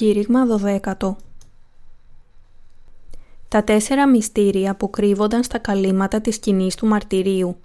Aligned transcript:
Κήρυγμα 0.00 0.46
12 0.98 1.14
Τα 3.48 3.64
τέσσερα 3.64 4.08
μυστήρια 4.08 4.76
που 4.76 4.90
κρύβονταν 4.90 5.42
στα 5.42 5.58
καλύματα 5.58 6.20
της 6.20 6.34
σκηνής 6.34 6.74
του 6.74 6.86
μαρτυρίου 6.86 7.56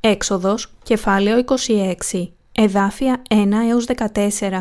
Έξοδος, 0.00 0.72
κεφάλαιο 0.82 1.44
26, 1.66 2.28
εδάφια 2.52 3.22
1 3.30 3.52
έως 3.68 3.86
14 3.86 4.60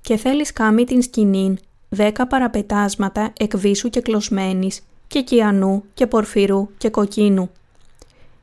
Και 0.00 0.16
θέλεις 0.16 0.52
κάμει 0.52 0.84
την 0.84 1.02
σκηνήν, 1.02 1.58
δέκα 1.88 2.26
παραπετάσματα 2.26 3.32
εκβίσου 3.38 3.88
και 3.88 4.00
κλωσμένης, 4.00 4.80
και 5.06 5.22
κιανού 5.22 5.84
και 5.94 6.06
πορφυρού 6.06 6.68
και 6.78 6.90
κοκκίνου. 6.90 7.50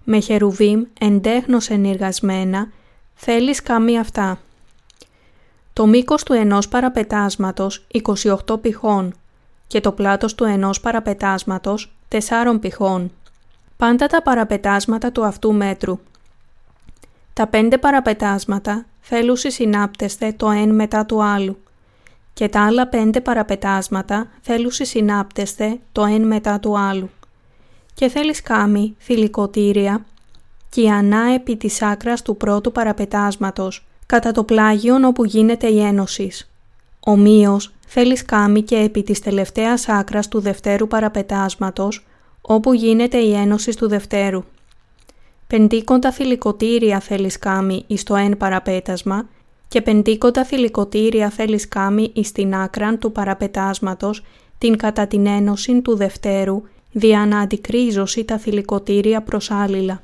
Με 0.03 0.19
χερουβίμ 0.19 0.83
εντέχνος 0.99 1.69
ενεργασμένα, 1.69 2.71
θέλεις 3.15 3.61
κάμει 3.61 3.99
αυτά. 3.99 4.39
Το 5.77 5.85
μήκος 5.85 6.23
του 6.23 6.33
ενός 6.33 6.67
παραπετάσματος 6.67 7.85
28 8.45 8.61
πηχών 8.61 9.13
και 9.67 9.81
το 9.81 9.91
πλάτος 9.91 10.35
του 10.35 10.43
ενός 10.43 10.79
παραπετάσματος 10.79 11.93
4 12.09 12.57
πηχών. 12.59 13.11
Πάντα 13.77 14.07
τα 14.07 14.21
παραπετάσματα 14.21 15.11
του 15.11 15.25
αυτού 15.25 15.53
μέτρου. 15.53 15.99
Τα 17.33 17.47
πέντε 17.47 17.77
παραπετάσματα 17.77 18.85
θέλουν 19.01 19.35
συνάπτεσθε 19.35 20.33
το 20.37 20.49
ένα 20.49 20.73
μετά 20.73 21.05
του 21.05 21.23
άλλου 21.23 21.57
και 22.33 22.49
τα 22.49 22.65
άλλα 22.65 22.87
πέντε 22.87 23.21
παραπετάσματα 23.21 24.27
θέλουν 24.41 24.71
συνάπτεσθε 24.71 25.79
το 25.91 26.03
ένα 26.03 26.25
μετά 26.25 26.59
του 26.59 26.79
άλλου. 26.79 27.09
Και 27.93 28.07
θέλεις 28.07 28.41
κάμει 28.41 28.95
θηλυκοτήρια 28.99 30.05
και 30.69 30.91
ανά 30.91 31.33
επί 31.33 31.55
της 31.55 31.81
άκρας 31.81 32.21
του 32.21 32.37
πρώτου 32.37 32.71
παραπετάσματος 32.71 33.85
κατά 34.07 34.31
το 34.31 34.43
πλάγιον 34.43 35.03
όπου 35.03 35.25
γίνεται 35.25 35.67
η 35.67 35.79
ένωσης. 35.79 36.49
Ομοίως, 36.99 37.73
θέλεις 37.87 38.25
κάμει 38.25 38.61
και 38.61 38.75
επί 38.75 39.03
της 39.03 39.19
τελευταίας 39.19 39.89
άκρας 39.89 40.27
του 40.27 40.39
δευτέρου 40.39 40.87
παραπετάσματος, 40.87 42.05
όπου 42.41 42.73
γίνεται 42.73 43.17
η 43.17 43.33
ένωση 43.33 43.71
του 43.71 43.87
δευτέρου. 43.87 44.43
Πεντήκοντα 45.47 46.11
θηλυκοτήρια 46.11 46.99
θέλεις 46.99 47.39
κάμει 47.39 47.83
εις 47.87 48.03
το 48.03 48.15
εν 48.15 48.37
παραπέτασμα 48.37 49.27
και 49.67 49.81
πεντήκοντα 49.81 50.45
θηλυκοτήρια 50.45 51.29
θέλεις 51.29 51.67
κάμει 51.67 52.11
εις 52.13 52.31
την 52.31 52.55
άκραν 52.55 52.99
του 52.99 53.11
παραπετάσματος 53.11 54.23
την 54.57 54.77
κατά 54.77 55.07
την 55.07 55.25
ένωση 55.25 55.81
του 55.81 55.95
δευτέρου 55.95 56.61
δια 56.91 57.25
να 57.25 57.39
αντικρίζωση 57.39 58.23
τα 58.23 58.37
θηλυκοτήρια 58.37 59.21
προς 59.21 59.51
άλληλα. 59.51 60.01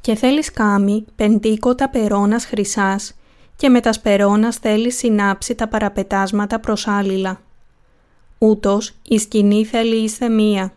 Και 0.00 0.14
θέλεις 0.14 0.52
κάμει 0.52 1.04
πεντήκοτα 1.16 1.88
περώνας 1.88 2.44
χρυσάς 2.44 3.17
και 3.58 3.68
με 3.68 3.80
τα 3.80 3.92
σπερώνας 3.92 4.56
θέλει 4.56 4.92
συνάψει 4.92 5.54
τα 5.54 5.68
παραπετάσματα 5.68 6.60
προς 6.60 6.86
άλληλα. 6.86 7.40
Ούτως 8.38 8.94
η 9.08 9.18
σκηνή 9.18 9.64
θέλει 9.64 9.96
είστε 9.96 10.28
μία. 10.28 10.72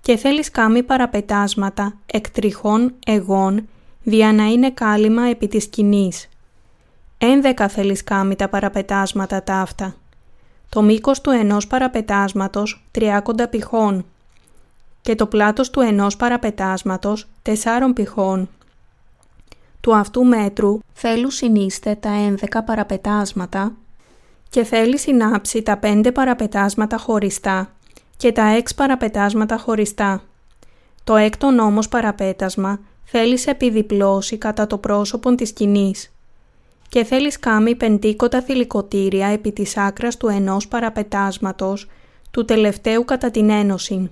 Και 0.00 0.16
θέλεις 0.16 0.50
κάμει 0.50 0.82
παραπετάσματα 0.82 1.96
εκ 2.06 2.30
τριχών 2.30 2.94
εγών 3.06 3.68
δια 4.02 4.32
να 4.32 4.44
είναι 4.44 4.70
κάλυμα 4.70 5.22
επί 5.22 5.48
της 5.48 5.62
σκηνής. 5.62 6.28
Ένδεκα 7.18 7.68
θέλεις 7.68 8.04
κάμει 8.04 8.36
τα 8.36 8.48
παραπετάσματα 8.48 9.42
ταύτα. 9.42 9.94
Το 10.68 10.82
μήκος 10.82 11.20
του 11.20 11.30
ενός 11.30 11.66
παραπετάσματος 11.66 12.84
τριάκοντα 12.90 13.48
πηχών 13.48 14.04
και 15.00 15.14
το 15.14 15.26
πλάτος 15.26 15.70
του 15.70 15.80
ενός 15.80 16.16
παραπετάσματος 16.16 17.26
τεσσάρων 17.42 17.92
πηχών 17.92 18.48
του 19.82 19.94
αυτού 19.94 20.24
μέτρου 20.24 20.78
θέλουν 20.92 21.30
συνείστε 21.30 21.94
τα 21.94 22.10
ένδεκα 22.10 22.62
παραπετάσματα 22.62 23.72
και 24.48 24.64
θέλει 24.64 24.98
συνάψει 24.98 25.62
τα 25.62 25.76
πέντε 25.76 26.12
παραπετάσματα 26.12 26.98
χωριστά 26.98 27.72
και 28.16 28.32
τα 28.32 28.46
έξ 28.46 28.74
παραπετάσματα 28.74 29.58
χωριστά. 29.58 30.22
Το 31.04 31.16
έκτον 31.16 31.58
όμως 31.58 31.88
παραπέτασμα 31.88 32.80
θέλει 33.04 33.38
σε 33.38 33.50
επιδιπλώσει 33.50 34.38
κατά 34.38 34.66
το 34.66 34.78
πρόσωπο 34.78 35.34
της 35.34 35.48
σκηνής 35.48 36.12
και 36.88 37.04
θέλεις 37.04 37.38
κάμει 37.38 37.74
πεντήκοτα 37.74 38.42
θηλυκοτήρια 38.42 39.26
επί 39.26 39.52
της 39.52 39.76
άκρας 39.76 40.16
του 40.16 40.28
ενός 40.28 40.68
παραπετάσματος 40.68 41.88
του 42.30 42.44
τελευταίου 42.44 43.04
κατά 43.04 43.30
την 43.30 43.50
ένωση 43.50 44.10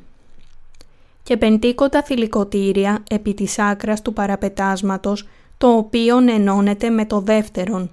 και 1.22 1.36
πεντήκοτα 1.36 2.02
θηλυκοτήρια 2.02 3.02
επί 3.10 3.34
της 3.34 3.58
άκρας 3.58 4.02
του 4.02 4.12
παραπετάσματος 4.12 5.28
το 5.60 5.68
οποίο 5.68 6.16
ενώνεται 6.16 6.90
με 6.90 7.04
το 7.04 7.20
δεύτερον. 7.20 7.90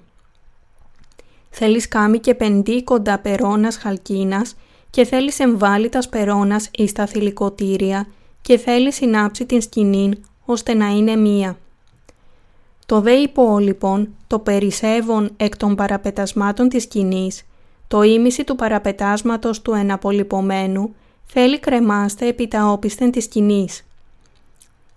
Θέλεις 1.50 1.88
κάμει 1.88 2.18
και 2.18 2.34
πεντήκοντα 2.34 3.18
περώνας 3.18 3.76
χαλκίνας 3.76 4.56
και 4.90 5.04
θέλεις 5.04 5.38
εμβάλει 5.38 5.88
τα 5.88 6.00
σπερώνας 6.02 6.70
εις 6.72 6.92
τα 6.92 7.06
θηλυκοτήρια 7.06 8.06
και 8.42 8.58
θέλεις 8.58 8.94
συνάψει 8.94 9.46
την 9.46 9.60
σκηνή 9.60 10.12
ώστε 10.44 10.74
να 10.74 10.86
είναι 10.86 11.16
μία. 11.16 11.58
Το 12.86 13.00
δε 13.00 13.12
υπόλοιπον, 13.12 14.14
το 14.26 14.38
περισσεύον 14.38 15.30
εκ 15.36 15.56
των 15.56 15.74
παραπετασμάτων 15.74 16.68
της 16.68 16.82
σκηνής, 16.82 17.42
το 17.88 18.02
ίμιση 18.02 18.44
του 18.44 18.56
παραπετάσματος 18.56 19.62
του 19.62 19.72
εναπολυπωμένου, 19.72 20.94
θέλει 21.24 21.58
κρεμάστε 21.58 22.26
επί 22.26 22.48
τα 22.48 22.64
όπισθεν 22.64 23.10
της 23.10 23.24
σκηνής. 23.24 23.86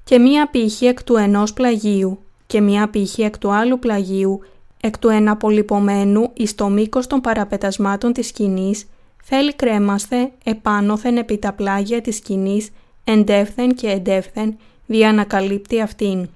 Και 0.04 0.20
μία 0.20 0.50
πύχη 0.50 0.86
εκ 0.86 1.04
του 1.04 1.16
ενός 1.16 1.54
πλαγίου 1.54 2.20
και 2.52 2.62
μία 2.62 2.90
πύχη 2.90 3.22
εκ 3.22 3.38
του 3.38 3.52
άλλου 3.52 3.80
πλαγίου, 3.80 4.40
εκ 4.82 4.98
του 4.98 5.10
εναπολυπωμένου 5.10 6.30
εις 6.34 6.56
το 6.56 6.70
μήκος 6.70 7.08
των 7.08 7.22
παραπετασμάτων 7.22 8.14
της 8.14 8.28
σκηνής, 8.28 8.88
θέλει 9.24 9.54
κρέμαστε 9.54 10.32
επάνωθεν 10.44 11.18
επί 11.18 11.38
τα 11.38 11.54
πλάγια 11.54 12.02
της 12.02 12.16
σκηνής, 12.16 12.70
εντεύθεν 13.04 13.76
και 13.76 13.88
εντεύθεν, 13.88 14.58
δια 14.86 15.14
να 15.14 15.24
καλύπτει 15.24 15.82
αυτήν. 15.82 16.30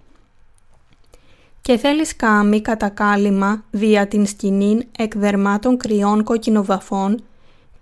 Και 1.62 1.78
θέλει 1.78 2.06
σκάμι 2.06 2.62
κατά 2.62 2.90
κάλυμα 2.90 3.64
δια 3.72 4.08
την 4.08 4.26
σκηνήν 4.26 4.84
εκ 4.98 5.18
δερμάτων 5.18 5.78
κρυών 5.78 6.24
κοκκινοβαφών 6.24 7.24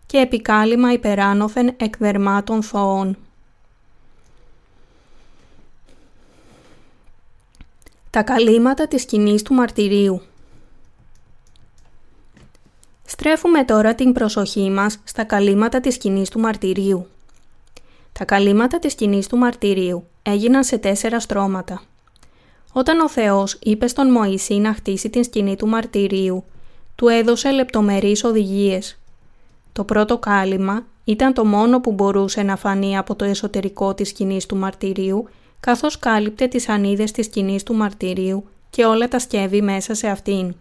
και 0.06 0.18
επικάλυμα 0.18 0.94
υπεράνωθεν 0.94 1.74
εκ 1.78 1.98
δερμάτων 1.98 2.64
θωών. 2.64 3.18
Τα 8.14 8.24
καλύματα 8.24 8.88
της 8.88 9.02
σκηνής 9.02 9.42
του 9.42 9.54
μαρτυρίου 9.54 10.22
Στρέφουμε 13.06 13.64
τώρα 13.64 13.96
την 13.96 14.14
προσοχή 14.14 14.70
μας 14.70 15.00
στα 15.04 15.24
καλύματα 15.24 15.80
της 15.80 15.94
σκηνής 15.94 16.30
του 16.30 16.40
μαρτυρίου. 16.40 17.08
Τα 18.12 18.26
καλύματα 18.26 18.80
της 18.80 18.92
σκηνής 18.92 19.28
του 19.28 19.38
μαρτυρίου 19.38 20.08
έγιναν 20.24 20.64
σε 20.64 20.78
τέσσερα 20.78 21.20
στρώματα. 21.20 21.82
Όταν 22.74 23.00
ο 23.00 23.10
Θεός 23.10 23.60
είπε 23.64 23.88
στον 23.88 24.12
Μωυσή 24.12 24.54
να 24.54 24.74
χτίσει 24.74 25.10
την 25.10 25.24
σκηνή 25.24 25.56
του 25.56 25.68
μαρτυρίου, 25.68 26.44
του 26.96 27.08
έδωσε 27.08 27.52
λεπτομερείς 27.52 28.24
οδηγίες. 28.24 29.00
Το 29.72 29.84
πρώτο 29.84 30.18
κάλυμα 30.18 30.86
ήταν 31.04 31.34
το 31.34 31.46
μόνο 31.46 31.80
που 31.80 31.92
μπορούσε 31.92 32.44
να 32.44 32.56
φανεί 32.56 32.98
από 32.98 33.16
το 33.16 33.26
εσωτερικό 33.26 33.94
της 33.94 34.10
σκηνής 34.10 34.46
του 34.46 34.56
μαρτυρίου 34.56 35.30
καθώς 35.66 36.00
κάλυπτε 36.00 36.48
τις 36.48 36.70
ανίδες 36.70 37.12
της 37.12 37.26
σκηνής 37.26 37.64
του 37.64 37.74
μαρτυρίου 37.74 38.48
και 38.70 38.86
όλα 38.86 39.08
τα 39.08 39.20
σκεύη 39.20 39.62
μέσα 39.62 39.94
σε 39.94 40.08
αυτήν. 40.08 40.56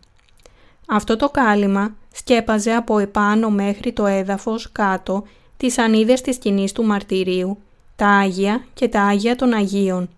Αυτό 0.86 1.16
το 1.16 1.28
κάλυμα 1.28 1.94
σκέπαζε 2.12 2.72
από 2.72 2.98
επάνω 2.98 3.50
μέχρι 3.50 3.92
το 3.92 4.06
έδαφος 4.06 4.72
κάτω 4.72 5.24
τις 5.56 5.78
ανίδες 5.78 6.20
της 6.20 6.34
σκηνής 6.34 6.72
του 6.72 6.84
μαρτυρίου, 6.84 7.58
τα 7.96 8.08
Άγια 8.08 8.64
και 8.74 8.88
τα 8.88 9.02
Άγια 9.02 9.36
των 9.36 9.52
Αγίων. 9.52 10.08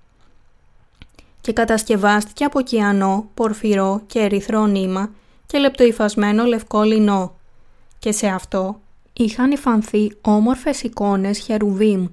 Και 1.40 1.52
κατασκευάστηκε 1.52 2.44
από 2.44 2.60
κιανό, 2.60 3.28
πορφυρό 3.34 4.02
και 4.06 4.18
ερυθρό 4.18 4.66
νήμα 4.66 5.10
και 5.46 5.58
λεπτοϊφασμένο 5.58 6.44
λευκό 6.44 6.82
λινό. 6.82 7.34
Και 7.98 8.12
σε 8.12 8.26
αυτό 8.26 8.80
είχαν 9.12 9.50
υφανθεί 9.50 10.16
όμορφες 10.20 10.82
εικόνες 10.82 11.38
χερουβίμ 11.38 12.06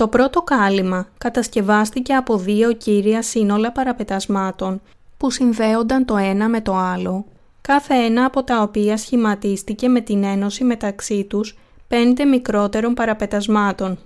το 0.00 0.08
πρώτο 0.08 0.42
κάλυμα 0.42 1.08
κατασκευάστηκε 1.18 2.14
από 2.14 2.36
δύο 2.36 2.72
κύρια 2.72 3.22
σύνολα 3.22 3.72
παραπετασμάτων 3.72 4.80
που 5.16 5.30
συνδέονταν 5.30 6.04
το 6.04 6.16
ένα 6.16 6.48
με 6.48 6.60
το 6.60 6.74
άλλο, 6.74 7.24
κάθε 7.60 7.94
ένα 7.94 8.24
από 8.24 8.42
τα 8.44 8.62
οποία 8.62 8.96
σχηματίστηκε 8.96 9.88
με 9.88 10.00
την 10.00 10.24
ένωση 10.24 10.64
μεταξύ 10.64 11.24
τους 11.24 11.58
πέντε 11.88 12.24
μικρότερων 12.24 12.94
παραπετασμάτων. 12.94 13.98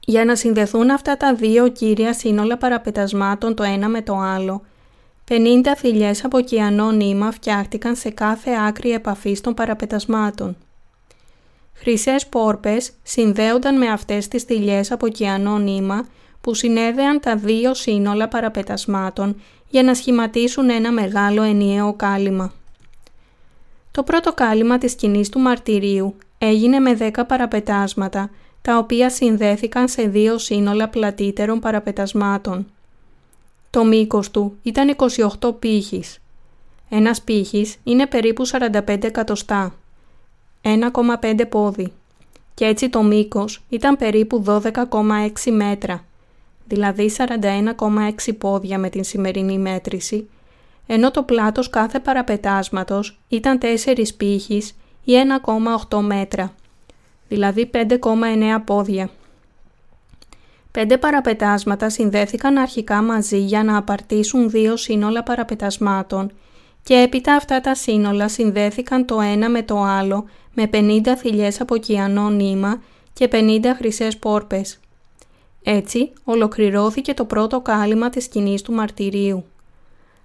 Για 0.00 0.24
να 0.24 0.34
συνδεθούν 0.36 0.90
αυτά 0.90 1.16
τα 1.16 1.34
δύο 1.34 1.68
κύρια 1.68 2.12
σύνολα 2.12 2.56
παραπετασμάτων 2.56 3.54
το 3.54 3.62
ένα 3.62 3.88
με 3.88 4.02
το 4.02 4.16
άλλο, 4.16 4.62
50 5.28 5.34
θηλιές 5.76 6.24
από 6.24 6.40
κιανό 6.40 6.90
νήμα 6.90 7.30
φτιάχτηκαν 7.30 7.96
σε 7.96 8.10
κάθε 8.10 8.50
άκρη 8.68 8.90
επαφής 8.90 9.40
των 9.40 9.54
παραπετασμάτων. 9.54 10.56
Χρυσές 11.80 12.26
πόρπες 12.26 12.92
συνδέονταν 13.02 13.78
με 13.78 13.86
αυτές 13.86 14.28
τις 14.28 14.42
θηλιές 14.42 14.90
από 14.90 15.08
κιανό 15.08 15.58
νήμα 15.58 16.06
που 16.40 16.54
συνέδεαν 16.54 17.20
τα 17.20 17.36
δύο 17.36 17.74
σύνολα 17.74 18.28
παραπετασμάτων 18.28 19.40
για 19.68 19.82
να 19.82 19.94
σχηματίσουν 19.94 20.70
ένα 20.70 20.92
μεγάλο 20.92 21.42
ενιαίο 21.42 21.94
κάλυμα. 21.94 22.52
Το 23.90 24.02
πρώτο 24.02 24.32
κάλυμα 24.32 24.78
της 24.78 24.92
σκηνής 24.92 25.28
του 25.28 25.38
μαρτυρίου 25.38 26.16
έγινε 26.38 26.78
με 26.78 26.96
10 27.14 27.22
παραπετάσματα, 27.26 28.30
τα 28.62 28.78
οποία 28.78 29.10
συνδέθηκαν 29.10 29.88
σε 29.88 30.02
δύο 30.02 30.38
σύνολα 30.38 30.88
πλατύτερων 30.88 31.60
παραπετασμάτων. 31.60 32.66
Το 33.70 33.84
μήκος 33.84 34.30
του 34.30 34.56
ήταν 34.62 34.96
28 35.40 35.58
πύχης. 35.58 36.18
Ένας 36.88 37.22
πύχης 37.22 37.76
είναι 37.84 38.06
περίπου 38.06 38.46
45 38.46 39.04
εκατοστά, 39.04 39.74
1,5 40.62 41.48
πόδι, 41.48 41.92
και 42.54 42.64
έτσι 42.64 42.88
το 42.88 43.02
μήκος 43.02 43.62
ήταν 43.68 43.96
περίπου 43.96 44.44
12,6 44.46 45.50
μέτρα, 45.50 46.04
δηλαδή 46.66 47.10
41,6 47.16 48.38
πόδια 48.38 48.78
με 48.78 48.88
την 48.88 49.04
σημερινή 49.04 49.58
μέτρηση, 49.58 50.28
ενώ 50.86 51.10
το 51.10 51.22
πλάτος 51.22 51.70
κάθε 51.70 52.00
παραπετάσματος 52.00 53.18
ήταν 53.28 53.58
4 53.84 54.14
πύχης 54.16 54.76
ή 55.04 55.12
1,8 55.90 56.00
μέτρα, 56.00 56.54
δηλαδή 57.28 57.70
5,9 57.72 58.62
πόδια. 58.64 59.10
Πέντε 60.70 60.98
παραπετάσματα 60.98 61.90
συνδέθηκαν 61.90 62.58
αρχικά 62.58 63.02
μαζί 63.02 63.38
για 63.38 63.64
να 63.64 63.76
απαρτήσουν 63.76 64.50
δύο 64.50 64.76
σύνολα 64.76 65.22
παραπετασμάτων 65.22 66.30
και 66.88 66.94
έπειτα 66.94 67.34
αυτά 67.34 67.60
τα 67.60 67.74
σύνολα 67.74 68.28
συνδέθηκαν 68.28 69.04
το 69.04 69.20
ένα 69.20 69.48
με 69.48 69.62
το 69.62 69.82
άλλο 69.82 70.24
με 70.54 70.70
50 70.72 71.00
θηλιές 71.16 71.60
από 71.60 71.76
κιανό 71.76 72.30
νήμα 72.30 72.82
και 73.12 73.28
50 73.32 73.60
χρυσές 73.76 74.16
πόρπες. 74.16 74.78
Έτσι, 75.62 76.12
ολοκληρώθηκε 76.24 77.14
το 77.14 77.24
πρώτο 77.24 77.60
κάλυμα 77.60 78.10
της 78.10 78.24
σκηνής 78.24 78.62
του 78.62 78.72
μαρτυρίου. 78.72 79.44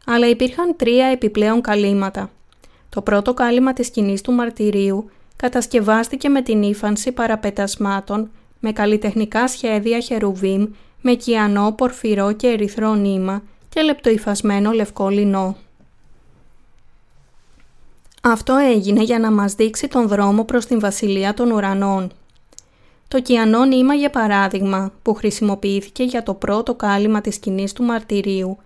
Αλλά 0.05 0.29
υπήρχαν 0.29 0.75
τρία 0.75 1.05
επιπλέον 1.05 1.61
καλύματα. 1.61 2.29
Το 2.89 3.01
πρώτο 3.01 3.33
κάλυμα 3.33 3.73
της 3.73 3.87
σκηνής 3.87 4.21
του 4.21 4.31
μαρτυρίου 4.31 5.09
κατασκευάστηκε 5.35 6.29
με 6.29 6.41
την 6.41 6.63
ύφανση 6.63 7.11
παραπετασμάτων 7.11 8.31
με 8.59 8.71
καλλιτεχνικά 8.71 9.47
σχέδια 9.47 9.99
χερουβίμ 9.99 10.65
με 11.01 11.13
κιανό, 11.13 11.71
πορφυρό 11.71 12.31
και 12.31 12.47
ερυθρό 12.47 12.93
νήμα 12.93 13.43
και 13.69 13.81
λεπτοϊφασμένο 13.81 14.71
λευκό 14.71 15.09
λινό. 15.09 15.57
Αυτό 18.25 18.55
έγινε 18.55 19.03
για 19.03 19.19
να 19.19 19.31
μας 19.31 19.53
δείξει 19.53 19.87
τον 19.87 20.07
δρόμο 20.07 20.43
προς 20.43 20.65
την 20.65 20.79
Βασιλεία 20.79 21.33
των 21.33 21.51
Ουρανών. 21.51 22.11
Το 23.07 23.21
κιανό 23.21 23.65
νήμα 23.65 23.93
για 23.93 24.09
παράδειγμα, 24.09 24.91
που 25.01 25.13
χρησιμοποιήθηκε 25.13 26.03
για 26.03 26.23
το 26.23 26.33
πρώτο 26.33 26.73
κάλυμα 26.75 27.21
της 27.21 27.35
σκηνής 27.35 27.73
του 27.73 27.83
μαρτυρίου, 27.83 28.57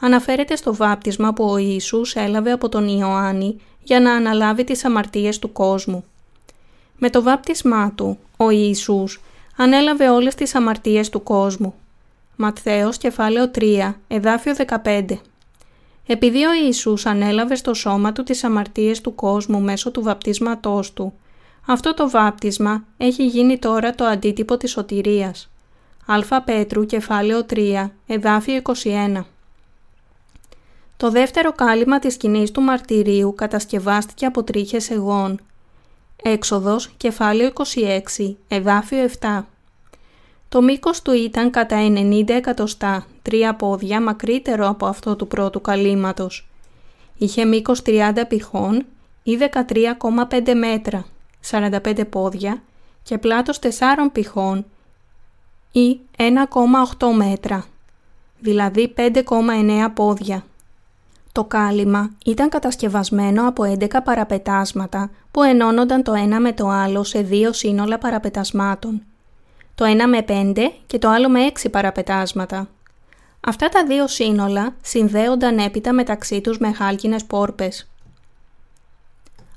αναφέρεται 0.00 0.56
στο 0.56 0.74
βάπτισμα 0.74 1.32
που 1.32 1.44
ο 1.44 1.56
Ιησούς 1.56 2.14
έλαβε 2.14 2.50
από 2.50 2.68
τον 2.68 2.88
Ιωάννη 2.88 3.60
για 3.82 4.00
να 4.00 4.12
αναλάβει 4.12 4.64
τις 4.64 4.84
αμαρτίες 4.84 5.38
του 5.38 5.52
κόσμου. 5.52 6.04
Με 6.98 7.10
το 7.10 7.22
βάπτισμά 7.22 7.92
του, 7.94 8.18
ο 8.36 8.50
Ιησούς 8.50 9.20
ανέλαβε 9.56 10.08
όλες 10.08 10.34
τις 10.34 10.54
αμαρτίες 10.54 11.08
του 11.08 11.22
κόσμου. 11.22 11.74
Ματθαίος 12.36 12.96
κεφάλαιο 12.96 13.50
3, 13.54 13.94
εδάφιο 14.08 14.54
15 14.54 15.04
Επειδή 16.06 16.44
ο 16.44 16.52
Ιησούς 16.52 17.06
ανέλαβε 17.06 17.54
στο 17.54 17.74
σώμα 17.74 18.12
του 18.12 18.22
τις 18.22 18.44
αμαρτίες 18.44 19.00
του 19.00 19.14
κόσμου 19.14 19.60
μέσω 19.60 19.90
του 19.90 20.02
βαπτίσματός 20.02 20.92
του, 20.92 21.12
αυτό 21.66 21.94
το 21.94 22.10
βάπτισμα 22.10 22.84
έχει 22.96 23.26
γίνει 23.26 23.58
τώρα 23.58 23.94
το 23.94 24.04
αντίτυπο 24.04 24.56
της 24.56 24.70
σωτηρίας. 24.70 25.50
Α 26.06 26.42
Πέτρου 26.42 26.86
κεφάλαιο 26.86 27.46
3, 27.50 27.90
εδάφιο 28.06 28.62
21 28.84 29.24
Το 30.96 31.10
δεύτερο 31.10 31.52
κάλυμα 31.52 31.98
της 31.98 32.14
σκηνής 32.14 32.50
του 32.50 32.60
μαρτυρίου 32.60 33.34
κατασκευάστηκε 33.34 34.26
από 34.26 34.42
τρίχες 34.42 34.90
εγών, 34.90 35.40
Έξοδος, 36.22 36.90
κεφάλαιο 36.96 37.52
26, 38.14 38.36
εδάφιο 38.48 38.98
7. 39.20 39.46
Το 40.48 40.62
μήκος 40.62 41.02
του 41.02 41.12
ήταν 41.12 41.50
κατά 41.50 41.76
90 41.76 42.28
εκατοστά, 42.28 43.06
τρία 43.22 43.54
πόδια 43.54 44.00
μακρύτερο 44.00 44.68
από 44.68 44.86
αυτό 44.86 45.16
του 45.16 45.26
πρώτου 45.26 45.60
καλύματος. 45.60 46.48
Είχε 47.18 47.44
μήκος 47.44 47.82
30 47.86 48.26
πηχών 48.28 48.84
ή 49.22 49.36
13,5 49.36 50.54
μέτρα, 50.54 51.04
45 51.50 52.04
πόδια 52.10 52.62
και 53.02 53.18
πλάτος 53.18 53.58
4 53.58 53.68
πηχών 54.12 54.64
ή 55.72 56.00
1,8 56.16 57.12
μέτρα, 57.14 57.64
δηλαδή 58.38 58.94
5,9 58.96 59.90
πόδια. 59.94 60.44
Το 61.32 61.44
κάλυμα 61.44 62.10
ήταν 62.24 62.48
κατασκευασμένο 62.48 63.48
από 63.48 63.64
11 63.78 63.86
παραπετάσματα 64.04 65.10
που 65.30 65.42
ενώνονταν 65.42 66.02
το 66.02 66.12
ένα 66.12 66.40
με 66.40 66.52
το 66.52 66.68
άλλο 66.68 67.04
σε 67.04 67.20
δύο 67.20 67.52
σύνολα 67.52 67.98
παραπετασμάτων. 67.98 69.02
Το 69.76 69.84
ένα 69.84 70.08
με 70.08 70.24
5 70.28 70.70
και 70.86 70.98
το 70.98 71.08
άλλο 71.08 71.28
με 71.28 71.40
6 71.62 71.70
παραπετάσματα. 71.70 72.68
Αυτά 73.40 73.68
τα 73.68 73.84
δύο 73.84 74.06
σύνολα 74.06 74.74
συνδέονταν 74.82 75.58
έπειτα 75.58 75.92
μεταξύ 75.92 76.40
τους 76.40 76.58
με 76.58 76.72
χάλκινες 76.72 77.24
πόρπες. 77.24 77.88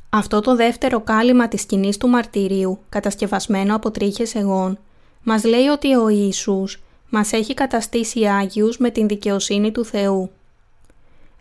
Αυτό 0.09 0.39
το 0.41 0.55
δεύτερο 0.55 1.01
κάλυμα 1.01 1.47
της 1.47 1.61
σκηνής 1.61 1.97
του 1.97 2.07
μαρτυρίου, 2.07 2.79
κατασκευασμένο 2.89 3.75
από 3.75 3.91
τρίχες 3.91 4.35
εγών, 4.35 4.79
μας 5.23 5.43
λέει 5.43 5.67
ότι 5.67 5.95
ο 5.95 6.09
Ιησούς 6.09 6.81
μας 7.09 7.31
έχει 7.31 7.53
καταστήσει 7.53 8.25
Άγιους 8.25 8.77
με 8.77 8.89
την 8.89 9.07
δικαιοσύνη 9.07 9.71
του 9.71 9.85
Θεού. 9.85 10.31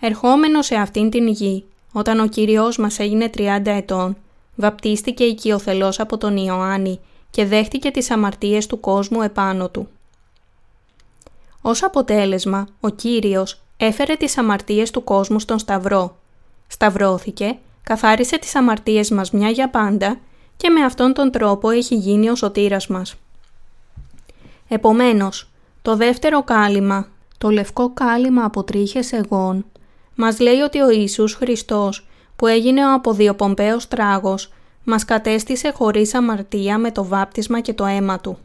Ερχόμενος 0.00 0.66
σε 0.66 0.74
αυτήν 0.74 1.10
την 1.10 1.28
γη, 1.28 1.64
όταν 1.92 2.20
ο 2.20 2.26
Κύριος 2.26 2.78
μας 2.78 2.98
έγινε 2.98 3.30
30 3.36 3.60
ετών, 3.64 4.16
βαπτίστηκε 4.54 5.24
οικειοθελώς 5.24 6.00
από 6.00 6.18
τον 6.18 6.36
Ιωάννη 6.36 7.00
και 7.30 7.44
δέχτηκε 7.46 7.90
τις 7.90 8.10
αμαρτίες 8.10 8.66
του 8.66 8.80
κόσμου 8.80 9.22
επάνω 9.22 9.68
του. 9.68 9.88
Ως 11.62 11.82
αποτέλεσμα, 11.82 12.66
ο 12.80 12.88
Κύριος 12.88 13.60
έφερε 13.76 14.14
τις 14.14 14.38
αμαρτίες 14.38 14.90
του 14.90 15.04
κόσμου 15.04 15.38
στον 15.38 15.58
Σταυρό. 15.58 16.16
Σταυρώθηκε, 16.66 17.58
καθάρισε 17.82 18.38
τις 18.38 18.54
αμαρτίες 18.54 19.10
μας 19.10 19.30
μια 19.30 19.50
για 19.50 19.70
πάντα 19.70 20.18
και 20.56 20.70
με 20.70 20.84
αυτόν 20.84 21.12
τον 21.12 21.30
τρόπο 21.30 21.70
έχει 21.70 21.94
γίνει 21.94 22.28
ο 22.28 22.34
σωτήρας 22.34 22.86
μας. 22.86 23.14
Επομένως, 24.68 25.50
το 25.82 25.96
δεύτερο 25.96 26.42
κάλυμα, 26.42 27.08
το 27.38 27.50
λευκό 27.50 27.92
κάλυμα 27.92 28.44
από 28.44 28.64
τρίχες 28.64 29.12
εγών, 29.12 29.64
μας 30.14 30.40
λέει 30.40 30.60
ότι 30.60 30.80
ο 30.80 30.90
Ιησούς 30.90 31.34
Χριστός, 31.34 32.06
που 32.36 32.46
έγινε 32.46 32.86
ο 32.86 32.92
αποδιοπομπαίος 32.92 33.88
τράγος, 33.88 34.52
μας 34.88 35.04
κατέστησε 35.04 35.70
χωρίς 35.70 36.14
αμαρτία 36.14 36.78
με 36.78 36.90
το 36.90 37.04
βάπτισμα 37.04 37.60
και 37.60 37.72
το 37.72 37.84
αίμα 37.84 38.20
Του. 38.20 38.38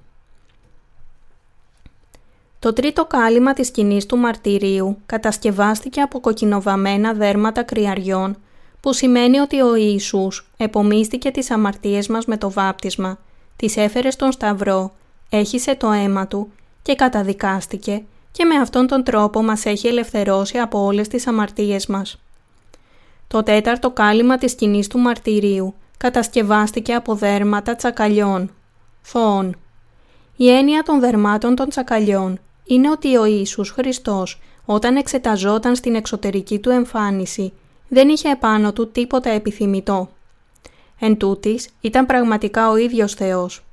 Το 2.59 2.73
τρίτο 2.73 3.05
κάλυμα 3.05 3.53
της 3.53 3.67
σκηνής 3.67 4.05
του 4.05 4.17
μαρτυρίου 4.17 4.97
κατασκευάστηκε 5.05 6.01
από 6.01 6.19
κοκκινοβαμμένα 6.19 7.13
δέρματα 7.13 7.63
κρυαριών, 7.63 8.37
που 8.81 8.93
σημαίνει 8.93 9.39
ότι 9.39 9.61
ο 9.61 9.75
Ιησούς 9.75 10.49
επομίστηκε 10.57 11.31
τις 11.31 11.51
αμαρτίες 11.51 12.07
μας 12.07 12.25
με 12.25 12.37
το 12.37 12.51
βάπτισμα, 12.51 13.19
τις 13.55 13.77
έφερε 13.77 14.11
στον 14.11 14.31
Σταυρό, 14.31 14.93
έχισε 15.29 15.75
το 15.75 15.91
αίμα 15.91 16.27
Του 16.27 16.51
και 16.81 16.95
καταδικάστηκε 16.95 18.03
και 18.31 18.45
με 18.45 18.55
αυτόν 18.55 18.87
τον 18.87 19.03
τρόπο 19.03 19.43
μας 19.43 19.65
έχει 19.65 19.87
ελευθερώσει 19.87 20.57
από 20.57 20.83
όλες 20.83 21.07
τις 21.07 21.27
αμαρτίες 21.27 21.87
μας. 21.87 22.19
Το 23.27 23.43
τέταρτο 23.43 23.91
κάλυμα 23.91 24.37
της 24.37 24.51
σκηνής 24.51 24.87
του 24.87 24.99
μαρτυρίου 24.99 25.73
κατασκευάστηκε 25.97 26.93
από 26.93 27.15
δέρματα 27.15 27.75
τσακαλιών, 27.75 28.51
θόων. 29.01 29.55
Η 30.35 30.49
έννοια 30.49 30.83
των 30.83 30.99
δερμάτων 30.99 31.55
των 31.55 31.69
τσακαλιών 31.69 32.39
είναι 32.65 32.89
ότι 32.89 33.17
ο 33.17 33.25
Ιησούς 33.25 33.69
Χριστός 33.69 34.41
όταν 34.65 34.95
εξεταζόταν 34.95 35.75
στην 35.75 35.95
εξωτερική 35.95 36.59
του 36.59 36.69
εμφάνιση 36.69 37.53
δεν 37.87 38.09
είχε 38.09 38.29
επάνω 38.29 38.73
του 38.73 38.91
τίποτα 38.91 39.29
επιθυμητό. 39.29 40.09
Εν 40.99 41.17
τούτης, 41.17 41.69
ήταν 41.81 42.05
πραγματικά 42.05 42.69
ο 42.69 42.75
ίδιος 42.75 43.13
Θεός. 43.13 43.63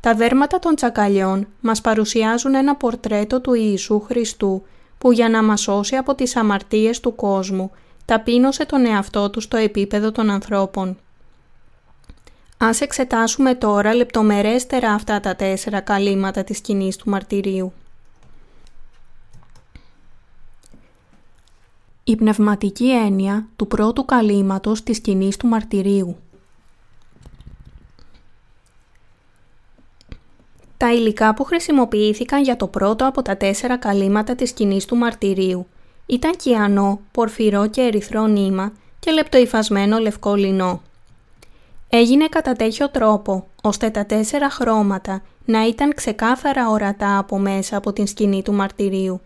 Τα 0.00 0.14
δέρματα 0.14 0.58
των 0.58 0.74
τσακαλιών 0.74 1.46
μας 1.60 1.80
παρουσιάζουν 1.80 2.54
ένα 2.54 2.76
πορτρέτο 2.76 3.40
του 3.40 3.54
Ιησού 3.54 4.00
Χριστού 4.00 4.62
που 4.98 5.12
για 5.12 5.28
να 5.28 5.42
μας 5.42 5.60
σώσει 5.60 5.96
από 5.96 6.14
τις 6.14 6.36
αμαρτίες 6.36 7.00
του 7.00 7.14
κόσμου 7.14 7.70
ταπείνωσε 8.04 8.66
τον 8.66 8.86
εαυτό 8.86 9.30
του 9.30 9.40
στο 9.40 9.56
επίπεδο 9.56 10.12
των 10.12 10.30
ανθρώπων. 10.30 10.98
Ας 12.64 12.80
εξετάσουμε 12.80 13.54
τώρα 13.54 13.94
λεπτομερέστερα 13.94 14.92
αυτά 14.92 15.20
τα 15.20 15.36
τέσσερα 15.36 15.80
καλύματα 15.80 16.44
της 16.44 16.56
σκηνής 16.56 16.96
του 16.96 17.10
μαρτυρίου. 17.10 17.72
Η 22.04 22.16
πνευματική 22.16 22.90
έννοια 22.90 23.46
του 23.56 23.66
πρώτου 23.66 24.04
καλύματος 24.04 24.82
της 24.82 24.96
σκηνής 24.96 25.36
του 25.36 25.46
μαρτυρίου 25.46 26.16
Τα 30.76 30.92
υλικά 30.92 31.34
που 31.34 31.44
χρησιμοποιήθηκαν 31.44 32.42
για 32.42 32.56
το 32.56 32.66
πρώτο 32.66 33.06
από 33.06 33.22
τα 33.22 33.36
τέσσερα 33.36 33.76
καλύματα 33.76 34.34
της 34.34 34.48
σκηνής 34.48 34.84
του 34.84 34.96
μαρτυρίου 34.96 35.66
ήταν 36.06 36.36
κιανό, 36.36 37.00
πορφυρό 37.12 37.66
και 37.66 37.80
ερυθρό 37.80 38.26
νήμα 38.26 38.72
και 38.98 39.10
λεπτοϊφασμένο 39.10 39.98
λευκό 39.98 40.34
λινό. 40.34 40.82
Έγινε 41.94 42.26
κατά 42.26 42.52
τέτοιο 42.52 42.90
τρόπο, 42.90 43.46
ώστε 43.62 43.90
τα 43.90 44.06
τέσσερα 44.06 44.50
χρώματα 44.50 45.22
να 45.44 45.66
ήταν 45.66 45.94
ξεκάθαρα 45.94 46.68
ορατά 46.68 47.18
από 47.18 47.38
μέσα 47.38 47.76
από 47.76 47.92
την 47.92 48.06
σκηνή 48.06 48.42
του 48.42 48.52
μαρτυρίου. 48.52 49.20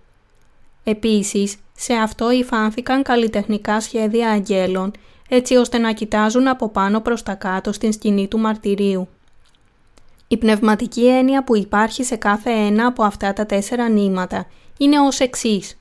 Επίσης, 0.84 1.56
σε 1.76 1.92
αυτό 1.94 2.30
υφάνθηκαν 2.30 3.02
καλλιτεχνικά 3.02 3.80
σχέδια 3.80 4.30
αγγέλων, 4.30 4.92
έτσι 5.28 5.56
ώστε 5.56 5.78
να 5.78 5.92
κοιτάζουν 5.92 6.48
από 6.48 6.68
πάνω 6.68 7.00
προς 7.00 7.22
τα 7.22 7.34
κάτω 7.34 7.72
στην 7.72 7.92
σκηνή 7.92 8.28
του 8.28 8.38
μαρτυρίου. 8.38 9.08
Η 10.28 10.36
πνευματική 10.36 11.06
έννοια 11.06 11.44
που 11.44 11.56
υπάρχει 11.56 12.04
σε 12.04 12.16
κάθε 12.16 12.50
ένα 12.50 12.86
από 12.86 13.02
αυτά 13.02 13.32
τα 13.32 13.46
τέσσερα 13.46 13.88
νήματα 13.88 14.46
είναι 14.78 15.00
ως 15.00 15.20
εξής. 15.20 15.78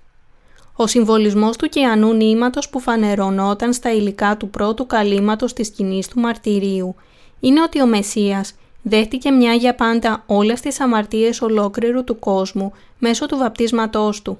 Ο 0.75 0.87
συμβολισμός 0.87 1.57
του 1.57 1.69
κιανού 1.69 2.13
νήματος 2.13 2.69
που 2.69 2.79
φανερωνόταν 2.79 3.73
στα 3.73 3.93
υλικά 3.93 4.37
του 4.37 4.49
πρώτου 4.49 4.85
καλύματος 4.85 5.53
της 5.53 5.67
σκηνής 5.67 6.07
του 6.07 6.19
μαρτυρίου 6.19 6.95
είναι 7.39 7.61
ότι 7.61 7.81
ο 7.81 7.85
Μεσσίας 7.85 8.53
δέχτηκε 8.81 9.31
μια 9.31 9.53
για 9.53 9.75
πάντα 9.75 10.23
όλες 10.25 10.61
τις 10.61 10.79
αμαρτίες 10.79 11.41
ολόκληρου 11.41 12.03
του 12.03 12.19
κόσμου 12.19 12.71
μέσω 12.99 13.25
του 13.25 13.37
βαπτίσματός 13.37 14.21
του. 14.21 14.39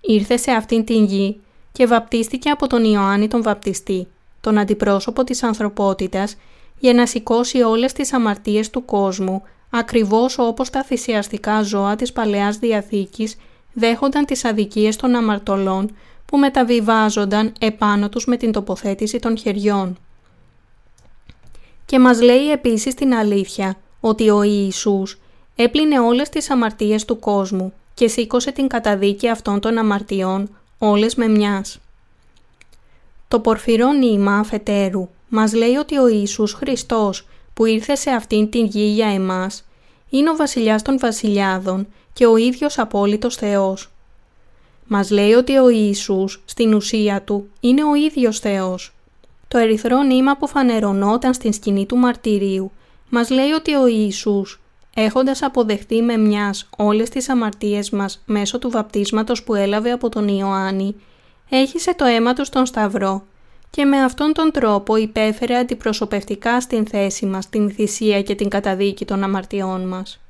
Ήρθε 0.00 0.36
σε 0.36 0.50
αυτήν 0.50 0.84
την 0.84 1.04
γη 1.04 1.40
και 1.72 1.86
βαπτίστηκε 1.86 2.50
από 2.50 2.66
τον 2.66 2.84
Ιωάννη 2.84 3.28
τον 3.28 3.42
Βαπτιστή, 3.42 4.06
τον 4.40 4.58
αντιπρόσωπο 4.58 5.24
της 5.24 5.42
ανθρωπότητας, 5.42 6.36
για 6.78 6.94
να 6.94 7.06
σηκώσει 7.06 7.62
όλες 7.62 7.92
τις 7.92 8.12
αμαρτίες 8.12 8.70
του 8.70 8.84
κόσμου, 8.84 9.42
ακριβώς 9.70 10.38
όπως 10.38 10.70
τα 10.70 10.82
θυσιαστικά 10.82 11.62
ζώα 11.62 11.96
της 11.96 12.12
Παλαιάς 12.12 12.56
Διαθήκης 12.56 13.36
δέχονταν 13.74 14.24
τις 14.24 14.44
αδικίες 14.44 14.96
των 14.96 15.14
αμαρτωλών 15.14 15.90
που 16.26 16.38
μεταβιβάζονταν 16.38 17.52
επάνω 17.60 18.08
τους 18.08 18.26
με 18.26 18.36
την 18.36 18.52
τοποθέτηση 18.52 19.18
των 19.18 19.38
χεριών. 19.38 19.98
Και 21.86 21.98
μας 21.98 22.20
λέει 22.20 22.50
επίσης 22.50 22.94
την 22.94 23.14
αλήθεια 23.14 23.76
ότι 24.00 24.30
ο 24.30 24.42
Ιησούς 24.42 25.18
έπλυνε 25.56 26.00
όλες 26.00 26.28
τις 26.28 26.50
αμαρτίες 26.50 27.04
του 27.04 27.18
κόσμου 27.18 27.72
και 27.94 28.08
σήκωσε 28.08 28.52
την 28.52 28.66
καταδίκη 28.66 29.28
αυτών 29.28 29.60
των 29.60 29.78
αμαρτιών 29.78 30.56
όλες 30.78 31.14
με 31.14 31.28
μιας. 31.28 31.78
Το 33.28 33.40
πορφυρό 33.40 33.92
νήμα 33.92 34.38
αφετέρου 34.38 35.08
μας 35.28 35.52
λέει 35.52 35.74
ότι 35.74 35.96
ο 35.96 36.08
Ιησούς 36.08 36.52
Χριστός 36.52 37.26
που 37.54 37.64
ήρθε 37.64 37.94
σε 37.94 38.10
αυτήν 38.10 38.50
την 38.50 38.64
γη 38.64 38.84
για 38.84 39.08
εμάς 39.08 39.64
είναι 40.10 40.30
ο 40.30 40.36
βασιλιάς 40.36 40.82
των 40.82 40.98
βασιλιάδων 40.98 41.86
και 42.14 42.26
ο 42.26 42.36
ίδιος 42.36 42.78
απόλυτος 42.78 43.36
Θεός. 43.36 43.90
Μας 44.86 45.10
λέει 45.10 45.32
ότι 45.32 45.56
ο 45.56 45.68
Ιησούς 45.68 46.42
στην 46.44 46.74
ουσία 46.74 47.22
του 47.22 47.48
είναι 47.60 47.84
ο 47.84 47.94
ίδιος 47.94 48.38
Θεός. 48.38 48.94
Το 49.48 49.58
ερυθρό 49.58 50.02
νήμα 50.02 50.36
που 50.36 50.48
φανερωνόταν 50.48 51.34
στην 51.34 51.52
σκηνή 51.52 51.86
του 51.86 51.96
μαρτυρίου 51.96 52.72
μας 53.08 53.30
λέει 53.30 53.50
ότι 53.50 53.74
ο 53.74 53.86
Ιησούς, 53.86 54.60
έχοντας 54.94 55.42
αποδεχτεί 55.42 56.02
με 56.02 56.16
μιας 56.16 56.68
όλες 56.76 57.08
τις 57.08 57.28
αμαρτίες 57.28 57.90
μας 57.90 58.22
μέσω 58.26 58.58
του 58.58 58.70
βαπτίσματος 58.70 59.44
που 59.44 59.54
έλαβε 59.54 59.90
από 59.90 60.08
τον 60.08 60.28
Ιωάννη, 60.28 60.94
έχισε 61.48 61.94
το 61.94 62.04
αίμα 62.04 62.32
του 62.32 62.44
στον 62.44 62.66
Σταυρό 62.66 63.24
και 63.70 63.84
με 63.84 64.02
αυτόν 64.02 64.32
τον 64.32 64.50
τρόπο 64.50 64.96
υπέφερε 64.96 65.56
αντιπροσωπευτικά 65.56 66.60
στην 66.60 66.86
θέση 66.86 67.26
μας 67.26 67.48
την 67.48 67.70
θυσία 67.70 68.22
και 68.22 68.34
την 68.34 68.48
καταδίκη 68.48 69.04
των 69.04 69.22
αμαρτιών 69.22 69.88
μας. 69.88 70.23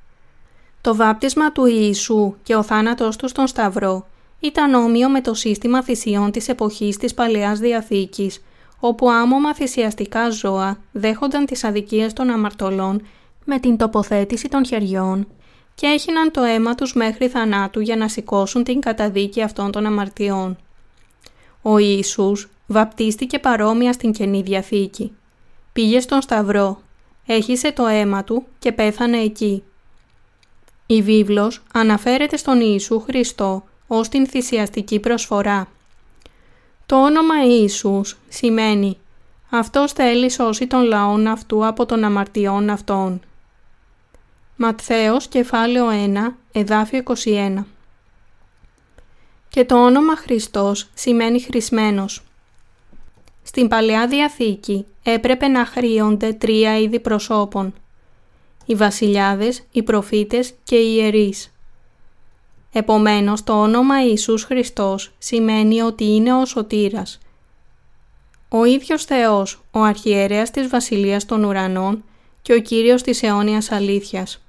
Το 0.84 0.94
βάπτισμα 0.96 1.52
του 1.52 1.66
Ιησού 1.66 2.34
και 2.42 2.54
ο 2.54 2.62
θάνατός 2.62 3.16
του 3.16 3.28
στον 3.28 3.46
Σταυρό 3.46 4.06
ήταν 4.40 4.74
όμοιο 4.74 5.08
με 5.08 5.20
το 5.20 5.34
σύστημα 5.34 5.82
θυσιών 5.82 6.30
της 6.30 6.48
εποχής 6.48 6.96
της 6.96 7.14
Παλαιάς 7.14 7.58
Διαθήκης, 7.58 8.44
όπου 8.80 9.10
άμομα 9.10 9.54
θυσιαστικά 9.54 10.30
ζώα 10.30 10.78
δέχονταν 10.92 11.46
τις 11.46 11.64
αδικίες 11.64 12.12
των 12.12 12.30
αμαρτωλών 12.30 13.02
με 13.44 13.58
την 13.58 13.76
τοποθέτηση 13.76 14.48
των 14.48 14.66
χεριών 14.66 15.26
και 15.74 15.86
έχιναν 15.86 16.30
το 16.30 16.42
αίμα 16.42 16.74
τους 16.74 16.94
μέχρι 16.94 17.28
θανάτου 17.28 17.80
για 17.80 17.96
να 17.96 18.08
σηκώσουν 18.08 18.64
την 18.64 18.80
καταδίκη 18.80 19.42
αυτών 19.42 19.70
των 19.70 19.86
αμαρτιών. 19.86 20.56
Ο 21.62 21.78
Ιησούς 21.78 22.50
βαπτίστηκε 22.66 23.38
παρόμοια 23.38 23.92
στην 23.92 24.12
Καινή 24.12 24.42
Διαθήκη. 24.42 25.12
Πήγε 25.72 26.00
στον 26.00 26.20
Σταυρό, 26.22 26.80
έχισε 27.26 27.72
το 27.72 27.86
αίμα 27.86 28.24
του 28.24 28.44
και 28.58 28.72
πέθανε 28.72 29.18
εκεί. 29.18 29.62
Η 30.86 31.02
βίβλος 31.02 31.62
αναφέρεται 31.72 32.36
στον 32.36 32.60
Ιησού 32.60 33.00
Χριστό 33.00 33.64
ως 33.86 34.08
την 34.08 34.26
θυσιαστική 34.26 35.00
προσφορά. 35.00 35.68
Το 36.86 37.04
όνομα 37.04 37.44
Ιησούς 37.44 38.16
σημαίνει 38.28 38.98
«Αυτός 39.50 39.92
θέλει 39.92 40.30
σώσει 40.30 40.66
τον 40.66 40.82
λαόν 40.82 41.26
αυτού 41.26 41.66
από 41.66 41.86
των 41.86 42.04
αμαρτιών 42.04 42.70
αυτών». 42.70 43.20
Ματθαίος 44.56 45.26
κεφάλαιο 45.26 45.86
1, 45.90 46.34
εδάφιο 46.52 47.02
21 47.24 47.64
Και 49.48 49.64
το 49.64 49.84
όνομα 49.84 50.16
Χριστός 50.16 50.88
σημαίνει 50.94 51.40
χρησμένος. 51.40 52.22
Στην 53.42 53.68
Παλαιά 53.68 54.06
Διαθήκη 54.06 54.86
έπρεπε 55.02 55.48
να 55.48 55.66
χρήονται 55.66 56.32
τρία 56.32 56.78
είδη 56.78 57.00
προσώπων– 57.00 57.74
οι 58.64 58.74
βασιλιάδες, 58.74 59.62
οι 59.72 59.82
προφήτες 59.82 60.54
και 60.64 60.76
οι 60.76 60.94
ιερείς. 60.96 61.52
Επομένως, 62.72 63.44
το 63.44 63.62
όνομα 63.62 64.04
Ιησούς 64.04 64.44
Χριστός 64.44 65.12
σημαίνει 65.18 65.80
ότι 65.80 66.04
είναι 66.04 66.34
ο 66.34 66.44
Σωτήρας. 66.44 67.18
Ο 68.48 68.64
ίδιος 68.64 69.04
Θεός, 69.04 69.62
ο 69.70 69.80
αρχιερέας 69.80 70.50
της 70.50 70.68
Βασιλείας 70.68 71.24
των 71.24 71.44
Ουρανών 71.44 72.04
και 72.42 72.52
ο 72.52 72.60
Κύριος 72.60 73.02
της 73.02 73.22
αιώνιας 73.22 73.70
αλήθειας. 73.72 74.42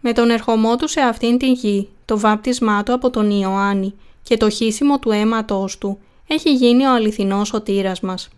Με 0.00 0.12
τον 0.12 0.30
ερχομό 0.30 0.76
του 0.76 0.88
σε 0.88 1.00
αυτήν 1.00 1.38
την 1.38 1.52
γη, 1.52 1.88
το 2.04 2.18
βάπτισμά 2.18 2.82
του 2.82 2.92
από 2.92 3.10
τον 3.10 3.30
Ιωάννη 3.30 3.94
και 4.22 4.36
το 4.36 4.50
χύσιμο 4.50 4.98
του 4.98 5.10
αίματός 5.10 5.78
του, 5.78 5.98
έχει 6.26 6.54
γίνει 6.54 6.84
ο 6.84 6.94
αληθινός 6.94 7.48
σωτήρας 7.48 8.00
μας. 8.00 8.28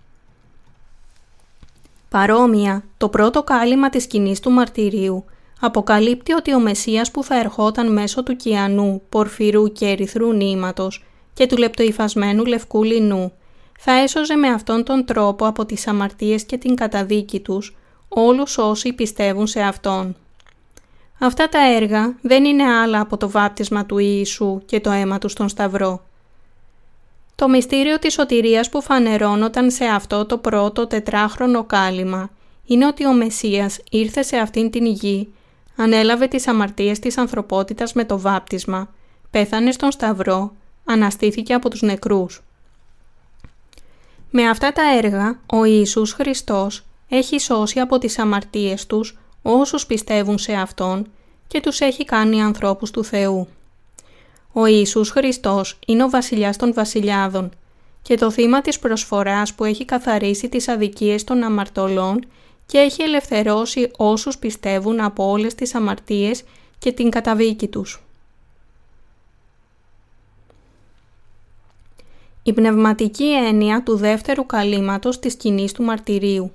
Παρόμοια, 2.12 2.84
το 2.96 3.08
πρώτο 3.08 3.42
κάλυμα 3.42 3.88
της 3.88 4.02
σκηνής 4.02 4.40
του 4.40 4.50
μαρτυρίου 4.50 5.24
αποκαλύπτει 5.60 6.32
ότι 6.32 6.54
ο 6.54 6.60
Μεσσίας 6.60 7.10
που 7.10 7.24
θα 7.24 7.38
ερχόταν 7.38 7.92
μέσω 7.92 8.22
του 8.22 8.36
κιανού, 8.36 9.02
πορφυρού 9.08 9.72
και 9.72 9.86
ερυθρού 9.86 10.32
νήματος 10.32 11.04
και 11.34 11.46
του 11.46 11.56
λεπτοϊφασμένου 11.56 12.44
λευκού 12.44 12.82
λινού 12.82 13.32
θα 13.78 13.92
έσωζε 13.92 14.34
με 14.34 14.48
αυτόν 14.48 14.84
τον 14.84 15.04
τρόπο 15.04 15.46
από 15.46 15.66
τις 15.66 15.86
αμαρτίες 15.86 16.44
και 16.44 16.56
την 16.56 16.74
καταδίκη 16.74 17.40
τους 17.40 17.76
όλους 18.08 18.58
όσοι 18.58 18.92
πιστεύουν 18.92 19.46
σε 19.46 19.60
Αυτόν. 19.60 20.16
Αυτά 21.20 21.48
τα 21.48 21.74
έργα 21.74 22.16
δεν 22.22 22.44
είναι 22.44 22.64
άλλα 22.64 23.00
από 23.00 23.16
το 23.16 23.30
βάπτισμα 23.30 23.86
του 23.86 23.98
Ιησού 23.98 24.60
και 24.64 24.80
το 24.80 24.90
αίμα 24.90 25.18
του 25.18 25.28
στον 25.28 25.48
Σταυρό. 25.48 26.02
Το 27.42 27.48
μυστήριο 27.48 27.98
της 27.98 28.12
σωτηρίας 28.12 28.68
που 28.68 28.82
φανερώνονταν 28.82 29.70
σε 29.70 29.84
αυτό 29.84 30.26
το 30.26 30.38
πρώτο 30.38 30.86
τετράχρονο 30.86 31.64
κάλυμα 31.64 32.30
είναι 32.64 32.86
ότι 32.86 33.06
ο 33.06 33.12
Μεσσίας 33.12 33.78
ήρθε 33.90 34.22
σε 34.22 34.36
αυτήν 34.36 34.70
την 34.70 34.86
γη, 34.86 35.32
ανέλαβε 35.76 36.26
τις 36.26 36.46
αμαρτίες 36.46 36.98
της 36.98 37.18
ανθρωπότητας 37.18 37.92
με 37.92 38.04
το 38.04 38.18
βάπτισμα, 38.18 38.88
πέθανε 39.30 39.72
στον 39.72 39.90
Σταυρό, 39.90 40.52
αναστήθηκε 40.84 41.54
από 41.54 41.70
τους 41.70 41.82
νεκρούς. 41.82 42.42
Με 44.30 44.48
αυτά 44.48 44.72
τα 44.72 44.96
έργα, 44.96 45.38
ο 45.46 45.64
Ιησούς 45.64 46.12
Χριστός 46.12 46.84
έχει 47.08 47.38
σώσει 47.38 47.80
από 47.80 47.98
τις 47.98 48.18
αμαρτίες 48.18 48.86
τους 48.86 49.18
όσους 49.42 49.86
πιστεύουν 49.86 50.38
σε 50.38 50.52
Αυτόν 50.52 51.06
και 51.46 51.60
τους 51.60 51.80
έχει 51.80 52.04
κάνει 52.04 52.42
ανθρώπους 52.42 52.90
του 52.90 53.04
Θεού. 53.04 53.48
Ο 54.52 54.66
Ιησούς 54.66 55.10
Χριστός 55.10 55.78
είναι 55.86 56.04
ο 56.04 56.08
βασιλιάς 56.08 56.56
των 56.56 56.72
βασιλιάδων 56.72 57.50
και 58.02 58.16
το 58.16 58.30
θύμα 58.30 58.60
της 58.60 58.78
προσφοράς 58.78 59.54
που 59.54 59.64
έχει 59.64 59.84
καθαρίσει 59.84 60.48
τις 60.48 60.68
αδικίες 60.68 61.24
των 61.24 61.42
αμαρτωλών 61.42 62.24
και 62.66 62.78
έχει 62.78 63.02
ελευθερώσει 63.02 63.90
όσους 63.96 64.38
πιστεύουν 64.38 65.00
από 65.00 65.30
όλες 65.30 65.54
τις 65.54 65.74
αμαρτίες 65.74 66.44
και 66.78 66.92
την 66.92 67.10
καταβίκη 67.10 67.68
τους. 67.68 68.02
Η 72.42 72.52
πνευματική 72.52 73.34
έννοια 73.34 73.82
του 73.82 73.96
δεύτερου 73.96 74.46
καλύματος 74.46 75.18
της 75.18 75.32
σκηνής 75.32 75.72
του 75.72 75.82
μαρτυρίου. 75.82 76.52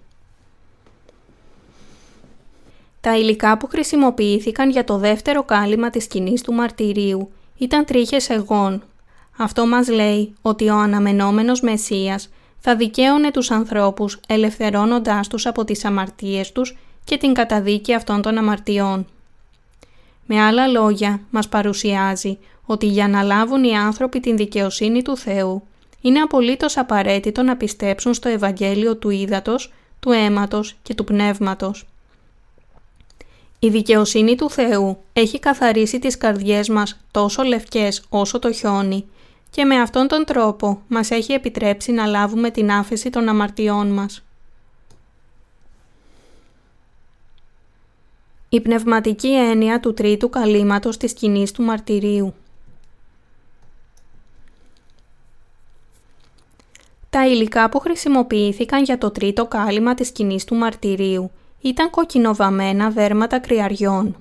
Τα 3.02 3.18
υλικά 3.18 3.58
που 3.58 3.68
χρησιμοποιήθηκαν 3.68 4.70
για 4.70 4.84
το 4.84 4.98
δεύτερο 4.98 5.44
κάλυμα 5.44 5.90
της 5.90 6.04
σκηνής 6.04 6.42
του 6.42 6.54
μαρτυρίου 6.54 7.32
ήταν 7.58 7.86
τρίχες 7.86 8.30
εγών. 8.30 8.84
Αυτό 9.38 9.68
μας 9.68 9.88
λέει 9.88 10.34
ότι 10.42 10.70
ο 10.70 10.78
αναμενόμενος 10.78 11.62
Μεσσίας 11.62 12.30
θα 12.60 12.76
δικαίωνε 12.76 13.32
τους 13.32 13.52
ανθρώπους 13.52 14.20
ελευθερώνοντάς 14.28 15.28
τους 15.28 15.46
από 15.46 15.64
τις 15.64 15.86
αμαρτίες 15.86 16.52
τους 16.52 16.78
και 17.04 17.18
την 17.18 17.34
καταδίκη 17.34 17.94
αυτών 17.94 18.22
των 18.22 18.38
αμαρτιών. 18.38 19.06
Με 20.26 20.42
άλλα 20.42 20.68
λόγια, 20.68 21.20
μας 21.30 21.48
παρουσιάζει 21.48 22.38
ότι 22.66 22.86
για 22.86 23.08
να 23.08 23.22
λάβουν 23.22 23.64
οι 23.64 23.78
άνθρωποι 23.78 24.20
την 24.20 24.38
δικαιοσύνη 24.38 25.02
του 25.02 25.18
Θεού, 25.18 25.64
είναι 26.02 26.20
απολύτως 26.20 26.78
απαραίτητο 26.78 27.44
να 27.44 27.58
πιστέψουν 27.58 28.14
στο 28.14 28.30
Ευαγγέλιο 28.30 28.96
του 28.96 29.10
Ήδατος, 29.10 29.74
του 30.00 30.12
Αίματος 30.12 30.76
και 30.84 30.94
του 30.94 31.04
Πνεύματος. 31.04 31.88
Η 33.60 33.70
δικαιοσύνη 33.70 34.36
του 34.36 34.50
Θεού 34.50 34.98
έχει 35.14 35.40
καθαρίσει 35.40 36.00
τις 36.00 36.18
καρδιές 36.18 36.70
μας 36.70 37.00
τόσο 37.12 37.44
λευκές 37.44 38.04
όσο 38.10 38.40
το 38.40 38.52
χιόνι 38.52 39.06
και 39.50 39.66
με 39.66 39.82
αυτόν 39.82 40.08
τον 40.08 40.26
τρόπο 40.26 40.82
μας 40.88 41.12
έχει 41.12 41.34
επιτρέψει 41.34 41.92
να 41.92 42.06
λάβουμε 42.06 42.52
την 42.52 42.72
άφεση 42.72 43.10
των 43.10 43.30
αμαρτιών 43.30 43.88
μας. 43.88 44.22
Η 48.50 48.62
πνευματική 48.62 49.34
έννοια 49.34 49.80
του 49.80 49.94
τρίτου 49.94 50.30
καλύματος 50.30 50.98
της 50.98 51.12
σκηνής 51.12 51.52
του 51.52 51.64
μαρτυρίου 51.64 52.34
Τα 57.10 57.28
υλικά 57.28 57.70
που 57.70 57.80
χρησιμοποιήθηκαν 57.80 58.84
για 58.84 58.98
το 58.98 59.12
τρίτο 59.12 59.46
κάλυμα 59.46 59.94
της 59.94 60.08
σκηνής 60.08 60.44
του 60.44 60.56
μαρτυρίου 60.56 61.32
ήταν 61.62 61.90
κοκκινοβαμμένα 61.90 62.90
δέρματα 62.90 63.40
κρυαριών. 63.40 64.16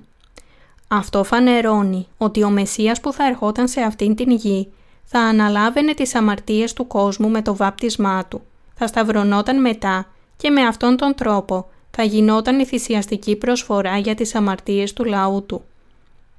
Αυτό 0.87 1.23
φανερώνει 1.23 2.07
ότι 2.17 2.43
ο 2.43 2.49
Μεσσίας 2.49 2.99
που 2.99 3.13
θα 3.13 3.25
ερχόταν 3.25 3.67
σε 3.67 3.81
αυτήν 3.81 4.15
την 4.15 4.31
γη 4.31 4.71
θα 5.03 5.19
αναλάβαινε 5.19 5.93
τις 5.93 6.15
αμαρτίες 6.15 6.73
του 6.73 6.87
κόσμου 6.87 7.29
με 7.29 7.41
το 7.41 7.55
βάπτισμά 7.55 8.25
του, 8.25 8.41
θα 8.75 8.87
σταυρωνόταν 8.87 9.61
μετά 9.61 10.07
και 10.37 10.49
με 10.49 10.61
αυτόν 10.61 10.97
τον 10.97 11.15
τρόπο 11.15 11.69
θα 11.91 12.03
γινόταν 12.03 12.59
η 12.59 12.65
θυσιαστική 12.65 13.35
προσφορά 13.35 13.97
για 13.97 14.15
τις 14.15 14.35
αμαρτίες 14.35 14.93
του 14.93 15.03
λαού 15.03 15.45
του. 15.45 15.63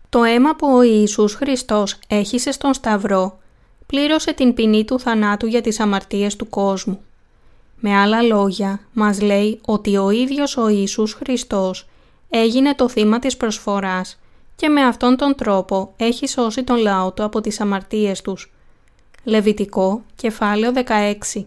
Το 0.08 0.22
αίμα 0.22 0.56
που 0.56 0.66
ο 0.66 0.82
Ιησούς 0.82 1.34
Χριστός 1.34 1.98
έχισε 2.08 2.52
στον 2.52 2.74
Σταυρό 2.74 3.38
πλήρωσε 3.86 4.32
την 4.32 4.54
ποινή 4.54 4.84
του 4.84 5.00
θανάτου 5.00 5.46
για 5.46 5.60
τις 5.60 5.80
αμαρτίες 5.80 6.36
του 6.36 6.48
κόσμου. 6.48 7.00
Με 7.80 7.96
άλλα 7.96 8.22
λόγια, 8.22 8.80
μας 8.92 9.20
λέει 9.20 9.60
ότι 9.64 9.96
ο 9.96 10.10
ίδιος 10.10 10.56
ο 10.56 10.68
Ιησούς 10.68 11.12
Χριστός 11.12 11.88
έγινε 12.30 12.74
το 12.74 12.88
θύμα 12.88 13.18
της 13.18 13.36
προσφοράς 13.36 14.18
και 14.56 14.68
με 14.68 14.82
αυτόν 14.82 15.16
τον 15.16 15.34
τρόπο 15.34 15.92
έχει 15.96 16.28
σώσει 16.28 16.64
τον 16.64 16.76
λαό 16.76 17.12
του 17.12 17.24
από 17.24 17.40
τις 17.40 17.60
αμαρτίες 17.60 18.22
τους. 18.22 18.52
Λεβιτικό, 19.24 20.02
κεφάλαιο 20.16 20.72
16 21.34 21.44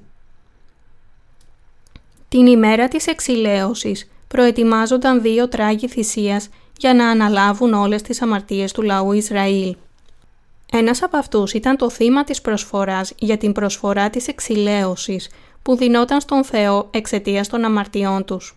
Την 2.30 2.46
ημέρα 2.46 2.88
της 2.88 3.08
εξηλαίωσης 3.08 4.12
προετοιμάζονταν 4.28 5.22
δύο 5.22 5.48
τράγοι 5.48 5.88
θυσίας 5.88 6.50
για 6.78 6.94
να 6.94 7.08
αναλάβουν 7.10 7.74
όλες 7.74 8.02
τις 8.02 8.22
αμαρτίες 8.22 8.72
του 8.72 8.82
λαού 8.82 9.12
Ισραήλ. 9.12 9.76
Ένας 10.72 11.04
από 11.04 11.18
αυτούς 11.18 11.54
ήταν 11.54 11.78
το 11.78 11.90
θύμα 11.90 12.24
της 12.24 12.42
προσφοράς 12.42 13.14
για 13.18 13.38
την 13.38 13.52
προσφορά 13.52 14.10
της 14.10 14.28
εξηλαίωσης 14.28 15.30
που 15.62 15.76
δινόταν 15.76 16.22
στον 16.22 16.44
Θεό 16.44 16.88
εξαιτίας 16.92 17.48
των 17.48 17.64
αμαρτιών 17.64 18.26
τους. 18.26 18.56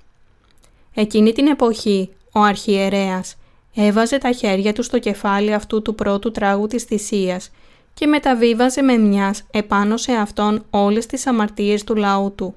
Εκείνη 0.95 1.33
την 1.33 1.47
εποχή, 1.47 2.11
ο 2.33 2.41
αρχιερέας 2.41 3.37
έβαζε 3.75 4.19
τα 4.19 4.33
χέρια 4.33 4.73
του 4.73 4.83
στο 4.83 4.99
κεφάλι 4.99 5.53
αυτού 5.55 5.83
του 5.83 5.95
πρώτου 5.95 6.31
τράγου 6.31 6.67
της 6.67 6.83
θυσίας 6.83 7.51
και 7.95 8.07
μεταβίβαζε 8.07 8.83
με 8.83 8.97
μιας 8.97 9.43
επάνω 9.51 9.97
σε 9.97 10.13
αυτόν 10.13 10.65
όλες 10.71 11.07
τις 11.07 11.27
αμαρτίες 11.27 11.85
του 11.85 11.95
λαού 11.95 12.33
του. 12.35 12.55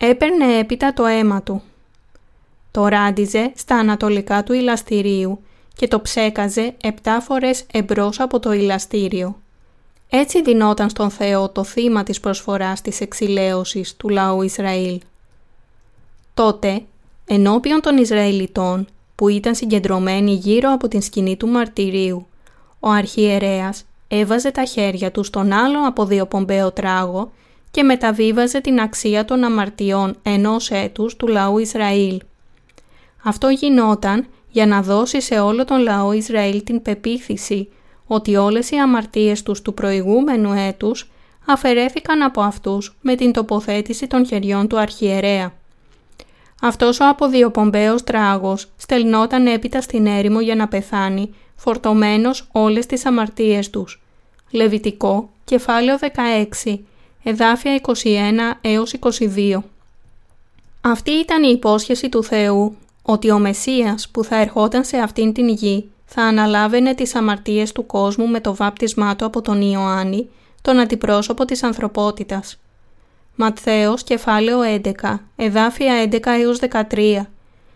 Έπαιρνε 0.00 0.58
έπειτα 0.58 0.92
το 0.92 1.04
αίμα 1.04 1.42
του. 1.42 1.62
Το 2.70 2.86
ράντιζε 2.86 3.52
στα 3.56 3.76
ανατολικά 3.76 4.42
του 4.42 4.52
ηλαστηρίου 4.52 5.42
και 5.76 5.88
το 5.88 6.00
ψέκαζε 6.00 6.74
επτά 6.82 7.20
φορές 7.20 7.64
εμπρός 7.72 8.20
από 8.20 8.40
το 8.40 8.52
ηλαστήριο. 8.52 9.36
Έτσι 10.10 10.42
δινόταν 10.42 10.88
στον 10.88 11.10
Θεό 11.10 11.48
το 11.48 11.64
θύμα 11.64 12.02
της 12.02 12.20
προσφοράς 12.20 12.80
της 12.80 13.00
εξηλαίωσης 13.00 13.96
του 13.96 14.08
λαού 14.08 14.42
Ισραήλ. 14.42 15.00
Τότε, 16.34 16.82
ενώπιον 17.26 17.80
των 17.80 17.96
Ισραηλιτών, 17.96 18.86
που 19.14 19.28
ήταν 19.28 19.54
συγκεντρωμένοι 19.54 20.32
γύρω 20.32 20.72
από 20.72 20.88
την 20.88 21.02
σκηνή 21.02 21.36
του 21.36 21.48
μαρτυρίου, 21.48 22.26
ο 22.80 22.88
αρχιερέας 22.88 23.84
έβαζε 24.08 24.50
τα 24.50 24.64
χέρια 24.64 25.10
του 25.10 25.24
στον 25.24 25.52
άλλο 25.52 25.86
αποδιοπομπαίο 25.86 26.72
τράγο 26.72 27.30
και 27.70 27.82
μεταβίβαζε 27.82 28.60
την 28.60 28.80
αξία 28.80 29.24
των 29.24 29.44
αμαρτιών 29.44 30.16
ενός 30.22 30.70
έτους 30.70 31.16
του 31.16 31.26
λαού 31.26 31.58
Ισραήλ. 31.58 32.20
Αυτό 33.24 33.48
γινόταν 33.48 34.26
για 34.50 34.66
να 34.66 34.82
δώσει 34.82 35.20
σε 35.20 35.40
όλο 35.40 35.64
τον 35.64 35.80
λαό 35.80 36.12
Ισραήλ 36.12 36.62
την 36.62 36.82
πεποίθηση 36.82 37.68
ότι 38.08 38.36
όλες 38.36 38.70
οι 38.70 38.76
αμαρτίες 38.76 39.42
τους 39.42 39.62
του 39.62 39.74
προηγούμενου 39.74 40.52
έτους 40.52 41.10
αφαιρέθηκαν 41.46 42.22
από 42.22 42.40
αυτούς 42.40 42.96
με 43.00 43.14
την 43.14 43.32
τοποθέτηση 43.32 44.06
των 44.06 44.26
χεριών 44.26 44.68
του 44.68 44.78
αρχιερέα. 44.78 45.52
Αυτός 46.62 47.00
ο 47.00 47.08
αποδιοπομπαίος 47.08 48.04
τράγος 48.04 48.68
στελνόταν 48.76 49.46
έπειτα 49.46 49.80
στην 49.80 50.06
έρημο 50.06 50.40
για 50.40 50.54
να 50.54 50.68
πεθάνει, 50.68 51.34
φορτωμένος 51.56 52.48
όλες 52.52 52.86
τις 52.86 53.06
αμαρτίες 53.06 53.70
τους. 53.70 54.02
Λεβιτικό, 54.50 55.30
κεφάλαιο 55.44 55.98
16, 56.64 56.80
εδάφια 57.22 57.74
21 57.74 58.58
έως 58.60 58.92
22. 58.92 59.62
Αυτή 60.80 61.10
ήταν 61.10 61.42
η 61.42 61.50
υπόσχεση 61.52 62.08
του 62.08 62.24
Θεού 62.24 62.76
ότι 63.02 63.30
ο 63.30 63.38
Μεσσίας 63.38 64.08
που 64.08 64.24
θα 64.24 64.36
ερχόταν 64.36 64.84
σε 64.84 64.96
αυτήν 64.96 65.32
την 65.32 65.48
γη 65.48 65.90
θα 66.10 66.22
αναλάβαινε 66.22 66.94
τις 66.94 67.14
αμαρτίες 67.14 67.72
του 67.72 67.86
κόσμου 67.86 68.26
με 68.26 68.40
το 68.40 68.54
βάπτισμά 68.54 69.16
του 69.16 69.24
από 69.24 69.40
τον 69.40 69.60
Ιωάννη, 69.60 70.28
τον 70.62 70.78
αντιπρόσωπο 70.78 71.44
της 71.44 71.62
ανθρωπότητας. 71.62 72.58
Ματθαίος 73.34 74.02
κεφάλαιο 74.02 74.60
11, 74.60 75.20
εδάφια 75.36 76.08
11 76.10 76.18
έως 76.40 76.58
13 76.58 77.26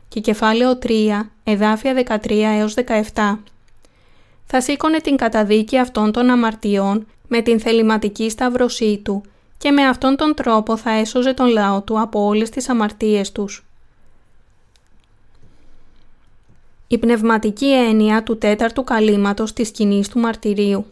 και 0.09 0.21
κεφάλαιο 0.21 0.79
3, 0.83 1.31
εδάφια 1.45 1.95
13 1.95 2.59
έως 2.59 2.75
17. 2.75 3.39
Θα 4.47 4.61
σήκωνε 4.61 4.99
την 4.99 5.17
καταδίκη 5.17 5.79
αυτών 5.79 6.13
των 6.13 6.31
αμαρτιών 6.31 7.07
με 7.29 7.41
την 7.41 7.61
θεληματική 7.61 8.31
σταυρωσή 8.31 9.01
του 9.05 9.23
και 9.59 9.71
με 9.71 9.83
αυτόν 9.83 10.17
τον 10.17 10.35
τρόπο 10.35 10.77
θα 10.77 10.91
έσωζε 10.91 11.35
τον 11.35 11.47
λαό 11.47 11.83
του 11.83 12.01
από 12.01 12.25
όλες 12.25 12.51
τις 12.51 12.69
αμαρτίες 12.69 13.33
τους. 13.33 13.67
Η 16.93 16.99
πνευματική 16.99 17.73
έννοια 17.73 18.23
του 18.23 18.39
τέταρτου 18.39 18.85
καλύματος 18.85 19.53
της 19.53 19.69
σκηνής 19.69 20.09
του 20.09 20.19
μαρτυρίου. 20.19 20.87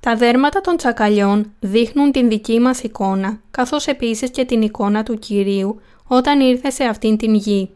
Τα 0.00 0.16
δέρματα 0.16 0.60
των 0.60 0.76
τσακαλιών 0.76 1.52
δείχνουν 1.60 2.12
την 2.12 2.28
δική 2.28 2.60
μας 2.60 2.82
εικόνα, 2.82 3.40
καθώς 3.50 3.86
επίσης 3.86 4.30
και 4.30 4.44
την 4.44 4.62
εικόνα 4.62 5.02
του 5.02 5.18
Κυρίου 5.18 5.80
όταν 6.06 6.40
ήρθε 6.40 6.70
σε 6.70 6.84
αυτήν 6.84 7.16
την 7.16 7.34
γη. 7.34 7.70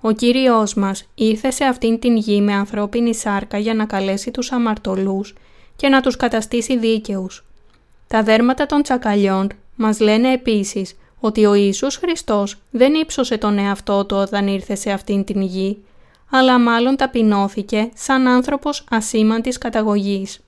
Ο 0.00 0.12
Κύριος 0.12 0.74
μας 0.74 1.08
ήρθε 1.14 1.50
σε 1.50 1.64
αυτήν 1.64 1.98
την 1.98 2.16
γη 2.16 2.40
με 2.40 2.52
ανθρώπινη 2.52 3.14
σάρκα 3.14 3.58
για 3.58 3.74
να 3.74 3.84
καλέσει 3.84 4.30
τους 4.30 4.52
αμαρτωλούς 4.52 5.34
και 5.76 5.88
να 5.88 6.00
τους 6.00 6.16
καταστήσει 6.16 6.78
δίκαιους. 6.78 7.44
Τα 8.06 8.22
δέρματα 8.22 8.66
των 8.66 8.82
τσακαλιών 8.82 9.48
μας 9.76 10.00
λένε 10.00 10.32
επίσης 10.32 10.96
ότι 11.26 11.46
ο 11.46 11.54
Ιησούς 11.54 11.96
Χριστός 11.96 12.56
δεν 12.70 12.94
ύψωσε 12.94 13.38
τον 13.38 13.58
εαυτό 13.58 14.04
του 14.04 14.16
όταν 14.16 14.46
ήρθε 14.46 14.74
σε 14.74 14.90
αυτήν 14.90 15.24
την 15.24 15.42
γη, 15.42 15.78
αλλά 16.30 16.58
μάλλον 16.58 16.96
ταπεινώθηκε 16.96 17.90
σαν 17.94 18.26
άνθρωπος 18.26 18.84
ασήμαντης 18.90 19.58
καταγωγής. 19.58 20.40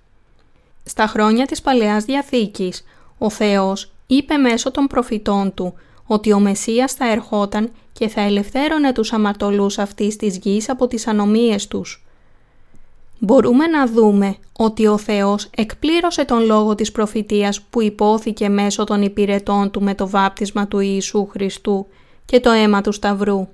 Στα 0.85 1.07
χρόνια 1.07 1.47
της 1.47 1.62
Παλαιάς 1.62 2.05
Διαθήκης, 2.05 2.85
ο 3.19 3.31
Θεός 3.31 3.91
είπε 4.07 4.37
μέσω 4.37 4.71
των 4.71 4.87
προφητών 4.87 5.55
του 5.55 5.75
ότι 6.07 6.33
ο 6.33 6.38
Μεσσίας 6.38 6.93
θα 6.93 7.11
ερχόταν 7.11 7.71
και 7.93 8.09
θα 8.09 8.21
ελευθέρωνε 8.21 8.93
τους 8.93 9.12
αμαρτωλούς 9.12 9.79
αυτής 9.79 10.17
της 10.17 10.37
γης 10.37 10.69
από 10.69 10.87
τις 10.87 11.07
ανομίες 11.07 11.69
τους 11.69 12.08
μπορούμε 13.18 13.66
να 13.66 13.87
δούμε 13.87 14.37
ότι 14.52 14.87
ο 14.87 14.98
Θεός 14.98 15.50
εκπλήρωσε 15.57 16.24
τον 16.24 16.44
λόγο 16.44 16.74
της 16.74 16.92
προφητείας 16.92 17.61
που 17.61 17.83
υπόθηκε 17.83 18.48
μέσω 18.48 18.85
των 18.85 19.02
υπηρετών 19.02 19.70
του 19.70 19.83
με 19.83 19.94
το 19.94 20.09
βάπτισμα 20.09 20.68
του 20.68 20.78
Ιησού 20.78 21.26
Χριστού 21.26 21.87
και 22.24 22.40
το 22.40 22.50
αίμα 22.50 22.81
του 22.81 22.92
Σταυρού. 22.92 23.48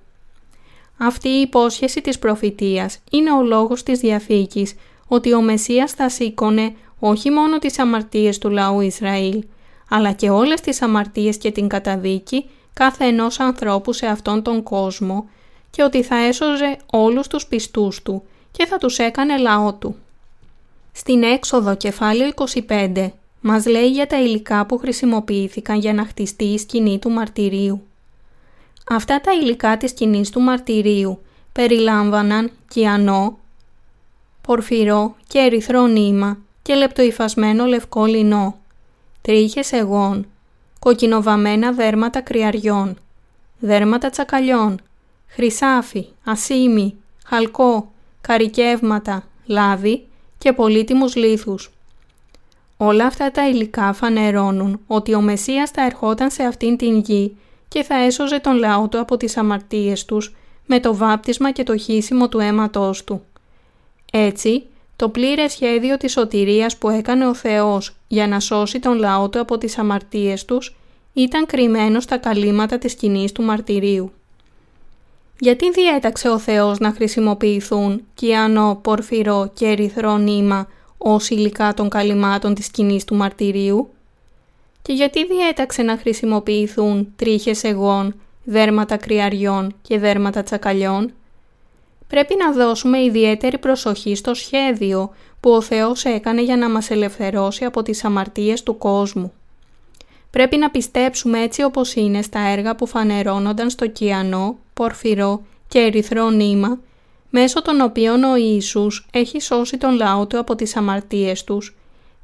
Αυτή 0.98 1.28
η 1.28 1.40
υπόσχεση 1.40 2.00
της 2.00 2.18
προφητείας 2.18 2.98
είναι 3.10 3.32
ο 3.32 3.42
λόγος 3.42 3.82
της 3.82 3.98
Διαθήκης 3.98 4.74
ότι 5.08 5.34
ο 5.34 5.40
Μεσσίας 5.40 5.92
θα 5.92 6.08
σήκωνε 6.08 6.74
όχι 6.98 7.30
μόνο 7.30 7.58
τις 7.58 7.78
αμαρτίες 7.78 8.38
του 8.38 8.50
λαού 8.50 8.80
Ισραήλ, 8.80 9.44
αλλά 9.88 10.12
και 10.12 10.30
όλες 10.30 10.60
τις 10.60 10.82
αμαρτίες 10.82 11.36
και 11.36 11.50
την 11.50 11.68
καταδίκη 11.68 12.44
κάθε 12.72 13.04
ενός 13.04 13.40
ανθρώπου 13.40 13.92
σε 13.92 14.06
αυτόν 14.06 14.42
τον 14.42 14.62
κόσμο 14.62 15.28
και 15.70 15.82
ότι 15.82 16.02
θα 16.02 16.16
έσωζε 16.16 16.76
όλους 16.90 17.26
τους 17.26 17.46
πιστούς 17.46 18.02
του 18.02 18.22
και 18.56 18.66
θα 18.66 18.78
τους 18.78 18.98
έκανε 18.98 19.36
λαό 19.36 19.72
του. 19.72 19.96
Στην 20.92 21.22
έξοδο 21.22 21.76
κεφάλαιο 21.76 22.30
25 22.68 23.10
μας 23.40 23.66
λέει 23.66 23.90
για 23.90 24.06
τα 24.06 24.20
υλικά 24.20 24.66
που 24.66 24.78
χρησιμοποιήθηκαν 24.78 25.78
για 25.78 25.92
να 25.92 26.04
χτιστεί 26.04 26.44
η 26.44 26.58
σκηνή 26.58 26.98
του 26.98 27.10
μαρτυρίου. 27.10 27.86
Αυτά 28.90 29.20
τα 29.20 29.32
υλικά 29.32 29.76
της 29.76 29.90
σκηνής 29.90 30.30
του 30.30 30.40
μαρτυρίου 30.40 31.22
περιλάμβαναν 31.52 32.50
κιανό, 32.68 33.38
πορφυρό 34.40 35.16
και 35.28 35.38
ερυθρό 35.38 35.86
νήμα 35.86 36.38
και 36.62 36.74
λεπτοϊφασμένο 36.74 37.64
λευκό 37.64 38.04
λινό, 38.04 38.58
τρίχες 39.22 39.72
εγών, 39.72 40.26
κοκκινοβαμμένα 40.78 41.72
δέρματα 41.72 42.20
κρυαριών, 42.20 42.96
δέρματα 43.58 44.10
τσακαλιών, 44.10 44.80
χρυσάφι, 45.26 46.06
ασίμι, 46.24 46.94
χαλκό, 47.24 47.92
καρικεύματα, 48.26 49.24
λάδι 49.46 50.06
και 50.38 50.52
πολύτιμους 50.52 51.16
λίθους. 51.16 51.70
Όλα 52.76 53.06
αυτά 53.06 53.30
τα 53.30 53.48
υλικά 53.48 53.92
φανερώνουν 53.92 54.80
ότι 54.86 55.14
ο 55.14 55.20
Μεσσίας 55.20 55.70
θα 55.70 55.84
ερχόταν 55.84 56.30
σε 56.30 56.42
αυτήν 56.42 56.76
την 56.76 56.98
γη 56.98 57.36
και 57.68 57.82
θα 57.82 57.94
έσωζε 57.94 58.38
τον 58.38 58.56
λαό 58.56 58.88
του 58.88 59.00
από 59.00 59.16
τις 59.16 59.36
αμαρτίες 59.36 60.04
τους 60.04 60.34
με 60.66 60.80
το 60.80 60.96
βάπτισμα 60.96 61.52
και 61.52 61.62
το 61.62 61.76
χύσιμο 61.76 62.28
του 62.28 62.38
αίματός 62.38 63.04
του. 63.04 63.22
Έτσι, 64.12 64.66
το 64.96 65.08
πλήρες 65.08 65.52
σχέδιο 65.52 65.96
της 65.96 66.12
σωτηρίας 66.12 66.76
που 66.76 66.88
έκανε 66.88 67.26
ο 67.26 67.34
Θεός 67.34 67.96
για 68.08 68.26
να 68.26 68.40
σώσει 68.40 68.78
τον 68.78 68.98
λαό 68.98 69.28
του 69.28 69.40
από 69.40 69.58
τις 69.58 69.78
αμαρτίες 69.78 70.44
τους 70.44 70.76
ήταν 71.12 71.46
κρυμμένο 71.46 72.00
στα 72.00 72.16
καλύματα 72.16 72.78
της 72.78 72.92
σκηνής 72.92 73.32
του 73.32 73.42
μαρτυρίου. 73.42 74.12
Γιατί 75.38 75.70
διέταξε 75.70 76.28
ο 76.28 76.38
Θεός 76.38 76.78
να 76.78 76.92
χρησιμοποιηθούν 76.92 78.04
κιανό, 78.14 78.78
πορφυρό 78.82 79.50
και 79.54 79.66
ερυθρό 79.66 80.16
νήμα 80.16 80.68
ως 80.98 81.28
υλικά 81.30 81.74
των 81.74 81.88
καλυμάτων 81.88 82.54
της 82.54 82.66
σκηνής 82.66 83.04
του 83.04 83.14
μαρτυρίου; 83.14 83.88
Και 84.82 84.92
γιατί 84.92 85.26
διέταξε 85.26 85.82
να 85.82 85.96
χρησιμοποιηθούν 85.96 87.12
τρίχες 87.16 87.64
εγών, 87.64 88.14
δέρματα 88.44 88.96
κρυαριών 88.96 89.74
και 89.82 89.98
δέρματα 89.98 90.42
τσακαλιών; 90.42 91.12
Πρέπει 92.06 92.34
να 92.36 92.52
δώσουμε 92.52 93.02
ιδιαίτερη 93.02 93.58
προσοχή 93.58 94.14
στο 94.14 94.34
σχέδιο 94.34 95.10
που 95.40 95.50
ο 95.50 95.60
Θεός 95.60 96.04
έκανε 96.04 96.42
για 96.42 96.56
να 96.56 96.70
μας 96.70 96.90
ελευθερώσει 96.90 97.64
από 97.64 97.82
τις 97.82 98.04
αμαρτίες 98.04 98.62
του 98.62 98.78
κόσμου. 98.78 99.32
Πρέπει 100.30 100.56
να 100.56 100.70
πιστέψουμε 100.70 101.42
έτσι 101.42 101.62
όπως 101.62 101.94
είναι 101.94 102.22
στα 102.22 102.40
έργα 102.40 102.74
που 102.74 102.86
φανερώνονταν 102.86 103.70
στο 103.70 103.86
κιανό, 103.88 104.58
πορφυρό 104.74 105.42
και 105.68 105.78
ερυθρό 105.78 106.30
νήμα, 106.30 106.78
μέσω 107.30 107.62
των 107.62 107.80
οποίων 107.80 108.24
ο 108.24 108.36
Ιησούς 108.36 109.06
έχει 109.12 109.40
σώσει 109.40 109.76
τον 109.76 109.94
λαό 109.96 110.26
του 110.26 110.38
από 110.38 110.54
τις 110.54 110.76
αμαρτίες 110.76 111.44
τους 111.44 111.76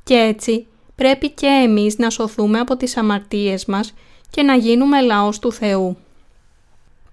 και 0.03 0.15
έτσι 0.15 0.67
πρέπει 0.95 1.31
και 1.31 1.47
εμείς 1.47 1.99
να 1.99 2.11
σωθούμε 2.11 2.59
από 2.59 2.77
τις 2.77 2.97
αμαρτίες 2.97 3.65
μας 3.65 3.95
και 4.31 4.43
να 4.43 4.55
γίνουμε 4.55 5.01
λαός 5.01 5.39
του 5.39 5.53
Θεού. 5.53 5.97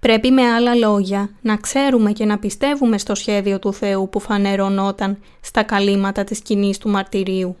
Πρέπει 0.00 0.30
με 0.30 0.42
άλλα 0.42 0.74
λόγια 0.74 1.30
να 1.40 1.56
ξέρουμε 1.56 2.12
και 2.12 2.24
να 2.24 2.38
πιστεύουμε 2.38 2.98
στο 2.98 3.14
σχέδιο 3.14 3.58
του 3.58 3.72
Θεού 3.72 4.08
που 4.08 4.20
φανερωνόταν 4.20 5.18
στα 5.40 5.62
καλύματα 5.62 6.24
της 6.24 6.38
σκηνής 6.38 6.78
του 6.78 6.88
μαρτυρίου. 6.88 7.56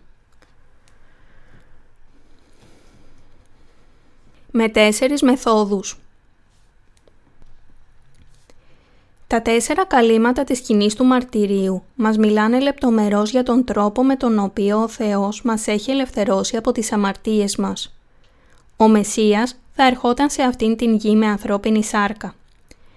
Με 4.50 4.68
τέσσερις 4.68 5.22
μεθόδους. 5.22 5.98
Τα 9.28 9.42
τέσσερα 9.42 9.84
καλύματα 9.84 10.44
της 10.44 10.58
σκηνής 10.58 10.94
του 10.94 11.04
μαρτυρίου 11.04 11.82
μας 11.94 12.16
μιλάνε 12.16 12.60
λεπτομερώς 12.60 13.30
για 13.30 13.42
τον 13.42 13.64
τρόπο 13.64 14.04
με 14.04 14.16
τον 14.16 14.38
οποίο 14.38 14.82
ο 14.82 14.88
Θεός 14.88 15.42
μας 15.42 15.66
έχει 15.66 15.90
ελευθερώσει 15.90 16.56
από 16.56 16.72
τις 16.72 16.92
αμαρτίες 16.92 17.56
μας. 17.56 17.94
Ο 18.76 18.88
Μεσσίας 18.88 19.60
θα 19.72 19.86
ερχόταν 19.86 20.30
σε 20.30 20.42
αυτήν 20.42 20.76
την 20.76 20.94
γη 20.94 21.16
με 21.16 21.26
ανθρώπινη 21.26 21.84
σάρκα. 21.84 22.34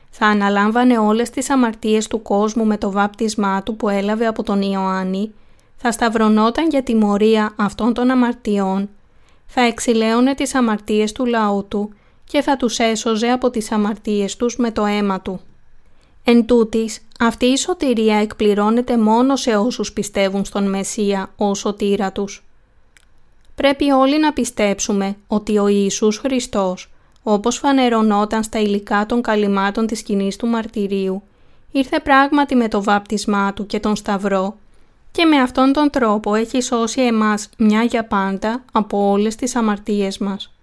Θα 0.09 0.25
αναλάμβανε 0.25 0.97
όλες 0.97 1.29
τις 1.29 1.49
αμαρτίες 1.49 2.07
του 2.07 2.21
κόσμου 2.21 2.65
με 2.65 2.77
το 2.77 2.91
βάπτισμά 2.91 3.63
του 3.63 3.75
που 3.75 3.89
έλαβε 3.89 4.27
από 4.27 4.43
τον 4.43 4.61
Ιωάννη, 4.61 5.33
θα 5.77 5.91
σταυρωνόταν 5.91 6.69
για 6.69 6.83
τιμωρία 6.83 7.53
αυτών 7.55 7.93
των 7.93 8.09
αμαρτιών, 8.09 8.89
θα 9.45 9.61
εξηλαίωνε 9.61 10.35
τις 10.35 10.55
αμαρτίες 10.55 11.11
του 11.11 11.25
λαού 11.25 11.65
του 11.67 11.93
και 12.25 12.41
θα 12.41 12.57
τους 12.57 12.79
έσωζε 12.79 13.27
από 13.27 13.49
τις 13.49 13.71
αμαρτίες 13.71 14.35
τους 14.35 14.57
με 14.57 14.71
το 14.71 14.85
αίμα 14.85 15.21
του. 15.21 15.41
Εν 16.23 16.45
τούτης, 16.45 17.07
αυτή 17.19 17.45
η 17.45 17.57
σωτηρία 17.57 18.15
εκπληρώνεται 18.15 18.97
μόνο 18.97 19.35
σε 19.35 19.55
όσους 19.55 19.93
πιστεύουν 19.93 20.45
στον 20.45 20.69
Μεσσία 20.69 21.31
ως 21.35 21.59
σωτήρα 21.59 22.11
τους. 22.11 22.43
Πρέπει 23.55 23.91
όλοι 23.91 24.19
να 24.19 24.33
πιστέψουμε 24.33 25.15
ότι 25.27 25.57
ο 25.57 25.67
Ιησούς 25.67 26.17
Χριστός, 26.17 26.91
όπως 27.23 27.57
φανερωνόταν 27.57 28.43
στα 28.43 28.59
υλικά 28.59 29.05
των 29.05 29.21
καλυμάτων 29.21 29.87
της 29.87 29.99
σκηνής 29.99 30.35
του 30.35 30.47
μαρτυρίου, 30.47 31.23
ήρθε 31.71 31.99
πράγματι 31.99 32.55
με 32.55 32.67
το 32.67 32.83
βάπτισμά 32.83 33.53
του 33.53 33.65
και 33.65 33.79
τον 33.79 33.95
Σταυρό 33.95 34.55
και 35.11 35.25
με 35.25 35.37
αυτόν 35.37 35.73
τον 35.73 35.89
τρόπο 35.89 36.35
έχει 36.35 36.61
σώσει 36.61 37.01
εμάς 37.01 37.49
μια 37.57 37.83
για 37.83 38.05
πάντα 38.05 38.63
από 38.71 39.09
όλες 39.09 39.35
τις 39.35 39.55
αμαρτίες 39.55 40.17
μας. 40.17 40.53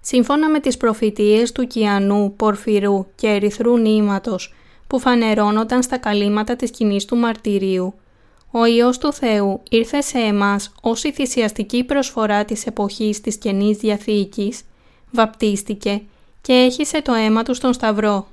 Σύμφωνα 0.00 0.48
με 0.48 0.60
τις 0.60 0.76
προφητείες 0.76 1.52
του 1.52 1.66
Κιανού, 1.66 2.34
Πορφυρού 2.36 3.06
και 3.14 3.28
Ερυθρού 3.28 3.78
Νήματος 3.78 4.54
που 4.90 4.98
φανερώνονταν 4.98 5.82
στα 5.82 5.96
καλύματα 5.96 6.56
της 6.56 6.68
σκηνής 6.68 7.04
του 7.04 7.16
μαρτυρίου, 7.16 7.94
ο 8.50 8.64
Υιός 8.64 8.98
του 8.98 9.12
Θεού 9.12 9.62
ήρθε 9.70 10.00
σε 10.00 10.18
εμάς 10.18 10.72
ως 10.80 11.04
η 11.04 11.12
θυσιαστική 11.12 11.84
προσφορά 11.84 12.44
της 12.44 12.66
εποχής 12.66 13.20
της 13.20 13.36
Καινής 13.36 13.76
Διαθήκης, 13.76 14.62
βαπτίστηκε 15.10 16.02
και 16.40 16.52
έχισε 16.52 17.02
το 17.02 17.12
αίμα 17.12 17.42
του 17.42 17.54
στον 17.54 17.72
Σταυρό. 17.72 18.26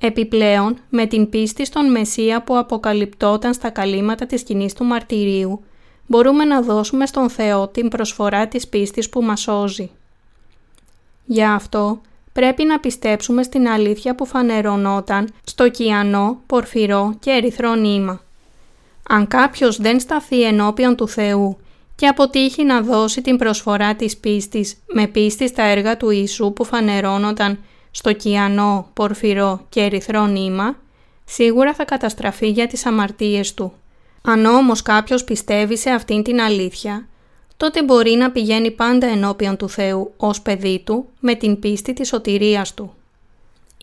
Επιπλέον, 0.00 0.76
με 0.88 1.06
την 1.06 1.28
πίστη 1.28 1.64
στον 1.64 1.90
Μεσσία 1.90 2.42
που 2.42 2.58
αποκαλυπτόταν 2.58 3.54
στα 3.54 3.70
καλύματα 3.70 4.26
της 4.26 4.40
σκηνής 4.40 4.72
του 4.72 4.84
μαρτυρίου, 4.84 5.64
μπορούμε 6.06 6.44
να 6.44 6.62
δώσουμε 6.62 7.06
στον 7.06 7.30
Θεό 7.30 7.68
την 7.68 7.88
προσφορά 7.88 8.48
της 8.48 8.68
πίστης 8.68 9.08
που 9.08 9.22
μας 9.22 9.40
σώζει. 9.40 9.90
Γι' 11.24 11.44
αυτό, 11.44 12.00
πρέπει 12.32 12.64
να 12.64 12.80
πιστέψουμε 12.80 13.42
στην 13.42 13.68
αλήθεια 13.68 14.14
που 14.14 14.26
φανερωνόταν 14.26 15.28
στο 15.44 15.68
κιανό, 15.68 16.40
πορφυρό 16.46 17.14
και 17.20 17.30
ερυθρό 17.30 17.74
νήμα. 17.74 18.20
Αν 19.08 19.26
κάποιος 19.26 19.76
δεν 19.80 20.00
σταθεί 20.00 20.42
ενώπιον 20.42 20.96
του 20.96 21.08
Θεού 21.08 21.58
και 21.94 22.06
αποτύχει 22.06 22.64
να 22.64 22.80
δώσει 22.80 23.22
την 23.22 23.36
προσφορά 23.36 23.94
της 23.94 24.16
πίστης 24.16 24.76
με 24.86 25.06
πίστη 25.06 25.48
στα 25.48 25.62
έργα 25.62 25.96
του 25.96 26.10
Ιησού 26.10 26.52
που 26.52 26.64
φανερώνονταν 26.64 27.58
στο 27.90 28.12
κιανό, 28.12 28.90
πορφυρό 28.92 29.66
και 29.68 29.80
ερυθρό 29.80 30.26
νήμα, 30.26 30.76
σίγουρα 31.24 31.74
θα 31.74 31.84
καταστραφεί 31.84 32.48
για 32.48 32.66
τις 32.66 32.86
αμαρτίες 32.86 33.54
του. 33.54 33.72
Αν 34.22 34.44
όμως 34.44 34.82
κάποιος 34.82 35.24
πιστεύει 35.24 35.76
σε 35.76 35.90
αυτήν 35.90 36.22
την 36.22 36.40
αλήθεια, 36.40 37.08
τότε 37.60 37.82
μπορεί 37.82 38.10
να 38.10 38.30
πηγαίνει 38.30 38.70
πάντα 38.70 39.06
ενώπιον 39.06 39.56
του 39.56 39.68
Θεού 39.68 40.12
ως 40.16 40.40
παιδί 40.40 40.82
του 40.84 41.06
με 41.20 41.34
την 41.34 41.58
πίστη 41.58 41.92
της 41.92 42.08
σωτηρίας 42.08 42.74
του. 42.74 42.94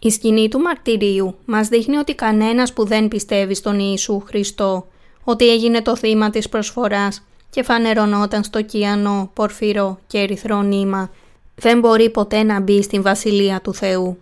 Η 0.01 0.09
σκηνή 0.09 0.47
του 0.47 0.59
μαρτυρίου 0.59 1.35
μας 1.45 1.67
δείχνει 1.67 1.97
ότι 1.97 2.15
κανένας 2.15 2.73
που 2.73 2.85
δεν 2.85 3.07
πιστεύει 3.07 3.53
στον 3.53 3.79
Ιησού 3.79 4.19
Χριστό, 4.19 4.87
ότι 5.23 5.49
έγινε 5.49 5.81
το 5.81 5.95
θύμα 5.95 6.29
της 6.29 6.49
προσφοράς 6.49 7.23
και 7.49 7.63
φανερωνόταν 7.63 8.43
στο 8.43 8.61
κιανό, 8.61 9.29
πορφυρό 9.33 9.99
και 10.07 10.17
ερυθρό 10.17 10.61
νήμα, 10.61 11.11
δεν 11.55 11.79
μπορεί 11.79 12.09
ποτέ 12.09 12.43
να 12.43 12.59
μπει 12.59 12.81
στην 12.81 13.01
Βασιλεία 13.01 13.61
του 13.61 13.73
Θεού. 13.73 14.17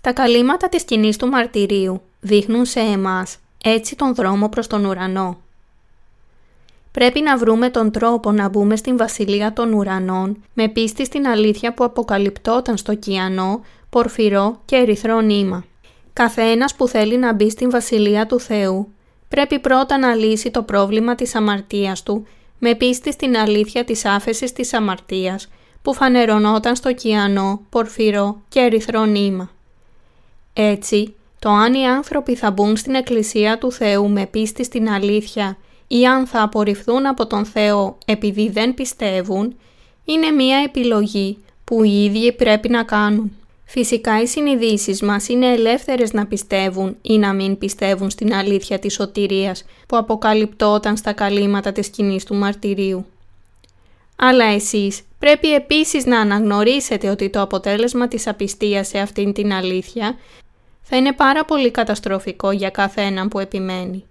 Τα 0.00 0.12
καλύματα 0.12 0.68
της 0.68 0.80
σκηνής 0.80 1.16
του 1.16 1.26
μαρτυρίου 1.26 2.02
δείχνουν 2.20 2.64
σε 2.64 2.80
εμάς 2.80 3.36
έτσι 3.64 3.96
τον 3.96 4.14
δρόμο 4.14 4.48
προς 4.48 4.66
τον 4.66 4.84
ουρανό. 4.84 5.41
Πρέπει 6.92 7.20
να 7.20 7.36
βρούμε 7.38 7.70
τον 7.70 7.90
τρόπο 7.90 8.32
να 8.32 8.48
μπούμε 8.48 8.76
στην 8.76 8.96
Βασιλεία 8.96 9.52
των 9.52 9.72
Ουρανών 9.72 10.42
με 10.54 10.68
πίστη 10.68 11.04
στην 11.04 11.26
αλήθεια 11.26 11.74
που 11.74 11.84
αποκαλυπτόταν 11.84 12.76
στο 12.76 12.94
κιανό, 12.94 13.60
πορφυρό 13.90 14.60
και 14.64 14.76
ερυθρό 14.76 15.20
νήμα. 15.20 15.64
Καθένας 16.12 16.74
που 16.74 16.88
θέλει 16.88 17.16
να 17.16 17.34
μπει 17.34 17.50
στην 17.50 17.70
Βασιλεία 17.70 18.26
του 18.26 18.40
Θεού 18.40 18.92
πρέπει 19.28 19.58
πρώτα 19.58 19.98
να 19.98 20.14
λύσει 20.14 20.50
το 20.50 20.62
πρόβλημα 20.62 21.14
της 21.14 21.34
αμαρτίας 21.34 22.02
του 22.02 22.26
με 22.58 22.74
πίστη 22.74 23.12
στην 23.12 23.36
αλήθεια 23.36 23.84
της 23.84 24.04
άφεσης 24.04 24.52
της 24.52 24.72
αμαρτίας 24.72 25.48
που 25.82 25.94
φανερωνόταν 25.94 26.76
στο 26.76 26.92
κιανό, 26.92 27.60
πορφυρό 27.70 28.40
και 28.48 28.60
ερυθρό 28.60 29.04
νήμα. 29.04 29.50
Έτσι, 30.52 31.14
το 31.38 31.50
αν 31.50 31.74
οι 31.74 31.86
άνθρωποι 31.86 32.34
θα 32.34 32.50
μπουν 32.50 32.76
στην 32.76 32.94
Εκκλησία 32.94 33.58
του 33.58 33.72
Θεού 33.72 34.08
με 34.08 34.26
πίστη 34.26 34.64
στην 34.64 34.88
αλήθεια 34.88 35.56
ή 35.98 36.06
αν 36.06 36.26
θα 36.26 36.42
απορριφθούν 36.42 37.06
από 37.06 37.26
τον 37.26 37.44
Θεό 37.44 37.98
επειδή 38.04 38.50
δεν 38.50 38.74
πιστεύουν, 38.74 39.56
είναι 40.04 40.30
μία 40.30 40.58
επιλογή 40.58 41.38
που 41.64 41.84
οι 41.84 42.04
ίδιοι 42.04 42.32
πρέπει 42.32 42.68
να 42.68 42.82
κάνουν. 42.82 43.32
Φυσικά 43.64 44.22
οι 44.22 44.26
συνειδήσεις 44.26 45.02
μας 45.02 45.28
είναι 45.28 45.52
ελεύθερες 45.52 46.12
να 46.12 46.26
πιστεύουν 46.26 46.96
ή 47.02 47.18
να 47.18 47.32
μην 47.32 47.58
πιστεύουν 47.58 48.10
στην 48.10 48.34
αλήθεια 48.34 48.78
της 48.78 48.92
σωτηρίας 48.92 49.64
που 49.88 49.96
αποκαλυπτόταν 49.96 50.96
στα 50.96 51.12
καλύματα 51.12 51.72
της 51.72 51.86
σκηνής 51.86 52.24
του 52.24 52.34
μαρτυρίου. 52.34 53.06
Αλλά 54.16 54.44
εσείς 54.44 55.00
πρέπει 55.18 55.54
επίσης 55.54 56.06
να 56.06 56.20
αναγνωρίσετε 56.20 57.08
ότι 57.08 57.30
το 57.30 57.40
αποτέλεσμα 57.40 58.08
της 58.08 58.26
απιστίας 58.26 58.88
σε 58.88 58.98
αυτήν 58.98 59.32
την 59.32 59.52
αλήθεια 59.52 60.16
θα 60.82 60.96
είναι 60.96 61.12
πάρα 61.12 61.44
πολύ 61.44 61.70
καταστροφικό 61.70 62.50
για 62.50 62.70
κάθε 62.70 63.02
έναν 63.02 63.28
που 63.28 63.38
επιμένει. 63.38 64.04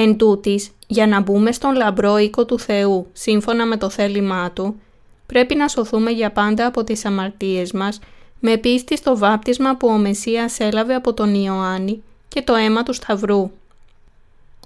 Εν 0.00 0.16
τούτης, 0.16 0.70
για 0.86 1.06
να 1.06 1.20
μπούμε 1.20 1.52
στον 1.52 1.74
λαμπρό 1.74 2.18
οίκο 2.18 2.44
του 2.44 2.58
Θεού 2.58 3.06
σύμφωνα 3.12 3.66
με 3.66 3.76
το 3.76 3.90
θέλημά 3.90 4.50
Του, 4.50 4.80
πρέπει 5.26 5.54
να 5.54 5.68
σωθούμε 5.68 6.10
για 6.10 6.30
πάντα 6.32 6.66
από 6.66 6.84
τις 6.84 7.04
αμαρτίες 7.04 7.72
μας 7.72 8.00
με 8.40 8.56
πίστη 8.56 8.96
στο 8.96 9.18
βάπτισμα 9.18 9.76
που 9.76 9.88
ο 9.88 9.96
Μεσσίας 9.96 10.60
έλαβε 10.60 10.94
από 10.94 11.14
τον 11.14 11.34
Ιωάννη 11.34 12.02
και 12.28 12.42
το 12.42 12.54
αίμα 12.54 12.82
του 12.82 12.92
Σταυρού. 12.92 13.50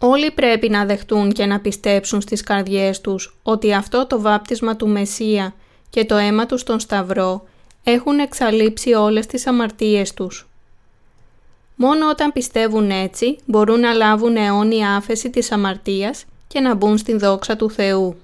Όλοι 0.01 0.31
πρέπει 0.31 0.68
να 0.68 0.85
δεχτούν 0.85 1.33
και 1.33 1.47
να 1.47 1.61
πιστέψουν 1.61 2.21
στις 2.21 2.42
καρδιές 2.42 3.01
τους 3.01 3.37
ότι 3.42 3.75
αυτό 3.75 4.07
το 4.07 4.21
βάπτισμα 4.21 4.77
του 4.77 4.88
Μεσσία 4.88 5.55
και 5.90 6.05
το 6.05 6.16
αίμα 6.16 6.47
του 6.47 6.59
στον 6.59 6.81
Σταυρό 6.81 7.45
έχουν 7.85 8.18
εξαλείψει 8.18 8.92
όλες 8.92 9.27
τις 9.27 9.47
αμαρτίες 9.47 10.14
τους. 10.14 10.47
Μόνο 11.85 12.09
όταν 12.09 12.33
πιστεύουν 12.33 12.90
έτσι 12.90 13.38
μπορούν 13.47 13.81
να 13.81 13.92
λάβουν 13.92 14.37
αιώνια 14.37 14.97
άφεση 14.97 15.31
της 15.31 15.53
αμαρτίας 15.53 16.25
και 16.49 16.61
να 16.61 16.75
μπουν 16.75 16.99
στην 16.99 17.18
δόξα 17.18 17.57
του 17.57 17.71
Θεού. 17.71 18.16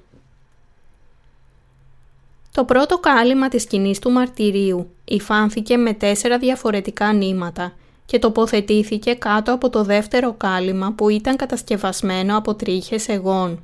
Το 2.52 2.64
πρώτο 2.64 2.98
κάλυμα 2.98 3.48
της 3.48 3.62
σκηνής 3.62 3.98
του 3.98 4.10
μαρτυρίου 4.10 4.90
υφάνθηκε 5.04 5.76
με 5.76 5.92
τέσσερα 5.92 6.38
διαφορετικά 6.38 7.12
νήματα 7.12 7.72
και 8.06 8.18
τοποθετήθηκε 8.18 9.14
κάτω 9.14 9.52
από 9.52 9.70
το 9.70 9.84
δεύτερο 9.84 10.32
κάλυμα 10.32 10.92
που 10.92 11.08
ήταν 11.08 11.36
κατασκευασμένο 11.36 12.36
από 12.36 12.54
τρίχες 12.54 13.08
εγών. 13.08 13.62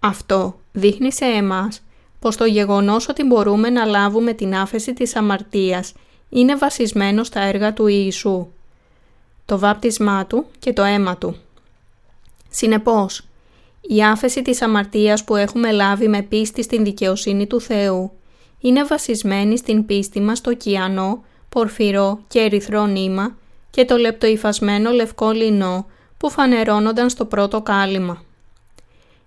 Αυτό 0.00 0.54
δείχνει 0.72 1.12
σε 1.12 1.24
εμάς 1.24 1.80
πως 2.18 2.36
το 2.36 2.44
γεγονός 2.44 3.08
ότι 3.08 3.24
μπορούμε 3.24 3.70
να 3.70 3.84
λάβουμε 3.84 4.32
την 4.32 4.54
άφεση 4.54 4.92
της 4.94 5.16
αμαρτίας 5.16 5.92
είναι 6.28 6.56
βασισμένο 6.56 7.24
στα 7.24 7.40
έργα 7.40 7.72
του 7.72 7.86
Ιησού, 7.86 8.48
το 9.50 9.58
βάπτισμά 9.58 10.26
Του 10.26 10.46
και 10.58 10.72
το 10.72 10.82
αίμα 10.82 11.16
Του. 11.16 11.36
Συνεπώς, 12.50 13.26
η 13.80 14.02
άφεση 14.02 14.42
της 14.42 14.62
αμαρτίας 14.62 15.24
που 15.24 15.36
έχουμε 15.36 15.70
λάβει 15.72 16.08
με 16.08 16.22
πίστη 16.22 16.62
στην 16.62 16.84
δικαιοσύνη 16.84 17.46
του 17.46 17.60
Θεού 17.60 18.12
είναι 18.60 18.84
βασισμένη 18.84 19.58
στην 19.58 19.86
πίστη 19.86 20.20
μας 20.20 20.38
στο 20.38 20.54
κιανό, 20.54 21.24
πορφυρό 21.48 22.20
και 22.28 22.38
ερυθρό 22.38 22.86
νήμα 22.86 23.36
και 23.70 23.84
το 23.84 23.96
λεπτοϊφασμένο 23.96 24.90
λευκό 24.90 25.30
λινό 25.30 25.86
που 26.16 26.30
φανερώνονταν 26.30 27.10
στο 27.10 27.24
πρώτο 27.24 27.62
κάλυμα. 27.62 28.22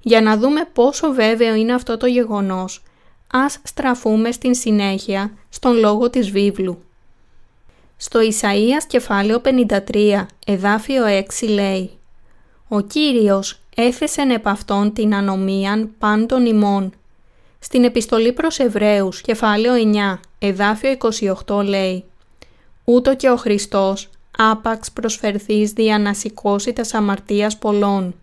Για 0.01 0.21
να 0.21 0.37
δούμε 0.37 0.69
πόσο 0.73 1.13
βέβαιο 1.13 1.55
είναι 1.55 1.73
αυτό 1.73 1.97
το 1.97 2.05
γεγονός, 2.05 2.83
ας 3.31 3.59
στραφούμε 3.63 4.31
στην 4.31 4.55
συνέχεια 4.55 5.33
στον 5.49 5.77
λόγο 5.77 6.09
της 6.09 6.29
βίβλου. 6.29 6.83
Στο 7.97 8.19
Ισαΐας 8.19 8.83
κεφάλαιο 8.87 9.41
53, 9.45 10.25
εδάφιο 10.45 11.03
6 11.05 11.47
λέει 11.47 11.91
«Ο 12.67 12.81
Κύριος 12.81 13.59
έθεσεν 13.75 14.29
επ' 14.29 14.47
αυτόν 14.47 14.93
την 14.93 15.15
ανομίαν 15.15 15.89
πάντων 15.99 16.45
ημών». 16.45 16.93
Στην 17.59 17.83
επιστολή 17.83 18.33
προς 18.33 18.59
Εβραίους, 18.59 19.21
κεφάλαιο 19.21 19.73
9, 19.73 20.19
εδάφιο 20.39 20.97
28 21.45 21.63
λέει 21.63 22.03
«Ούτω 22.83 23.15
και 23.15 23.29
ο 23.29 23.35
Χριστός, 23.35 24.09
άπαξ 24.37 24.91
προσφερθείς 24.91 25.71
δια 25.71 25.99
να 25.99 26.13
σηκώσει 26.13 26.73
τα 26.73 26.97
αμαρτίας 26.97 27.57
πολλών». 27.57 28.15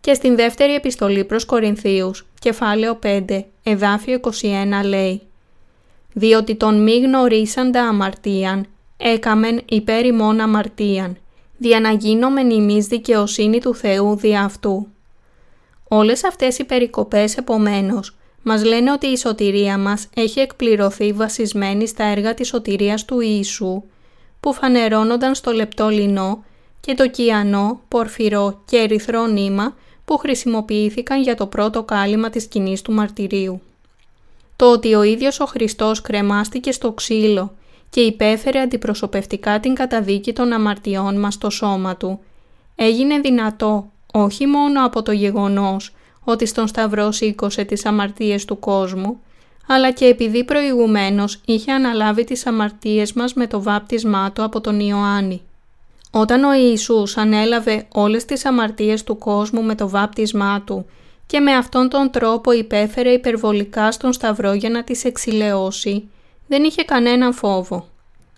Και 0.00 0.14
στην 0.14 0.36
δεύτερη 0.36 0.74
επιστολή 0.74 1.24
προς 1.24 1.44
Κορινθίους, 1.44 2.26
κεφάλαιο 2.38 2.98
5, 3.02 3.44
εδάφιο 3.62 4.14
21 4.14 4.84
λέει 4.84 5.27
«Διότι 6.18 6.54
τον 6.54 6.82
μη 6.82 6.98
γνωρίσαντα 6.98 7.82
αμαρτίαν, 7.82 8.66
έκαμεν 8.96 9.60
υπέρ 9.68 10.04
ημών 10.04 10.40
αμαρτίαν, 10.40 11.16
δια 11.56 11.80
να 11.80 11.92
γίνομεν 11.92 12.50
ημείς 12.50 12.86
δικαιοσύνη 12.86 13.60
του 13.60 13.74
Θεού 13.74 14.16
δια 14.16 14.42
αυτού». 14.42 14.86
Όλες 15.88 16.24
αυτές 16.24 16.58
οι 16.58 16.64
περικοπές 16.64 17.36
επομένως 17.36 18.16
μας 18.42 18.64
λένε 18.64 18.92
ότι 18.92 19.06
η 19.06 19.16
σωτηρία 19.16 19.78
μας 19.78 20.08
έχει 20.14 20.40
εκπληρωθεί 20.40 21.12
βασισμένη 21.12 21.86
στα 21.86 22.04
έργα 22.04 22.34
της 22.34 22.48
σωτηρίας 22.48 23.04
του 23.04 23.20
Ιησού, 23.20 23.82
που 24.40 24.52
φανερώνονταν 24.52 25.34
στο 25.34 25.52
λεπτό 25.52 25.88
λινό 25.88 26.44
και 26.80 26.94
το 26.94 27.08
κιανό, 27.08 27.80
πορφυρό 27.88 28.62
και 28.64 28.76
ερυθρό 28.76 29.26
νήμα 29.26 29.76
που 30.04 30.16
χρησιμοποιήθηκαν 30.16 31.22
για 31.22 31.34
το 31.34 31.46
πρώτο 31.46 31.82
κάλυμα 31.82 32.30
της 32.30 32.42
σκηνής 32.42 32.82
του 32.82 32.92
μαρτυρίου. 32.92 33.60
Το 34.58 34.72
ότι 34.72 34.94
ο 34.94 35.02
ίδιος 35.02 35.40
ο 35.40 35.44
Χριστός 35.44 36.00
κρεμάστηκε 36.00 36.72
στο 36.72 36.92
ξύλο 36.92 37.54
και 37.90 38.00
υπέφερε 38.00 38.60
αντιπροσωπευτικά 38.60 39.60
την 39.60 39.74
καταδίκη 39.74 40.32
των 40.32 40.52
αμαρτιών 40.52 41.20
μας 41.20 41.34
στο 41.34 41.50
σώμα 41.50 41.96
του, 41.96 42.20
έγινε 42.74 43.18
δυνατό 43.18 43.90
όχι 44.12 44.46
μόνο 44.46 44.84
από 44.84 45.02
το 45.02 45.12
γεγονός 45.12 45.94
ότι 46.24 46.46
στον 46.46 46.66
Σταυρό 46.66 47.12
σήκωσε 47.12 47.64
τις 47.64 47.86
αμαρτίες 47.86 48.44
του 48.44 48.58
κόσμου, 48.58 49.20
αλλά 49.66 49.90
και 49.90 50.04
επειδή 50.04 50.44
προηγουμένως 50.44 51.40
είχε 51.44 51.72
αναλάβει 51.72 52.24
τις 52.24 52.46
αμαρτίες 52.46 53.12
μας 53.12 53.34
με 53.34 53.46
το 53.46 53.62
βάπτισμά 53.62 54.32
του 54.32 54.42
από 54.42 54.60
τον 54.60 54.80
Ιωάννη. 54.80 55.42
Όταν 56.10 56.44
ο 56.44 56.54
Ιησούς 56.54 57.16
ανέλαβε 57.16 57.86
όλες 57.92 58.24
τις 58.24 58.44
αμαρτίες 58.44 59.04
του 59.04 59.18
κόσμου 59.18 59.62
με 59.62 59.74
το 59.74 59.88
βάπτισμά 59.88 60.62
του 60.62 60.86
και 61.28 61.40
με 61.40 61.52
αυτόν 61.52 61.88
τον 61.88 62.10
τρόπο 62.10 62.52
υπέφερε 62.52 63.10
υπερβολικά 63.10 63.92
στον 63.92 64.12
Σταυρό 64.12 64.52
για 64.52 64.70
να 64.70 64.84
τις 64.84 65.04
εξηλαιώσει, 65.04 66.08
δεν 66.46 66.64
είχε 66.64 66.82
κανέναν 66.82 67.32
φόβο. 67.32 67.88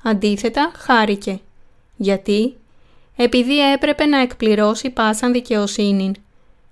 Αντίθετα, 0.03 0.72
χάρηκε. 0.76 1.40
Γιατί; 1.96 2.57
Επειδή 3.16 3.72
έπρεπε 3.72 4.07
να 4.07 4.20
εκπληρώσει 4.20 4.90
πάσαν 4.90 5.33
δικαιοσύνη. 5.33 6.12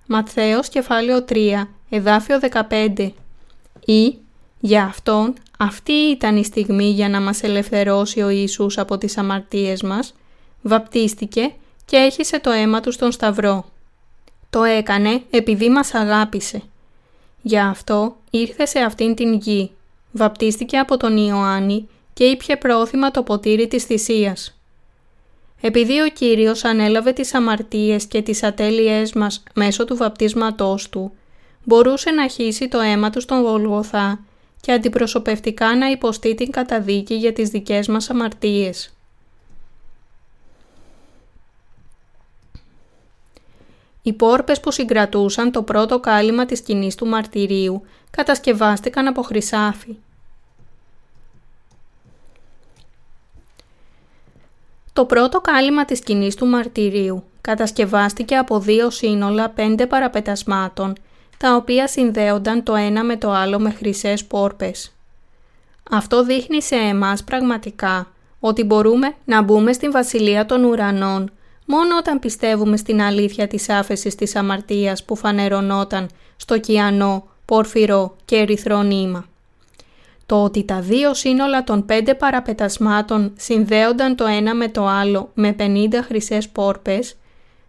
Ματθαίος 0.07 0.69
κεφάλαιο 0.69 1.25
3, 1.29 1.67
εδάφιο 1.89 2.39
15. 2.69 3.11
Ή, 3.85 4.17
για 4.59 4.83
Αυτόν, 4.83 5.33
αυτή 5.59 5.91
ήταν 5.91 6.37
η 6.37 6.43
στιγμή 6.43 6.89
για 6.89 7.09
να 7.09 7.21
μας 7.21 7.43
ελευθερώσει 7.43 8.21
ο 8.21 8.29
Ιησούς 8.29 8.77
από 8.77 8.97
τις 8.97 9.17
αμαρτίες 9.17 9.81
μας, 9.81 10.13
βαπτίστηκε 10.61 11.53
και 11.85 11.97
έχισε 11.97 12.39
το 12.39 12.51
αίμα 12.51 12.79
του 12.79 12.91
στον 12.91 13.11
Σταυρό. 13.11 13.65
Το 14.49 14.63
έκανε 14.63 15.21
επειδή 15.29 15.69
μας 15.69 15.93
αγάπησε. 15.93 16.61
Γι' 17.41 17.59
αυτό 17.59 18.15
ήρθε 18.29 18.65
σε 18.65 18.79
αυτήν 18.79 19.15
την 19.15 19.33
γη, 19.33 19.71
βαπτίστηκε 20.11 20.77
από 20.77 20.97
τον 20.97 21.17
Ιωάννη 21.17 21.87
και 22.13 22.23
ήπια 22.23 22.57
πρόθυμα 22.57 23.11
το 23.11 23.23
ποτήρι 23.23 23.67
της 23.67 23.83
θυσίας. 23.83 24.59
Επειδή 25.61 26.01
ο 26.01 26.07
Κύριος 26.07 26.63
ανέλαβε 26.63 27.11
τις 27.11 27.33
αμαρτίες 27.33 28.05
και 28.05 28.21
τις 28.21 28.43
ατέλειές 28.43 29.13
μας 29.13 29.43
μέσω 29.53 29.85
του 29.85 29.95
βαπτίσματός 29.95 30.89
Του, 30.89 31.11
μπορούσε 31.63 32.11
να 32.11 32.27
χύσει 32.27 32.67
το 32.67 32.79
αίμα 32.79 33.09
Του 33.09 33.21
στον 33.21 33.41
Γολγοθά 33.41 34.19
και 34.61 34.71
αντιπροσωπευτικά 34.71 35.75
να 35.75 35.89
υποστεί 35.89 36.35
την 36.35 36.51
καταδίκη 36.51 37.13
για 37.13 37.33
τις 37.33 37.49
δικές 37.49 37.87
μας 37.87 38.09
αμαρτίες. 38.09 38.93
Οι 44.09 44.13
πόρπες 44.13 44.59
που 44.59 44.71
συγκρατούσαν 44.71 45.51
το 45.51 45.63
πρώτο 45.63 45.99
κάλυμα 45.99 46.45
της 46.45 46.57
σκηνής 46.57 46.95
του 46.95 47.05
μαρτυρίου 47.05 47.81
κατασκευάστηκαν 48.11 49.07
από 49.07 49.21
χρυσάφι. 49.21 49.95
Το 54.93 55.05
πρώτο 55.05 55.41
κάλυμα 55.41 55.85
της 55.85 55.97
σκηνής 55.97 56.35
του 56.35 56.45
μαρτυρίου 56.45 57.23
κατασκευάστηκε 57.41 58.35
από 58.35 58.59
δύο 58.59 58.89
σύνολα 58.89 59.49
πέντε 59.49 59.87
παραπετασμάτων, 59.87 60.93
τα 61.37 61.55
οποία 61.55 61.87
συνδέονταν 61.87 62.63
το 62.63 62.75
ένα 62.75 63.03
με 63.03 63.17
το 63.17 63.31
άλλο 63.31 63.59
με 63.59 63.69
χρυσές 63.69 64.25
πόρπες. 64.25 64.91
Αυτό 65.91 66.23
δείχνει 66.23 66.61
σε 66.61 66.75
εμάς 66.75 67.23
πραγματικά 67.23 68.07
ότι 68.39 68.63
μπορούμε 68.63 69.15
να 69.25 69.41
μπούμε 69.41 69.73
στην 69.73 69.91
Βασιλεία 69.91 70.45
των 70.45 70.63
Ουρανών 70.63 71.31
μόνο 71.71 71.97
όταν 71.97 72.19
πιστεύουμε 72.19 72.77
στην 72.77 73.01
αλήθεια 73.01 73.47
της 73.47 73.69
άφεσης 73.69 74.15
της 74.15 74.35
αμαρτίας 74.35 75.03
που 75.03 75.15
φανερωνόταν 75.15 76.09
στο 76.37 76.59
κιανό, 76.59 77.27
πορφυρό 77.45 78.15
και 78.25 78.35
ερυθρό 78.35 78.81
νήμα. 78.81 79.25
Το 80.25 80.43
ότι 80.43 80.63
τα 80.63 80.81
δύο 80.81 81.13
σύνολα 81.13 81.63
των 81.63 81.85
πέντε 81.85 82.13
παραπετασμάτων 82.13 83.33
συνδέονταν 83.37 84.15
το 84.15 84.25
ένα 84.25 84.55
με 84.55 84.67
το 84.67 84.87
άλλο 84.87 85.29
με 85.33 85.55
50 85.59 85.63
χρυσές 86.05 86.49
πόρπες, 86.49 87.15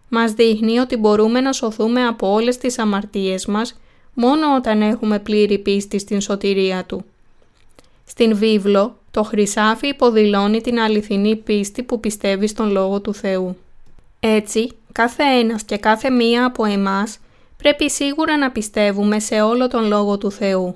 μας 0.09 0.31
δείχνει 0.31 0.79
ότι 0.79 0.97
μπορούμε 0.97 1.41
να 1.41 1.53
σωθούμε 1.53 2.05
από 2.05 2.31
όλες 2.31 2.57
τις 2.57 2.79
αμαρτίες 2.79 3.45
μας 3.45 3.79
μόνο 4.13 4.55
όταν 4.55 4.81
έχουμε 4.81 5.19
πλήρη 5.19 5.57
πίστη 5.57 5.99
στην 5.99 6.21
σωτηρία 6.21 6.85
Του. 6.85 7.05
Στην 8.05 8.35
βίβλο, 8.35 8.95
το 9.11 9.23
χρυσάφι 9.23 9.87
υποδηλώνει 9.87 10.61
την 10.61 10.79
αληθινή 10.79 11.35
πίστη 11.35 11.83
που 11.83 11.99
πιστεύει 11.99 12.47
στον 12.47 12.71
Λόγο 12.71 13.01
του 13.01 13.13
Θεού. 13.13 13.55
Έτσι, 14.23 14.71
κάθε 14.91 15.23
ένας 15.23 15.63
και 15.63 15.77
κάθε 15.77 16.09
μία 16.09 16.45
από 16.45 16.65
εμάς 16.65 17.19
πρέπει 17.57 17.91
σίγουρα 17.91 18.37
να 18.37 18.51
πιστεύουμε 18.51 19.19
σε 19.19 19.41
όλο 19.41 19.67
τον 19.67 19.87
Λόγο 19.87 20.17
του 20.17 20.31
Θεού. 20.31 20.75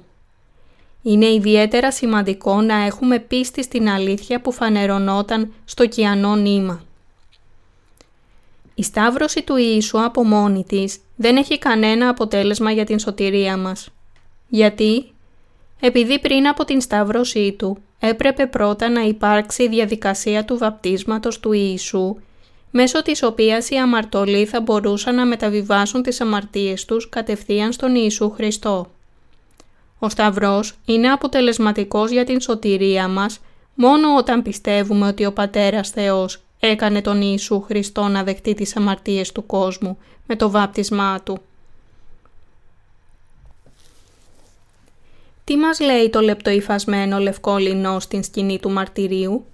Είναι 1.02 1.26
ιδιαίτερα 1.26 1.92
σημαντικό 1.92 2.62
να 2.62 2.76
έχουμε 2.76 3.20
πίστη 3.20 3.64
στην 3.64 3.90
αλήθεια 3.90 4.42
που 4.42 4.52
φανερωνόταν 4.52 5.54
στο 5.66 5.88
κιανό 5.88 6.36
νήμα. 6.36 6.84
Η 8.76 8.84
σταύρωση 8.84 9.44
του 9.44 9.56
Ιησού 9.56 10.04
από 10.04 10.24
μόνη 10.24 10.64
της 10.64 11.00
δεν 11.16 11.38
έχει 11.38 11.60
κανένα 11.60 12.10
αποτέλεσμα 12.10 12.72
για 12.72 12.86
την 12.86 13.00
σωτηρία 13.00 13.58
μας. 13.58 13.90
Γιατί; 14.48 15.06
Επειδή 15.80 16.20
πριν 16.20 16.48
από 16.48 16.66
την 16.66 16.82
σταύρωσή 16.82 17.56
του 17.58 17.78
έπρεπε 18.00 18.46
πρώτα 18.46 18.90
να 18.90 19.02
υπάρξει 19.02 19.64
η 19.64 19.68
διαδικασία 19.68 20.46
του 20.46 20.58
βαπτίσματος 20.58 21.40
του 21.40 21.52
Ιησού 21.52 22.16
μέσω 22.78 23.02
της 23.02 23.24
οποίας 23.24 23.70
οι 23.70 23.76
αμαρτωλοί 23.76 24.46
θα 24.46 24.62
μπορούσαν 24.62 25.16
να 25.16 25.26
μεταβιβάσουν 25.26 26.02
τις 26.02 26.22
αμαρτίες 26.22 26.86
τους 26.86 27.10
κατευθείαν 27.10 27.72
στον 27.72 27.96
Ιησού 27.96 28.30
Χριστό. 28.30 28.88
Ο 30.00 30.10
Σταυρός 30.10 30.78
είναι 30.86 31.12
αποτελεσματικός 31.12 32.12
για 32.12 32.24
την 32.24 32.42
σωτηρία 32.42 33.08
μας 33.08 33.40
μόνο 33.76 34.16
όταν 34.18 34.42
πιστεύουμε 34.42 35.08
ότι 35.08 35.26
ο 35.26 35.34
Πατέρας 35.34 35.90
Θεός 35.90 36.42
έκανε 36.60 37.02
τον 37.02 37.22
Ιησού 37.22 37.62
Χριστό 37.62 38.08
να 38.08 38.24
δεχτεί 38.24 38.54
τις 38.54 38.76
αμαρτίες 38.76 39.32
του 39.32 39.46
κόσμου 39.46 39.98
με 40.28 40.36
το 40.36 40.50
βάπτισμά 40.50 41.22
Του. 41.22 41.42
Τι 45.44 45.58
μας 45.58 45.80
λέει 45.80 46.10
το 46.10 46.22
λεπτοϊφασμένο 46.22 47.20
λευκό 47.20 47.58
λινό 47.58 48.00
στην 48.00 48.24
σκηνή 48.24 48.60
του 48.60 48.70
μαρτυρίου; 48.70 49.46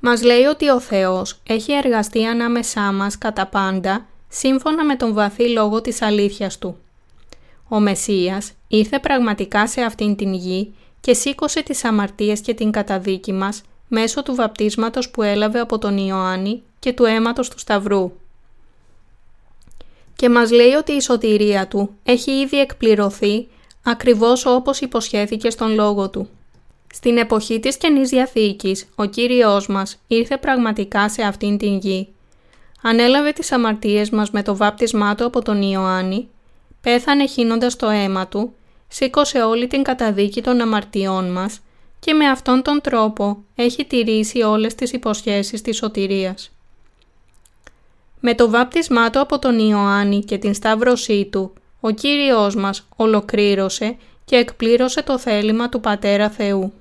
Μας 0.00 0.22
λέει 0.22 0.44
ότι 0.44 0.68
ο 0.68 0.80
Θεός 0.80 1.40
έχει 1.46 1.72
εργαστεί 1.72 2.24
ανάμεσά 2.26 2.92
μας 2.92 3.18
κατά 3.18 3.46
πάντα 3.46 4.06
σύμφωνα 4.28 4.84
με 4.84 4.96
τον 4.96 5.14
βαθύ 5.14 5.48
λόγο 5.48 5.80
της 5.80 6.02
αλήθειας 6.02 6.58
Του. 6.58 6.76
Ο 7.68 7.80
Μεσσίας 7.80 8.52
ήρθε 8.68 8.98
πραγματικά 8.98 9.66
σε 9.66 9.80
αυτήν 9.80 10.16
την 10.16 10.32
γη 10.32 10.74
και 11.00 11.14
σήκωσε 11.14 11.62
τις 11.62 11.84
αμαρτίες 11.84 12.40
και 12.40 12.54
την 12.54 12.70
καταδίκη 12.70 13.32
μας 13.32 13.62
μέσω 13.88 14.22
του 14.22 14.34
βαπτίσματος 14.34 15.10
που 15.10 15.22
έλαβε 15.22 15.60
από 15.60 15.78
τον 15.78 15.96
Ιωάννη 15.96 16.62
και 16.78 16.92
του 16.92 17.04
αίματος 17.04 17.48
του 17.48 17.58
Σταυρού. 17.58 18.12
Και 20.16 20.28
μας 20.28 20.50
λέει 20.50 20.72
ότι 20.72 20.92
η 20.92 21.00
σωτηρία 21.00 21.68
Του 21.68 21.94
έχει 22.02 22.30
ήδη 22.30 22.60
εκπληρωθεί 22.60 23.48
ακριβώς 23.82 24.46
όπως 24.46 24.80
υποσχέθηκε 24.80 25.50
στον 25.50 25.74
Λόγο 25.74 26.10
Του. 26.10 26.28
Στην 26.92 27.18
εποχή 27.18 27.60
της 27.60 27.76
Καινής 27.76 28.08
Διαθήκης, 28.08 28.88
ο 28.94 29.04
Κύριος 29.04 29.66
μας 29.66 29.98
ήρθε 30.06 30.36
πραγματικά 30.36 31.08
σε 31.08 31.22
αυτήν 31.22 31.58
την 31.58 31.78
γη. 31.78 32.08
Ανέλαβε 32.82 33.32
τις 33.32 33.52
αμαρτίες 33.52 34.10
μας 34.10 34.30
με 34.30 34.42
το 34.42 34.56
βάπτισμά 34.56 35.14
Του 35.14 35.24
από 35.24 35.42
τον 35.42 35.62
Ιωάννη, 35.62 36.28
πέθανε 36.80 37.26
χύνοντας 37.26 37.76
το 37.76 37.88
αίμα 37.88 38.28
Του, 38.28 38.54
σήκωσε 38.88 39.42
όλη 39.42 39.66
την 39.66 39.82
καταδίκη 39.82 40.42
των 40.42 40.60
αμαρτιών 40.60 41.32
μας 41.32 41.60
και 41.98 42.12
με 42.12 42.26
αυτόν 42.26 42.62
τον 42.62 42.80
τρόπο 42.80 43.44
έχει 43.54 43.84
τηρήσει 43.84 44.42
όλες 44.42 44.74
τις 44.74 44.92
υποσχέσεις 44.92 45.62
της 45.62 45.76
σωτηρίας. 45.76 46.52
Με 48.20 48.34
το 48.34 48.50
βάπτισμά 48.50 49.10
Του 49.10 49.20
από 49.20 49.38
τον 49.38 49.58
Ιωάννη 49.58 50.24
και 50.24 50.38
την 50.38 50.54
σταύρωσή 50.54 51.28
Του, 51.32 51.52
ο 51.80 51.90
Κύριος 51.90 52.54
μας 52.54 52.86
ολοκλήρωσε 52.96 53.96
και 54.24 54.36
εκπλήρωσε 54.36 55.02
το 55.02 55.18
θέλημα 55.18 55.68
του 55.68 55.80
Πατέρα 55.80 56.30
Θεού. 56.30 56.72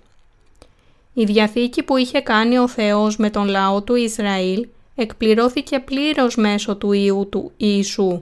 Η 1.13 1.23
Διαθήκη 1.23 1.83
που 1.83 1.97
είχε 1.97 2.19
κάνει 2.19 2.57
ο 2.57 2.67
Θεός 2.67 3.17
με 3.17 3.29
τον 3.29 3.47
λαό 3.47 3.81
του 3.81 3.95
Ισραήλ 3.95 4.67
εκπληρώθηκε 4.95 5.79
πλήρως 5.79 6.35
μέσω 6.35 6.75
του 6.75 6.91
Ιού 6.91 7.27
του 7.31 7.51
Ιησού. 7.57 8.21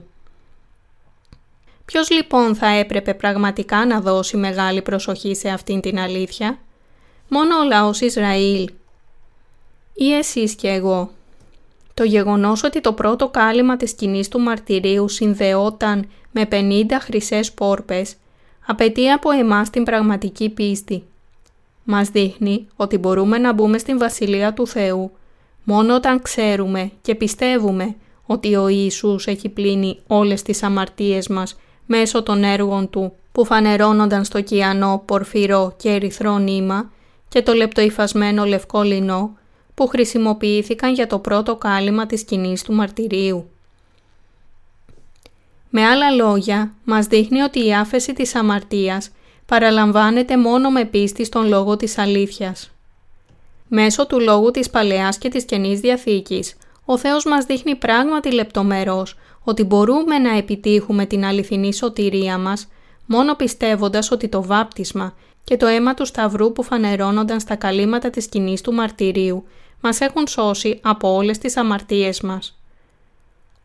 Ποιος 1.85 2.09
λοιπόν 2.09 2.55
θα 2.55 2.67
έπρεπε 2.67 3.13
πραγματικά 3.13 3.85
να 3.85 4.01
δώσει 4.01 4.37
μεγάλη 4.37 4.81
προσοχή 4.81 5.35
σε 5.35 5.49
αυτήν 5.49 5.81
την 5.81 5.99
αλήθεια; 5.99 6.59
Μόνο 7.29 7.57
ο 7.57 7.63
λαός 7.63 8.01
Ισραήλ. 8.01 8.69
Ή 9.93 10.13
εσείς 10.13 10.55
και 10.55 10.67
εγώ. 10.67 11.11
Το 11.93 12.03
γεγονός 12.03 12.63
ότι 12.63 12.81
το 12.81 12.93
πρώτο 12.93 13.29
κάλυμα 13.29 13.77
της 13.77 13.89
σκηνής 13.89 14.27
του 14.27 14.39
μαρτυρίου 14.39 15.09
συνδεόταν 15.09 16.09
με 16.31 16.47
50 16.51 16.85
χρυσές 17.01 17.51
πόρπες 17.51 18.15
απαιτεί 18.65 19.09
από 19.09 19.31
εμάς 19.31 19.69
την 19.69 19.83
πραγματική 19.83 20.49
πίστη. 20.49 21.03
Μας 21.89 22.09
δείχνει 22.09 22.67
ότι 22.75 22.97
μπορούμε 22.97 23.37
να 23.37 23.53
μπούμε 23.53 23.77
στην 23.77 23.97
Βασιλεία 23.97 24.53
του 24.53 24.67
Θεού 24.67 25.11
μόνο 25.63 25.95
όταν 25.95 26.21
ξέρουμε 26.21 26.91
και 27.01 27.15
πιστεύουμε 27.15 27.95
ότι 28.25 28.55
ο 28.55 28.67
Ιησούς 28.67 29.27
έχει 29.27 29.49
πλύνει 29.49 29.99
όλες 30.07 30.41
τις 30.41 30.63
αμαρτίες 30.63 31.27
μας 31.27 31.57
μέσω 31.85 32.23
των 32.23 32.43
έργων 32.43 32.89
Του 32.89 33.13
που 33.31 33.45
φανερώνονταν 33.45 34.23
στο 34.23 34.41
κιανό 34.41 35.03
πορφυρό 35.05 35.73
και 35.77 35.89
ερυθρό 35.89 36.37
νήμα 36.37 36.91
και 37.29 37.41
το 37.41 37.53
λεπτοϊφασμένο 37.53 38.45
λευκό 38.45 38.81
λινό 38.81 39.37
που 39.73 39.87
χρησιμοποιήθηκαν 39.87 40.93
για 40.93 41.07
το 41.07 41.19
πρώτο 41.19 41.55
κάλυμα 41.55 42.05
της 42.05 42.19
σκηνής 42.19 42.63
του 42.63 42.73
μαρτυρίου. 42.73 43.49
Με 45.69 45.85
άλλα 45.85 46.11
λόγια, 46.11 46.73
μας 46.83 47.05
δείχνει 47.05 47.41
ότι 47.41 47.65
η 47.65 47.73
άφεση 47.75 48.13
της 48.13 48.35
αμαρτίας 48.35 49.09
παραλαμβάνεται 49.47 50.37
μόνο 50.37 50.69
με 50.69 50.85
πίστη 50.85 51.25
στον 51.25 51.47
λόγο 51.47 51.75
της 51.75 51.97
αλήθειας. 51.97 52.71
Μέσω 53.67 54.07
του 54.07 54.19
λόγου 54.19 54.51
της 54.51 54.69
Παλαιάς 54.69 55.17
και 55.17 55.29
της 55.29 55.45
Καινής 55.45 55.79
Διαθήκης, 55.79 56.57
ο 56.85 56.97
Θεός 56.97 57.25
μας 57.25 57.45
δείχνει 57.45 57.75
πράγματι 57.75 58.33
λεπτομερώς 58.33 59.17
ότι 59.43 59.63
μπορούμε 59.63 60.17
να 60.17 60.37
επιτύχουμε 60.37 61.05
την 61.05 61.25
αληθινή 61.25 61.73
σωτηρία 61.73 62.37
μας 62.37 62.67
μόνο 63.05 63.35
πιστεύοντας 63.35 64.11
ότι 64.11 64.27
το 64.27 64.43
βάπτισμα 64.43 65.13
και 65.43 65.57
το 65.57 65.65
αίμα 65.65 65.93
του 65.93 66.05
Σταυρού 66.05 66.51
που 66.51 66.63
φανερώνονταν 66.63 67.39
στα 67.39 67.55
καλύματα 67.55 68.09
της 68.09 68.23
σκηνής 68.23 68.61
του 68.61 68.73
μαρτυρίου 68.73 69.47
μας 69.81 70.01
έχουν 70.01 70.27
σώσει 70.27 70.79
από 70.83 71.13
όλες 71.13 71.37
τις 71.37 71.57
αμαρτίες 71.57 72.21
μας. 72.21 72.59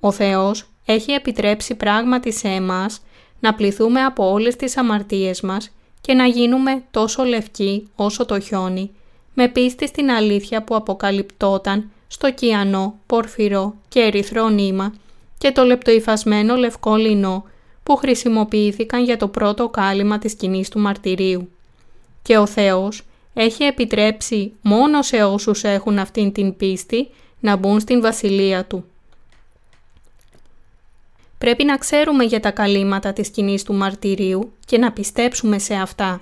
Ο 0.01 0.11
Θεός 0.11 0.67
έχει 0.85 1.13
επιτρέψει 1.13 1.75
πράγματι 1.75 2.33
σε 2.33 2.49
εμάς 2.49 3.01
να 3.43 3.55
πληθούμε 3.55 4.01
από 4.05 4.31
όλες 4.31 4.57
τις 4.57 4.77
αμαρτίες 4.77 5.41
μας 5.41 5.71
και 6.01 6.15
να 6.15 6.27
γίνουμε 6.27 6.83
τόσο 6.91 7.25
λευκοί 7.25 7.89
όσο 7.97 8.25
το 8.25 8.41
χιόνι, 8.41 8.91
με 9.35 9.49
πίστη 9.49 9.87
στην 9.87 10.11
αλήθεια 10.11 10.63
που 10.63 10.75
αποκαλυπτόταν 10.75 11.91
στο 12.09 12.33
κιανό, 12.33 12.99
πορφυρό 13.07 13.75
και 13.89 14.01
ερυθρό 14.01 14.49
νήμα 14.49 14.95
και 15.39 15.53
το 15.53 15.65
λεπτοϊφασμένο 15.65 16.57
λευκό 16.57 16.97
λινό 16.97 17.45
που 17.83 17.97
χρησιμοποιήθηκαν 17.97 19.05
για 19.05 19.17
το 19.17 19.29
πρώτο 19.29 19.69
κάλυμα 19.69 20.19
της 20.19 20.33
σκηνής 20.33 20.69
του 20.69 20.79
μαρτυρίου. 20.79 21.49
Και 22.23 22.39
ο 22.39 22.47
Θεός 22.47 23.03
έχει 23.35 23.65
επιτρέψει 23.65 24.53
μόνο 24.63 25.03
σε 25.03 25.25
όσους 25.25 25.65
έχουν 25.65 25.99
αυτήν 25.99 26.33
την 26.33 26.57
πίστη 26.57 27.09
να 27.41 27.57
μπουν 27.57 27.81
στην 27.81 28.01
βασιλεία 28.01 28.65
Του. 28.65 28.85
Πρέπει 31.43 31.65
να 31.65 31.77
ξέρουμε 31.77 32.25
για 32.25 32.41
τα 32.41 32.51
καλύματα 32.51 33.13
της 33.13 33.27
σκηνής 33.27 33.63
του 33.63 33.75
μαρτυρίου 33.75 34.53
και 34.67 34.79
να 34.79 34.93
πιστέψουμε 34.93 35.59
σε 35.59 35.75
αυτά. 35.75 36.21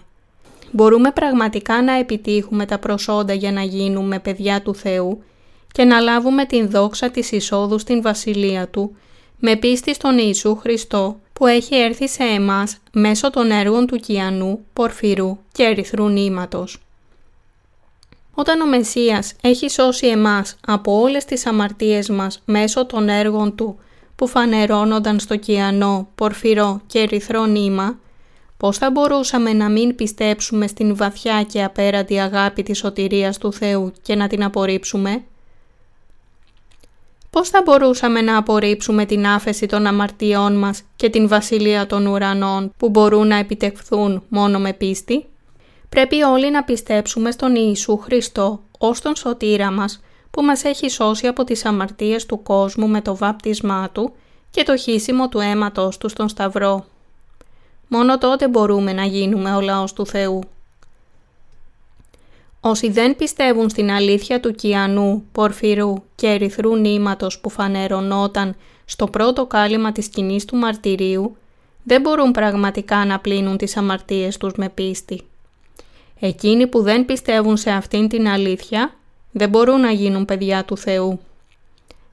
Μπορούμε 0.71 1.11
πραγματικά 1.11 1.83
να 1.83 1.93
επιτύχουμε 1.93 2.67
τα 2.67 2.79
προσόντα 2.79 3.33
για 3.33 3.53
να 3.53 3.63
γίνουμε 3.63 4.19
παιδιά 4.19 4.63
του 4.63 4.75
Θεού 4.75 5.23
και 5.73 5.85
να 5.85 6.01
λάβουμε 6.01 6.45
την 6.45 6.71
δόξα 6.71 7.11
της 7.11 7.33
εισόδου 7.33 7.79
στην 7.79 8.03
Βασιλεία 8.03 8.69
Του 8.69 8.97
με 9.39 9.57
πίστη 9.57 9.95
στον 9.95 10.19
Ιησού 10.19 10.57
Χριστό 10.57 11.21
που 11.33 11.47
έχει 11.47 11.75
έρθει 11.77 12.09
σε 12.09 12.23
εμάς 12.23 12.77
μέσω 12.93 13.31
των 13.31 13.51
έργων 13.51 13.87
του 13.87 13.97
Κιανού, 13.97 14.65
Πορφυρού 14.73 15.39
και 15.53 15.63
Ερυθρού 15.63 16.09
Νήματος. 16.09 16.83
Όταν 18.35 18.61
ο 18.61 18.67
Μεσσίας 18.67 19.35
έχει 19.43 19.71
σώσει 19.71 20.07
εμάς 20.07 20.57
από 20.67 21.01
όλες 21.01 21.25
τις 21.25 21.47
αμαρτίες 21.47 22.09
μας 22.09 22.43
μέσω 22.45 22.87
των 22.87 23.09
έργων 23.09 23.55
Του 23.55 23.79
που 24.21 24.27
φανερώνονταν 24.27 25.19
στο 25.19 25.37
κιανό, 25.37 26.09
πορφυρό 26.15 26.81
και 26.87 26.99
ερυθρό 26.99 27.47
νήμα, 27.47 27.99
πώς 28.57 28.79
θα 28.79 28.91
μπορούσαμε 28.91 29.53
να 29.53 29.69
μην 29.69 29.95
πιστέψουμε 29.95 30.67
στην 30.67 30.97
βαθιά 30.97 31.43
και 31.43 31.63
απέραντη 31.63 32.21
αγάπη 32.21 32.63
της 32.63 32.79
σωτηρίας 32.79 33.39
του 33.39 33.53
Θεού 33.53 33.93
και 34.03 34.15
να 34.15 34.27
την 34.27 34.45
απορρίψουμε; 34.45 35.23
Πώς 37.31 37.49
θα 37.49 37.63
μπορούσαμε 37.65 38.21
να 38.21 38.37
απορρίψουμε 38.37 39.05
την 39.05 39.27
άφεση 39.27 39.67
των 39.67 39.87
αμαρτιών 39.87 40.59
μας 40.59 40.83
και 40.97 41.11
την 41.11 41.29
βασιλεία 41.29 41.87
των 41.87 42.07
ουρανών 42.07 42.73
που 42.77 42.89
μπορούν 42.89 43.27
να 43.27 43.37
επιτευχθούν 43.37 44.23
μόνο 44.29 44.59
με 44.59 44.73
πίστη; 44.73 45.27
Πρέπει 45.89 46.23
όλοι 46.23 46.51
να 46.51 46.65
πιστέψουμε 46.65 47.31
στον 47.31 47.55
Ιησού 47.55 47.99
Χριστό 47.99 48.61
ως 48.79 49.01
τον 49.01 49.17
σωτήρα 49.17 49.71
μας 49.71 50.01
που 50.31 50.43
μας 50.43 50.65
έχει 50.65 50.89
σώσει 50.89 51.27
από 51.27 51.45
τις 51.45 51.65
αμαρτίες 51.65 52.27
του 52.27 52.43
κόσμου 52.43 52.89
με 52.89 53.01
το 53.01 53.17
βάπτισμά 53.17 53.91
Του 53.91 54.13
και 54.51 54.63
το 54.63 54.77
χύσιμο 54.77 55.29
του 55.29 55.39
αίματος 55.39 55.99
Του 55.99 56.09
στον 56.09 56.29
Σταυρό. 56.29 56.85
Μόνο 57.89 58.19
τότε 58.19 58.49
μπορούμε 58.49 58.93
να 58.93 59.05
γίνουμε 59.05 59.55
ο 59.55 59.61
λαός 59.61 59.93
του 59.93 60.07
Θεού. 60.07 60.41
Όσοι 62.61 62.91
δεν 62.91 63.17
πιστεύουν 63.17 63.69
στην 63.69 63.91
αλήθεια 63.91 64.41
του 64.41 64.53
κιανού, 64.53 65.25
πορφυρού 65.33 65.95
και 66.15 66.27
ερυθρού 66.27 66.77
νήματος 66.77 67.41
που 67.41 67.51
φανερωνόταν 67.51 68.57
στο 68.85 69.07
πρώτο 69.07 69.47
κάλυμα 69.47 69.93
της 69.93 70.05
σκηνής 70.05 70.45
του 70.45 70.57
μαρτυρίου, 70.57 71.37
δεν 71.83 72.01
μπορούν 72.01 72.31
πραγματικά 72.31 73.05
να 73.05 73.19
πλύνουν 73.19 73.57
τις 73.57 73.77
αμαρτίες 73.77 74.37
τους 74.37 74.53
με 74.57 74.69
πίστη. 74.69 75.23
Εκείνοι 76.21 76.67
που 76.67 76.83
δεν 76.83 77.05
πιστεύουν 77.05 77.57
σε 77.57 77.71
αυτήν 77.71 78.09
την 78.09 78.29
αλήθεια, 78.29 78.95
δεν 79.31 79.49
μπορούν 79.49 79.81
να 79.81 79.91
γίνουν 79.91 80.25
παιδιά 80.25 80.65
του 80.65 80.77
Θεού. 80.77 81.21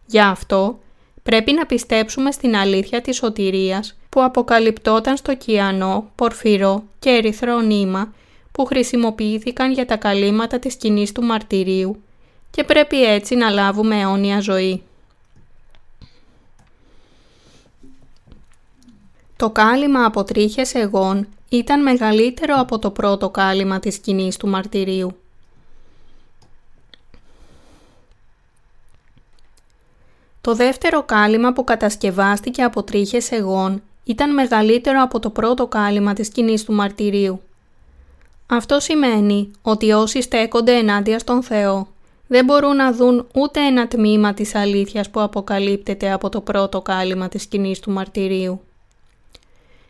Γι' 0.06 0.20
αυτό 0.20 0.80
πρέπει 1.24 1.52
να 1.52 1.66
πιστέψουμε 1.66 2.32
στην 2.32 2.56
αλήθεια 2.56 3.02
της 3.02 3.16
σωτηρίας 3.16 3.98
που 4.10 4.24
αποκαλυπτόταν 4.24 5.18
στο 5.18 5.36
κιανό, 5.36 6.12
πορφυρό 6.16 6.84
και 7.00 7.10
ερυθρό 7.10 7.60
νήμα 7.60 8.14
που 8.52 8.66
χρησιμοποιήθηκαν 8.66 9.72
για 9.72 9.86
τα 9.86 9.96
καλύματα 9.96 10.60
της 10.60 10.74
σκηνής 10.74 11.12
του 11.12 11.24
μαρτυρίου 11.24 12.02
και 12.52 12.64
πρέπει 12.64 13.04
έτσι 13.04 13.36
να 13.36 13.50
λάβουμε 13.50 14.00
αιώνια 14.00 14.40
ζωή. 14.40 14.82
Το 19.36 19.50
κάλυμα 19.50 20.06
από 20.06 20.24
τρίχες 20.24 20.74
εγών 20.74 21.28
ήταν 21.50 21.82
μεγαλύτερο 21.82 22.56
από 22.58 22.80
το 22.80 22.92
πρώτο 22.92 23.30
κάλυμα 23.30 23.80
της 23.80 23.96
σκηνής 23.96 24.38
του 24.38 24.48
μαρτυρίου. 24.48 25.18
Το 30.42 30.56
δεύτερο 30.56 31.04
κάλυμα 31.04 31.54
που 31.54 31.64
κατασκευάστηκε 31.64 32.64
από 32.64 32.84
τρίχες 32.84 33.32
εγών 33.32 33.82
ήταν 34.04 34.34
μεγαλύτερο 34.34 35.02
από 35.02 35.20
το 35.20 35.30
πρώτο 35.30 35.68
κάλυμα 35.68 36.14
της 36.14 36.28
σκηνής 36.28 36.64
του 36.64 36.74
μαρτυρίου. 36.74 37.42
Αυτό 38.48 38.80
σημαίνει 38.80 39.52
ότι 39.62 39.92
όσοι 39.92 40.22
στέκονται 40.22 40.78
ενάντια 40.78 41.20
στον 41.20 41.44
Θεό 41.44 41.88
δεν 42.28 42.46
μπορούν 42.46 42.76
να 42.76 42.94
δουν 42.94 43.28
ούτε 43.34 43.66
ένα 43.66 43.88
τμήμα 43.88 44.34
της 44.34 44.56
αλήθειας 44.56 45.10
που 45.10 45.22
αποκαλύπτεται 45.22 46.12
από 46.12 46.30
το 46.30 46.42
πρώτο 46.42 46.82
κάλυμα 46.82 47.30
της 47.30 47.42
σκηνής 47.42 47.80
του 47.80 47.92
μαρτυρίου. 47.92 48.62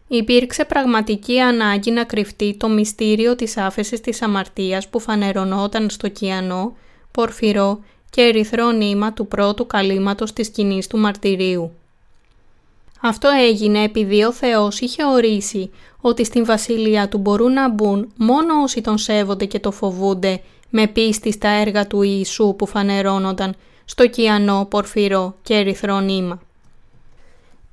Υπήρξε 0.07 0.65
πραγματική 0.65 1.39
ανάγκη 1.39 1.91
να 1.91 2.03
κρυφτεί 2.03 2.55
το 2.57 2.69
μυστήριο 2.69 3.35
της 3.35 3.57
άφεσης 3.57 4.01
της 4.01 4.21
αμαρτίας 4.21 4.87
που 4.87 4.99
φανερωνόταν 4.99 5.89
στο 5.89 6.07
κιανό, 6.07 6.75
πορφυρό 7.11 7.79
και 8.09 8.21
ερυθρό 8.21 8.71
νήμα 8.71 9.13
του 9.13 9.27
πρώτου 9.27 9.67
καλύματος 9.67 10.33
της 10.33 10.47
σκηνής 10.47 10.87
του 10.87 10.97
μαρτυρίου. 10.97 11.71
Αυτό 13.01 13.29
έγινε 13.29 13.83
επειδή 13.83 14.23
ο 14.23 14.31
Θεός 14.31 14.79
είχε 14.79 15.05
ορίσει 15.05 15.71
ότι 16.01 16.25
στην 16.25 16.45
βασιλεία 16.45 17.09
του 17.09 17.17
μπορούν 17.17 17.53
να 17.53 17.69
μπουν 17.69 18.11
μόνο 18.15 18.61
όσοι 18.61 18.81
τον 18.81 18.97
σέβονται 18.97 19.45
και 19.45 19.59
το 19.59 19.71
φοβούνται 19.71 20.41
με 20.69 20.87
πίστη 20.87 21.31
στα 21.31 21.49
έργα 21.49 21.87
του 21.87 22.01
Ιησού 22.01 22.55
που 22.57 22.67
φανερώνονταν 22.67 23.55
στο 23.85 24.07
κιανό, 24.07 24.67
πορφυρό 24.69 25.35
και 25.43 25.53
ερυθρό 25.53 25.99
νήμα. 25.99 26.41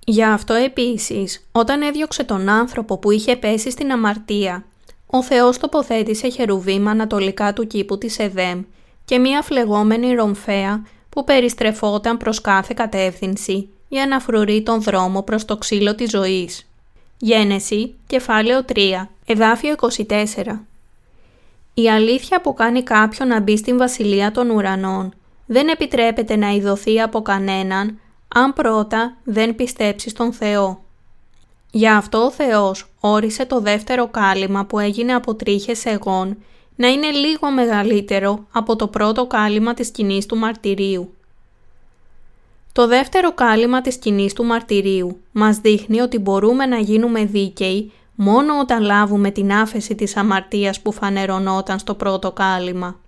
Γι' 0.07 0.25
αυτό 0.25 0.55
επίσης, 0.55 1.49
όταν 1.53 1.83
έδιωξε 1.83 2.25
τον 2.25 2.49
άνθρωπο 2.49 2.99
που 2.99 3.11
είχε 3.11 3.37
πέσει 3.37 3.71
στην 3.71 3.93
αμαρτία, 3.93 4.65
ο 5.07 5.23
Θεός 5.23 5.59
τοποθέτησε 5.59 6.29
χερουβήμα 6.29 6.91
ανατολικά 6.91 7.53
του 7.53 7.67
κήπου 7.67 7.99
της 7.99 8.19
Εδέμ 8.19 8.63
και 9.05 9.19
μία 9.19 9.43
φλεγόμενη 9.43 10.15
ρομφαία 10.15 10.87
που 11.09 11.25
περιστρεφόταν 11.25 12.17
προς 12.17 12.41
κάθε 12.41 12.75
κατεύθυνση 12.77 13.69
για 13.89 14.07
να 14.07 14.21
φρουρεί 14.21 14.63
τον 14.63 14.83
δρόμο 14.83 15.23
προς 15.23 15.45
το 15.45 15.57
ξύλο 15.57 15.95
της 15.95 16.11
ζωής. 16.11 16.67
Γένεση, 17.19 17.95
κεφάλαιο 18.07 18.65
3, 18.75 19.09
εδάφιο 19.27 19.75
24 20.07 20.61
Η 21.75 21.91
αλήθεια 21.91 22.41
που 22.41 22.55
κάνει 22.55 22.83
κάποιον 22.83 23.29
να 23.29 23.41
μπει 23.41 23.57
στην 23.57 23.77
βασιλεία 23.77 24.31
των 24.33 24.51
ουρανών 24.51 25.15
δεν 25.47 25.69
επιτρέπεται 25.69 26.37
να 26.37 26.51
ειδωθεί 26.51 27.01
από 27.01 27.23
κανέναν 27.23 27.99
αν 28.29 28.53
πρώτα 28.53 29.17
δεν 29.25 29.55
πιστέψει 29.55 30.09
στον 30.09 30.33
Θεό. 30.33 30.83
Γι' 31.71 31.89
αυτό 31.89 32.19
ο 32.19 32.31
Θεός 32.31 32.87
όρισε 33.01 33.47
το 33.47 33.61
δεύτερο 33.61 34.09
κάλυμα 34.09 34.65
που 34.65 34.79
έγινε 34.79 35.15
από 35.15 35.35
τρίχες 35.35 35.85
εγών 35.85 36.37
να 36.77 36.89
είναι 36.89 37.11
λίγο 37.11 37.51
μεγαλύτερο 37.51 38.47
από 38.53 38.77
το 38.77 38.89
πρώτο 38.89 39.27
κάλυμα 39.27 39.75
της 39.75 39.87
σκηνής 39.87 40.27
του 40.27 40.37
μαρτυρίου. 40.37 41.15
Το 42.73 42.87
δεύτερο 42.87 43.33
κάλυμα 43.33 43.81
της 43.81 43.95
σκηνής 43.95 44.33
του 44.33 44.45
μαρτυρίου 44.45 45.21
μας 45.33 45.57
δείχνει 45.59 46.01
ότι 46.01 46.19
μπορούμε 46.19 46.67
να 46.67 46.79
γίνουμε 46.79 47.25
δίκαιοι 47.25 47.93
μόνο 48.15 48.59
όταν 48.59 48.83
λάβουμε 48.83 49.31
την 49.31 49.53
άφεση 49.53 49.95
της 49.95 50.17
αμαρτίας 50.17 50.81
που 50.81 50.93
φανερωνόταν 50.93 51.79
στο 51.79 51.95
πρώτο 51.95 52.33
κάλυμα. 52.33 53.01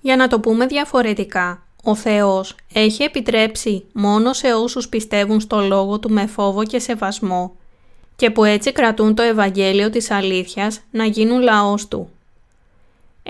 Για 0.00 0.16
να 0.16 0.28
το 0.28 0.40
πούμε 0.40 0.66
διαφορετικά, 0.66 1.62
ο 1.82 1.94
Θεός 1.94 2.54
έχει 2.72 3.02
επιτρέψει 3.02 3.84
μόνο 3.92 4.32
σε 4.32 4.54
όσους 4.54 4.88
πιστεύουν 4.88 5.40
στο 5.40 5.60
Λόγο 5.60 5.98
Του 5.98 6.10
με 6.10 6.26
φόβο 6.26 6.64
και 6.64 6.78
σεβασμό 6.78 7.52
και 8.16 8.30
που 8.30 8.44
έτσι 8.44 8.72
κρατούν 8.72 9.14
το 9.14 9.22
Ευαγγέλιο 9.22 9.90
της 9.90 10.10
αλήθειας 10.10 10.80
να 10.90 11.04
γίνουν 11.04 11.40
λαός 11.40 11.88
Του. 11.88 12.10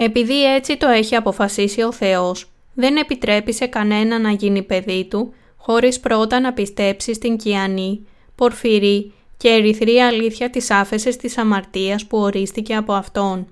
Επειδή 0.01 0.55
έτσι 0.55 0.77
το 0.77 0.89
έχει 0.89 1.17
αποφασίσει 1.17 1.83
ο 1.83 1.93
Θεός, 1.93 2.51
δεν 2.75 2.97
επιτρέπει 2.97 3.53
σε 3.53 3.67
κανένα 3.67 4.19
να 4.19 4.31
γίνει 4.31 4.63
παιδί 4.63 5.07
Του 5.11 5.35
χωρίς 5.57 6.01
πρώτα 6.01 6.41
να 6.41 6.53
πιστέψει 6.53 7.15
στην 7.15 7.37
κιανή, 7.37 8.07
πορφυρή 8.35 9.13
και 9.37 9.49
ερυθρή 9.49 9.99
αλήθεια 9.99 10.51
της 10.51 10.71
άφεσης 10.71 11.17
της 11.17 11.39
αμαρτίας 11.39 12.07
που 12.07 12.19
ορίστηκε 12.19 12.75
από 12.75 12.93
Αυτόν. 12.93 13.47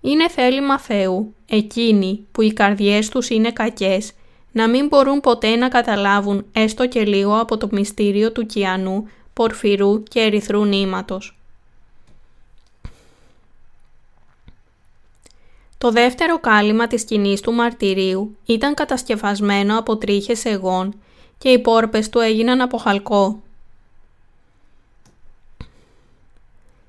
Είναι 0.00 0.28
θέλημα 0.28 0.78
Θεού, 0.78 1.34
εκείνοι 1.48 2.26
που 2.32 2.42
οι 2.42 2.52
καρδιές 2.52 3.08
τους 3.08 3.28
είναι 3.28 3.50
κακές, 3.50 4.12
να 4.52 4.68
μην 4.68 4.86
μπορούν 4.86 5.20
ποτέ 5.20 5.56
να 5.56 5.68
καταλάβουν 5.68 6.46
έστω 6.52 6.88
και 6.88 7.04
λίγο 7.04 7.38
από 7.38 7.56
το 7.56 7.68
μυστήριο 7.70 8.32
του 8.32 8.46
κιανού, 8.46 9.08
πορφυρού 9.32 10.02
και 10.02 10.20
ερυθρού 10.20 10.64
νήματος. 10.64 11.36
Το 15.82 15.90
δεύτερο 15.90 16.38
κάλυμα 16.38 16.86
της 16.86 17.00
σκηνής 17.00 17.40
του 17.40 17.52
μαρτυρίου 17.52 18.36
ήταν 18.44 18.74
κατασκευασμένο 18.74 19.78
από 19.78 19.96
τρίχες 19.96 20.44
εγών 20.44 20.94
και 21.38 21.48
οι 21.48 21.58
πόρπες 21.58 22.08
του 22.08 22.18
έγιναν 22.18 22.60
από 22.60 22.76
χαλκό. 22.76 23.42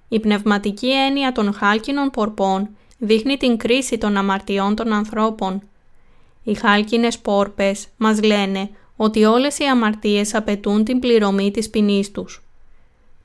Η 0.08 0.20
πνευματική 0.20 0.92
έννοια 0.92 1.32
των 1.32 1.54
χάλκινων 1.54 2.10
πορπών 2.10 2.70
δείχνει 2.98 3.38
την 3.38 3.58
κρίση 3.58 3.98
των 3.98 4.18
αμαρτιών 4.18 4.76
των 4.76 4.94
ανθρώπων. 4.94 5.62
Οι 6.44 6.54
χάλκινες 6.54 7.20
πόρπες 7.20 7.88
μας 7.98 8.22
λένε 8.24 8.70
ότι 8.96 9.24
όλες 9.24 9.60
οι 9.60 9.64
αμαρτίες 9.64 10.34
απαιτούν 10.36 10.84
την 10.84 11.00
πληρωμή 11.00 11.52
της 11.52 11.70
ποινής 11.70 12.12
τους. 12.12 12.44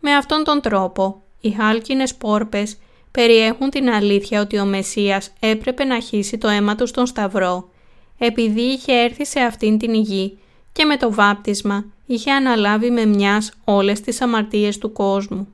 Με 0.01 0.15
αυτόν 0.15 0.45
τον 0.45 0.61
τρόπο, 0.61 1.23
οι 1.41 1.51
χάλκινες 1.51 2.15
πόρπες 2.15 2.77
περιέχουν 3.11 3.71
την 3.71 3.91
αλήθεια 3.91 4.41
ότι 4.41 4.59
ο 4.59 4.65
Μεσσίας 4.65 5.33
έπρεπε 5.41 5.85
να 5.85 6.01
χύσει 6.01 6.39
το 6.39 6.49
αίμα 6.49 6.75
του 6.75 6.87
στον 6.87 7.07
Σταυρό, 7.07 7.69
επειδή 8.19 8.61
είχε 8.61 8.93
έρθει 8.93 9.27
σε 9.27 9.41
αυτήν 9.41 9.79
την 9.79 9.95
γη 9.95 10.39
και 10.73 10.85
με 10.85 10.97
το 10.97 11.13
βάπτισμα 11.13 11.85
είχε 12.07 12.31
αναλάβει 12.31 12.91
με 12.91 13.05
μιας 13.05 13.53
όλες 13.65 14.01
τις 14.01 14.21
αμαρτίες 14.21 14.79
του 14.79 14.93
κόσμου. 14.93 15.49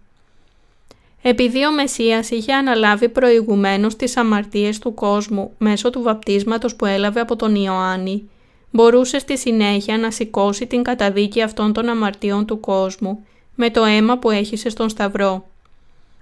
Επειδή 1.22 1.66
ο 1.66 1.72
Μεσσίας 1.72 2.30
είχε 2.30 2.52
αναλάβει 2.52 3.08
προηγουμένως 3.08 3.96
τις 3.96 4.16
αμαρτίες 4.16 4.78
του 4.78 4.94
κόσμου 4.94 5.50
μέσω 5.58 5.90
του 5.90 6.02
βαπτίσματος 6.02 6.76
που 6.76 6.86
έλαβε 6.86 7.20
από 7.20 7.36
τον 7.36 7.54
Ιωάννη, 7.54 8.28
μπορούσε 8.70 9.18
στη 9.18 9.38
συνέχεια 9.38 9.98
να 9.98 10.10
σηκώσει 10.10 10.66
την 10.66 10.82
καταδίκη 10.82 11.42
αυτών 11.42 11.72
των 11.72 11.88
αμαρτιών 11.88 12.46
του 12.46 12.60
κόσμου 12.60 13.26
με 13.54 13.70
το 13.70 13.84
αίμα 13.84 14.18
που 14.18 14.30
έχησε 14.30 14.68
στον 14.68 14.88
Σταυρό. 14.88 15.44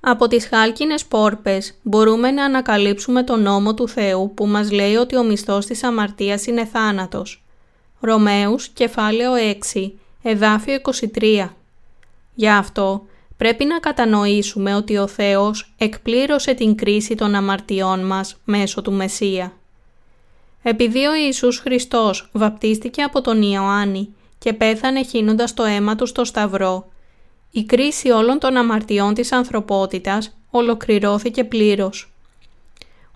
Από 0.04 0.28
τις 0.28 0.46
χάλκινες 0.46 1.04
πόρπες 1.04 1.78
μπορούμε 1.82 2.30
να 2.30 2.44
ανακαλύψουμε 2.44 3.22
τον 3.22 3.42
νόμο 3.42 3.74
του 3.74 3.88
Θεού 3.88 4.32
που 4.34 4.46
μας 4.46 4.70
λέει 4.70 4.94
ότι 4.94 5.16
ο 5.16 5.22
μισθός 5.22 5.66
της 5.66 5.82
αμαρτίας 5.82 6.46
είναι 6.46 6.64
θάνατος. 6.64 7.44
Ρωμαίους, 8.00 8.68
κεφάλαιο 8.68 9.32
6, 9.72 9.92
εδάφιο 10.22 10.74
23. 10.74 11.48
Γι' 12.34 12.48
αυτό 12.48 13.06
πρέπει 13.36 13.64
να 13.64 13.78
κατανοήσουμε 13.78 14.74
ότι 14.74 14.96
ο 14.96 15.06
Θεός 15.06 15.74
εκπλήρωσε 15.78 16.54
την 16.54 16.74
κρίση 16.74 17.14
των 17.14 17.34
αμαρτιών 17.34 18.06
μας 18.06 18.36
μέσω 18.44 18.82
του 18.82 18.92
Μεσσία. 18.92 19.52
Επειδή 20.62 21.06
ο 21.06 21.14
Ιησούς 21.14 21.58
Χριστός 21.58 22.30
βαπτίστηκε 22.32 23.02
από 23.02 23.20
τον 23.20 23.42
Ιωάννη 23.42 24.14
και 24.38 24.52
πέθανε 24.52 25.04
χύνοντας 25.04 25.54
το 25.54 25.64
αίμα 25.64 25.96
του 25.96 26.06
στο 26.06 26.24
Σταυρό, 26.24 26.91
η 27.54 27.64
κρίση 27.64 28.10
όλων 28.10 28.38
των 28.38 28.56
αμαρτιών 28.56 29.14
της 29.14 29.32
ανθρωπότητας 29.32 30.36
ολοκληρώθηκε 30.50 31.44
πλήρως. 31.44 32.12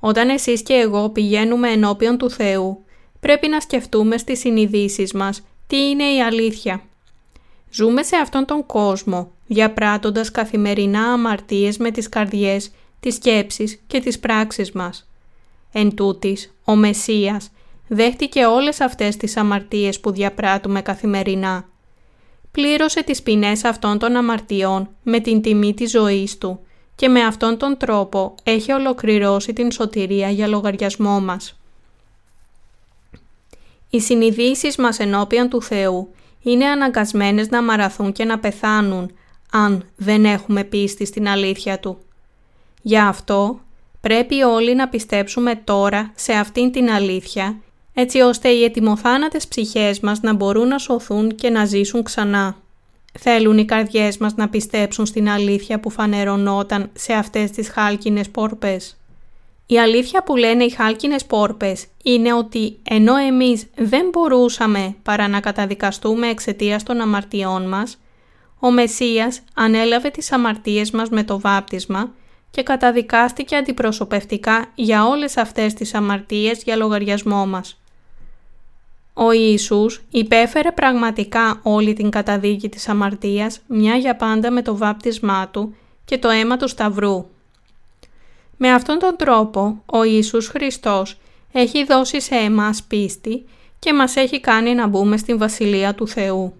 Όταν 0.00 0.28
εσείς 0.28 0.62
και 0.62 0.74
εγώ 0.74 1.08
πηγαίνουμε 1.08 1.70
ενώπιον 1.70 2.18
του 2.18 2.30
Θεού, 2.30 2.84
πρέπει 3.20 3.48
να 3.48 3.60
σκεφτούμε 3.60 4.18
στις 4.18 4.38
συνειδήσεις 4.38 5.12
μας 5.12 5.42
τι 5.66 5.76
είναι 5.76 6.04
η 6.04 6.22
αλήθεια. 6.22 6.82
Ζούμε 7.70 8.02
σε 8.02 8.16
αυτόν 8.16 8.44
τον 8.44 8.66
κόσμο, 8.66 9.30
διαπράττοντας 9.46 10.30
καθημερινά 10.30 11.12
αμαρτίες 11.12 11.76
με 11.76 11.90
τις 11.90 12.08
καρδιές, 12.08 12.70
τις 13.00 13.14
σκέψεις 13.14 13.80
και 13.86 14.00
τις 14.00 14.18
πράξεις 14.18 14.72
μας. 14.72 15.08
Εν 15.72 15.94
τούτης, 15.94 16.54
ο 16.64 16.76
Μεσσίας 16.76 17.50
δέχτηκε 17.88 18.44
όλες 18.44 18.80
αυτές 18.80 19.16
τις 19.16 19.36
αμαρτίες 19.36 20.00
που 20.00 20.10
διαπράττουμε 20.10 20.82
καθημερινά. 20.82 21.68
Πλήρωσε 22.56 23.02
τις 23.02 23.22
ποινές 23.22 23.64
αυτών 23.64 23.98
των 23.98 24.16
αμαρτιών 24.16 24.88
με 25.02 25.20
την 25.20 25.42
τιμή 25.42 25.74
της 25.74 25.90
ζωής 25.90 26.38
του 26.38 26.60
και 26.94 27.08
με 27.08 27.24
αυτόν 27.24 27.56
τον 27.56 27.76
τρόπο 27.76 28.34
έχει 28.42 28.72
ολοκληρώσει 28.72 29.52
την 29.52 29.70
σωτηρία 29.70 30.30
για 30.30 30.46
λογαριασμό 30.46 31.20
μας. 31.20 31.58
Οι 33.90 34.00
συνειδήσεις 34.00 34.76
μας 34.76 34.98
ενώπιον 34.98 35.48
του 35.48 35.62
Θεού 35.62 36.08
είναι 36.42 36.66
αναγκασμένες 36.66 37.48
να 37.48 37.62
μαραθούν 37.62 38.12
και 38.12 38.24
να 38.24 38.38
πεθάνουν 38.38 39.10
αν 39.52 39.84
δεν 39.96 40.24
έχουμε 40.24 40.64
πίστη 40.64 41.04
στην 41.04 41.28
αλήθεια 41.28 41.78
Του. 41.78 41.98
Γι' 42.82 42.98
αυτό 42.98 43.60
πρέπει 44.00 44.42
όλοι 44.42 44.74
να 44.74 44.88
πιστέψουμε 44.88 45.54
τώρα 45.54 46.12
σε 46.14 46.32
αυτήν 46.32 46.72
την 46.72 46.90
αλήθεια 46.90 47.60
έτσι 47.98 48.20
ώστε 48.20 48.48
οι 48.48 48.64
ετοιμοθάνατες 48.64 49.48
ψυχές 49.48 50.00
μας 50.00 50.20
να 50.20 50.34
μπορούν 50.34 50.68
να 50.68 50.78
σωθούν 50.78 51.34
και 51.34 51.50
να 51.50 51.64
ζήσουν 51.64 52.02
ξανά. 52.02 52.56
Θέλουν 53.18 53.58
οι 53.58 53.64
καρδιές 53.64 54.18
μας 54.18 54.34
να 54.34 54.48
πιστέψουν 54.48 55.06
στην 55.06 55.28
αλήθεια 55.28 55.80
που 55.80 55.90
φανερωνόταν 55.90 56.90
σε 56.94 57.12
αυτές 57.12 57.50
τις 57.50 57.68
χάλκινες 57.68 58.30
πόρπες. 58.30 58.96
Η 59.66 59.78
αλήθεια 59.78 60.22
που 60.22 60.36
λένε 60.36 60.64
οι 60.64 60.70
χάλκινες 60.70 61.24
πόρπες 61.24 61.86
είναι 62.02 62.32
ότι 62.32 62.78
ενώ 62.82 63.16
εμείς 63.16 63.66
δεν 63.76 64.08
μπορούσαμε 64.12 64.94
παρά 65.02 65.28
να 65.28 65.40
καταδικαστούμε 65.40 66.28
εξαιτίας 66.28 66.82
των 66.82 67.00
αμαρτιών 67.00 67.68
μας, 67.68 67.98
ο 68.60 68.70
Μεσσίας 68.70 69.42
ανέλαβε 69.54 70.10
τις 70.10 70.32
αμαρτίες 70.32 70.90
μας 70.90 71.08
με 71.08 71.24
το 71.24 71.40
βάπτισμα 71.40 72.10
και 72.50 72.62
καταδικάστηκε 72.62 73.56
αντιπροσωπευτικά 73.56 74.66
για 74.74 75.06
όλες 75.06 75.36
αυτές 75.36 75.74
τις 75.74 75.94
αμαρτίες 75.94 76.62
για 76.62 76.76
λογαριασμό 76.76 77.46
μας. 77.46 77.80
Ο 79.18 79.32
Ιησούς 79.32 80.02
υπέφερε 80.10 80.72
πραγματικά 80.72 81.60
όλη 81.62 81.92
την 81.92 82.10
καταδίκη 82.10 82.68
της 82.68 82.88
αμαρτίας 82.88 83.60
μια 83.66 83.96
για 83.96 84.16
πάντα 84.16 84.50
με 84.50 84.62
το 84.62 84.76
βάπτισμά 84.76 85.48
Του 85.48 85.74
και 86.04 86.18
το 86.18 86.28
αίμα 86.28 86.56
του 86.56 86.68
Σταυρού. 86.68 87.26
Με 88.56 88.72
αυτόν 88.72 88.98
τον 88.98 89.16
τρόπο 89.16 89.82
ο 89.86 90.04
Ιησούς 90.04 90.48
Χριστός 90.48 91.18
έχει 91.52 91.84
δώσει 91.84 92.20
σε 92.20 92.34
εμάς 92.34 92.82
πίστη 92.82 93.44
και 93.78 93.94
μας 93.94 94.16
έχει 94.16 94.40
κάνει 94.40 94.74
να 94.74 94.86
μπούμε 94.86 95.16
στην 95.16 95.38
Βασιλεία 95.38 95.94
του 95.94 96.08
Θεού. 96.08 96.54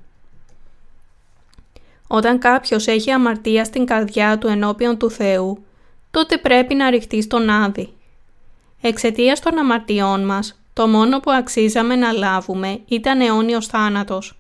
Όταν 2.07 2.39
κάποιος 2.39 2.87
έχει 2.87 3.11
αμαρτία 3.11 3.65
στην 3.65 3.87
καρδιά 3.87 4.39
του 4.39 4.47
ενώπιον 4.47 4.99
του 4.99 5.11
Θεού, 5.11 5.65
τότε 6.11 6.39
πρέπει 6.39 6.75
να 6.75 6.91
ρηχτεί 6.91 7.23
στον 7.23 7.51
Άδη. 7.51 7.93
Εξαιτίας 8.81 9.41
των 9.41 9.59
αμαρτιών 9.59 10.25
μας, 10.25 10.61
το 10.77 10.87
μόνο 10.87 11.21
που 11.21 11.31
αξίζαμε 11.31 11.97
να 11.97 12.13
λάβουμε 12.13 12.81
ήταν 12.87 13.21
αιώνιος 13.21 13.67
θάνατος. 13.67 14.39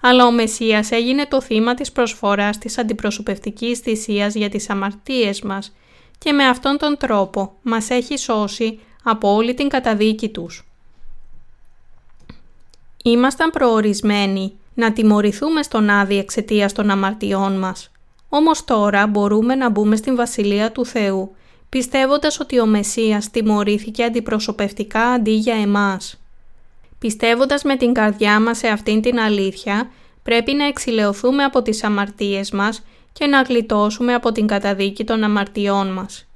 Αλλά 0.00 0.26
ο 0.26 0.32
Μεσσίας 0.32 0.90
έγινε 0.90 1.26
το 1.26 1.40
θύμα 1.40 1.74
της 1.74 1.92
προσφοράς 1.92 2.58
της 2.58 2.78
αντιπροσωπευτικής 2.78 3.78
θυσίας 3.78 4.34
για 4.34 4.48
τις 4.48 4.70
αμαρτίες 4.70 5.42
μας 5.42 5.76
και 6.18 6.32
με 6.32 6.44
αυτόν 6.44 6.76
τον 6.78 6.96
τρόπο 6.96 7.52
μας 7.62 7.90
έχει 7.90 8.16
σώσει 8.18 8.78
από 9.02 9.34
όλη 9.34 9.54
την 9.54 9.68
καταδίκη 9.68 10.28
τους. 10.28 10.68
Ήμασταν 13.04 13.50
προορισμένοι 13.50 14.52
να 14.74 14.92
τιμωρηθούμε 14.92 15.62
στον 15.62 15.90
Άδη 15.90 16.18
εξαιτίας 16.18 16.72
των 16.72 16.90
αμαρτιών 16.90 17.58
μας. 17.58 17.90
Όμως 18.28 18.64
τώρα 18.64 19.06
μπορούμε 19.06 19.54
να 19.54 19.70
μπούμε 19.70 19.96
στην 19.96 20.16
Βασιλεία 20.16 20.72
του 20.72 20.86
Θεού 20.86 21.35
πιστεύοντας 21.68 22.40
ότι 22.40 22.60
ο 22.60 22.66
Μεσσίας 22.66 23.30
τιμωρήθηκε 23.30 24.04
αντιπροσωπευτικά 24.04 25.02
αντί 25.02 25.30
για 25.30 25.54
εμάς. 25.54 26.20
Πιστεύοντας 26.98 27.62
με 27.62 27.76
την 27.76 27.92
καρδιά 27.92 28.40
μας 28.40 28.58
σε 28.58 28.68
αυτήν 28.68 29.02
την 29.02 29.18
αλήθεια, 29.18 29.90
πρέπει 30.22 30.52
να 30.52 30.66
εξηλαιωθούμε 30.66 31.44
από 31.44 31.62
τις 31.62 31.84
αμαρτίες 31.84 32.50
μας 32.50 32.84
και 33.12 33.26
να 33.26 33.42
γλιτώσουμε 33.42 34.14
από 34.14 34.32
την 34.32 34.46
καταδίκη 34.46 35.04
των 35.04 35.22
αμαρτιών 35.22 35.92
μας. 35.92 36.26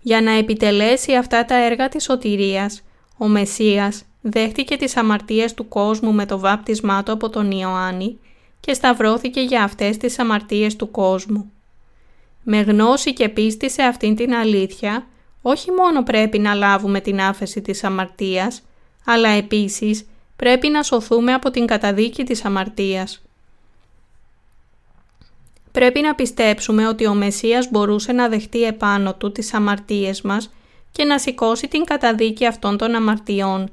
Για 0.00 0.20
να 0.20 0.30
επιτελέσει 0.30 1.14
αυτά 1.14 1.44
τα 1.44 1.64
έργα 1.64 1.88
της 1.88 2.04
σωτηρίας, 2.04 2.82
ο 3.18 3.26
Μεσσίας 3.28 4.04
δέχτηκε 4.20 4.76
τις 4.76 4.96
αμαρτίες 4.96 5.54
του 5.54 5.68
κόσμου 5.68 6.12
με 6.12 6.26
το 6.26 6.38
βάπτισμά 6.38 7.02
του 7.02 7.12
από 7.12 7.30
τον 7.30 7.50
Ιωάννη 7.50 8.18
και 8.60 8.74
σταυρώθηκε 8.74 9.40
για 9.40 9.62
αυτές 9.62 9.96
τις 9.96 10.18
αμαρτίες 10.18 10.76
του 10.76 10.90
κόσμου. 10.90 11.52
Με 12.48 12.60
γνώση 12.60 13.12
και 13.12 13.28
πίστη 13.28 13.70
σε 13.70 13.82
αυτήν 13.82 14.16
την 14.16 14.34
αλήθεια, 14.34 15.06
όχι 15.42 15.70
μόνο 15.70 16.02
πρέπει 16.02 16.38
να 16.38 16.54
λάβουμε 16.54 17.00
την 17.00 17.20
άφεση 17.20 17.60
της 17.62 17.84
αμαρτίας, 17.84 18.62
αλλά 19.04 19.28
επίσης 19.28 20.06
πρέπει 20.36 20.68
να 20.68 20.82
σωθούμε 20.82 21.32
από 21.32 21.50
την 21.50 21.66
καταδίκη 21.66 22.24
της 22.24 22.44
αμαρτίας. 22.44 23.22
Πρέπει 25.72 26.00
να 26.00 26.14
πιστέψουμε 26.14 26.88
ότι 26.88 27.06
ο 27.06 27.14
Μεσσίας 27.14 27.70
μπορούσε 27.70 28.12
να 28.12 28.28
δεχτεί 28.28 28.62
επάνω 28.62 29.14
του 29.14 29.32
τις 29.32 29.54
αμαρτίες 29.54 30.22
μας 30.22 30.50
και 30.92 31.04
να 31.04 31.18
σηκώσει 31.18 31.68
την 31.68 31.84
καταδίκη 31.84 32.46
αυτών 32.46 32.76
των 32.76 32.94
αμαρτιών, 32.94 33.70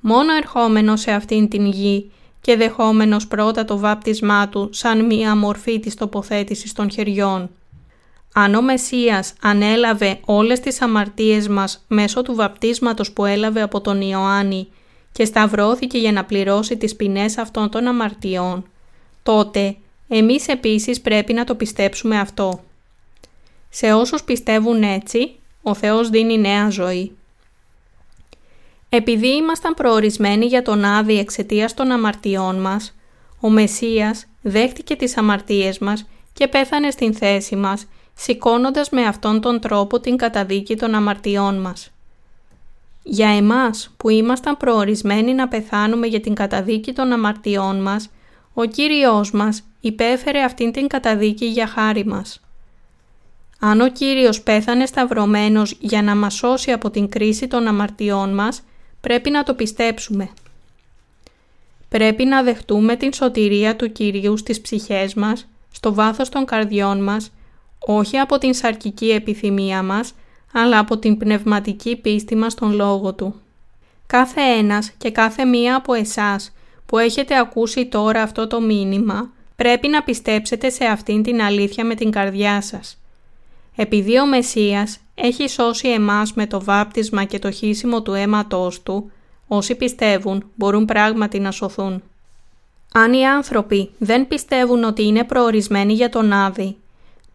μόνο 0.00 0.32
ερχόμενος 0.34 1.00
σε 1.00 1.12
αυτήν 1.12 1.48
την 1.48 1.66
γη 1.66 2.10
και 2.40 2.56
δεχόμενος 2.56 3.26
πρώτα 3.26 3.64
το 3.64 3.78
βάπτισμά 3.78 4.48
του 4.48 4.68
σαν 4.72 5.06
μία 5.06 5.36
μορφή 5.36 5.80
της 5.80 5.94
τοποθέτησης 5.94 6.72
των 6.72 6.90
χεριών. 6.90 7.50
Αν 8.38 8.54
ο 8.54 8.62
Μεσσίας 8.62 9.32
ανέλαβε 9.42 10.20
όλες 10.24 10.60
τις 10.60 10.82
αμαρτίες 10.82 11.48
μας 11.48 11.84
μέσω 11.88 12.22
του 12.22 12.34
βαπτίσματος 12.34 13.12
που 13.12 13.24
έλαβε 13.24 13.62
από 13.62 13.80
τον 13.80 14.00
Ιωάννη 14.00 14.68
και 15.12 15.24
σταυρώθηκε 15.24 15.98
για 15.98 16.12
να 16.12 16.24
πληρώσει 16.24 16.76
τις 16.76 16.96
ποινές 16.96 17.38
αυτών 17.38 17.70
των 17.70 17.86
αμαρτιών, 17.86 18.68
τότε 19.22 19.76
εμείς 20.08 20.48
επίσης 20.48 21.00
πρέπει 21.00 21.32
να 21.32 21.44
το 21.44 21.54
πιστέψουμε 21.54 22.18
αυτό. 22.18 22.60
Σε 23.68 23.92
όσους 23.92 24.22
πιστεύουν 24.22 24.82
έτσι, 24.82 25.34
ο 25.62 25.74
Θεός 25.74 26.10
δίνει 26.10 26.38
νέα 26.38 26.70
ζωή. 26.70 27.16
Επειδή 28.88 29.36
ήμασταν 29.36 29.74
προορισμένοι 29.74 30.46
για 30.46 30.62
τον 30.62 30.84
Άδη 30.84 31.18
εξαιτίας 31.18 31.74
των 31.74 31.90
αμαρτιών 31.90 32.60
μας, 32.60 32.94
ο 33.40 33.50
Μεσσίας 33.50 34.26
δέχτηκε 34.42 34.96
τις 34.96 35.16
αμαρτίες 35.16 35.78
μας 35.78 36.06
και 36.32 36.48
πέθανε 36.48 36.90
στην 36.90 37.14
θέση 37.14 37.56
μας 37.56 37.86
σηκώνοντας 38.16 38.90
με 38.90 39.02
αυτόν 39.02 39.40
τον 39.40 39.60
τρόπο 39.60 40.00
την 40.00 40.16
καταδίκη 40.16 40.76
των 40.76 40.94
αμαρτιών 40.94 41.60
μας. 41.60 41.90
Για 43.02 43.28
εμάς 43.28 43.94
που 43.96 44.08
ήμασταν 44.08 44.56
προορισμένοι 44.56 45.34
να 45.34 45.48
πεθάνουμε 45.48 46.06
για 46.06 46.20
την 46.20 46.34
καταδίκη 46.34 46.92
των 46.92 47.12
αμαρτιών 47.12 47.82
μας, 47.82 48.10
ο 48.54 48.64
Κύριος 48.64 49.30
μας 49.30 49.62
υπέφερε 49.80 50.42
αυτήν 50.42 50.72
την 50.72 50.86
καταδίκη 50.86 51.46
για 51.46 51.66
χάρη 51.66 52.06
μας. 52.06 52.40
Αν 53.58 53.80
ο 53.80 53.88
Κύριος 53.88 54.42
πέθανε 54.42 54.86
σταυρωμένος 54.86 55.76
για 55.80 56.02
να 56.02 56.16
μας 56.16 56.34
σώσει 56.34 56.72
από 56.72 56.90
την 56.90 57.08
κρίση 57.08 57.48
των 57.48 57.66
αμαρτιών 57.66 58.34
μας, 58.34 58.62
πρέπει 59.00 59.30
να 59.30 59.42
το 59.42 59.54
πιστέψουμε. 59.54 60.28
Πρέπει 61.88 62.24
να 62.24 62.42
δεχτούμε 62.42 62.96
την 62.96 63.12
σωτηρία 63.12 63.76
του 63.76 63.92
Κυρίου 63.92 64.36
στις 64.36 64.60
ψυχές 64.60 65.14
μας, 65.14 65.48
στο 65.72 65.94
βάθος 65.94 66.28
των 66.28 66.44
καρδιών 66.44 67.02
μας 67.02 67.30
όχι 67.86 68.18
από 68.18 68.38
την 68.38 68.54
σαρκική 68.54 69.10
επιθυμία 69.10 69.82
μας, 69.82 70.14
αλλά 70.52 70.78
από 70.78 70.98
την 70.98 71.16
πνευματική 71.16 71.96
πίστη 71.96 72.36
μας 72.36 72.52
στον 72.52 72.72
Λόγο 72.72 73.14
Του. 73.14 73.34
Κάθε 74.06 74.40
ένας 74.40 74.90
και 74.98 75.10
κάθε 75.10 75.44
μία 75.44 75.76
από 75.76 75.92
εσάς 75.92 76.52
που 76.86 76.98
έχετε 76.98 77.38
ακούσει 77.38 77.86
τώρα 77.86 78.22
αυτό 78.22 78.46
το 78.46 78.60
μήνυμα, 78.60 79.30
πρέπει 79.56 79.88
να 79.88 80.02
πιστέψετε 80.02 80.70
σε 80.70 80.84
αυτήν 80.84 81.22
την 81.22 81.42
αλήθεια 81.42 81.84
με 81.84 81.94
την 81.94 82.10
καρδιά 82.10 82.60
σας. 82.60 82.98
Επειδή 83.76 84.18
ο 84.20 84.26
Μεσσίας 84.26 84.98
έχει 85.14 85.48
σώσει 85.48 85.88
εμάς 85.88 86.32
με 86.32 86.46
το 86.46 86.64
βάπτισμα 86.64 87.24
και 87.24 87.38
το 87.38 87.50
χύσιμο 87.50 88.02
του 88.02 88.12
αίματός 88.12 88.82
Του, 88.82 89.10
όσοι 89.46 89.74
πιστεύουν 89.74 90.50
μπορούν 90.54 90.84
πράγματι 90.84 91.38
να 91.38 91.50
σωθούν. 91.50 92.02
Αν 92.92 93.12
οι 93.12 93.26
άνθρωποι 93.26 93.90
δεν 93.98 94.28
πιστεύουν 94.28 94.84
ότι 94.84 95.02
είναι 95.02 95.24
προορισμένοι 95.24 95.92
για 95.92 96.08
τον 96.08 96.32
Άδη, 96.32 96.76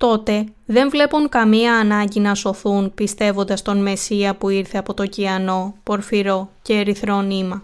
τότε 0.01 0.45
δεν 0.65 0.89
βλέπουν 0.89 1.29
καμία 1.29 1.75
ανάγκη 1.75 2.19
να 2.19 2.35
σωθούν 2.35 2.93
πιστεύοντας 2.93 3.61
τον 3.61 3.81
Μεσσία 3.81 4.35
που 4.35 4.49
ήρθε 4.49 4.77
από 4.77 4.93
το 4.93 5.05
κιανό, 5.05 5.75
πορφυρό 5.83 6.49
και 6.61 6.73
ερυθρό 6.73 7.21
νήμα. 7.21 7.63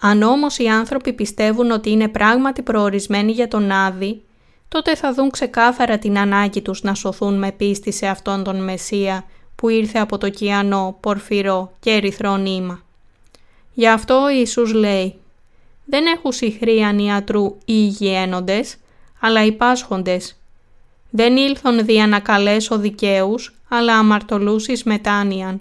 Αν 0.00 0.22
όμως 0.22 0.58
οι 0.58 0.66
άνθρωποι 0.66 1.12
πιστεύουν 1.12 1.70
ότι 1.70 1.90
είναι 1.90 2.08
πράγματι 2.08 2.62
προορισμένοι 2.62 3.32
για 3.32 3.48
τον 3.48 3.70
Άδη, 3.70 4.22
τότε 4.68 4.96
θα 4.96 5.14
δουν 5.14 5.30
ξεκάθαρα 5.30 5.98
την 5.98 6.18
ανάγκη 6.18 6.62
τους 6.62 6.82
να 6.82 6.94
σωθούν 6.94 7.38
με 7.38 7.52
πίστη 7.52 7.92
σε 7.92 8.06
αυτόν 8.06 8.44
τον 8.44 8.64
Μεσσία 8.64 9.24
που 9.54 9.68
ήρθε 9.68 9.98
από 9.98 10.18
το 10.18 10.28
κιανό, 10.28 10.96
πορφυρό 11.00 11.72
και 11.80 11.90
ερυθρό 11.90 12.36
νήμα. 12.36 12.82
Γι' 13.72 13.88
αυτό 13.88 14.22
ο 14.22 14.30
Ιησούς 14.30 14.72
λέει 14.72 15.14
«Δεν 15.84 16.06
έχουν 16.06 16.32
συγχρήαν 16.32 16.98
ιατρού 16.98 17.44
ή 17.44 17.54
υγιένοντες, 17.64 18.76
αλλά 19.20 19.44
οι 19.44 19.52
πάσχοντες 19.52 20.36
δεν 21.14 21.36
ήλθον 21.36 21.84
δια 21.84 22.06
να 22.06 22.20
καλέσω 22.20 22.78
δικαίους, 22.78 23.54
αλλά 23.68 23.98
αμαρτωλούς 23.98 24.66
εις 24.66 24.82
μετάνοιαν. 24.82 25.60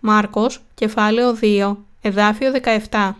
Μάρκος, 0.00 0.60
κεφάλαιο 0.74 1.34
2, 1.40 1.76
εδάφιο 2.02 2.52
17. 2.90 3.16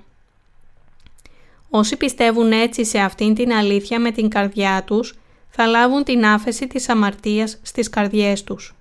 Όσοι 1.71 1.97
πιστεύουν 1.97 2.53
έτσι 2.53 2.85
σε 2.85 2.99
αυτήν 2.99 3.35
την 3.35 3.53
αλήθεια 3.53 4.01
με 4.01 4.11
την 4.11 4.29
καρδιά 4.29 4.83
τους, 4.87 5.15
θα 5.51 5.67
λάβουν 5.67 6.05
την 6.05 6.27
άφεση 6.27 6.67
της 6.67 6.89
αμαρτίας 6.89 7.59
στις 7.63 7.91
καρδιές 7.91 8.45
τους. 8.45 8.75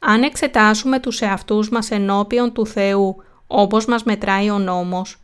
Αν 0.00 0.22
εξετάσουμε 0.22 1.00
τους 1.00 1.20
εαυτούς 1.20 1.68
μας 1.68 1.90
ενώπιον 1.90 2.52
του 2.52 2.66
Θεού 2.66 3.16
όπως 3.46 3.86
μας 3.86 4.02
μετράει 4.02 4.50
ο 4.50 4.58
νόμος, 4.58 5.16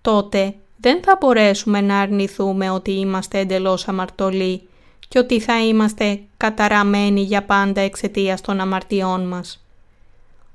τότε 0.00 0.54
δεν 0.76 1.02
θα 1.04 1.18
μπορέσουμε 1.20 1.80
να 1.80 1.98
αρνηθούμε 1.98 2.70
ότι 2.70 2.90
είμαστε 2.92 3.38
εντελώς 3.38 3.88
αμαρτωλοί 3.88 4.68
και 5.14 5.20
ότι 5.20 5.40
θα 5.40 5.64
είμαστε 5.64 6.20
καταραμένοι 6.36 7.20
για 7.20 7.42
πάντα 7.42 7.80
εξαιτίας 7.80 8.40
των 8.40 8.60
αμαρτιών 8.60 9.26
μας. 9.28 9.64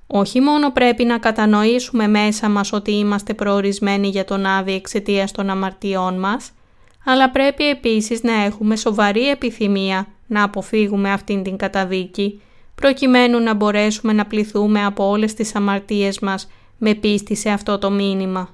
Όχι 0.08 0.42
μόνο 0.42 0.72
πρέπει 0.72 1.04
να 1.04 1.18
κατανοήσουμε 1.18 2.08
μέσα 2.08 2.50
μας 2.50 2.74
ότι 2.74 2.92
είμαστε 2.92 3.34
προορισμένοι 3.34 4.08
για 4.08 4.26
τον 4.26 4.46
Άδη 4.46 4.74
εξαιτίας 4.74 5.32
των 5.32 5.50
αμαρτιών 5.50 6.20
μας, 6.20 6.52
αλλά 7.06 7.30
πρέπει 7.30 7.70
επίσης 7.70 8.24
να 8.24 8.44
έχουμε 8.44 8.76
σοβαρή 8.76 9.30
επιθυμία 9.30 10.08
να 10.28 10.44
αποφύγουμε 10.44 11.12
αυτήν 11.12 11.44
την 11.44 11.58
καταδίκη, 11.58 12.42
προκειμένου 12.76 13.40
να 13.40 13.54
μπορέσουμε 13.54 14.14
να 14.14 14.26
πληθούμε 14.26 14.86
από 14.86 15.10
όλες 15.10 15.34
τις 15.34 15.56
αμαρτίες 15.56 16.20
μας 16.20 16.50
με 16.78 16.94
πίστη 16.94 17.36
σε 17.36 17.50
αυτό 17.50 17.78
το 17.78 17.92
μήνυμα. 17.92 18.50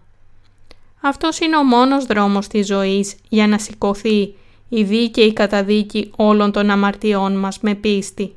Αυτός 1.01 1.39
είναι 1.39 1.57
ο 1.57 1.63
μόνος 1.63 2.05
δρόμος 2.05 2.47
της 2.47 2.65
ζωής 2.67 3.15
για 3.29 3.47
να 3.47 3.57
σηκωθεί 3.57 4.33
η 4.69 4.83
δίκαιη 4.83 5.33
καταδίκη 5.33 6.11
όλων 6.15 6.51
των 6.51 6.69
αμαρτιών 6.69 7.39
μας 7.39 7.59
με 7.59 7.75
πίστη. 7.75 8.35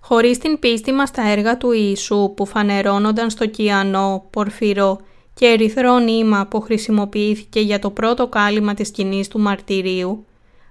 Χωρίς 0.00 0.38
την 0.38 0.58
πίστη 0.58 0.92
μας 0.92 1.10
τα 1.10 1.30
έργα 1.30 1.56
του 1.56 1.72
Ιησού 1.72 2.32
που 2.36 2.46
φανερώνονταν 2.46 3.30
στο 3.30 3.46
κιανό, 3.46 4.24
πορφυρό 4.30 5.00
και 5.34 5.46
ερυθρό 5.46 5.98
νήμα 5.98 6.46
που 6.46 6.60
χρησιμοποιήθηκε 6.60 7.60
για 7.60 7.78
το 7.78 7.90
πρώτο 7.90 8.26
κάλυμα 8.26 8.74
της 8.74 8.88
σκηνής 8.88 9.28
του 9.28 9.38
μαρτυρίου, 9.40 10.24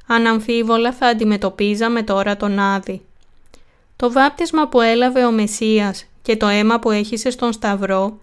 αναμφίβολα 0.08 0.94
θα 0.94 1.08
αντιμετωπίζαμε 1.08 2.04
τώρα 2.04 2.38
τον 2.38 2.60
Άδη. 2.60 3.02
Το 3.96 4.12
βάπτισμα 4.12 4.68
που 4.68 4.82
έλαβε 4.82 5.26
ο 5.26 5.32
Μεσσίας 5.32 6.06
και 6.22 6.38
το 6.38 6.48
αίμα 6.48 6.80
που 6.80 6.92
έχησε 6.92 7.30
στον 7.30 7.54
Σταυρό 7.54 8.20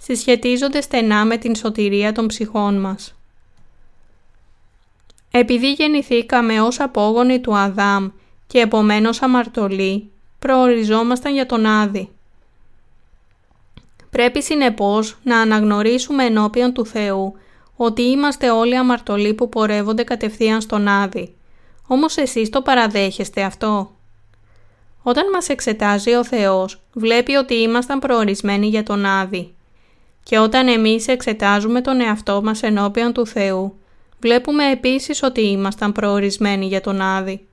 συσχετίζονται 0.00 0.80
στενά 0.80 1.24
με 1.24 1.36
την 1.36 1.54
σωτηρία 1.54 2.12
των 2.12 2.26
ψυχών 2.26 2.80
μας. 2.80 3.14
Επειδή 5.34 5.72
γεννηθήκαμε 5.72 6.60
ως 6.60 6.80
απόγονοι 6.80 7.40
του 7.40 7.56
Αδάμ 7.56 8.08
και 8.46 8.58
επομένως 8.58 9.22
αμαρτωλοί, 9.22 10.10
προοριζόμασταν 10.38 11.32
για 11.32 11.46
τον 11.46 11.66
Άδη. 11.66 12.10
Πρέπει 14.10 14.42
συνεπώς 14.42 15.18
να 15.22 15.38
αναγνωρίσουμε 15.38 16.24
ενώπιον 16.24 16.72
του 16.72 16.86
Θεού 16.86 17.34
ότι 17.76 18.02
είμαστε 18.02 18.50
όλοι 18.50 18.76
αμαρτωλοί 18.76 19.34
που 19.34 19.48
πορεύονται 19.48 20.02
κατευθείαν 20.02 20.60
στον 20.60 20.88
Άδη. 20.88 21.34
Όμως 21.86 22.16
εσείς 22.16 22.50
το 22.50 22.62
παραδέχεστε 22.62 23.42
αυτό. 23.42 23.90
Όταν 25.02 25.30
μας 25.30 25.48
εξετάζει 25.48 26.14
ο 26.14 26.24
Θεός, 26.24 26.80
βλέπει 26.92 27.34
ότι 27.34 27.54
ήμασταν 27.54 27.98
προορισμένοι 27.98 28.66
για 28.66 28.82
τον 28.82 29.04
Άδη. 29.04 29.54
Και 30.22 30.38
όταν 30.38 30.68
εμείς 30.68 31.08
εξετάζουμε 31.08 31.80
τον 31.80 32.00
εαυτό 32.00 32.42
μας 32.42 32.62
ενώπιον 32.62 33.12
του 33.12 33.26
Θεού, 33.26 33.76
βλέπουμε 34.22 34.70
επίσης 34.70 35.22
ότι 35.22 35.40
ήμασταν 35.40 35.92
προορισμένοι 35.92 36.66
για 36.66 36.80
τον 36.80 37.00
Άδη. 37.00 37.46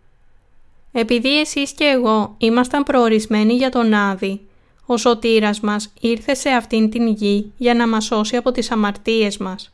Επειδή 0.91 1.39
εσείς 1.39 1.71
και 1.71 1.83
εγώ 1.83 2.35
ήμασταν 2.37 2.83
προορισμένοι 2.83 3.53
για 3.53 3.69
τον 3.69 3.93
Άδη, 3.93 4.41
ο 4.85 4.97
σωτήρας 4.97 5.59
μας 5.59 5.93
ήρθε 5.99 6.33
σε 6.33 6.49
αυτήν 6.49 6.89
την 6.89 7.07
γη 7.07 7.51
για 7.57 7.73
να 7.73 7.87
μας 7.87 8.05
σώσει 8.05 8.35
από 8.35 8.51
τις 8.51 8.71
αμαρτίες 8.71 9.37
μας. 9.37 9.71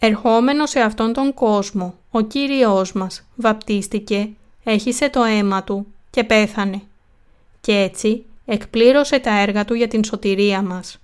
Ερχόμενος 0.00 0.70
σε 0.70 0.80
αυτόν 0.80 1.12
τον 1.12 1.34
κόσμο, 1.34 1.94
ο 2.10 2.20
Κύριος 2.20 2.92
μας 2.92 3.26
βαπτίστηκε, 3.36 4.28
έχισε 4.64 5.10
το 5.10 5.22
αίμα 5.22 5.64
Του 5.64 5.86
και 6.10 6.24
πέθανε. 6.24 6.80
Και 7.60 7.72
έτσι 7.72 8.24
εκπλήρωσε 8.44 9.18
τα 9.18 9.38
έργα 9.38 9.64
Του 9.64 9.74
για 9.74 9.88
την 9.88 10.04
σωτηρία 10.04 10.62
μας. 10.62 10.98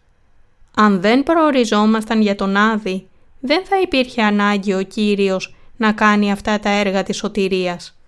Αν 0.74 1.01
δεν 1.01 1.22
προοριζόμασταν 1.22 2.20
για 2.20 2.35
τον 2.35 2.57
Άδη, 2.57 3.07
δεν 3.41 3.66
θα 3.66 3.80
υπήρχε 3.80 4.22
ανάγκη 4.22 4.74
ο 4.74 4.82
Κύριος 4.82 5.55
να 5.76 5.93
κάνει 5.93 6.32
αυτά 6.32 6.59
τα 6.59 6.70
έργα 6.70 7.03
της 7.03 7.16
σωτηρίας. 7.16 7.99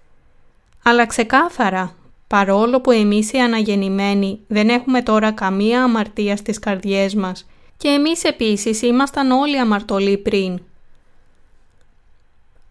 Αλλά 0.82 1.06
ξεκάθαρα, 1.06 1.94
παρόλο 2.26 2.80
που 2.80 2.90
εμείς 2.90 3.32
οι 3.32 3.38
αναγεννημένοι 3.38 4.40
δεν 4.46 4.68
έχουμε 4.68 5.02
τώρα 5.02 5.32
καμία 5.32 5.82
αμαρτία 5.82 6.36
στις 6.36 6.58
καρδιές 6.58 7.14
μας 7.14 7.46
και 7.76 7.88
εμείς 7.88 8.24
επίσης 8.24 8.82
ήμασταν 8.82 9.30
όλοι 9.30 9.58
αμαρτωλοί 9.58 10.18
πριν. 10.18 10.60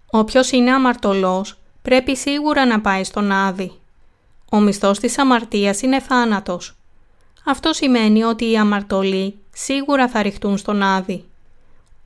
Όποιος 0.10 0.51
είναι 0.51 0.72
αμαρτωλός 0.72 1.57
πρέπει 1.82 2.18
σίγουρα 2.18 2.66
να 2.66 2.82
πάει 2.82 3.03
στον 3.03 3.32
Άδη. 3.32 3.72
Ο 4.51 4.60
μισθός 4.60 4.99
της 4.99 5.18
αμαρτίας 5.18 5.82
είναι 5.82 5.99
θάνατος. 5.99 6.76
Αυτό 7.45 7.74
σημαίνει 7.74 8.24
ότι 8.24 8.51
οι 8.51 8.57
αμαρτωλοί 8.57 9.39
σίγουρα 9.53 10.07
θα 10.07 10.22
ρηχτούν 10.22 10.57
στον 10.57 10.84
Άδη. 10.84 11.28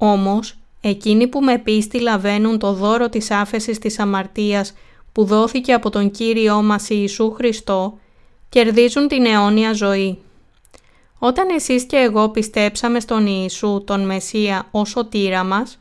Όμως, 0.06 0.56
εκείνοι 0.82 1.28
που 1.28 1.42
με 1.42 1.58
πίστη 1.58 2.00
λαβαίνουν 2.00 2.60
το 2.60 2.74
δώρο 2.74 3.10
της 3.10 3.32
άφεσης 3.32 3.80
της 3.80 4.00
αμαρτίας 4.00 4.74
που 5.12 5.26
δόθηκε 5.26 5.74
από 5.74 5.90
τον 5.90 6.12
Κύριό 6.12 6.62
μας 6.62 6.90
Ιησού 6.90 7.32
Χριστό, 7.32 7.98
κερδίζουν 8.50 9.08
την 9.08 9.26
αιώνια 9.26 9.74
ζωή. 9.74 10.18
Όταν 11.20 11.50
εσείς 11.50 11.84
και 11.84 11.98
εγώ 11.98 12.30
πιστέψαμε 12.30 13.00
στον 13.00 13.26
Ιησού, 13.28 13.84
τον 13.86 14.06
Μεσσία, 14.06 14.68
ως 14.72 14.90
σωτήρα 14.90 15.44
μας, 15.44 15.80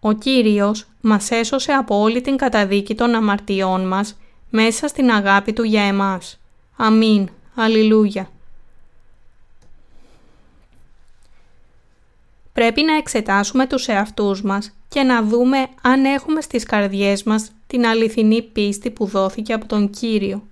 ο 0.00 0.12
Κύριος 0.12 0.86
μας 1.00 1.30
έσωσε 1.30 1.72
από 1.72 2.00
όλη 2.00 2.20
την 2.20 2.36
καταδίκη 2.36 2.94
των 2.94 3.14
αμαρτιών 3.14 3.88
μας 3.88 4.18
μέσα 4.50 4.88
στην 4.88 5.10
αγάπη 5.10 5.52
Του 5.52 5.62
για 5.62 5.82
εμάς. 5.82 6.40
Αμήν. 6.76 7.28
Αλληλούια. 7.54 8.28
Πρέπει 12.60 12.82
να 12.82 12.96
εξετάσουμε 12.96 13.66
τους 13.66 13.88
εαυτούς 13.88 14.42
μας 14.42 14.74
και 14.88 15.02
να 15.02 15.22
δούμε 15.22 15.66
αν 15.82 16.04
έχουμε 16.04 16.40
στις 16.40 16.64
καρδιές 16.64 17.22
μας 17.22 17.52
την 17.66 17.86
αληθινή 17.86 18.42
πίστη 18.42 18.90
που 18.90 19.06
δόθηκε 19.06 19.52
από 19.52 19.66
τον 19.66 19.90
Κύριο. 19.90 20.42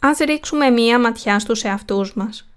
Ας 0.00 0.18
ρίξουμε 0.18 0.70
μία 0.70 0.98
ματιά 0.98 1.38
στους 1.38 1.64
εαυτούς 1.64 2.14
μας. 2.14 2.48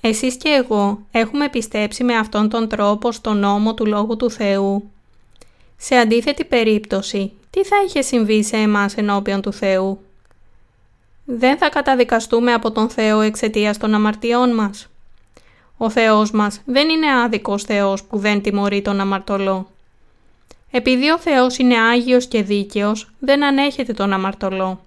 Εσείς 0.00 0.36
και 0.36 0.48
εγώ 0.48 1.00
έχουμε 1.10 1.48
πιστέψει 1.48 2.04
με 2.04 2.16
αυτόν 2.16 2.48
τον 2.48 2.68
τρόπο 2.68 3.12
στον 3.12 3.38
νόμο 3.38 3.74
του 3.74 3.86
Λόγου 3.86 4.16
του 4.16 4.30
Θεού. 4.30 4.90
Σε 5.76 5.94
αντίθετη 5.96 6.44
περίπτωση, 6.44 7.32
τι 7.50 7.64
θα 7.64 7.76
είχε 7.86 8.02
συμβεί 8.02 8.44
σε 8.44 8.56
εμάς 8.56 8.96
ενώπιον 8.96 9.40
του 9.40 9.52
Θεού; 9.52 10.05
Δεν 11.26 11.58
θα 11.58 11.68
καταδικαστούμε 11.68 12.52
από 12.52 12.70
τον 12.70 12.88
Θεό 12.88 13.20
εξαιτίας 13.20 13.78
των 13.78 13.94
αμαρτιών 13.94 14.54
μας. 14.54 14.88
Ο 15.76 15.90
Θεός 15.90 16.30
μας 16.30 16.60
δεν 16.64 16.88
είναι 16.88 17.20
άδικος 17.22 17.62
Θεός 17.62 18.04
που 18.04 18.18
δεν 18.18 18.42
τιμωρεί 18.42 18.82
τον 18.82 19.00
αμαρτωλό. 19.00 19.66
Επειδή 20.70 21.10
ο 21.10 21.18
Θεός 21.18 21.58
είναι 21.58 21.78
Άγιος 21.78 22.26
και 22.26 22.42
Δίκαιος, 22.42 23.10
δεν 23.18 23.44
ανέχεται 23.44 23.92
τον 23.92 24.12
αμαρτωλό. 24.12 24.80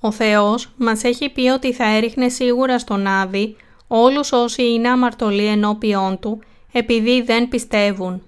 Ο 0.00 0.10
Θεός 0.10 0.70
μας 0.76 1.04
έχει 1.04 1.28
πει 1.28 1.48
ότι 1.48 1.72
θα 1.72 1.84
έριχνε 1.84 2.28
σίγουρα 2.28 2.78
στον 2.78 3.06
Άδη 3.06 3.56
όλους 3.88 4.32
όσοι 4.32 4.72
είναι 4.72 4.88
αμαρτωλοί 4.88 5.46
ενώπιόν 5.46 6.18
Του, 6.18 6.38
επειδή 6.72 7.22
δεν 7.22 7.48
πιστεύουν. 7.48 8.22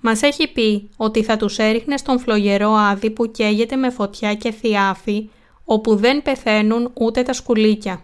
Μας 0.00 0.22
έχει 0.22 0.52
πει 0.52 0.88
ότι 0.96 1.22
θα 1.22 1.36
τους 1.36 1.58
έριχνε 1.58 1.96
στον 1.96 2.18
φλογερό 2.18 2.70
Άδη 2.70 3.10
που 3.10 3.30
καίγεται 3.30 3.76
με 3.76 3.90
φωτιά 3.90 4.34
και 4.34 4.50
θιάφη, 4.50 5.28
όπου 5.64 5.96
δεν 5.96 6.22
πεθαίνουν 6.22 6.90
ούτε 6.94 7.22
τα 7.22 7.32
σκουλίκια. 7.32 8.02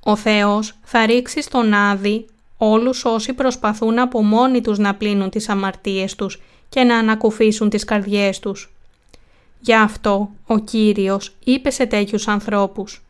Ο 0.00 0.16
Θεός 0.16 0.74
θα 0.82 1.06
ρίξει 1.06 1.42
στον 1.42 1.74
Άδη 1.74 2.26
όλους 2.56 3.04
όσοι 3.04 3.32
προσπαθούν 3.32 3.98
από 3.98 4.22
μόνοι 4.22 4.60
τους 4.60 4.78
να 4.78 4.94
πλύνουν 4.94 5.30
τις 5.30 5.48
αμαρτίες 5.48 6.14
τους 6.14 6.42
και 6.68 6.82
να 6.82 6.96
ανακουφίσουν 6.98 7.68
τις 7.68 7.84
καρδιές 7.84 8.38
τους. 8.38 8.72
Γι' 9.60 9.74
αυτό 9.74 10.30
ο 10.46 10.58
Κύριος 10.58 11.34
είπε 11.44 11.70
σε 11.70 11.86
τέτοιους 11.86 12.28
ανθρώπους 12.28 13.02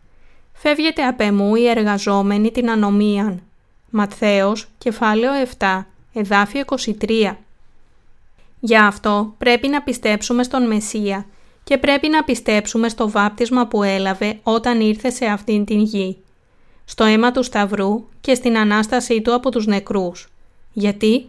«Φεύγετε 0.53 1.03
απ' 1.03 1.21
εμού 1.21 1.55
οι 1.55 1.69
εργαζόμενοι 1.69 2.51
την 2.51 2.71
ανομίαν». 2.71 3.43
Ματθαίος, 3.91 4.69
κεφάλαιο 4.79 5.33
7, 5.59 5.87
εδάφιο 6.13 6.61
23. 6.61 7.37
Γι' 8.61 8.77
αυτό 8.77 9.35
πρέπει 9.39 9.69
να 9.69 9.83
πιστέψουμε 9.83 10.43
στον 10.43 10.67
Μεσσία 10.67 11.27
και 11.65 11.79
πρέπει 11.79 12.09
να 12.09 12.25
πιστέψουμε 12.25 12.89
στο 12.89 13.11
βάπτισμα 13.11 13.67
που 13.67 13.83
έλαβε 13.83 14.39
όταν 14.43 14.81
ήρθε 14.81 15.11
σε 15.11 15.25
αυτήν 15.25 15.65
την 15.65 15.81
γη 15.81 16.17
στο 16.85 17.05
αίμα 17.05 17.33
του 17.33 17.43
Σταυρού 17.43 18.05
και 18.21 18.35
στην 18.35 18.59
Ανάστασή 18.59 19.21
Του 19.21 19.35
από 19.35 19.51
τους 19.51 19.67
νεκρούς. 19.67 20.29
Γιατί; 20.73 21.27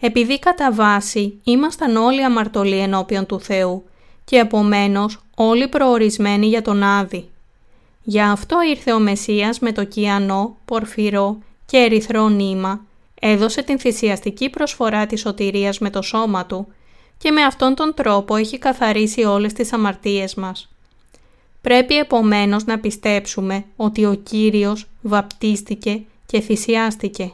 Επειδή 0.00 0.38
κατά 0.38 0.72
βάση 0.72 1.40
ήμασταν 1.44 1.96
όλοι 1.96 2.24
αμαρτωλοί 2.24 2.78
ενώπιον 2.78 3.26
του 3.26 3.40
Θεού 3.40 3.84
και 4.24 4.36
επομένως 4.36 5.24
όλοι 5.34 5.68
προορισμένοι 5.68 6.46
για 6.46 6.62
τον 6.62 6.82
Άδη. 6.82 7.28
Γι' 8.02 8.20
αυτό 8.20 8.56
ήρθε 8.70 8.92
ο 8.92 8.98
Μεσσίας 8.98 9.58
με 9.58 9.72
το 9.72 9.84
κιανό, 9.84 10.56
πορφυρό 10.64 11.38
και 11.66 11.76
ερυθρό 11.76 12.28
νήμα, 12.28 12.80
έδωσε 13.20 13.62
την 13.62 13.78
θυσιαστική 13.78 14.50
προσφορά 14.50 15.06
της 15.06 15.20
σωτηρίας 15.20 15.78
με 15.78 15.90
το 15.90 16.02
σώμα 16.02 16.46
του 16.46 16.66
και 17.22 17.30
με 17.30 17.42
αυτόν 17.42 17.74
τον 17.74 17.94
τρόπο 17.94 18.36
έχει 18.36 18.58
καθαρίσει 18.58 19.24
όλες 19.24 19.52
τις 19.52 19.72
αμαρτίες 19.72 20.34
μας. 20.34 20.68
Πρέπει 21.60 21.96
επομένως 21.98 22.64
να 22.64 22.78
πιστέψουμε 22.78 23.64
ότι 23.76 24.04
ο 24.04 24.14
Κύριος 24.14 24.86
βαπτίστηκε 25.02 26.02
και 26.26 26.40
θυσιάστηκε. 26.40 27.32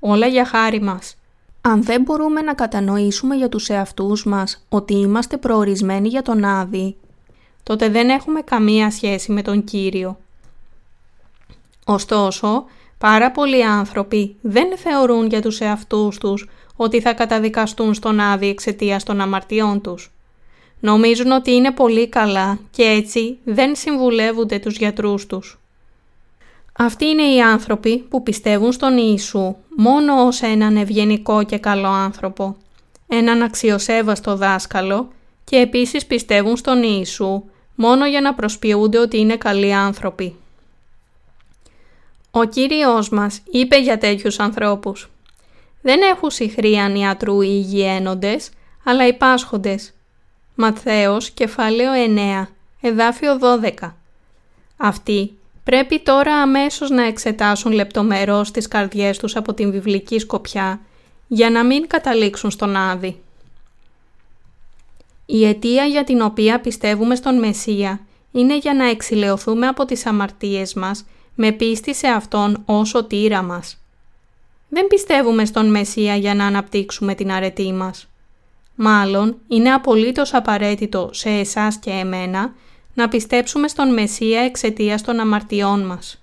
Όλα 0.00 0.26
για 0.26 0.44
χάρη 0.44 0.80
μας. 0.80 1.16
Αν 1.60 1.82
δεν 1.82 2.02
μπορούμε 2.02 2.40
να 2.40 2.54
κατανοήσουμε 2.54 3.34
για 3.34 3.48
τους 3.48 3.68
εαυτούς 3.68 4.24
μας 4.24 4.64
ότι 4.68 4.94
είμαστε 4.94 5.36
προορισμένοι 5.36 6.08
για 6.08 6.22
τον 6.22 6.44
Άδη, 6.44 6.96
τότε 7.62 7.88
δεν 7.88 8.08
έχουμε 8.08 8.40
καμία 8.40 8.90
σχέση 8.90 9.32
με 9.32 9.42
τον 9.42 9.64
Κύριο. 9.64 10.18
Ωστόσο, 11.84 12.64
πάρα 12.98 13.30
πολλοί 13.30 13.64
άνθρωποι 13.64 14.36
δεν 14.40 14.78
θεωρούν 14.78 15.26
για 15.26 15.42
τους 15.42 15.60
εαυτούς 15.60 16.18
τους 16.18 16.48
ότι 16.76 17.00
θα 17.00 17.12
καταδικαστούν 17.12 17.94
στον 17.94 18.20
Άδη 18.20 18.48
εξαιτίας 18.48 19.04
των 19.04 19.20
αμαρτιών 19.20 19.80
τους. 19.80 20.12
Νομίζουν 20.80 21.30
ότι 21.30 21.50
είναι 21.50 21.72
πολύ 21.72 22.08
καλά 22.08 22.58
και 22.70 22.82
έτσι 22.82 23.38
δεν 23.44 23.76
συμβουλεύονται 23.76 24.58
τους 24.58 24.76
γιατρούς 24.76 25.26
τους. 25.26 25.60
Αυτοί 26.72 27.06
είναι 27.06 27.22
οι 27.34 27.40
άνθρωποι 27.40 27.98
που 27.98 28.22
πιστεύουν 28.22 28.72
στον 28.72 28.96
Ιησού 28.96 29.56
μόνο 29.76 30.26
ως 30.26 30.40
έναν 30.42 30.76
ευγενικό 30.76 31.42
και 31.42 31.58
καλό 31.58 31.88
άνθρωπο, 31.88 32.56
έναν 33.08 33.42
αξιοσέβαστο 33.42 34.36
δάσκαλο 34.36 35.08
και 35.44 35.56
επίσης 35.56 36.06
πιστεύουν 36.06 36.56
στον 36.56 36.82
Ιησού 36.82 37.44
μόνο 37.74 38.06
για 38.06 38.20
να 38.20 38.34
προσποιούνται 38.34 38.98
ότι 38.98 39.18
είναι 39.18 39.36
καλοί 39.36 39.74
άνθρωποι. 39.74 40.36
Ο 42.30 42.44
Κύριος 42.44 43.08
μας 43.08 43.40
είπε 43.50 43.80
για 43.80 43.98
τέτοιους 43.98 44.38
ανθρώπους 44.38 45.10
«Δεν 45.82 46.00
έχουν 46.02 46.30
συχρίαν 46.30 46.94
ιατρού 46.94 47.40
οι 47.40 47.48
υγιένοντες, 47.50 48.50
αλλά 48.84 49.06
οι 49.06 49.12
πάσχοντες». 49.12 49.92
Ματθαίος, 50.54 51.30
κεφάλαιο 51.30 51.92
9, 51.92 52.48
εδάφιο 52.80 53.38
12. 53.38 53.96
Αυτοί 54.76 55.38
πρέπει 55.64 56.00
τώρα 56.00 56.34
αμέσως 56.34 56.90
να 56.90 57.02
εξετάσουν 57.02 57.72
λεπτομερώς 57.72 58.50
τις 58.50 58.68
καρδιές 58.68 59.18
τους 59.18 59.36
από 59.36 59.54
την 59.54 59.70
βιβλική 59.70 60.18
σκοπιά 60.18 60.80
για 61.26 61.50
να 61.50 61.64
μην 61.64 61.86
καταλήξουν 61.86 62.50
στον 62.50 62.76
Άδη. 62.76 63.20
Η 65.26 65.46
αιτία 65.46 65.84
για 65.84 66.04
την 66.04 66.20
οποία 66.20 66.60
πιστεύουμε 66.60 67.14
στον 67.14 67.38
Μεσσία 67.38 68.00
είναι 68.32 68.56
για 68.56 68.74
να 68.74 68.88
εξηλαιωθούμε 68.88 69.66
από 69.66 69.84
τις 69.84 70.06
αμαρτίες 70.06 70.74
μας 70.74 71.04
με 71.34 71.52
πίστη 71.52 71.94
σε 71.94 72.06
Αυτόν 72.06 72.62
όσο 72.64 73.04
τύρα 73.04 73.42
μας. 73.42 73.81
Δεν 74.74 74.86
πιστεύουμε 74.86 75.44
στον 75.44 75.70
Μεσσία 75.70 76.16
για 76.16 76.34
να 76.34 76.46
αναπτύξουμε 76.46 77.14
την 77.14 77.32
αρετή 77.32 77.72
μας. 77.72 78.08
Μάλλον 78.74 79.36
είναι 79.48 79.72
απολύτως 79.72 80.34
απαραίτητο 80.34 81.10
σε 81.12 81.28
εσάς 81.28 81.76
και 81.76 81.90
εμένα 81.90 82.54
να 82.94 83.08
πιστέψουμε 83.08 83.68
στον 83.68 83.92
Μεσσία 83.92 84.40
εξαιτίας 84.40 85.02
των 85.02 85.20
αμαρτιών 85.20 85.86
μας. 85.86 86.20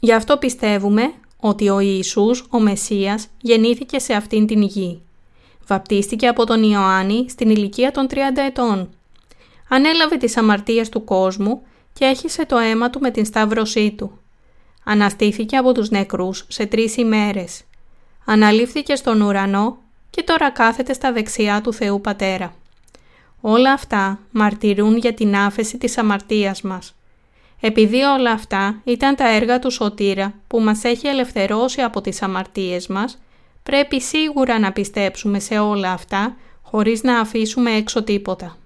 Γι' 0.00 0.12
αυτό 0.12 0.36
πιστεύουμε 0.36 1.12
ότι 1.40 1.68
ο 1.68 1.80
Ιησούς, 1.80 2.44
ο 2.50 2.60
Μεσσίας, 2.60 3.28
γεννήθηκε 3.40 3.98
σε 3.98 4.12
αυτήν 4.12 4.46
την 4.46 4.62
γη. 4.62 5.00
Βαπτίστηκε 5.66 6.26
από 6.26 6.46
τον 6.46 6.62
Ιωάννη 6.62 7.26
στην 7.28 7.50
ηλικία 7.50 7.90
των 7.90 8.06
30 8.10 8.16
ετών. 8.46 8.90
Ανέλαβε 9.68 10.16
τις 10.16 10.36
αμαρτίες 10.36 10.88
του 10.88 11.04
κόσμου 11.04 11.62
και 11.92 12.04
έχισε 12.04 12.46
το 12.46 12.56
αίμα 12.56 12.90
του 12.90 13.00
με 13.00 13.10
την 13.10 13.24
σταύρωσή 13.24 13.90
του. 13.90 14.20
Αναστήθηκε 14.88 15.56
από 15.56 15.72
τους 15.72 15.90
νεκρούς 15.90 16.44
σε 16.48 16.66
τρεις 16.66 16.96
ημέρες. 16.96 17.62
Αναλήφθηκε 18.24 18.94
στον 18.94 19.20
ουρανό 19.20 19.78
και 20.10 20.22
τώρα 20.22 20.50
κάθεται 20.50 20.92
στα 20.92 21.12
δεξιά 21.12 21.60
του 21.60 21.72
Θεού 21.72 22.00
Πατέρα. 22.00 22.54
Όλα 23.40 23.72
αυτά 23.72 24.18
μαρτυρούν 24.30 24.96
για 24.96 25.14
την 25.14 25.36
άφεση 25.36 25.78
της 25.78 25.98
αμαρτίας 25.98 26.62
μας. 26.62 26.94
Επειδή 27.60 28.02
όλα 28.02 28.30
αυτά 28.30 28.80
ήταν 28.84 29.14
τα 29.14 29.28
έργα 29.28 29.58
του 29.58 29.70
Σωτήρα 29.70 30.34
που 30.46 30.60
μας 30.60 30.84
έχει 30.84 31.06
ελευθερώσει 31.06 31.80
από 31.80 32.00
τις 32.00 32.22
αμαρτίες 32.22 32.86
μας, 32.86 33.18
πρέπει 33.62 34.00
σίγουρα 34.00 34.58
να 34.58 34.72
πιστέψουμε 34.72 35.38
σε 35.38 35.58
όλα 35.58 35.92
αυτά 35.92 36.36
χωρίς 36.62 37.02
να 37.02 37.20
αφήσουμε 37.20 37.70
έξω 37.70 38.02
τίποτα. 38.02 38.56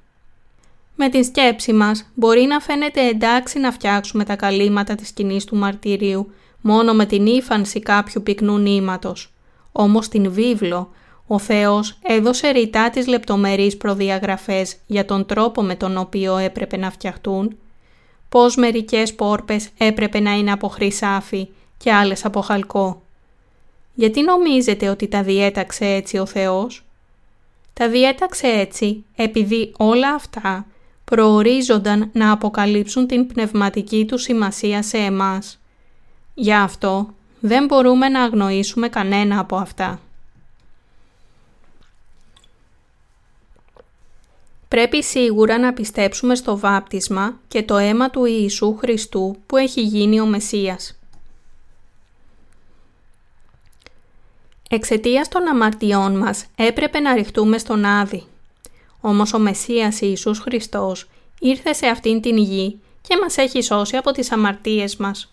Με 1.02 1.08
την 1.08 1.24
σκέψη 1.24 1.72
μας 1.72 2.10
μπορεί 2.14 2.42
να 2.42 2.60
φαίνεται 2.60 3.06
εντάξει 3.06 3.58
να 3.58 3.72
φτιάξουμε 3.72 4.24
τα 4.24 4.36
καλύματα 4.36 4.94
της 4.94 5.08
σκηνής 5.08 5.44
του 5.44 5.56
μαρτυρίου 5.56 6.32
μόνο 6.60 6.92
με 6.92 7.06
την 7.06 7.26
ύφανση 7.26 7.80
κάποιου 7.80 8.22
πυκνού 8.22 8.58
νήματος. 8.58 9.32
Όμως 9.72 10.04
στην 10.04 10.32
βίβλο 10.32 10.90
ο 11.26 11.38
Θεός 11.38 11.98
έδωσε 12.02 12.48
ρητά 12.48 12.90
τις 12.90 13.06
λεπτομερείς 13.06 13.76
προδιαγραφές 13.76 14.76
για 14.86 15.04
τον 15.04 15.26
τρόπο 15.26 15.62
με 15.62 15.74
τον 15.74 15.96
οποίο 15.96 16.36
έπρεπε 16.36 16.76
να 16.76 16.90
φτιαχτούν, 16.90 17.56
πώς 18.28 18.56
μερικές 18.56 19.14
πόρπες 19.14 19.68
έπρεπε 19.78 20.20
να 20.20 20.32
είναι 20.32 20.52
από 20.52 20.68
χρυσάφι 20.68 21.48
και 21.78 21.92
άλλες 21.92 22.24
από 22.24 22.40
χαλκό. 22.40 23.02
Γιατί 23.94 24.22
νομίζετε 24.22 24.88
ότι 24.88 25.08
τα 25.08 25.22
διέταξε 25.22 25.84
έτσι 25.86 26.18
ο 26.18 26.26
Θεός; 26.26 26.84
Τα 27.72 27.88
διέταξε 27.88 28.46
έτσι 28.46 29.04
επειδή 29.16 29.72
όλα 29.76 30.14
αυτά 30.14 30.64
προορίζονταν 31.10 32.10
να 32.12 32.32
αποκαλύψουν 32.32 33.06
την 33.06 33.26
πνευματική 33.26 34.04
του 34.04 34.18
σημασία 34.18 34.82
σε 34.82 34.96
εμάς. 34.96 35.58
Γι' 36.34 36.54
αυτό 36.54 37.14
δεν 37.40 37.64
μπορούμε 37.64 38.08
να 38.08 38.22
αγνοήσουμε 38.22 38.88
κανένα 38.88 39.38
από 39.38 39.56
αυτά. 39.56 40.00
Πρέπει 44.68 45.02
σίγουρα 45.02 45.58
να 45.58 45.72
πιστέψουμε 45.72 46.34
στο 46.34 46.58
βάπτισμα 46.58 47.38
και 47.48 47.62
το 47.62 47.76
αίμα 47.76 48.10
του 48.10 48.24
Ιησού 48.24 48.76
Χριστού 48.76 49.36
που 49.46 49.56
έχει 49.56 49.80
γίνει 49.80 50.20
ο 50.20 50.26
Μεσσίας. 50.26 50.98
Εξαιτίας 54.70 55.28
των 55.28 55.48
αμαρτιών 55.48 56.18
μας 56.18 56.46
έπρεπε 56.56 57.00
να 57.00 57.14
ρηχτούμε 57.14 57.58
στον 57.58 57.84
Άδη. 57.84 58.24
Όμως 59.00 59.32
ο 59.32 59.38
Μεσσίας 59.38 60.00
Ιησούς 60.00 60.38
Χριστός 60.38 61.08
ήρθε 61.38 61.72
σε 61.72 61.86
αυτήν 61.86 62.20
την 62.20 62.36
γη 62.36 62.80
και 63.00 63.18
μας 63.22 63.36
έχει 63.36 63.62
σώσει 63.62 63.96
από 63.96 64.10
τις 64.10 64.32
αμαρτίες 64.32 64.96
μας. 64.96 65.32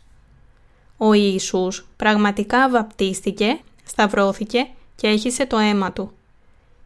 Ο 0.97 1.13
Ιησούς 1.13 1.87
πραγματικά 1.95 2.69
βαπτίστηκε, 2.69 3.59
σταυρώθηκε 3.85 4.67
και 4.95 5.07
έχισε 5.07 5.45
το 5.45 5.57
αίμα 5.57 5.91
του. 5.91 6.11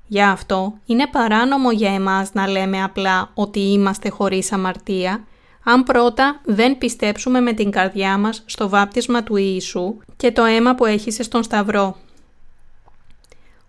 Γι' 0.07 0.21
αυτό 0.21 0.73
είναι 0.85 1.07
παράνομο 1.07 1.71
για 1.71 1.93
εμάς 1.93 2.33
να 2.33 2.47
λέμε 2.47 2.83
απλά 2.83 3.31
ότι 3.33 3.59
είμαστε 3.59 4.09
χωρίς 4.09 4.51
αμαρτία, 4.51 5.23
αν 5.63 5.83
πρώτα 5.83 6.41
δεν 6.45 6.77
πιστέψουμε 6.77 7.39
με 7.39 7.53
την 7.53 7.71
καρδιά 7.71 8.17
μας 8.17 8.43
στο 8.45 8.69
βάπτισμα 8.69 9.23
του 9.23 9.35
Ιησού 9.35 9.97
και 10.17 10.31
το 10.31 10.43
αίμα 10.43 10.75
που 10.75 10.85
έχησε 10.85 11.23
στον 11.23 11.43
Σταυρό. 11.43 11.97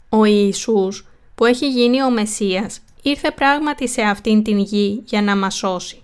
Ο 0.08 0.24
Ιησούς 0.24 1.06
που 1.34 1.44
έχει 1.44 1.68
γίνει 1.68 2.02
ο 2.02 2.10
Μεσσίας 2.10 2.80
ήρθε 3.02 3.30
πράγματι 3.30 3.88
σε 3.88 4.02
αυτήν 4.02 4.42
την 4.42 4.58
γη 4.58 5.02
για 5.04 5.22
να 5.22 5.36
μας 5.36 5.54
σώσει. 5.54 6.02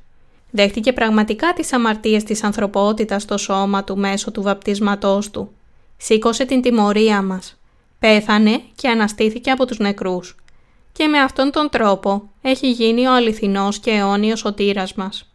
Δέχτηκε 0.51 0.93
πραγματικά 0.93 1.53
τις 1.53 1.73
αμαρτίες 1.73 2.25
της 2.25 2.43
ανθρωπότητας 2.43 3.23
στο 3.23 3.37
σώμα 3.37 3.85
του 3.85 3.99
μέσω 3.99 4.31
του 4.31 4.43
βαπτίσματός 4.43 5.31
του. 5.31 5.51
Σήκωσε 5.97 6.45
την 6.45 6.63
τιμωρία 6.63 7.23
μας 7.23 7.59
πέθανε 7.99 8.63
και 8.75 8.89
αναστήθηκε 8.89 9.51
από 9.51 9.67
τους 9.67 9.79
νεκρούς 9.79 10.37
και 10.93 11.07
με 11.07 11.19
αυτόν 11.19 11.51
τον 11.51 11.69
τρόπο 11.69 12.31
έχει 12.43 12.71
γίνει 12.71 13.07
ο 13.07 13.15
αληθινός 13.15 13.79
και 13.79 13.91
αιώνιος 13.91 14.39
σωτήρας 14.39 14.95
μας. 14.95 15.29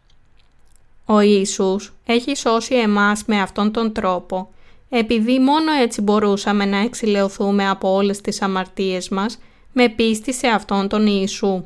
Ο 1.04 1.20
Ιησούς 1.20 1.92
έχει 2.06 2.36
σώσει 2.36 2.74
εμάς 2.74 3.24
με 3.26 3.40
αυτόν 3.40 3.72
τον 3.72 3.92
τρόπο 3.92 4.48
επειδή 4.88 5.38
μόνο 5.38 5.72
έτσι 5.72 6.00
μπορούσαμε 6.00 6.64
να 6.64 6.78
εξηλαιωθούμε 6.78 7.68
από 7.68 7.94
όλες 7.94 8.20
τις 8.20 8.42
αμαρτίες 8.42 9.08
μας 9.08 9.38
με 9.76 9.88
πίστη 9.88 10.32
σε 10.32 10.46
αυτόν 10.46 10.88
τον 10.88 11.06
Ιησού. 11.06 11.64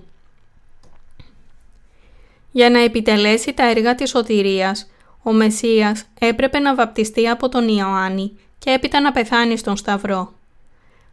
Για 2.53 2.71
να 2.71 2.79
επιτελέσει 2.79 3.53
τα 3.53 3.71
έργα 3.71 3.95
της 3.95 4.11
σωτηρίας, 4.11 4.91
ο 5.23 5.33
Μεσσίας 5.33 6.05
έπρεπε 6.19 6.59
να 6.59 6.75
βαπτιστεί 6.75 7.29
από 7.29 7.49
τον 7.49 7.69
Ιωάννη 7.69 8.39
και 8.59 8.71
έπειτα 8.71 9.01
να 9.01 9.13
πεθάνει 9.13 9.57
στον 9.57 9.77
Σταυρό. 9.77 10.33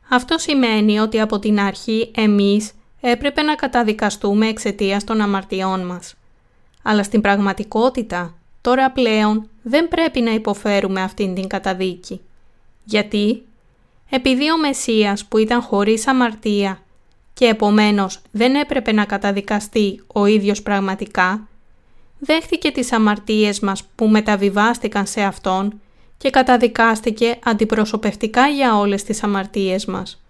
Αυτό 0.09 0.37
σημαίνει 0.37 0.99
ότι 0.99 1.19
από 1.19 1.39
την 1.39 1.59
αρχή 1.59 2.11
εμείς 2.15 2.71
έπρεπε 3.01 3.41
να 3.41 3.55
καταδικαστούμε 3.55 4.47
εξαιτίας 4.47 5.03
των 5.03 5.21
αμαρτιών 5.21 5.85
μας. 5.85 6.15
Αλλά 6.83 7.03
στην 7.03 7.21
πραγματικότητα, 7.21 8.33
τώρα 8.61 8.91
πλέον 8.91 9.49
δεν 9.63 9.87
πρέπει 9.87 10.21
να 10.21 10.31
υποφέρουμε 10.31 11.01
αυτήν 11.01 11.35
την 11.35 11.47
καταδίκη. 11.47 12.21
Γιατί; 12.83 13.43
Επειδή 14.09 14.51
ο 14.51 14.57
Μεσσίας 14.57 15.25
που 15.25 15.37
ήταν 15.37 15.61
χωρίς 15.61 16.07
αμαρτία 16.07 16.79
και 17.35 17.45
επομένως 17.45 18.21
δεν 18.31 18.55
έπρεπε 18.55 18.91
να 18.91 19.05
καταδικαστεί 19.05 20.03
ο 20.07 20.25
ίδιος 20.25 20.61
πραγματικά, 20.61 21.47
δέχτηκε 22.19 22.71
τις 22.71 22.91
αμαρτίες 22.91 23.59
μας 23.59 23.83
που 23.95 24.07
μεταβιβάστηκαν 24.07 25.05
σε 25.05 25.21
Αυτόν 25.21 25.81
και 26.17 26.29
καταδικάστηκε 26.29 27.39
αντιπροσωπευτικά 27.43 28.47
για 28.47 28.77
όλες 28.77 29.03
τις 29.03 29.23
αμαρτίες 29.23 29.85
μας. 29.85 30.21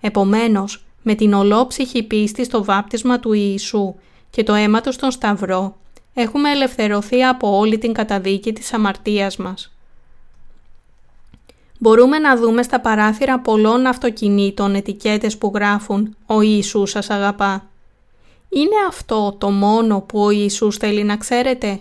Επομένως, 0.00 0.84
με 1.02 1.14
την 1.14 1.32
ολόψυχη 1.32 2.02
πίστη 2.02 2.44
στο 2.44 2.64
βάπτισμα 2.64 3.20
του 3.20 3.32
Ιησού 3.32 3.94
και 4.30 4.42
το 4.42 4.54
αίμα 4.54 4.80
του 4.80 4.92
στον 4.92 5.10
Σταυρό, 5.10 5.76
έχουμε 6.14 6.50
ελευθερωθεί 6.50 7.24
από 7.24 7.56
όλη 7.58 7.78
την 7.78 7.92
καταδίκη 7.92 8.52
της 8.52 8.72
αμαρτίας 8.72 9.36
μας. 9.36 9.69
Μπορούμε 11.82 12.18
να 12.18 12.36
δούμε 12.36 12.62
στα 12.62 12.80
παράθυρα 12.80 13.38
πολλών 13.38 13.86
αυτοκινήτων 13.86 14.74
ετικέτες 14.74 15.38
που 15.38 15.52
γράφουν 15.54 16.16
«Ο 16.26 16.40
Ιησούς 16.40 16.90
σας 16.90 17.10
αγαπά». 17.10 17.68
Είναι 18.48 18.76
αυτό 18.88 19.36
το 19.38 19.50
μόνο 19.50 20.00
που 20.00 20.20
ο 20.24 20.30
Ιησούς 20.30 20.76
θέλει 20.76 21.04
να 21.04 21.16
ξέρετε; 21.16 21.80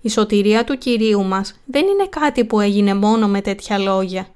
Η 0.00 0.08
σωτηρία 0.08 0.64
του 0.64 0.78
Κυρίου 0.78 1.24
μας 1.24 1.60
δεν 1.64 1.86
είναι 1.86 2.06
κάτι 2.06 2.44
που 2.44 2.60
έγινε 2.60 2.94
μόνο 2.94 3.28
με 3.28 3.40
τέτοια 3.40 3.78
λόγια. 3.78 4.26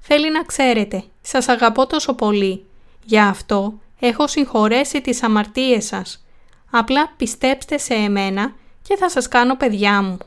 Θέλει 0.00 0.32
να 0.32 0.42
ξέρετε, 0.42 1.04
σας 1.22 1.48
αγαπώ 1.48 1.86
τόσο 1.86 2.14
πολύ. 2.14 2.64
Γι' 3.04 3.20
αυτό 3.20 3.74
έχω 4.00 4.26
συγχωρέσει 4.26 5.00
τις 5.00 5.22
αμαρτίες 5.22 5.84
σας. 5.84 6.24
Απλά 6.70 7.12
πιστέψτε 7.16 7.78
σε 7.78 7.94
εμένα 7.94 8.52
και 8.82 8.96
θα 8.96 9.10
σας 9.10 9.28
κάνω 9.28 9.56
παιδιά 9.56 10.02
μου. 10.02 10.18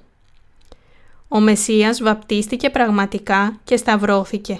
Ο 1.35 1.39
Μεσσίας 1.39 2.01
βαπτίστηκε 2.01 2.69
πραγματικά 2.69 3.59
και 3.63 3.77
σταυρώθηκε 3.77 4.59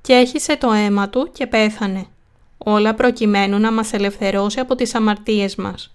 και 0.00 0.12
έχισε 0.12 0.56
το 0.56 0.72
αίμα 0.72 1.08
του 1.08 1.30
και 1.32 1.46
πέθανε. 1.46 2.06
Όλα 2.58 2.94
προκειμένου 2.94 3.58
να 3.58 3.72
μας 3.72 3.92
ελευθερώσει 3.92 4.60
από 4.60 4.74
τις 4.74 4.94
αμαρτίες 4.94 5.56
μας. 5.56 5.94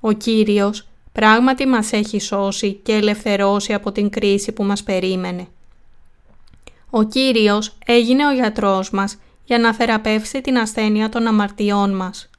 Ο 0.00 0.12
Κύριος 0.12 0.86
πράγματι 1.12 1.66
μας 1.66 1.92
έχει 1.92 2.20
σώσει 2.20 2.72
και 2.72 2.92
ελευθερώσει 2.92 3.72
από 3.72 3.92
την 3.92 4.10
κρίση 4.10 4.52
που 4.52 4.64
μας 4.64 4.82
περίμενε. 4.82 5.46
Ο 6.90 7.02
Κύριος 7.02 7.76
έγινε 7.86 8.26
ο 8.26 8.32
γιατρός 8.32 8.90
μας 8.90 9.18
για 9.44 9.58
να 9.58 9.74
θεραπεύσει 9.74 10.40
την 10.40 10.58
ασθένεια 10.58 11.08
των 11.08 11.26
αμαρτιών 11.26 11.96
μας. 11.96 12.30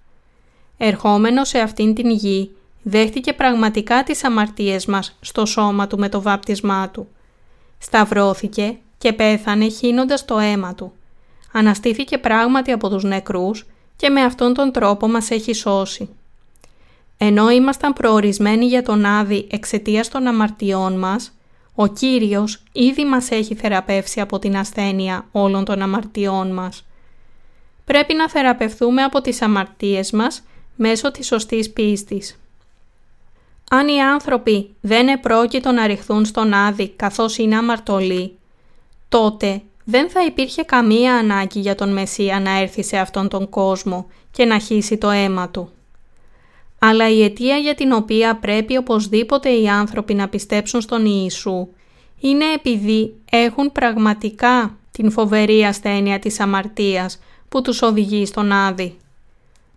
Ερχόμενος 0.77 1.47
σε 1.47 1.59
αυτήν 1.59 1.93
την 1.93 2.09
γη, 2.09 2.51
δέχτηκε 2.87 3.33
πραγματικά 3.33 4.03
τις 4.03 4.23
αμαρτίες 4.23 4.85
μας 4.85 5.17
στο 5.21 5.45
σώμα 5.45 5.87
του 5.87 5.97
με 5.97 6.09
το 6.09 6.21
βάπτισμά 6.21 6.89
του. 6.89 7.07
Σταυρώθηκε 7.77 8.77
και 8.97 9.13
πέθανε 9.13 9.69
χύνοντας 9.69 10.25
το 10.25 10.37
αίμα 10.37 10.75
του. 10.75 10.93
Αναστήθηκε 11.51 12.17
πράγματι 12.17 12.71
από 12.71 12.89
τους 12.89 13.03
νεκρούς 13.03 13.65
και 13.95 14.09
με 14.09 14.21
αυτόν 14.21 14.53
τον 14.53 14.71
τρόπο 14.71 15.07
μας 15.07 15.31
έχει 15.31 15.53
σώσει. 15.53 16.09
Ενώ 17.17 17.49
ήμασταν 17.49 17.93
προορισμένοι 17.93 18.65
για 18.65 18.83
τον 18.83 19.05
Άδη 19.05 19.47
εξαιτίας 19.51 20.09
των 20.09 20.27
αμαρτιών 20.27 20.99
μας, 20.99 21.37
ο 21.75 21.87
Κύριος 21.87 22.63
ήδη 22.71 23.05
μας 23.05 23.31
έχει 23.31 23.55
θεραπεύσει 23.55 24.19
από 24.21 24.39
την 24.39 24.57
ασθένεια 24.57 25.27
όλων 25.31 25.65
των 25.65 25.81
αμαρτιών 25.81 26.53
μας. 26.53 26.85
Πρέπει 27.85 28.13
να 28.13 28.29
θεραπευθούμε 28.29 29.03
από 29.03 29.21
τις 29.21 29.41
αμαρτίες 29.41 30.11
μας 30.11 30.43
μέσω 30.75 31.11
της 31.11 31.25
σωστής 31.27 31.71
πίστης. 31.71 32.39
Αν 33.69 33.87
οι 33.87 34.01
άνθρωποι 34.01 34.75
δεν 34.81 35.07
επρόκειτο 35.07 35.71
να 35.71 35.87
ρηχθούν 35.87 36.25
στον 36.25 36.53
Άδη 36.53 36.89
καθώς 36.89 37.37
είναι 37.37 37.57
αμαρτωλοί, 37.57 38.37
τότε 39.09 39.61
δεν 39.83 40.09
θα 40.09 40.25
υπήρχε 40.25 40.63
καμία 40.63 41.15
ανάγκη 41.15 41.59
για 41.59 41.75
τον 41.75 41.93
Μεσσία 41.93 42.39
να 42.39 42.59
έρθει 42.59 42.83
σε 42.83 42.97
αυτόν 42.97 43.27
τον 43.27 43.49
κόσμο 43.49 44.07
και 44.31 44.45
να 44.45 44.59
χύσει 44.59 44.97
το 44.97 45.09
αίμα 45.09 45.49
του. 45.49 45.69
Αλλά 46.79 47.09
η 47.09 47.23
αιτία 47.23 47.57
για 47.57 47.75
την 47.75 47.91
οποία 47.91 48.35
πρέπει 48.35 48.77
οπωσδήποτε 48.77 49.49
οι 49.49 49.67
άνθρωποι 49.69 50.13
να 50.13 50.29
πιστέψουν 50.29 50.81
στον 50.81 51.05
Ιησού 51.05 51.67
είναι 52.19 52.45
επειδή 52.53 53.15
έχουν 53.31 53.71
πραγματικά 53.71 54.77
την 54.91 55.11
φοβερή 55.11 55.63
ασθένεια 55.63 56.19
της 56.19 56.39
αμαρτίας 56.39 57.19
που 57.49 57.61
τους 57.61 57.81
οδηγεί 57.81 58.25
στον 58.25 58.51
Άδη. 58.51 58.97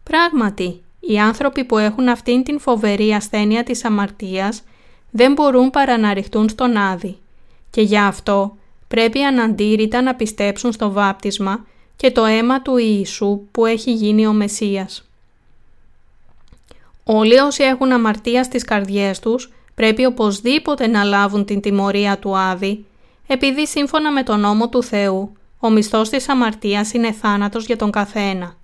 Πράγματι, 0.03 0.83
οι 1.09 1.19
άνθρωποι 1.19 1.65
που 1.65 1.79
έχουν 1.79 2.09
αυτήν 2.09 2.43
την 2.43 2.61
φοβερή 2.61 3.13
ασθένεια 3.13 3.65
της 3.65 3.85
αμαρτίας 3.85 4.63
δεν 5.11 5.33
μπορούν 5.33 5.71
παρά 5.71 5.99
να 5.99 6.15
ρηχτούν 6.15 6.49
στον 6.49 6.77
Άδη 6.77 7.19
και 7.71 7.81
γι' 7.81 7.99
αυτό 7.99 8.57
πρέπει 8.89 9.23
αναντήρητα 9.23 10.03
να 10.03 10.15
πιστέψουν 10.15 10.73
στο 10.73 10.93
βάπτισμα 10.93 11.67
και 11.97 12.11
το 12.11 12.25
αίμα 12.25 12.63
του 12.63 12.77
Ιησού 12.77 13.41
που 13.51 13.67
έχει 13.67 13.93
γίνει 13.93 14.27
ο 14.27 14.33
Μεσσίας. 14.33 15.09
Όλοι 17.05 17.39
όσοι 17.39 17.63
έχουν 17.63 17.93
αμαρτία 17.93 18.45
στις 18.45 18.65
καρδιές 18.65 19.19
τους 19.19 19.53
πρέπει 19.75 20.05
οπωσδήποτε 20.05 20.87
να 20.87 21.05
λάβουν 21.05 21.45
την 21.45 21.61
τιμωρία 21.61 22.19
του 22.19 22.37
Άδη, 22.37 22.85
επειδή 23.27 23.67
σύμφωνα 23.67 24.13
με 24.13 24.23
τον 24.23 24.41
νόμο 24.41 24.69
του 24.69 24.83
Θεού, 24.83 25.33
ο 25.59 25.71
μισθός 25.71 26.09
της 26.09 26.29
αμαρτίας 26.29 26.93
είναι 26.93 27.13
θάνατος 27.13 27.67
για 27.67 27.77
τον 27.77 27.91
καθένα. 27.91 28.57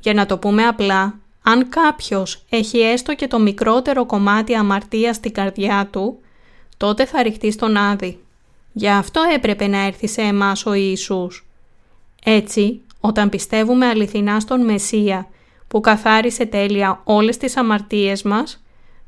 Για 0.00 0.14
να 0.14 0.26
το 0.26 0.38
πούμε 0.38 0.66
απλά, 0.66 1.18
αν 1.42 1.68
κάποιος 1.68 2.44
έχει 2.48 2.78
έστω 2.78 3.14
και 3.14 3.26
το 3.26 3.38
μικρότερο 3.38 4.06
κομμάτι 4.06 4.54
αμαρτίας 4.54 5.16
στην 5.16 5.32
καρδιά 5.32 5.88
του, 5.92 6.20
τότε 6.76 7.04
θα 7.04 7.22
ρηχτεί 7.22 7.50
στον 7.50 7.76
Άδη. 7.76 8.18
Γι' 8.72 8.88
αυτό 8.88 9.22
έπρεπε 9.34 9.66
να 9.66 9.86
έρθει 9.86 10.08
σε 10.08 10.20
εμάς 10.20 10.66
ο 10.66 10.72
Ιησούς. 10.72 11.46
Έτσι, 12.24 12.80
όταν 13.00 13.28
πιστεύουμε 13.28 13.86
αληθινά 13.86 14.40
στον 14.40 14.64
Μεσσία 14.64 15.28
που 15.68 15.80
καθάρισε 15.80 16.46
τέλεια 16.46 17.00
όλες 17.04 17.36
τις 17.36 17.56
αμαρτίες 17.56 18.22
μας, 18.22 18.62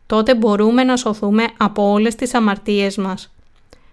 τότε 0.06 0.34
μπορούμε 0.34 0.84
να 0.84 0.96
σωθούμε 0.96 1.44
από 1.56 1.90
όλες 1.90 2.14
τις 2.14 2.34
αμαρτίες 2.34 2.96
μας. 2.96 3.34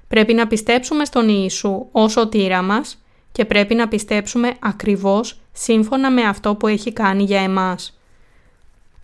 Πρέπει 0.08 0.34
να 0.34 0.48
πιστέψουμε 0.48 1.06
στον 1.06 1.30
Ιησού 1.30 1.86
ως 1.92 2.12
σωτήρα 2.12 2.62
μας 2.62 3.04
και 3.32 3.46
πρέπει 3.46 3.76
να 3.76 3.88
πιστέψουμε 3.88 4.54
ακριβώς 4.60 5.40
σύμφωνα 5.54 6.12
με 6.12 6.22
αυτό 6.22 6.56
που 6.56 6.68
έχει 6.68 6.94
κάνει 6.94 7.24
για 7.24 7.42
εμάς. 7.42 7.99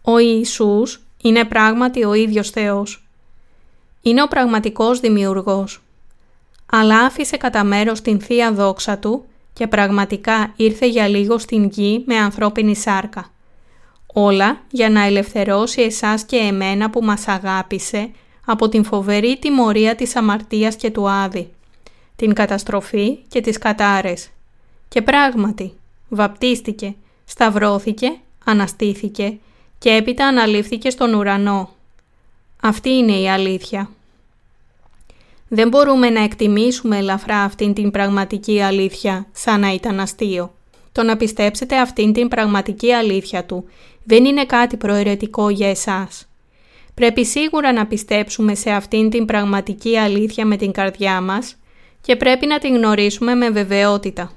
Ο 0.08 0.18
Ιησούς 0.18 1.02
είναι 1.22 1.46
πράγματι 1.46 2.04
ο 2.04 2.14
ίδιος 2.14 2.50
Θεός. 2.50 3.08
Είναι 4.02 4.22
ο 4.22 4.28
πραγματικός 4.28 5.00
δημιουργός. 5.00 5.82
Αλλά 6.66 7.00
άφησε 7.00 7.38
κατά 7.38 7.64
μέρος 7.64 8.02
την 8.02 8.20
Θεία 8.20 8.52
Δόξα 8.52 8.98
Του 8.98 9.26
και 9.54 9.68
πραγματικά 9.68 10.54
ήρθε 10.56 10.88
για 10.88 11.08
λίγο 11.08 11.38
στην 11.38 11.66
γη 11.66 12.04
με 12.06 12.16
ανθρώπινη 12.16 12.76
σάρκα. 12.76 13.32
Όλα 14.14 14.60
για 14.72 14.90
να 14.90 15.02
ελευθερώσει 15.02 15.82
εσάς 15.82 16.24
και 16.24 16.38
εμένα 16.38 16.90
που 16.90 17.04
μας 17.04 17.28
αγάπησε 17.28 18.12
από 18.46 18.70
την 18.70 18.84
φοβερή 18.84 19.38
τιμωρία 19.40 19.96
της 19.96 20.16
αμαρτίας 20.16 20.76
και 20.76 20.92
του 20.92 21.10
άδη, 21.10 21.54
την 22.16 22.34
καταστροφή 22.34 23.18
και 23.28 23.42
τις 23.42 23.58
κατάρες. 23.58 24.30
Και 24.88 25.02
πράγματι, 25.02 25.74
βαπτίστηκε, 26.10 26.96
σταυρώθηκε, 27.26 28.12
αναστήθηκε 28.44 29.38
και 29.78 29.90
έπειτα 29.90 30.28
αναλήφθηκε 30.28 30.90
στον 30.90 31.14
ουρανό. 31.14 31.70
Αυτή 32.62 32.90
είναι 32.90 33.20
η 33.20 33.30
αλήθεια. 33.30 33.90
Δεν 35.48 35.68
μπορούμε 35.68 36.10
να 36.10 36.24
εκτιμήσουμε 36.24 36.98
ελαφρά 36.98 37.38
αυτήν 37.38 37.74
την 37.74 37.92
πραγματική 37.92 38.62
αλήθεια 38.62 39.28
σαν 39.32 39.60
να 39.60 39.74
ήταν 39.74 40.00
αστείο. 40.00 40.54
Το 40.92 41.04
να 41.04 41.18
πιστέψετε 41.18 41.80
αυτήν 41.80 42.14
την 42.14 42.28
πραγματική 42.28 42.92
αλήθεια 42.92 43.46
του 43.46 43.66
δεν 44.04 44.26
είναι 44.26 44.46
κάτι 44.46 44.78
προαιρετικό 44.78 45.50
για 45.50 45.70
εσάς. 45.70 46.28
Πρέπει 46.94 47.26
σίγουρα 47.26 47.74
να 47.74 47.86
πιστέψουμε 47.86 48.56
σε 48.56 48.72
αυτήν 48.72 49.10
την 49.10 49.26
πραγματική 49.26 49.98
αλήθεια 49.98 50.46
με 50.46 50.58
την 50.58 50.72
καρδιά 50.72 51.22
μας 51.22 51.56
και 52.02 52.16
πρέπει 52.16 52.46
να 52.46 52.60
την 52.60 52.76
γνωρίσουμε 52.76 53.36
με 53.36 53.50
βεβαιότητα. 53.50 54.32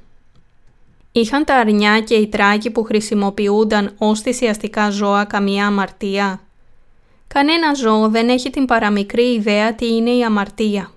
Είχαν 1.12 1.44
τα 1.44 1.54
αρνιά 1.54 2.00
και 2.00 2.14
οι 2.14 2.26
τράγοι 2.26 2.70
που 2.70 2.82
χρησιμοποιούνταν 2.82 3.94
ως 3.98 4.20
θυσιαστικά 4.20 4.90
ζώα 4.90 5.24
καμία 5.24 5.66
αμαρτία. 5.66 6.40
Κανένα 7.28 7.74
ζώο 7.74 8.08
δεν 8.08 8.28
έχει 8.28 8.50
την 8.50 8.64
παραμικρή 8.64 9.34
ιδέα 9.34 9.74
τι 9.74 9.86
είναι 9.86 10.10
η 10.10 10.24
αμαρτία. 10.24 10.90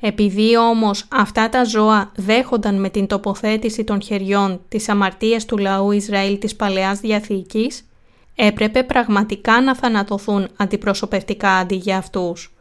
Επειδή 0.00 0.56
όμως 0.56 1.04
αυτά 1.08 1.48
τα 1.48 1.64
ζώα 1.64 2.12
δέχονταν 2.16 2.80
με 2.80 2.88
την 2.88 3.06
τοποθέτηση 3.06 3.84
των 3.84 4.02
χεριών 4.02 4.60
τις 4.68 4.88
αμαρτίες 4.88 5.44
του 5.44 5.58
λαού 5.58 5.90
Ισραήλ 5.90 6.38
της 6.38 6.56
Παλαιάς 6.56 7.00
Διαθήκης, 7.00 7.88
έπρεπε 8.34 8.82
πραγματικά 8.82 9.60
να 9.60 9.76
θανατωθούν 9.76 10.48
αντιπροσωπευτικά 10.56 11.50
αντί 11.50 11.74
για 11.74 11.96
αυτούς. 11.96 12.52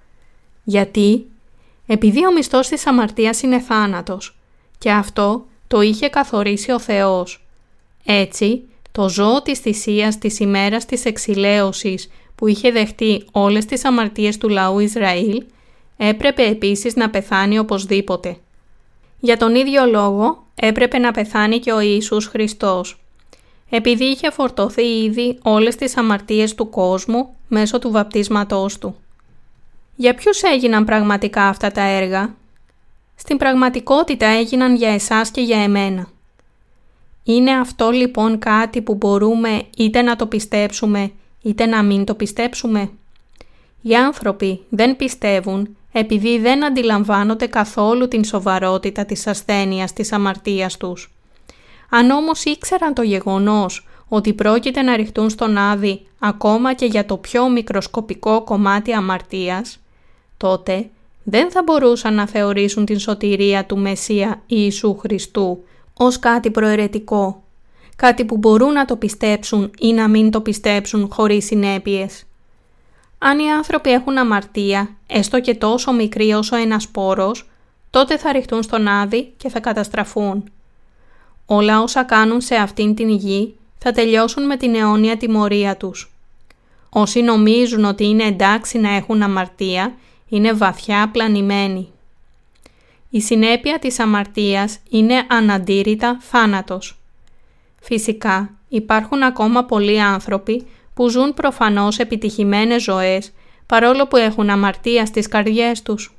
Γιατί; 0.64 1.26
Επειδή 1.86 2.26
ο 2.26 2.32
μισθός 2.32 2.68
της 2.68 2.88
αμαρτίας 2.88 3.42
είναι 3.42 3.60
θάνατος 3.60 4.38
και 4.78 4.92
αυτό 4.92 5.46
το 5.68 5.82
είχε 5.82 6.08
καθορίσει 6.08 6.72
ο 6.72 6.80
Θεός. 6.80 7.46
Έτσι, 8.06 8.64
το 8.92 9.10
ζώο 9.10 9.42
της 9.42 9.60
θυσίας 9.60 10.18
της 10.18 10.40
ημέρας 10.40 10.86
της 10.86 11.06
εξηλαίωσης 11.06 12.10
που 12.36 12.48
είχε 12.48 12.72
δεχτεί 12.72 13.26
όλες 13.32 13.66
τις 13.66 13.86
αμαρτίες 13.86 14.38
του 14.38 14.50
λαού 14.50 14.80
Ισραήλ, 14.80 15.44
έπρεπε 15.98 16.44
επίσης 16.44 16.96
να 16.96 17.10
πεθάνει 17.10 17.60
οπωσδήποτε. 17.60 18.38
Για 19.20 19.38
τον 19.38 19.56
ίδιο 19.56 19.86
λόγο 19.86 20.46
έπρεπε 20.56 20.98
να 20.98 21.12
πεθάνει 21.12 21.60
και 21.60 21.72
ο 21.72 21.80
Ιησούς 21.80 22.26
Χριστός. 22.26 23.00
επειδή 23.70 24.04
είχε 24.04 24.32
φορτωθεί 24.32 25.04
ήδη 25.04 25.38
όλες 25.42 25.76
τις 25.76 25.98
αμαρτίες 25.98 26.56
του 26.56 26.70
κόσμου 26.70 27.36
μέσω 27.48 27.80
του 27.80 27.92
βαπτίσματός 27.92 28.78
του. 28.78 28.96
Για 29.96 30.16
ποιους 30.16 30.42
έγιναν 30.42 30.86
πραγματικά 30.86 31.44
αυτά 31.44 31.72
τα 31.72 31.82
έργα; 31.82 32.36
Στην 33.16 33.38
πραγματικότητα 33.38 34.26
έγιναν 34.26 34.76
για 34.76 34.90
εσάς 34.90 35.32
και 35.32 35.42
για 35.42 35.64
εμένα. 35.64 36.08
Είναι 37.24 37.52
αυτό 37.52 37.90
λοιπόν 37.90 38.40
κάτι 38.40 38.82
που 38.82 38.96
μπορούμε 38.96 39.64
είτε 39.78 40.02
να 40.02 40.16
το 40.16 40.26
πιστέψουμε 40.26 41.12
είτε 41.42 41.66
να 41.66 41.84
μην 41.84 42.06
το 42.06 42.16
πιστέψουμε; 42.16 42.90
Οι 43.82 43.96
άνθρωποι 43.96 44.62
δεν 44.70 44.96
πιστεύουν 44.96 45.78
επειδή 45.92 46.40
δεν 46.40 46.66
αντιλαμβάνονται 46.66 47.48
καθόλου 47.48 48.08
την 48.08 48.24
σοβαρότητα 48.24 49.06
της 49.06 49.28
ασθένειας 49.28 49.94
της 49.94 50.12
αμαρτίας 50.12 50.78
τους. 50.78 51.14
Αν 51.90 52.10
όμως 52.10 52.44
ήξεραν 52.44 52.94
το 52.94 53.02
γεγονός 53.02 53.88
ότι 54.08 54.34
πρόκειται 54.34 54.82
να 54.82 54.96
ρηχτούν 54.96 55.30
στον 55.30 55.58
Άδη 55.58 56.06
ακόμα 56.20 56.74
και 56.74 56.86
για 56.86 57.06
το 57.06 57.18
πιο 57.18 57.50
μικροσκοπικό 57.50 58.44
κομμάτι 58.44 58.94
αμαρτίας, 58.94 59.80
τότε 60.38 60.90
δεν 61.28 61.52
θα 61.52 61.64
μπορούσαν 61.64 62.14
να 62.14 62.28
θεωρήσουν 62.28 62.86
την 62.86 63.00
σωτηρία 63.00 63.66
του 63.66 63.78
Μεσσία 63.78 64.42
Ιησού 64.46 64.98
Χριστού 64.98 65.64
ως 65.94 66.20
κάτι 66.20 66.52
προαιρετικό, 66.52 67.44
κάτι 67.96 68.26
που 68.26 68.38
μπορούν 68.38 68.74
να 68.74 68.86
το 68.86 68.96
πιστέψουν 68.96 69.72
ή 69.80 69.94
να 69.94 70.08
μην 70.08 70.32
το 70.32 70.42
πιστέψουν 70.42 71.10
χωρίς 71.12 71.46
συνέπειες. 71.46 72.24
Αν 73.18 73.40
οι 73.40 73.52
άνθρωποι 73.52 73.90
έχουν 73.90 74.18
αμαρτία, 74.18 74.90
έστω 75.08 75.40
και 75.42 75.56
τόσο 75.56 75.94
μικρή 75.94 76.34
όσο 76.34 76.56
ένας 76.56 76.84
σπόρος, 76.84 77.50
τότε 77.90 78.18
θα 78.18 78.32
ρηχτούν 78.32 78.64
στον 78.64 78.88
Άδη 78.88 79.34
και 79.38 79.50
θα 79.50 79.60
καταστραφούν. 79.60 80.44
Όλα 81.46 81.82
όσα 81.82 82.04
κάνουν 82.04 82.42
σε 82.42 82.56
αυτήν 82.56 82.96
την 82.96 83.10
γη 83.10 83.56
θα 83.78 83.92
τελειώσουν 83.92 84.46
με 84.46 84.58
την 84.58 84.76
αιώνια 84.76 85.18
τιμωρία 85.18 85.78
τους. 85.78 86.14
Όσοι 86.90 87.22
νομίζουν 87.22 87.86
ότι 87.86 88.06
είναι 88.06 88.24
εντάξει 88.24 88.78
να 88.78 88.96
έχουν 88.96 89.22
αμαρτία, 89.22 89.94
είναι 90.30 90.54
βαθιά 90.54 91.10
πλανημένοι. 91.12 91.90
Η 93.10 93.22
συνέπεια 93.22 93.80
της 93.80 94.00
αμαρτίας 94.00 94.80
είναι 94.90 95.26
αναντήρητα 95.28 96.18
θάνατος. 96.22 97.00
Φυσικά, 97.82 98.54
υπάρχουν 98.70 99.24
ακόμα 99.24 99.64
πολλοί 99.64 100.02
άνθρωποι 100.02 100.68
που 100.94 101.10
ζουν 101.10 101.34
προφανώς 101.34 102.00
επιτυχημένες 102.00 102.84
ζωές, 102.84 103.34
παρόλο 103.66 104.08
που 104.08 104.18
έχουν 104.18 104.50
αμαρτία 104.50 105.06
στις 105.06 105.28
καρδιές 105.28 105.82
τους. 105.82 106.16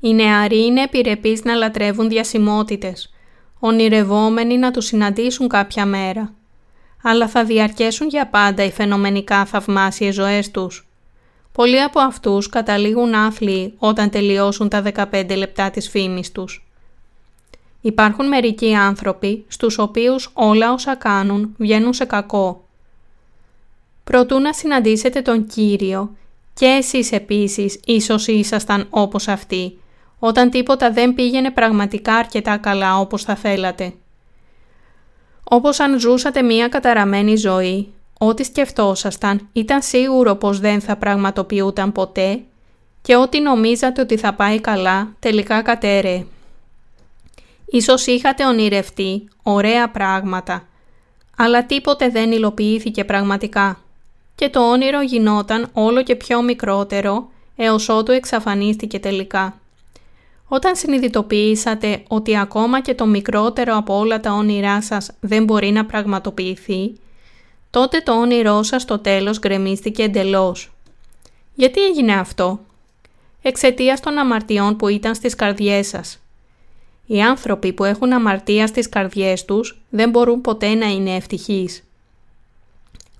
Οι 0.00 0.14
νεαροί 0.14 0.64
είναι 0.64 0.82
επιρρεπείς 0.82 1.44
να 1.44 1.54
λατρεύουν 1.54 2.08
διασημότητες, 2.08 3.12
ονειρευόμενοι 3.58 4.56
να 4.56 4.70
τους 4.70 4.86
συναντήσουν 4.86 5.48
κάποια 5.48 5.86
μέρα. 5.86 6.32
Αλλά 7.02 7.28
θα 7.28 7.44
διαρκέσουν 7.44 8.08
για 8.08 8.26
πάντα 8.26 8.64
οι 8.64 8.70
φαινομενικά 8.70 9.44
θαυμάσιες 9.44 10.14
ζωές 10.14 10.50
τους. 10.50 10.88
Πολλοί 11.54 11.82
από 11.82 12.00
αυτούς 12.00 12.48
καταλήγουν 12.48 13.14
άθλιοι 13.14 13.74
όταν 13.78 14.10
τελειώσουν 14.10 14.68
τα 14.68 14.82
15 15.12 15.36
λεπτά 15.36 15.70
της 15.70 15.88
φήμης 15.88 16.32
τους. 16.32 16.66
Υπάρχουν 17.80 18.28
μερικοί 18.28 18.74
άνθρωποι 18.74 19.44
στους 19.48 19.78
οποίους 19.78 20.30
όλα 20.32 20.72
όσα 20.72 20.94
κάνουν 20.94 21.54
βγαίνουν 21.58 21.92
σε 21.92 22.04
κακό. 22.04 22.64
Προτού 24.04 24.38
να 24.40 24.52
συναντήσετε 24.52 25.22
τον 25.22 25.46
Κύριο 25.46 26.16
και 26.54 26.66
εσείς 26.66 27.12
επίσης 27.12 27.80
ίσως 27.84 28.26
ήσασταν 28.26 28.86
όπως 28.90 29.28
αυτοί 29.28 29.78
όταν 30.18 30.50
τίποτα 30.50 30.90
δεν 30.90 31.14
πήγαινε 31.14 31.50
πραγματικά 31.50 32.14
αρκετά 32.14 32.56
καλά 32.56 32.98
όπως 32.98 33.22
θα 33.22 33.34
θέλατε. 33.34 33.92
Όπως 35.44 35.80
αν 35.80 35.98
ζούσατε 35.98 36.42
μία 36.42 36.68
καταραμένη 36.68 37.36
ζωή, 37.36 37.92
ό,τι 38.26 38.44
σκεφτόσασταν 38.44 39.48
ήταν 39.52 39.82
σίγουρο 39.82 40.34
πως 40.34 40.60
δεν 40.60 40.80
θα 40.80 40.96
πραγματοποιούταν 40.96 41.92
ποτέ 41.92 42.40
και 43.02 43.16
ό,τι 43.16 43.40
νομίζατε 43.40 44.00
ότι 44.00 44.16
θα 44.16 44.34
πάει 44.34 44.60
καλά 44.60 45.12
τελικά 45.18 45.62
κατέρεε. 45.62 46.24
Ίσως 47.66 48.06
είχατε 48.06 48.46
ονειρευτεί 48.46 49.28
ωραία 49.42 49.90
πράγματα, 49.90 50.66
αλλά 51.36 51.66
τίποτε 51.66 52.08
δεν 52.08 52.32
υλοποιήθηκε 52.32 53.04
πραγματικά 53.04 53.78
και 54.34 54.48
το 54.48 54.70
όνειρο 54.70 55.02
γινόταν 55.02 55.68
όλο 55.72 56.02
και 56.02 56.16
πιο 56.16 56.42
μικρότερο 56.42 57.28
έως 57.56 57.88
ότου 57.88 58.12
εξαφανίστηκε 58.12 58.98
τελικά. 58.98 59.58
Όταν 60.48 60.76
συνειδητοποιήσατε 60.76 62.02
ότι 62.08 62.36
ακόμα 62.36 62.80
και 62.80 62.94
το 62.94 63.06
μικρότερο 63.06 63.76
από 63.76 63.98
όλα 63.98 64.20
τα 64.20 64.32
όνειρά 64.32 64.82
σας 64.82 65.10
δεν 65.20 65.44
μπορεί 65.44 65.70
να 65.70 65.84
πραγματοποιηθεί, 65.84 66.94
τότε 67.74 68.00
το 68.00 68.12
όνειρό 68.12 68.62
σας 68.62 68.82
στο 68.82 68.98
τέλος 68.98 69.38
γκρεμίστηκε 69.38 70.02
εντελώς. 70.02 70.72
Γιατί 71.54 71.84
έγινε 71.84 72.12
αυτό; 72.12 72.60
Εξαιτίας 73.42 74.00
των 74.00 74.18
αμαρτιών 74.18 74.76
που 74.76 74.88
ήταν 74.88 75.14
στις 75.14 75.34
καρδιές 75.34 75.86
σας. 75.86 76.18
Οι 77.06 77.22
άνθρωποι 77.22 77.72
που 77.72 77.84
έχουν 77.84 78.12
αμαρτία 78.12 78.66
στις 78.66 78.88
καρδιές 78.88 79.44
τους 79.44 79.80
δεν 79.90 80.10
μπορούν 80.10 80.40
ποτέ 80.40 80.74
να 80.74 80.86
είναι 80.86 81.14
ευτυχείς. 81.14 81.84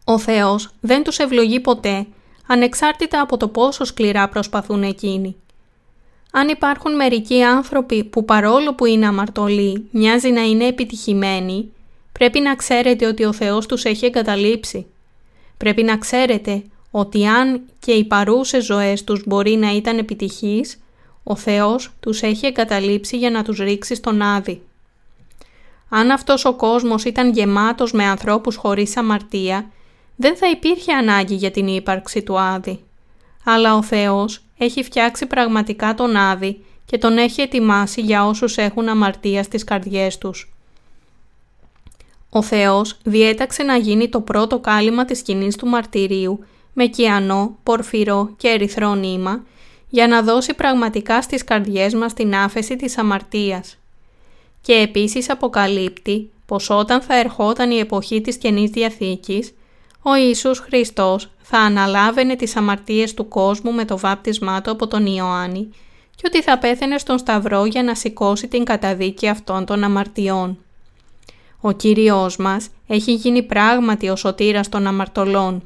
Ο 0.04 0.18
Θεός 0.18 0.70
δεν 0.80 1.02
τους 1.02 1.18
ευλογεί 1.18 1.60
ποτέ, 1.60 2.06
ανεξάρτητα 2.46 3.20
από 3.20 3.36
το 3.36 3.48
πόσο 3.48 3.84
σκληρά 3.84 4.28
προσπαθούν 4.28 4.82
εκείνοι. 4.82 5.36
Αν 6.32 6.48
υπάρχουν 6.48 6.94
μερικοί 6.94 7.42
άνθρωποι 7.42 8.04
που 8.04 8.24
παρόλο 8.24 8.74
που 8.74 8.84
είναι 8.86 9.06
αμαρτωλοί 9.06 9.88
μοιάζει 9.90 10.30
να 10.30 10.42
είναι 10.42 10.66
επιτυχημένοι, 10.66 11.72
πρέπει 12.18 12.40
να 12.40 12.54
ξέρετε 12.54 13.06
ότι 13.06 13.24
ο 13.24 13.32
Θεός 13.32 13.66
τους 13.66 13.84
έχει 13.84 14.06
εγκαταλείψει. 14.06 14.86
Πρέπει 15.56 15.82
να 15.82 15.96
ξέρετε 15.96 16.62
ότι 16.90 17.26
αν 17.26 17.60
και 17.78 17.92
οι 17.92 18.04
παρούσες 18.04 18.64
ζωές 18.64 19.04
τους 19.04 19.22
μπορεί 19.26 19.56
να 19.56 19.74
ήταν 19.74 19.98
επιτυχείς, 19.98 20.78
ο 21.22 21.36
Θεός 21.36 21.90
τους 22.00 22.22
έχει 22.22 22.46
εγκαταλείψει 22.46 23.16
για 23.16 23.30
να 23.30 23.42
τους 23.42 23.58
ρίξει 23.58 23.94
στον 23.94 24.22
Άδη. 24.22 24.62
Αν 25.88 26.10
αυτός 26.10 26.44
ο 26.44 26.54
κόσμος 26.54 27.04
ήταν 27.04 27.32
γεμάτος 27.32 27.92
με 27.92 28.04
ανθρώπους 28.04 28.56
χωρίς 28.56 28.96
αμαρτία, 28.96 29.70
δεν 30.16 30.36
θα 30.36 30.50
υπήρχε 30.50 30.92
ανάγκη 30.92 31.34
για 31.34 31.50
την 31.50 31.66
ύπαρξη 31.66 32.22
του 32.22 32.40
Άδη. 32.40 32.80
Αλλά 33.44 33.74
ο 33.74 33.82
Θεός 33.82 34.44
έχει 34.58 34.82
φτιάξει 34.82 35.26
πραγματικά 35.26 35.94
τον 35.94 36.16
Άδη 36.16 36.64
και 36.84 36.98
τον 36.98 37.18
έχει 37.18 37.40
ετοιμάσει 37.40 38.00
για 38.00 38.26
όσους 38.26 38.56
έχουν 38.56 38.88
αμαρτία 38.88 39.42
στις 39.42 39.64
καρδιές 39.64 40.18
τους. 40.18 40.53
Ο 42.36 42.42
Θεός 42.42 42.98
διέταξε 43.04 43.62
να 43.62 43.76
γίνει 43.76 44.08
το 44.08 44.20
πρώτο 44.20 44.58
κάλυμα 44.58 45.04
της 45.04 45.18
σκηνής 45.18 45.56
του 45.56 45.66
μαρτυρίου 45.66 46.44
με 46.72 46.86
κιανό, 46.86 47.56
πορφυρό 47.62 48.34
και 48.36 48.48
ερυθρό 48.48 48.94
νήμα 48.94 49.44
για 49.88 50.06
να 50.06 50.22
δώσει 50.22 50.54
πραγματικά 50.54 51.22
στις 51.22 51.44
καρδιές 51.44 51.94
μας 51.94 52.12
την 52.14 52.34
άφεση 52.34 52.76
της 52.76 52.98
αμαρτίας. 52.98 53.78
Και 54.60 54.72
επίσης 54.72 55.30
αποκαλύπτει 55.30 56.30
πως 56.46 56.70
όταν 56.70 57.00
θα 57.00 57.18
ερχόταν 57.18 57.70
η 57.70 57.78
εποχή 57.78 58.20
της 58.20 58.36
Καινής 58.36 58.70
Διαθήκης, 58.70 59.54
ο 60.02 60.14
Ιησούς 60.16 60.58
Χριστός 60.58 61.30
θα 61.42 61.58
αναλάβαινε 61.58 62.36
τις 62.36 62.56
αμαρτίες 62.56 63.14
του 63.14 63.28
κόσμου 63.28 63.72
με 63.72 63.84
το 63.84 63.98
βάπτισμά 63.98 64.60
του 64.60 64.70
από 64.70 64.86
τον 64.86 65.06
Ιωάννη 65.06 65.68
και 66.16 66.22
ότι 66.26 66.42
θα 66.42 66.58
πέθαινε 66.58 66.98
στον 66.98 67.18
Σταυρό 67.18 67.64
για 67.64 67.82
να 67.82 67.94
σηκώσει 67.94 68.48
την 68.48 68.64
καταδίκη 68.64 69.28
αυτών 69.28 69.64
των 69.64 69.84
αμαρτιών. 69.84 70.63
Ο 71.66 71.72
Κύριος 71.72 72.36
μας 72.36 72.68
έχει 72.86 73.14
γίνει 73.14 73.42
πράγματι 73.42 74.08
ο 74.08 74.16
σωτήρας 74.16 74.68
των 74.68 74.86
αμαρτωλών. 74.86 75.62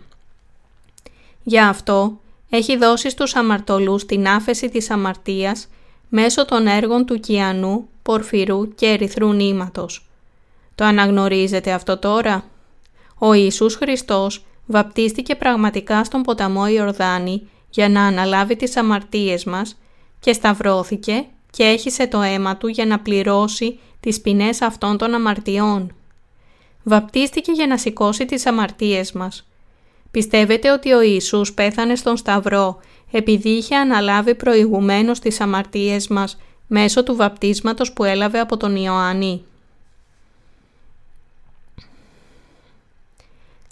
Γι' 1.42 1.60
αυτό 1.60 2.18
έχει 2.50 2.76
δώσει 2.76 3.10
στους 3.10 3.34
αμαρτωλούς 3.34 4.06
την 4.06 4.28
άφεση 4.28 4.68
της 4.68 4.90
αμαρτίας 4.90 5.68
μέσω 6.08 6.44
των 6.44 6.66
έργων 6.66 7.06
του 7.06 7.20
κιανού, 7.20 7.88
πορφυρού 8.02 8.74
και 8.74 8.86
ερυθρού 8.86 9.32
νήματος. 9.32 10.08
Το 10.74 10.84
αναγνωρίζετε 10.84 11.72
αυτό 11.72 11.98
τώρα; 11.98 12.44
Ο 13.18 13.32
Ιησούς 13.32 13.74
Χριστός 13.74 14.44
βαπτίστηκε 14.66 15.34
πραγματικά 15.34 16.04
στον 16.04 16.22
ποταμό 16.22 16.68
Ιορδάνη 16.68 17.48
για 17.70 17.88
να 17.88 18.02
αναλάβει 18.06 18.56
τις 18.56 18.76
αμαρτίες 18.76 19.44
μας 19.44 19.78
και 20.20 20.32
σταυρώθηκε 20.32 21.24
και 21.50 21.62
έχισε 21.64 22.06
το 22.06 22.20
αίμα 22.20 22.56
του 22.56 22.68
για 22.68 22.86
να 22.86 22.98
πληρώσει 22.98 23.78
τις 24.00 24.20
ποινές 24.20 24.62
αυτών 24.62 24.98
των 24.98 25.14
αμαρτιών. 25.14 25.92
Βαπτίστηκε 26.82 27.52
για 27.52 27.66
να 27.66 27.76
σηκώσει 27.76 28.24
τις 28.24 28.46
αμαρτίες 28.46 29.12
μας. 29.12 29.46
Πιστεύετε 30.10 30.70
ότι 30.70 30.92
ο 30.92 31.00
Ιησούς 31.00 31.52
πέθανε 31.52 31.94
στον 31.94 32.16
Σταυρό 32.16 32.80
επειδή 33.10 33.48
είχε 33.48 33.76
αναλάβει 33.76 34.34
προηγουμένως 34.34 35.18
τις 35.18 35.40
αμαρτίες 35.40 36.08
μας 36.08 36.38
μέσω 36.66 37.02
του 37.02 37.16
βαπτίσματος 37.16 37.92
που 37.92 38.04
έλαβε 38.04 38.38
από 38.38 38.56
τον 38.56 38.76
Ιωάννη. 38.76 39.44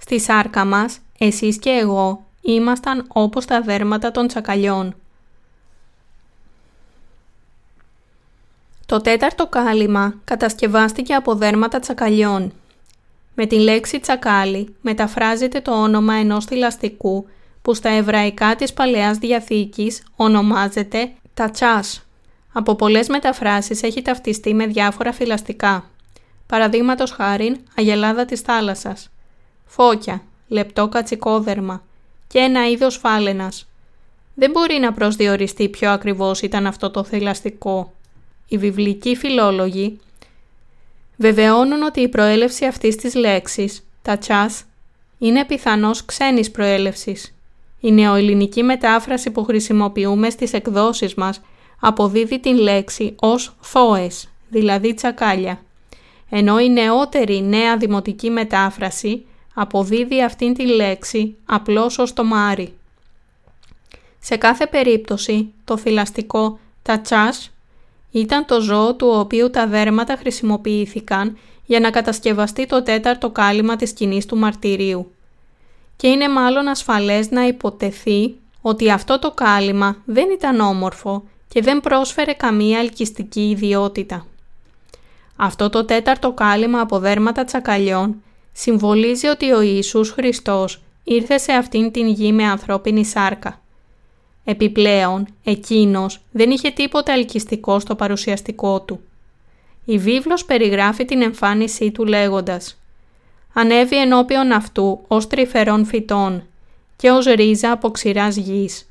Στη 0.01 0.21
σάρκα 0.21 0.65
μας, 0.65 0.99
εσείς 1.19 1.59
και 1.59 1.71
εγώ, 1.71 2.25
ήμασταν 2.41 3.05
όπως 3.09 3.45
τα 3.45 3.61
δέρματα 3.61 4.11
των 4.11 4.27
τσακαλιών. 4.27 4.95
Το 8.87 9.01
τέταρτο 9.01 9.47
κάλυμα 9.47 10.15
κατασκευάστηκε 10.25 11.15
από 11.15 11.35
δέρματα 11.35 11.79
τσακαλιών. 11.79 12.53
Με 13.35 13.47
τη 13.47 13.59
λέξη 13.59 14.01
τσακάλι 14.01 14.75
μεταφράζεται 14.81 15.61
το 15.61 15.83
όνομα 15.83 16.15
ενός 16.15 16.45
θηλαστικού 16.45 17.27
που 17.63 17.75
στα 17.75 17.89
εβραϊκά 17.89 18.57
της 18.57 18.73
Παλαιάς 18.73 19.19
Διαθήκης 19.19 20.03
ονομάζεται 20.17 21.13
τατσάς. 21.35 22.07
Από 22.53 22.75
πολλές 22.75 23.09
μεταφράσεις 23.09 23.83
έχει 23.83 24.03
ταυτιστεί 24.03 24.55
με 24.55 24.67
διάφορα 24.67 25.13
θηλαστικά. 25.13 25.91
Παραδείγματος 26.47 27.11
χάριν, 27.11 27.57
αγελάδα 27.77 28.25
της 28.25 28.41
θάλασσας, 28.41 29.11
φώκια, 29.67 30.23
λεπτό 30.49 30.89
κατσικόδερμα 30.89 31.83
και 32.27 32.39
ένα 32.39 32.69
είδος 32.69 32.97
φάλαινας. 32.97 33.67
Δεν 34.35 34.51
μπορεί 34.51 34.79
να 34.79 34.93
προσδιοριστεί 34.93 35.69
πιο 35.69 35.91
ακριβώς 35.91 36.43
ήταν 36.43 36.67
αυτό 36.67 36.91
το 36.91 37.05
θηλαστικό. 37.05 37.93
Οι 38.49 38.59
βιβλικοί 38.59 39.17
φιλόλογοι 39.17 40.01
βεβαιώνουν 41.17 41.83
ότι 41.83 42.01
η 42.01 42.09
προέλευση 42.09 42.65
αυτής 42.65 42.97
της 42.97 43.15
λέξης, 43.15 43.87
τα 44.03 44.19
τσάς, 44.19 44.65
είναι 45.19 45.45
πιθανώς 45.45 46.05
ξένης 46.05 46.51
προέλευσης. 46.51 47.35
Η 47.81 47.93
νεοελληνική 47.93 48.63
μετάφραση 48.63 49.31
που 49.31 49.45
χρησιμοποιούμε 49.45 50.31
στις 50.31 50.53
εκδόσεις 50.53 51.15
μας 51.15 51.41
αποδίδει 51.81 52.41
την 52.41 52.57
λέξη 52.57 53.15
ως 53.21 53.57
θόες, 53.61 54.29
δηλαδή 54.49 54.95
τσακάλια, 54.95 55.61
ενώ 56.31 56.61
η 56.61 56.69
νεότερη 56.69 57.43
νέα 57.43 57.77
δημοτική 57.77 58.31
μετάφραση 58.31 59.27
αποδίδει 59.55 60.23
αυτήν 60.23 60.55
τη 60.55 60.67
λέξη 60.67 61.37
απλώς 61.47 61.99
ως 61.99 62.13
το 62.13 62.25
μάρι. 62.25 62.75
Σε 64.19 64.37
κάθε 64.37 64.67
περίπτωση, 64.67 65.53
το 65.65 65.77
θηλαστικό 65.77 66.59
τατσάς 66.83 67.51
ήταν 68.19 68.45
το 68.47 68.61
ζώο 68.61 68.95
του 68.95 69.07
οποίου 69.07 69.51
τα 69.51 69.67
δέρματα 69.67 70.17
χρησιμοποιήθηκαν 70.17 71.39
για 71.67 71.81
να 71.81 71.91
κατασκευαστεί 71.91 72.67
το 72.67 72.83
τέταρτο 72.83 73.31
κάλυμα 73.31 73.77
της 73.77 73.89
σκηνής 73.89 74.27
του 74.27 74.37
μαρτυρίου. 74.37 75.11
Και 75.97 76.09
είναι 76.09 76.29
μάλλον 76.29 76.69
ασφαλές 76.69 77.31
να 77.31 77.47
υποτεθεί 77.47 78.35
ότι 78.61 78.91
αυτό 78.91 79.19
το 79.19 79.31
κάλυμα 79.31 79.97
δεν 80.05 80.31
ήταν 80.31 80.61
όμορφο 80.61 81.25
και 81.49 81.63
δεν 81.63 81.81
πρόσφερε 81.81 82.33
καμία 82.33 82.79
ελκυστική 82.79 83.49
ιδιότητα. 83.49 84.27
Αυτό 85.37 85.71
το 85.71 85.85
τέταρτο 85.85 86.33
κάλυμα 86.33 86.81
από 86.81 86.99
δέρματα 86.99 87.45
τσακαλιών 87.45 88.23
συμβολίζει 88.53 89.27
ότι 89.27 89.53
ο 89.53 89.61
Ιησούς 89.61 90.11
Χριστός 90.11 90.83
ήρθε 91.05 91.39
σε 91.39 91.53
αυτήν 91.53 91.91
την 91.91 92.09
γη 92.09 92.33
με 92.33 92.45
ανθρώπινη 92.45 93.05
σάρκα. 93.05 93.61
Επιπλέον, 94.49 95.27
εκείνος 95.45 96.21
δεν 96.31 96.51
είχε 96.51 96.71
τίποτα 96.71 97.13
ελκυστικό 97.13 97.79
στο 97.81 97.95
παρουσιαστικό 97.95 98.81
του. 98.81 99.01
Η 99.85 99.99
βίβλος 99.99 100.45
περιγράφει 100.45 101.05
την 101.05 101.23
εμφάνισή 101.23 101.91
του 101.91 102.05
λέγοντας 102.05 102.79
«Ανέβη 103.53 104.01
ενώπιον 104.01 104.53
αυτού 104.53 105.01
ως 105.09 105.27
τρυφερών 105.27 105.85
φυτών 105.85 106.43
και 106.97 107.11
ως 107.11 107.25
ρίζα 107.25 107.71
από 107.71 107.91
ξηράς 107.91 108.37
γης. 108.37 108.89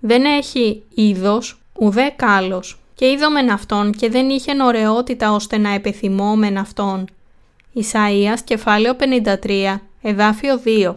Δεν 0.00 0.24
έχει 0.24 0.82
είδος 0.94 1.60
ουδέ 1.78 2.12
κάλος 2.16 2.78
και 2.94 3.10
είδομεν 3.10 3.50
αυτόν 3.50 3.92
και 3.92 4.08
δεν 4.08 4.28
είχε 4.28 4.52
ωραιότητα 4.62 5.32
ώστε 5.32 5.58
να 5.58 5.74
επιθυμόμεν 5.74 6.58
αυτόν». 6.58 7.04
Ισαΐας 7.74 8.40
κεφάλαιο 8.44 8.94
53, 8.94 9.80
εδάφιο 10.02 10.60
2 10.64 10.94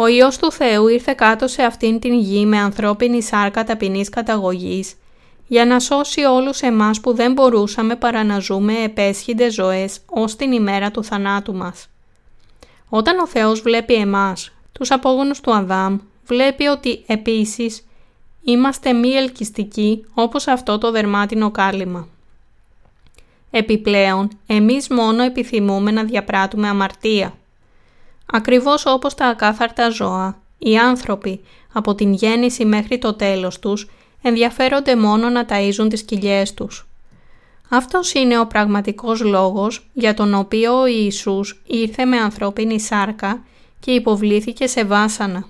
ο 0.00 0.06
Υιός 0.06 0.38
του 0.38 0.52
Θεού 0.52 0.88
ήρθε 0.88 1.14
κάτω 1.16 1.46
σε 1.46 1.62
αυτήν 1.62 1.98
την 1.98 2.14
γη 2.14 2.46
με 2.46 2.58
ανθρώπινη 2.58 3.22
σάρκα 3.22 3.64
ταπεινής 3.64 4.08
καταγωγής 4.08 4.94
για 5.46 5.64
να 5.66 5.80
σώσει 5.80 6.20
όλους 6.24 6.60
εμάς 6.60 7.00
που 7.00 7.14
δεν 7.14 7.32
μπορούσαμε 7.32 7.96
παρά 7.96 8.24
να 8.24 8.38
ζούμε 8.38 8.82
επέσχυντες 8.82 9.54
ζωές 9.54 10.00
ως 10.06 10.36
την 10.36 10.52
ημέρα 10.52 10.90
του 10.90 11.04
θανάτου 11.04 11.54
μας. 11.54 11.88
Όταν 12.88 13.18
ο 13.18 13.26
Θεός 13.26 13.60
βλέπει 13.60 13.94
εμάς, 13.94 14.52
τους 14.72 14.90
απόγονους 14.90 15.40
του 15.40 15.54
Αδάμ, 15.54 15.98
βλέπει 16.26 16.66
ότι 16.66 17.04
επίσης 17.06 17.86
είμαστε 18.42 18.92
μη 18.92 19.08
ελκυστικοί 19.08 20.04
όπως 20.14 20.46
αυτό 20.46 20.78
το 20.78 20.90
δερμάτινο 20.90 21.50
κάλυμα. 21.50 22.08
Επιπλέον, 23.50 24.28
εμείς 24.46 24.88
μόνο 24.88 25.22
επιθυμούμε 25.22 25.90
να 25.90 26.04
διαπράττουμε 26.04 26.68
αμαρτία. 26.68 27.37
Ακριβώς 28.32 28.86
όπως 28.86 29.14
τα 29.14 29.26
ακάθαρτα 29.26 29.90
ζώα, 29.90 30.38
οι 30.58 30.78
άνθρωποι 30.78 31.40
από 31.72 31.94
την 31.94 32.12
γέννηση 32.12 32.64
μέχρι 32.64 32.98
το 32.98 33.14
τέλος 33.14 33.58
τους 33.58 33.88
ενδιαφέρονται 34.22 34.96
μόνο 34.96 35.28
να 35.28 35.46
ταΐζουν 35.48 35.86
τις 35.88 36.02
κοιλιές 36.02 36.54
τους. 36.54 36.88
Αυτός 37.68 38.12
είναι 38.12 38.38
ο 38.38 38.46
πραγματικός 38.46 39.20
λόγος 39.20 39.88
για 39.92 40.14
τον 40.14 40.34
οποίο 40.34 40.80
ο 40.80 40.86
Ιησούς 40.86 41.62
ήρθε 41.66 42.04
με 42.04 42.16
ανθρώπινη 42.16 42.80
σάρκα 42.80 43.42
και 43.80 43.90
υποβλήθηκε 43.90 44.66
σε 44.66 44.84
βάσανα. 44.84 45.46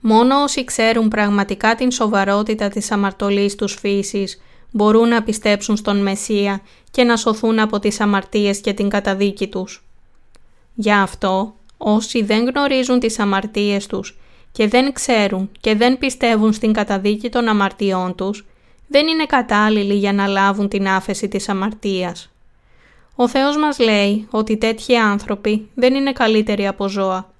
Μόνο 0.00 0.42
όσοι 0.42 0.64
ξέρουν 0.64 1.08
πραγματικά 1.08 1.74
την 1.74 1.90
σοβαρότητα 1.90 2.68
της 2.68 2.90
αμαρτωλής 2.90 3.54
τους 3.54 3.74
φύσης 3.74 4.40
μπορούν 4.76 5.08
να 5.08 5.22
πιστέψουν 5.22 5.76
στον 5.76 6.02
Μεσσία 6.02 6.60
και 6.90 7.04
να 7.04 7.16
σωθούν 7.16 7.58
από 7.58 7.78
τις 7.78 8.00
αμαρτίες 8.00 8.60
και 8.60 8.72
την 8.72 8.88
καταδίκη 8.88 9.46
τους. 9.46 9.84
Γι' 10.74 10.92
αυτό, 10.92 11.54
όσοι 11.76 12.22
δεν 12.22 12.48
γνωρίζουν 12.48 12.98
τις 12.98 13.18
αμαρτίες 13.18 13.86
τους 13.86 14.18
και 14.52 14.68
δεν 14.68 14.92
ξέρουν 14.92 15.50
και 15.60 15.74
δεν 15.74 15.98
πιστεύουν 15.98 16.52
στην 16.52 16.72
καταδίκη 16.72 17.28
των 17.28 17.48
αμαρτιών 17.48 18.14
τους, 18.14 18.46
δεν 18.88 19.06
είναι 19.06 19.26
κατάλληλοι 19.26 19.94
για 19.94 20.12
να 20.12 20.26
λάβουν 20.26 20.68
την 20.68 20.88
άφεση 20.88 21.28
της 21.28 21.48
αμαρτίας. 21.48 22.30
Ο 23.14 23.28
Θεός 23.28 23.56
μας 23.56 23.78
λέει 23.78 24.26
ότι 24.30 24.56
τέτοιοι 24.56 24.96
άνθρωποι 24.96 25.68
δεν 25.74 25.94
είναι 25.94 26.12
καλύτεροι 26.12 26.66
από 26.66 26.88
ζώα. 26.88 27.30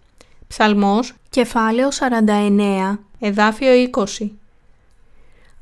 Ψαλμός, 0.48 1.14
κεφάλαιο 1.30 1.88
49, 1.92 2.98
εδάφιο 3.18 3.72
20 4.18 4.30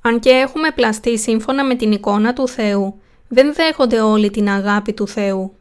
αν 0.07 0.21
και 0.21 0.31
έχουμε 0.31 0.71
πλαστεί 0.71 1.19
σύμφωνα 1.19 1.65
με 1.65 1.75
την 1.75 1.93
εικόνα 1.93 2.33
του 2.33 2.49
Θεού, 2.49 3.01
δεν 3.29 3.55
δέχονται 3.55 4.01
όλοι 4.01 4.31
την 4.31 4.49
αγάπη 4.49 4.93
του 4.93 5.09
Θεού. 5.09 5.55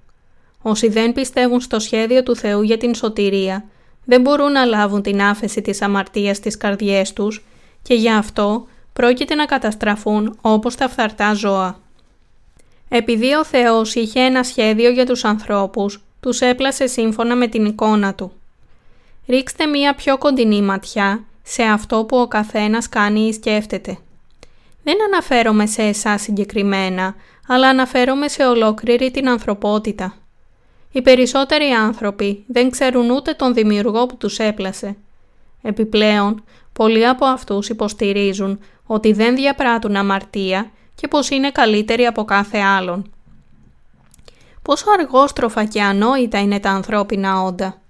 Όσοι 0.61 0.87
δεν 0.87 1.13
πιστεύουν 1.13 1.61
στο 1.61 1.79
σχέδιο 1.79 2.23
του 2.23 2.35
Θεού 2.35 2.61
για 2.61 2.77
την 2.77 2.95
σωτηρία, 2.95 3.65
δεν 4.05 4.21
μπορούν 4.21 4.51
να 4.51 4.65
λάβουν 4.65 5.01
την 5.01 5.21
άφεση 5.21 5.61
της 5.61 5.81
αμαρτίας 5.81 6.37
στις 6.37 6.57
καρδιές 6.57 7.13
τους 7.13 7.45
και 7.81 7.93
γι' 7.93 8.11
αυτό 8.11 8.67
πρόκειται 8.93 9.35
να 9.35 9.45
καταστραφούν 9.45 10.37
όπως 10.41 10.75
τα 10.75 10.89
φθαρτά 10.89 11.33
ζώα. 11.33 11.79
Επειδή 12.89 13.33
ο 13.33 13.45
Θεός 13.45 13.95
είχε 13.95 14.19
ένα 14.19 14.43
σχέδιο 14.43 14.89
για 14.89 15.05
τους 15.05 15.23
ανθρώπους, 15.23 16.03
τους 16.19 16.41
έπλασε 16.41 16.87
σύμφωνα 16.87 17.35
με 17.35 17.47
την 17.47 17.65
εικόνα 17.65 18.13
Του. 18.13 18.31
Ρίξτε 19.27 19.65
μία 19.65 19.95
πιο 19.95 20.17
κοντινή 20.17 20.61
ματιά 20.61 21.23
σε 21.43 21.63
αυτό 21.63 22.03
που 22.03 22.17
ο 22.17 22.27
καθένας 22.27 22.89
κάνει 22.89 23.19
ή 23.19 23.33
σκέφτεται. 23.33 23.97
Δεν 24.83 24.97
αναφέρομαι 25.03 25.65
σε 25.65 25.81
εσάς 25.81 26.21
συγκεκριμένα, 26.21 27.15
αλλά 27.47 27.67
αναφέρομαι 27.67 28.27
σε 28.27 28.45
ολόκληρη 28.45 29.11
την 29.11 29.29
ανθρωπότητα. 29.29 30.13
Οι 30.91 31.01
περισσότεροι 31.01 31.65
άνθρωποι 31.69 32.43
δεν 32.47 32.69
ξέρουν 32.69 33.09
ούτε 33.09 33.33
τον 33.33 33.53
δημιουργό 33.53 34.05
που 34.05 34.17
τους 34.17 34.39
έπλασε. 34.39 34.95
Επιπλέον, 35.61 36.43
πολλοί 36.73 37.07
από 37.07 37.25
αυτούς 37.25 37.69
υποστηρίζουν 37.69 38.59
ότι 38.85 39.13
δεν 39.13 39.35
διαπράττουν 39.35 39.95
αμαρτία 39.95 40.71
και 40.95 41.07
πως 41.07 41.29
είναι 41.29 41.51
καλύτεροι 41.51 42.05
από 42.05 42.23
κάθε 42.23 42.57
άλλον. 42.57 43.11
Πόσο 44.61 44.85
αργόστροφα 44.99 45.63
και 45.65 45.81
ανόητα 45.81 46.39
είναι 46.39 46.59
τα 46.59 46.69
ανθρώπινα 46.69 47.41
όντα. 47.41 47.81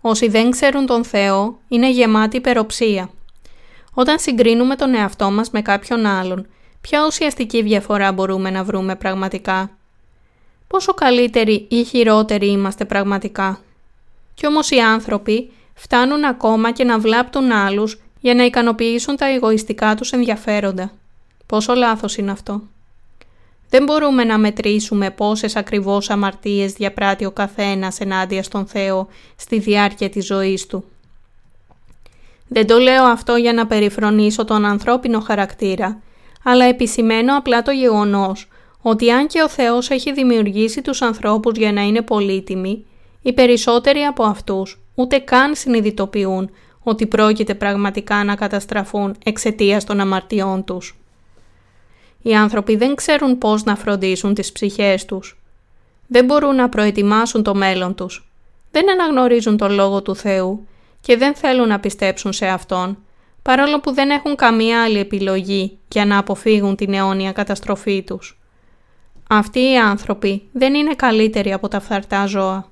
Όσοι 0.00 0.28
δεν 0.28 0.50
ξέρουν 0.50 0.86
τον 0.86 1.04
Θεό 1.04 1.58
είναι 1.68 1.90
γεμάτοι 1.90 2.36
υπεροψία. 2.36 3.10
Όταν 4.00 4.18
συγκρίνουμε 4.18 4.76
τον 4.76 4.94
εαυτό 4.94 5.30
μας 5.30 5.50
με 5.50 5.62
κάποιον 5.62 6.06
άλλον, 6.06 6.46
ποια 6.80 7.06
ουσιαστική 7.06 7.62
διαφορά 7.62 8.12
μπορούμε 8.12 8.50
να 8.50 8.64
βρούμε 8.64 8.96
πραγματικά; 8.96 9.70
Πόσο 10.66 10.94
καλύτεροι 10.94 11.66
ή 11.70 11.84
χειρότεροι 11.84 12.50
είμαστε 12.50 12.84
πραγματικά; 12.84 13.60
Κι 14.34 14.46
όμως 14.46 14.70
οι 14.70 14.78
άνθρωποι 14.78 15.50
φτάνουν 15.74 16.24
ακόμα 16.24 16.70
και 16.72 16.84
να 16.84 16.98
βλάπτουν 16.98 17.52
άλλους 17.52 18.00
για 18.20 18.34
να 18.34 18.44
ικανοποιήσουν 18.44 19.16
τα 19.16 19.26
εγωιστικά 19.26 19.94
τους 19.94 20.12
ενδιαφέροντα. 20.12 20.92
Πόσο 21.46 21.74
λάθος 21.74 22.16
είναι 22.16 22.30
αυτό. 22.30 22.62
Δεν 23.68 23.84
μπορούμε 23.84 24.24
να 24.24 24.38
μετρήσουμε 24.38 25.10
πόσες 25.10 25.56
ακριβώς 25.56 26.10
αμαρτίες 26.10 26.72
διαπράττει 26.72 27.24
ο 27.24 27.30
καθένας 27.30 28.00
ενάντια 28.00 28.42
στον 28.42 28.66
Θεό 28.66 29.08
στη 29.36 29.58
διάρκεια 29.58 30.08
της 30.08 30.26
ζωής 30.26 30.66
του. 30.66 30.84
Δεν 32.48 32.66
το 32.66 32.78
λέω 32.78 33.04
αυτό 33.04 33.36
για 33.36 33.52
να 33.52 33.66
περιφρονήσω 33.66 34.44
τον 34.44 34.64
ανθρώπινο 34.64 35.20
χαρακτήρα, 35.20 36.02
αλλά 36.44 36.64
επισημαίνω 36.64 37.36
απλά 37.36 37.62
το 37.62 37.70
γεγονός 37.70 38.48
ότι 38.82 39.10
αν 39.10 39.26
και 39.26 39.42
ο 39.42 39.48
Θεός 39.48 39.90
έχει 39.90 40.12
δημιουργήσει 40.12 40.82
τους 40.82 41.02
ανθρώπους 41.02 41.56
για 41.56 41.72
να 41.72 41.82
είναι 41.82 42.02
πολύτιμοι, 42.02 42.84
οι 43.22 43.32
περισσότεροι 43.32 44.00
από 44.00 44.24
αυτούς 44.24 44.80
ούτε 44.94 45.18
καν 45.18 45.54
συνειδητοποιούν 45.54 46.50
ότι 46.82 47.06
πρόκειται 47.06 47.54
πραγματικά 47.54 48.24
να 48.24 48.34
καταστραφούν 48.34 49.16
εξαιτίας 49.24 49.84
των 49.84 50.00
αμαρτιών 50.00 50.64
τους. 50.64 50.98
Οι 52.22 52.34
άνθρωποι 52.34 52.76
δεν 52.76 52.94
ξέρουν 52.94 53.38
πώς 53.38 53.64
να 53.64 53.76
φροντίσουν 53.76 54.34
τις 54.34 54.52
ψυχές 54.52 55.04
τους. 55.04 55.42
Δεν 56.06 56.24
μπορούν 56.24 56.54
να 56.54 56.68
προετοιμάσουν 56.68 57.42
το 57.42 57.54
μέλλον 57.54 57.94
τους. 57.94 58.30
Δεν 58.70 58.90
αναγνωρίζουν 58.90 59.56
τον 59.56 59.72
Λόγο 59.72 60.02
του 60.02 60.16
Θεού 60.16 60.66
και 61.00 61.16
δεν 61.16 61.34
θέλουν 61.34 61.68
να 61.68 61.80
πιστέψουν 61.80 62.32
σε 62.32 62.46
Αυτόν, 62.46 62.98
παρόλο 63.42 63.80
που 63.80 63.92
δεν 63.92 64.10
έχουν 64.10 64.36
καμία 64.36 64.82
άλλη 64.82 64.98
επιλογή 64.98 65.78
για 65.88 66.04
να 66.04 66.18
αποφύγουν 66.18 66.76
την 66.76 66.94
αιώνια 66.94 67.32
καταστροφή 67.32 68.02
τους. 68.02 68.38
Αυτοί 69.28 69.60
οι 69.60 69.78
άνθρωποι 69.78 70.48
δεν 70.52 70.74
είναι 70.74 70.94
καλύτεροι 70.94 71.52
από 71.52 71.68
τα 71.68 71.80
φθαρτά 71.80 72.26
ζώα. 72.26 72.70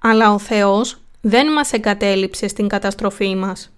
Αλλά 0.00 0.32
ο 0.32 0.38
Θεός 0.38 0.98
δεν 1.20 1.52
μας 1.52 1.72
εγκατέλειψε 1.72 2.48
στην 2.48 2.68
καταστροφή 2.68 3.34
μας. 3.34 3.72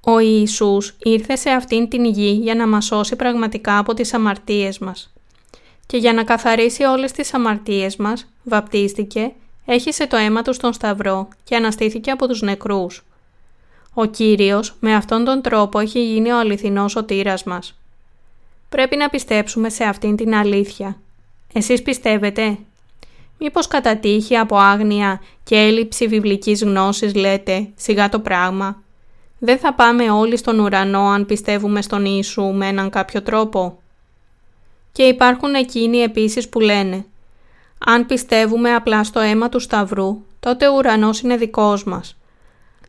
Ο 0.00 0.18
Ιησούς 0.18 0.96
ήρθε 0.98 1.36
σε 1.36 1.50
αυτήν 1.50 1.88
την 1.88 2.04
γη 2.04 2.30
για 2.42 2.54
να 2.54 2.66
μας 2.66 2.84
σώσει 2.84 3.16
πραγματικά 3.16 3.78
από 3.78 3.94
τις 3.94 4.14
αμαρτίες 4.14 4.78
μας. 4.78 5.15
Και 5.86 5.96
για 5.96 6.12
να 6.12 6.24
καθαρίσει 6.24 6.82
όλες 6.82 7.12
τις 7.12 7.34
αμαρτίες 7.34 7.96
μας, 7.96 8.26
βαπτίστηκε, 8.42 9.32
έχισε 9.64 10.06
το 10.06 10.16
αίμα 10.16 10.42
του 10.42 10.52
στον 10.52 10.72
Σταυρό 10.72 11.28
και 11.44 11.56
αναστήθηκε 11.56 12.10
από 12.10 12.28
τους 12.28 12.42
νεκρούς. 12.42 13.04
Ο 13.94 14.04
Κύριος 14.04 14.76
με 14.80 14.94
αυτόν 14.94 15.24
τον 15.24 15.42
τρόπο 15.42 15.78
έχει 15.78 16.04
γίνει 16.04 16.30
ο 16.30 16.38
αληθινός 16.38 16.92
σωτήρας 16.92 17.44
μας. 17.44 17.78
Πρέπει 18.68 18.96
να 18.96 19.08
πιστέψουμε 19.08 19.68
σε 19.68 19.84
αυτήν 19.84 20.16
την 20.16 20.34
αλήθεια. 20.34 20.96
Εσείς 21.52 21.82
πιστεύετε; 21.82 22.58
Μήπως 23.38 23.68
κατά 23.68 23.96
τύχη 23.96 24.36
από 24.36 24.56
άγνοια 24.56 25.20
και 25.44 25.56
έλλειψη 25.56 26.06
βιβλικής 26.06 26.62
γνώσης 26.62 27.14
λέτε 27.14 27.68
«σιγά 27.74 28.08
το 28.08 28.20
πράγμα». 28.20 28.82
Δεν 29.38 29.58
θα 29.58 29.74
πάμε 29.74 30.10
όλοι 30.10 30.36
στον 30.36 30.58
ουρανό 30.58 31.00
αν 31.00 31.26
πιστεύουμε 31.26 31.82
στον 31.82 32.04
Ιησού 32.04 32.42
με 32.42 32.66
έναν 32.66 32.90
κάποιο 32.90 33.22
τρόπο. 33.22 33.78
Και 34.96 35.02
υπάρχουν 35.02 35.54
εκείνοι 35.54 35.98
επίσης 35.98 36.48
που 36.48 36.60
λένε 36.60 37.04
«Αν 37.78 38.06
πιστεύουμε 38.06 38.74
απλά 38.74 39.04
στο 39.04 39.20
αίμα 39.20 39.48
του 39.48 39.60
Σταυρού, 39.60 40.18
τότε 40.40 40.68
ο 40.68 40.74
ουρανός 40.74 41.20
είναι 41.20 41.36
δικός 41.36 41.84
μας». 41.84 42.16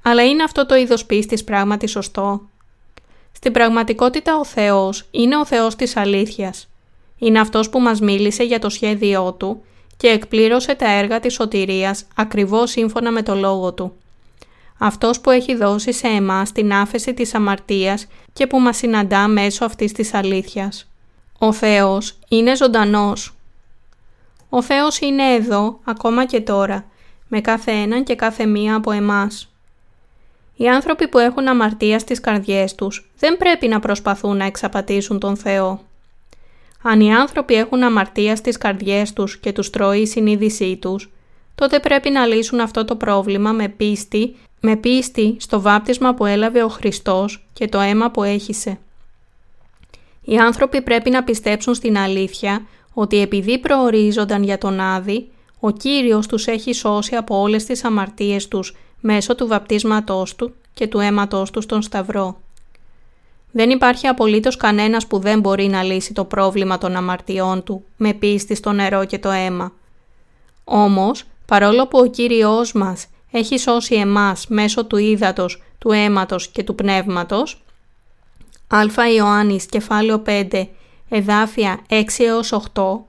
Αλλά 0.01 0.23
είναι 0.23 0.43
αυτό 0.43 0.65
το 0.65 0.75
είδος 0.75 1.05
πίστης 1.05 1.43
πράγματι 1.43 1.88
σωστό; 1.88 2.41
Στην 3.31 3.51
πραγματικότητα 3.51 4.38
ο 4.38 4.45
Θεός 4.45 5.07
είναι 5.11 5.38
ο 5.38 5.45
Θεός 5.45 5.75
της 5.75 5.97
αλήθειας. 5.97 6.67
Είναι 7.17 7.39
αυτός 7.39 7.69
που 7.69 7.79
μας 7.79 7.99
μίλησε 7.99 8.43
για 8.43 8.59
το 8.59 8.69
σχέδιό 8.69 9.34
Του 9.34 9.61
και 9.97 10.07
εκπλήρωσε 10.07 10.75
τα 10.75 10.91
έργα 10.91 11.19
της 11.19 11.34
σωτηρίας 11.34 12.05
ακριβώς 12.15 12.71
σύμφωνα 12.71 13.11
με 13.11 13.21
το 13.21 13.35
Λόγο 13.35 13.73
Του. 13.73 13.93
Αυτός 14.77 15.19
που 15.19 15.29
έχει 15.29 15.55
δώσει 15.55 15.93
σε 15.93 16.07
εμάς 16.07 16.51
την 16.51 16.73
άφεση 16.73 17.13
της 17.13 17.34
αμαρτίας 17.34 18.07
και 18.34 18.47
που 18.47 18.59
μας 18.59 18.77
συναντά 18.77 19.27
μέσω 19.27 19.65
αυτής 19.65 19.91
της 19.91 20.13
αλήθειας. 20.13 20.88
Ο 21.38 21.53
Θεός 21.53 22.19
είναι 22.27 22.55
ζωντανός. 22.55 23.35
Ο 24.49 24.61
Θεός 24.61 24.99
είναι 24.99 25.23
εδώ, 25.34 25.80
ακόμα 25.84 26.26
και 26.26 26.41
τώρα, 26.41 26.85
με 27.27 27.41
κάθε 27.41 27.72
έναν 27.72 28.03
και 28.03 28.15
κάθε 28.15 28.45
μία 28.45 28.76
από 28.76 28.91
εμάς. 28.91 29.51
Οι 30.55 30.68
άνθρωποι 30.68 31.07
που 31.07 31.18
έχουν 31.18 31.47
αμαρτία 31.47 31.99
στις 31.99 32.19
καρδιές 32.19 32.76
τους 32.76 33.11
δεν 33.19 33.38
πρέπει 33.38 33.68
να 33.68 33.80
προσπαθούν 33.80 34.38
να 34.38 34.45
εξαπατήσουν 34.45 35.19
τον 35.19 35.38
Θεό. 35.38 35.81
Αν 36.81 36.99
οι 36.99 37.14
άνθρωποι 37.14 37.53
έχουν 37.53 37.84
αμαρτία 37.84 38.35
στις 38.35 38.57
καρδιές 38.57 39.14
τους 39.14 39.38
και 39.38 39.51
τους 39.51 39.69
τρώει 39.69 39.99
η 39.99 40.07
συνείδησή 40.07 40.77
τους, 40.77 41.11
τότε 41.55 41.80
πρέπει 41.80 42.09
να 42.09 42.26
λύσουν 42.26 42.59
αυτό 42.59 42.85
το 42.85 42.95
πρόβλημα 42.95 43.51
με 43.51 43.68
πίστη, 43.68 44.35
με 44.61 44.76
πίστη 44.76 45.35
στο 45.39 45.61
βάπτισμα 45.61 46.14
που 46.14 46.26
έλαβε 46.26 46.64
ο 46.64 46.69
Χριστός 46.69 47.47
και 47.53 47.68
το 47.68 47.80
αίμα 47.80 48.11
που 48.11 48.23
έχισε. 48.23 48.80
Οι 50.29 50.37
άνθρωποι 50.37 50.81
πρέπει 50.81 51.09
να 51.09 51.23
πιστέψουν 51.23 51.73
στην 51.73 51.97
αλήθεια 51.97 52.65
ότι 52.93 53.21
επειδή 53.21 53.57
προορίζονταν 53.57 54.43
για 54.43 54.57
τον 54.57 54.79
Άδη, 54.79 55.29
ο 55.59 55.71
Κύριος 55.71 56.27
τους 56.27 56.47
έχει 56.47 56.73
σώσει 56.73 57.15
από 57.15 57.41
όλες 57.41 57.65
τις 57.65 57.83
αμαρτίες 57.83 58.47
τους 58.47 58.75
μέσω 59.01 59.35
του 59.35 59.47
βαπτίσματός 59.47 60.35
του 60.35 60.53
και 60.73 60.87
του 60.87 60.99
αίματός 60.99 61.51
τους 61.51 61.63
στον 61.63 61.81
Σταυρό. 61.81 62.41
Δεν 63.51 63.69
υπάρχει 63.69 64.07
απολύτως 64.07 64.57
κανένας 64.57 65.07
που 65.07 65.19
δεν 65.19 65.39
μπορεί 65.39 65.67
να 65.67 65.83
λύσει 65.83 66.13
το 66.13 66.25
πρόβλημα 66.25 66.77
των 66.77 66.95
αμαρτιών 66.95 67.63
του 67.63 67.83
με 67.97 68.13
πίστη 68.13 68.55
στο 68.55 68.71
νερό 68.71 69.05
και 69.05 69.19
το 69.19 69.29
αίμα. 69.29 69.71
Όμως, 70.63 71.23
παρόλο 71.45 71.87
που 71.87 71.99
ο 71.99 72.05
Κύριος 72.05 72.73
μας 72.73 73.07
έχει 73.31 73.57
σώσει 73.57 73.95
εμάς 73.95 74.47
μέσω 74.47 74.85
του 74.85 74.97
ύδατος, 74.97 75.63
του 75.77 75.91
αίματος 75.91 76.47
και 76.47 76.63
του 76.63 76.75
πνεύματος, 76.75 77.61
Α 78.68 79.10
Ιωάννης 79.15 79.65
κεφάλαιο 79.65 80.23
5, 80.26 80.68
εδάφια 81.10 81.80
6 81.89 82.03
έως 82.18 82.52
8, 82.73 82.99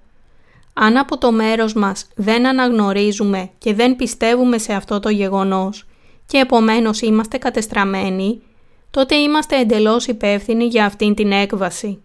αν 0.72 0.96
από 0.96 1.18
το 1.18 1.32
μέρος 1.32 1.72
μας 1.72 2.06
δεν 2.14 2.46
αναγνωρίζουμε 2.46 3.50
και 3.58 3.74
δεν 3.74 3.96
πιστεύουμε 3.96 4.58
σε 4.58 4.72
αυτό 4.72 5.00
το 5.00 5.08
γεγονός 5.08 5.86
και 6.26 6.38
επομένως 6.38 7.00
είμαστε 7.00 7.38
κατεστραμμένοι, 7.38 8.42
τότε 8.90 9.14
είμαστε 9.14 9.60
εντελώς 9.60 10.06
υπεύθυνοι 10.06 10.64
για 10.64 10.84
αυτήν 10.84 11.14
την 11.14 11.32
έκβαση. 11.32 12.02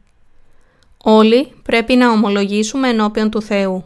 Όλοι 1.03 1.51
πρέπει 1.63 1.95
να 1.95 2.11
ομολογήσουμε 2.11 2.89
ενώπιον 2.89 3.29
του 3.29 3.41
Θεού. 3.41 3.85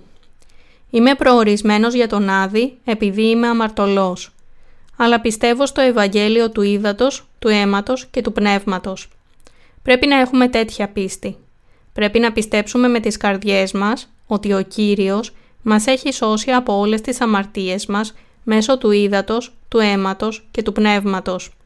Είμαι 0.90 1.16
προορισμένος 1.16 1.94
για 1.94 2.08
τον 2.08 2.30
Άδη 2.30 2.78
επειδή 2.86 3.30
είμαι 3.30 3.48
αμαρτωλός, 3.48 4.32
αλλά 4.98 5.22
πιστεύω 5.22 5.66
στο 5.66 5.82
Ευαγγέλιο 5.82 6.52
του 6.52 6.62
Ήδατος, 6.62 7.28
του 7.40 7.48
Αίματος 7.48 8.06
και 8.12 8.22
του 8.22 8.32
Πνεύματος. 8.32 9.10
Πρέπει 9.88 10.08
να 10.08 10.20
έχουμε 10.20 10.48
τέτοια 10.48 10.88
πίστη. 10.88 11.38
Πρέπει 11.94 12.20
να 12.20 12.32
πιστέψουμε 12.32 12.88
με 12.88 13.00
τις 13.00 13.18
καρδιές 13.18 13.72
μας 13.72 14.14
ότι 14.28 14.54
ο 14.54 14.62
Κύριος 14.62 15.34
μας 15.62 15.86
έχει 15.86 16.12
σώσει 16.12 16.52
από 16.52 16.78
όλες 16.78 17.02
τις 17.02 17.22
αμαρτίες 17.22 17.86
μας 17.86 18.14
μέσω 18.44 18.78
του 18.78 18.92
Ήδατος, 18.92 19.54
του 19.68 19.80
Αίματος 19.80 20.48
και 20.52 20.64
του 20.64 20.72
Πνεύματος. 20.72 21.58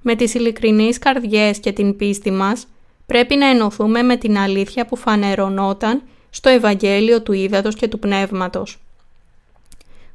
Με 0.00 0.14
τις 0.14 0.34
ειλικρινείς 0.34 0.98
καρδιές 0.98 1.58
και 1.58 1.72
την 1.72 1.96
πίστη 1.96 2.30
μας 2.30 2.66
πρέπει 3.06 3.36
να 3.36 3.46
ενωθούμε 3.46 4.02
με 4.02 4.16
την 4.16 4.38
αλήθεια 4.38 4.86
που 4.86 4.96
φανερωνόταν 4.96 6.02
στο 6.30 6.48
Ευαγγέλιο 6.48 7.22
του 7.22 7.32
Ήδατος 7.32 7.74
και 7.74 7.88
του 7.88 7.98
Πνεύματος. 7.98 8.78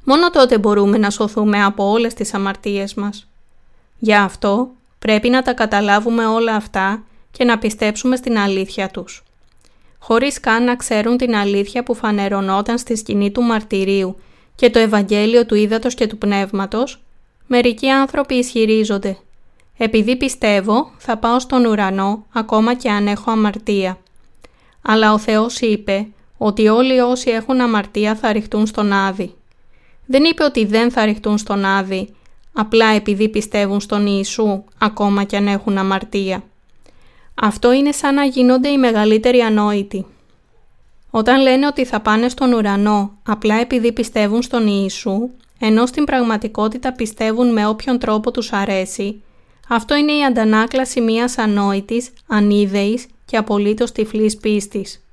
Μόνο 0.04 0.30
τότε 0.30 0.58
μπορούμε 0.58 0.98
να 0.98 1.10
σωθούμε 1.10 1.64
από 1.64 1.90
όλες 1.90 2.14
τις 2.14 2.34
αμαρτίες 2.34 2.94
μας. 2.94 3.28
Γι' 3.98 4.14
αυτό 4.14 4.70
πρέπει 4.98 5.28
να 5.28 5.42
τα 5.42 5.52
καταλάβουμε 5.52 6.26
όλα 6.26 6.54
αυτά 6.54 7.02
και 7.32 7.44
να 7.44 7.58
πιστέψουμε 7.58 8.16
στην 8.16 8.38
αλήθεια 8.38 8.88
τους. 8.88 9.22
Χωρίς 9.98 10.40
καν 10.40 10.64
να 10.64 10.76
ξέρουν 10.76 11.16
την 11.16 11.34
αλήθεια 11.34 11.82
που 11.82 11.94
φανερωνόταν 11.94 12.78
στη 12.78 12.96
σκηνή 12.96 13.30
του 13.30 13.42
μαρτυρίου 13.42 14.16
και 14.54 14.70
το 14.70 14.78
Ευαγγέλιο 14.78 15.46
του 15.46 15.54
Ήδατος 15.54 15.94
και 15.94 16.06
του 16.06 16.18
Πνεύματος, 16.18 17.02
μερικοί 17.46 17.88
άνθρωποι 17.88 18.34
ισχυρίζονται 18.34 19.16
«Επειδή 19.76 20.16
πιστεύω, 20.16 20.90
θα 20.98 21.16
πάω 21.16 21.38
στον 21.38 21.64
ουρανό 21.64 22.26
ακόμα 22.32 22.74
και 22.74 22.90
αν 22.90 23.06
έχω 23.06 23.30
αμαρτία». 23.30 23.98
Αλλά 24.82 25.12
ο 25.12 25.18
Θεός 25.18 25.60
είπε 25.60 26.06
ότι 26.36 26.68
όλοι 26.68 27.00
όσοι 27.00 27.30
έχουν 27.30 27.60
αμαρτία 27.60 28.14
θα 28.14 28.32
ρηχτούν 28.32 28.66
στον 28.66 28.92
Άδη. 28.92 29.34
Δεν 30.06 30.24
είπε 30.24 30.44
ότι 30.44 30.64
δεν 30.64 30.90
θα 30.90 31.04
ρηχτούν 31.04 31.38
στον 31.38 31.64
Άδη, 31.64 32.14
απλά 32.52 32.86
επειδή 32.86 33.28
πιστεύουν 33.28 33.80
στον 33.80 34.06
Ιησού 34.06 34.64
ακόμα 34.78 35.24
και 35.24 35.36
αν 35.36 35.46
έχουν 35.46 35.78
αμαρτία. 35.78 36.42
Αυτό 37.34 37.72
είναι 37.72 37.92
σαν 37.92 38.14
να 38.14 38.24
γίνονται 38.24 38.68
οι 38.68 38.78
μεγαλύτεροι 38.78 39.40
ανόητοι. 39.40 40.06
Όταν 41.10 41.40
λένε 41.40 41.66
ότι 41.66 41.84
θα 41.84 42.00
πάνε 42.00 42.28
στον 42.28 42.52
ουρανό 42.52 43.18
απλά 43.26 43.54
επειδή 43.54 43.92
πιστεύουν 43.92 44.42
στον 44.42 44.66
Ιησού, 44.66 45.30
ενώ 45.58 45.86
στην 45.86 46.04
πραγματικότητα 46.04 46.92
πιστεύουν 46.92 47.52
με 47.52 47.66
όποιον 47.66 47.98
τρόπο 47.98 48.30
τους 48.30 48.52
αρέσει, 48.52 49.22
αυτό 49.68 49.94
είναι 49.94 50.12
η 50.12 50.24
αντανάκλαση 50.24 51.00
μιας 51.00 51.38
ανόητης, 51.38 52.10
ανίδεης 52.26 53.06
και 53.24 53.36
απολύτως 53.36 53.92
τυφλής 53.92 54.36
πίστης. 54.36 55.04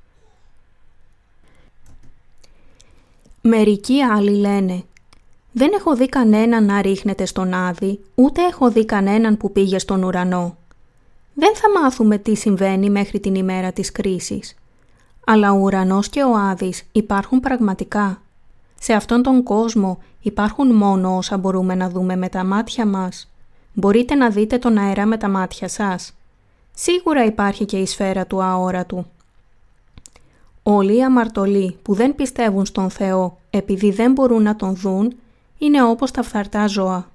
Μερικοί 3.40 4.02
άλλοι 4.02 4.30
λένε 4.30 4.84
«Δεν 5.52 5.70
έχω 5.74 5.96
δει 5.96 6.08
κανέναν 6.08 6.64
να 6.64 6.82
ρίχνεται 6.82 7.26
στον 7.26 7.54
Άδη, 7.54 8.00
ούτε 8.14 8.42
έχω 8.42 8.70
δει 8.70 8.84
κανέναν 8.84 9.36
που 9.36 9.52
πήγε 9.52 9.78
στον 9.78 10.02
ουρανό. 10.02 10.56
Δεν 11.40 11.56
θα 11.56 11.80
μάθουμε 11.80 12.18
τι 12.18 12.34
συμβαίνει 12.34 12.90
μέχρι 12.90 13.20
την 13.20 13.34
ημέρα 13.34 13.72
της 13.72 13.92
κρίσης. 13.92 14.54
Αλλά 15.26 15.52
ο 15.52 15.56
ουρανός 15.56 16.08
και 16.08 16.22
ο 16.22 16.36
Άδης 16.36 16.82
υπάρχουν 16.92 17.40
πραγματικά. 17.40 18.22
Σε 18.80 18.92
αυτόν 18.92 19.22
τον 19.22 19.42
κόσμο 19.42 19.98
υπάρχουν 20.20 20.74
μόνο 20.74 21.16
όσα 21.16 21.36
μπορούμε 21.36 21.74
να 21.74 21.88
δούμε 21.88 22.16
με 22.16 22.28
τα 22.28 22.44
μάτια 22.44 22.86
μας. 22.86 23.30
Μπορείτε 23.72 24.14
να 24.14 24.30
δείτε 24.30 24.58
τον 24.58 24.78
αέρα 24.78 25.06
με 25.06 25.16
τα 25.16 25.28
μάτια 25.28 25.68
σας. 25.68 26.16
Σίγουρα 26.74 27.24
υπάρχει 27.24 27.64
και 27.64 27.76
η 27.76 27.86
σφαίρα 27.86 28.26
του 28.26 28.42
αόρατου. 28.42 29.06
Όλοι 30.62 30.96
οι 30.96 31.02
αμαρτωλοί 31.02 31.76
που 31.82 31.94
δεν 31.94 32.14
πιστεύουν 32.14 32.66
στον 32.66 32.90
Θεό 32.90 33.38
επειδή 33.50 33.90
δεν 33.90 34.12
μπορούν 34.12 34.42
να 34.42 34.56
τον 34.56 34.74
δουν, 34.74 35.16
είναι 35.58 35.82
όπως 35.82 36.10
τα 36.10 36.22
φθαρτά 36.22 36.66
ζώα. 36.66 37.10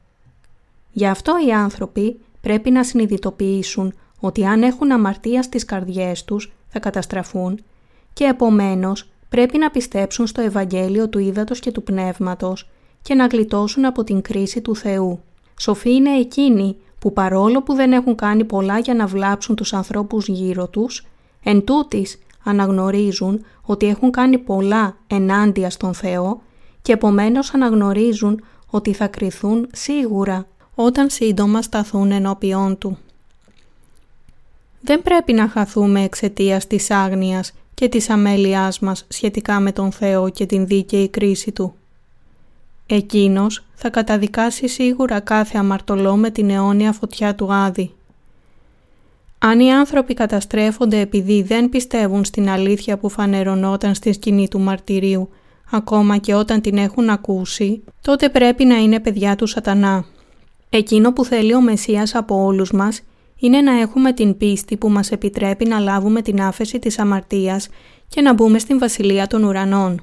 Γι' 0.92 1.08
αυτό 1.08 1.36
οι 1.48 1.52
άνθρωποι 1.52 2.20
πρέπει 2.42 2.72
να 2.72 2.84
συνειδητοποιήσουν 2.84 3.94
ότι 4.26 4.46
αν 4.46 4.64
έχουν 4.64 4.92
αμαρτία 4.92 5.42
στις 5.42 5.66
καρδιές 5.66 6.24
τους 6.24 6.54
θα 6.68 6.80
καταστραφούν 6.80 7.60
και 8.14 8.24
επομένως 8.24 9.10
πρέπει 9.30 9.58
να 9.58 9.70
πιστέψουν 9.70 10.28
στο 10.28 10.42
Ευαγγέλιο 10.42 11.10
του 11.10 11.20
Ήδατος 11.20 11.60
και 11.60 11.72
του 11.72 11.84
Πνεύματος 11.84 12.70
και 13.02 13.14
να 13.14 13.26
γλιτώσουν 13.26 13.86
από 13.86 14.04
την 14.04 14.22
κρίση 14.22 14.62
του 14.62 14.76
Θεού. 14.76 15.20
Σοφοί 15.60 15.94
είναι 15.94 16.10
εκείνοι 16.10 16.76
που 17.00 17.14
παρόλο 17.14 17.62
που 17.64 17.74
δεν 17.74 17.92
έχουν 17.92 18.16
κάνει 18.16 18.44
πολλά 18.44 18.80
για 18.80 18.94
να 18.94 19.06
βλάψουν 19.06 19.56
τους 19.56 19.74
ανθρώπους 19.74 20.28
γύρω 20.28 20.68
τους, 20.68 21.06
εν 21.44 21.64
τούτης 21.64 22.20
αναγνωρίζουν 22.44 23.46
ότι 23.62 23.86
έχουν 23.88 24.12
κάνει 24.12 24.38
πολλά 24.38 24.98
ενάντια 25.08 25.70
στον 25.70 25.94
Θεό 25.94 26.42
και 26.82 26.94
επομένως 26.94 27.54
αναγνωρίζουν 27.54 28.44
ότι 28.70 28.94
θα 28.94 29.08
κριθούν 29.08 29.68
σίγουρα 29.72 30.48
όταν 30.76 31.10
σύντομα 31.10 31.62
σταθούν 31.62 32.12
ενώπιόν 32.12 32.78
Του. 32.78 32.98
Δεν 34.86 35.02
πρέπει 35.02 35.34
να 35.34 35.48
χαθούμε 35.48 36.04
εξαιτίας 36.04 36.68
της 36.68 36.92
άγνοιας 36.92 37.54
και 37.74 37.90
της 37.90 38.10
αμέλειάς 38.10 38.80
μας 38.80 39.06
σχετικά 39.08 39.60
με 39.60 39.72
τον 39.72 39.92
Θεό 39.92 40.30
και 40.30 40.46
την 40.46 40.68
δίκαιη 40.68 41.10
κρίση 41.10 41.52
Του. 41.52 41.74
Εκείνος 42.86 43.66
θα 43.76 43.90
καταδικάσει 43.90 44.68
σίγουρα 44.68 45.20
κάθε 45.20 45.58
αμαρτωλό 45.58 46.16
με 46.16 46.30
την 46.30 46.50
αιώνια 46.50 46.92
φωτιά 46.92 47.36
του 47.36 47.54
Άδη. 47.54 47.92
Αν 49.40 49.60
οι 49.60 49.74
άνθρωποι 49.74 50.14
καταστρέφονται 50.14 51.00
επειδή 51.00 51.42
δεν 51.42 51.70
πιστεύουν 51.70 52.26
στην 52.26 52.50
αλήθεια 52.50 52.98
που 52.98 53.10
φανερωνόταν 53.10 53.96
στη 53.96 54.14
σκηνή 54.14 54.48
του 54.48 54.60
μαρτυρίου, 54.60 55.30
ακόμα 55.72 56.18
και 56.18 56.34
όταν 56.34 56.62
την 56.62 56.78
έχουν 56.78 57.10
ακούσει, 57.10 57.84
τότε 58.02 58.30
πρέπει 58.30 58.66
να 58.66 58.76
είναι 58.76 59.00
παιδιά 59.00 59.36
του 59.36 59.48
σατανά. 59.48 60.06
Εκείνο 60.70 61.14
που 61.14 61.26
θέλει 61.26 61.56
ο 61.56 61.62
Μεσσίας 61.62 62.16
από 62.16 62.44
όλους 62.44 62.72
μας 62.72 63.02
είναι 63.40 63.62
να 63.62 63.80
έχουμε 63.80 64.14
την 64.14 64.38
πίστη 64.38 64.78
που 64.78 64.90
μας 64.90 65.12
επιτρέπει 65.12 65.66
να 65.66 65.80
λάβουμε 65.80 66.22
την 66.22 66.42
άφεση 66.42 66.80
της 66.80 67.00
αμαρτίας 67.00 67.70
και 68.08 68.22
να 68.22 68.34
μπούμε 68.34 68.60
στην 68.60 68.80
Βασιλεία 68.80 69.28
των 69.28 69.44
Ουρανών. 69.44 70.02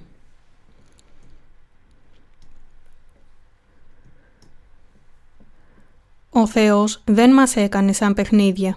Ο 6.31 6.47
Θεός 6.47 7.03
δεν 7.05 7.33
μας 7.33 7.57
έκανε 7.57 7.93
σαν 7.93 8.15
παιχνίδια. 8.15 8.77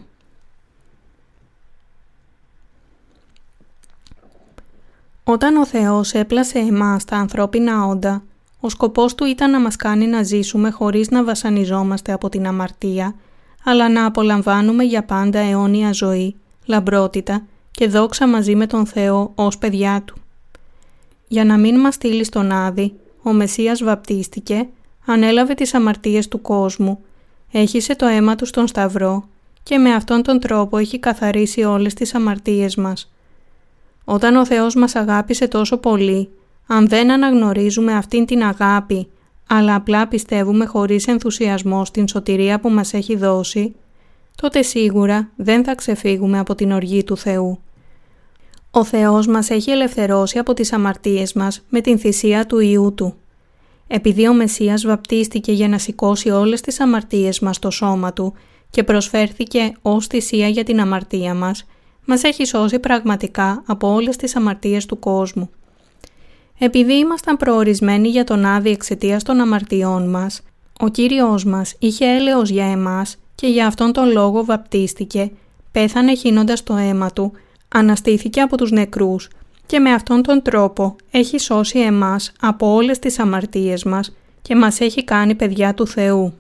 Όταν 5.24 5.56
ο 5.56 5.66
Θεός 5.66 6.14
έπλασε 6.14 6.60
εμάς 6.60 7.06
τα 7.06 7.18
ανθρώπινα 7.18 7.86
όντα, 7.86 8.24
ο 8.60 8.70
σκοπός 8.70 9.16
του 9.16 9.26
ήταν 9.26 9.52
να 9.52 9.60
μας 9.60 9.76
κάνει 9.76 10.06
να 10.08 10.24
ζήσουμε 10.24 10.70
χωρίς 10.70 11.10
να 11.10 11.24
βασανιζόμαστε 11.24 12.12
από 12.12 12.30
την 12.30 12.48
αμαρτία, 12.48 13.16
αλλά 13.68 13.90
να 13.90 14.06
απολαμβάνουμε 14.06 14.84
για 14.84 15.04
πάντα 15.04 15.40
αιώνια 15.40 15.92
ζωή, 15.92 16.36
λαμπρότητα 16.66 17.46
και 17.72 17.88
δόξα 17.88 18.28
μαζί 18.28 18.56
με 18.56 18.68
τον 18.68 18.86
Θεό 18.86 19.32
ως 19.36 19.58
παιδιά 19.58 20.02
Του. 20.06 20.16
Για 21.28 21.46
να 21.46 21.58
μην 21.58 21.80
μας 21.80 21.94
στείλει 21.94 22.24
στον 22.24 22.52
Άδη, 22.52 22.94
ο 23.24 23.32
Μεσσίας 23.34 23.84
βαπτίστηκε, 23.84 24.68
ανέλαβε 25.06 25.54
τις 25.54 25.74
αμαρτίες 25.74 26.28
του 26.28 26.42
κόσμου, 26.42 27.00
έχισε 27.52 27.96
το 27.96 28.06
αίμα 28.06 28.36
Του 28.36 28.46
στον 28.46 28.68
Σταυρό 28.68 29.28
και 29.64 29.78
με 29.78 29.94
αυτόν 29.94 30.22
τον 30.22 30.40
τρόπο 30.40 30.78
έχει 30.78 31.00
καθαρίσει 31.00 31.64
όλες 31.64 31.94
τις 31.94 32.16
αμαρτίες 32.16 32.76
μας. 32.76 33.12
Όταν 34.06 34.36
ο 34.36 34.46
Θεός 34.46 34.76
μας 34.76 34.96
αγάπησε 34.96 35.48
τόσο 35.48 35.78
πολύ, 35.78 36.30
αν 36.68 36.88
δεν 36.88 37.12
αναγνωρίζουμε 37.12 37.94
αυτήν 37.94 38.26
την 38.26 38.44
αγάπη, 38.44 39.08
αλλά 39.48 39.76
απλά 39.76 40.08
πιστεύουμε 40.08 40.66
χωρίς 40.66 41.08
ενθουσιασμό 41.08 41.86
στην 41.86 42.08
σωτηρία 42.08 42.60
που 42.60 42.70
μας 42.70 42.94
έχει 42.94 43.16
δώσει, 43.16 43.76
τότε 44.42 44.62
σίγουρα 44.62 45.30
δεν 45.36 45.64
θα 45.64 45.76
ξεφύγουμε 45.76 46.40
από 46.40 46.56
την 46.56 46.72
οργή 46.72 47.04
του 47.04 47.18
Θεού. 47.18 47.60
Ο 48.72 48.84
Θεός 48.84 49.28
μας 49.28 49.50
έχει 49.50 49.72
ελευθερώσει 49.72 50.38
από 50.38 50.54
τις 50.54 50.74
αμαρτίες 50.74 51.34
μας 51.34 51.66
με 51.70 51.82
την 51.82 52.00
θυσία 52.00 52.46
του 52.46 52.60
Ιού 52.60 52.94
Του. 52.94 53.16
Επειδή 53.88 54.28
ο 54.28 54.34
Μεσσίας 54.34 54.86
βαπτίστηκε 54.86 55.52
για 55.52 55.68
να 55.68 55.78
σηκώσει 55.78 56.30
όλες 56.30 56.62
τις 56.62 56.80
αμαρτίες 56.80 57.40
μας 57.40 57.56
στο 57.56 57.72
σώμα 57.72 58.14
Του 58.14 58.34
και 58.70 58.84
προσφέρθηκε 58.84 59.74
ως 59.82 60.08
θυσία 60.08 60.48
για 60.48 60.64
την 60.64 60.80
αμαρτία 60.80 61.34
μας, 61.34 61.66
μας 62.06 62.24
έχει 62.24 62.46
σώσει 62.46 62.80
πραγματικά 62.80 63.64
από 63.66 63.94
όλες 63.94 64.16
τις 64.16 64.36
αμαρτίες 64.36 64.86
του 64.86 65.00
κόσμου. 65.00 65.50
Επειδή 66.60 66.94
ήμασταν 66.94 67.38
προορισμένοι 67.38 68.08
για 68.08 68.24
τον 68.24 68.46
Άδη 68.46 68.70
εξαιτίας 68.70 69.24
των 69.24 69.40
αμαρτιών 69.40 70.10
μας, 70.10 70.42
ο 70.80 70.88
Κύριος 70.88 71.46
μας 71.46 71.76
είχε 71.80 72.06
έλεος 72.06 72.50
για 72.50 72.66
εμάς 72.66 73.18
και 73.36 73.48
για 73.48 73.68
αυτόν 73.68 73.92
τον 73.92 74.12
λόγο 74.12 74.46
βαπτίστηκε, 74.46 75.32
πέθανε 75.72 76.16
χύνοντας 76.16 76.64
το 76.64 76.76
αίμα 76.76 77.12
του, 77.12 77.32
αναστήθηκε 77.68 78.42
από 78.42 78.58
τους 78.58 78.72
νεκρούς 78.72 79.30
και 79.66 79.80
με 79.80 79.92
αυτόν 79.92 80.22
τον 80.22 80.42
τρόπο 80.42 80.96
έχει 81.12 81.38
σώσει 81.38 81.80
εμάς 81.80 82.32
από 82.40 82.74
όλες 82.74 83.00
τις 83.00 83.20
αμαρτίες 83.20 83.84
μας 83.84 84.16
και 84.42 84.56
μας 84.56 84.80
έχει 84.80 85.04
κάνει 85.04 85.36
παιδιά 85.36 85.74
του 85.74 85.88
Θεού. 85.88 86.34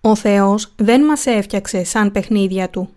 Ο 0.00 0.14
Θεός 0.14 0.72
δεν 0.76 1.04
μας 1.04 1.26
έφτιαξε 1.26 1.84
σαν 1.84 2.12
παιχνίδια 2.12 2.68
Του. 2.68 2.88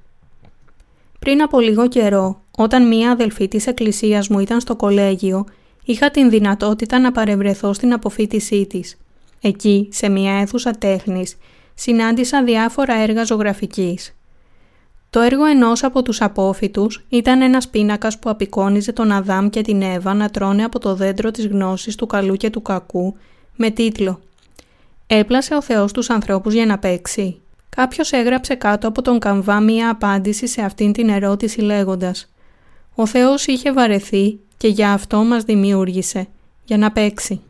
Πριν 1.20 1.42
από 1.42 1.60
λίγο 1.60 1.88
καιρό, 1.88 2.42
όταν 2.58 2.88
μία 2.88 3.12
αδελφή 3.12 3.48
της 3.48 3.68
εκκλησίας 3.68 4.28
μου 4.28 4.40
ήταν 4.40 4.60
στο 4.60 4.76
κολέγιο, 4.76 5.46
είχα 5.86 6.12
την 6.12 6.30
δυνατότητα 6.30 7.00
να 7.00 7.12
παρευρεθώ 7.12 7.74
στην 7.74 7.94
αποφύτισή 7.94 8.66
της. 8.66 8.98
Εκεί, 9.42 9.88
σε 9.92 10.10
μία 10.10 10.34
αίθουσα 10.34 10.72
τέχνης, 10.72 11.38
συνάντησα 11.74 12.44
διάφορα 12.44 12.94
έργα 12.94 13.24
ζωγραφικής. 13.24 14.16
Το 15.10 15.22
έργο 15.22 15.46
ενός 15.46 15.84
από 15.84 16.02
τους 16.02 16.22
απόφοιτους 16.22 17.06
ήταν 17.10 17.42
ένας 17.42 17.70
πίνακας 17.70 18.20
που 18.20 18.30
απεικόνιζε 18.30 18.92
τον 18.92 19.12
Αδάμ 19.12 19.50
και 19.50 19.62
την 19.62 19.82
Εύα 19.82 20.14
να 20.14 20.30
τρώνε 20.30 20.64
από 20.64 20.80
το 20.80 20.96
δέντρο 20.96 21.32
της 21.32 21.48
γνώσης 21.48 21.96
του 21.96 22.06
καλού 22.06 22.36
και 22.36 22.50
του 22.50 22.62
κακού, 22.62 23.16
με 23.56 23.70
τίτλο 23.70 24.20
«Έπλασε 25.08 25.56
ο 25.56 25.62
Θεός 25.62 25.92
τους 25.92 26.10
ανθρώπους 26.10 26.54
για 26.54 26.66
να 26.66 26.80
παίξει». 26.80 27.40
Κάποιος 27.70 28.12
έγραψε 28.12 28.56
κάτω 28.56 28.88
από 28.88 29.02
τον 29.02 29.20
καμβά 29.20 29.60
μία 29.60 29.90
απάντηση 29.90 30.48
σε 30.48 30.62
αυτήν 30.62 30.92
την 30.92 31.10
ερώτηση 31.10 31.62
λέγοντας 31.62 32.34
«Ο 32.96 33.06
Θεός 33.06 33.46
είχε 33.46 33.74
βαρεθεί 33.74 34.40
και 34.58 34.68
για 34.68 34.92
αυτό 34.94 35.24
μας 35.24 35.44
δημιούργησε, 35.44 36.28
για 36.66 36.78
να 36.78 36.92
παίξει». 36.92 37.42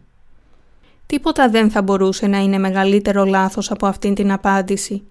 Τίποτα 1.06 1.50
δεν 1.50 1.70
θα 1.70 1.82
μπορούσε 1.82 2.28
να 2.28 2.38
είναι 2.38 2.58
μεγαλύτερο 2.58 3.26
λάθος 3.26 3.72
από 3.72 3.88
αυτήν 3.88 4.14
την 4.14 4.32
απάντηση. 4.32 5.04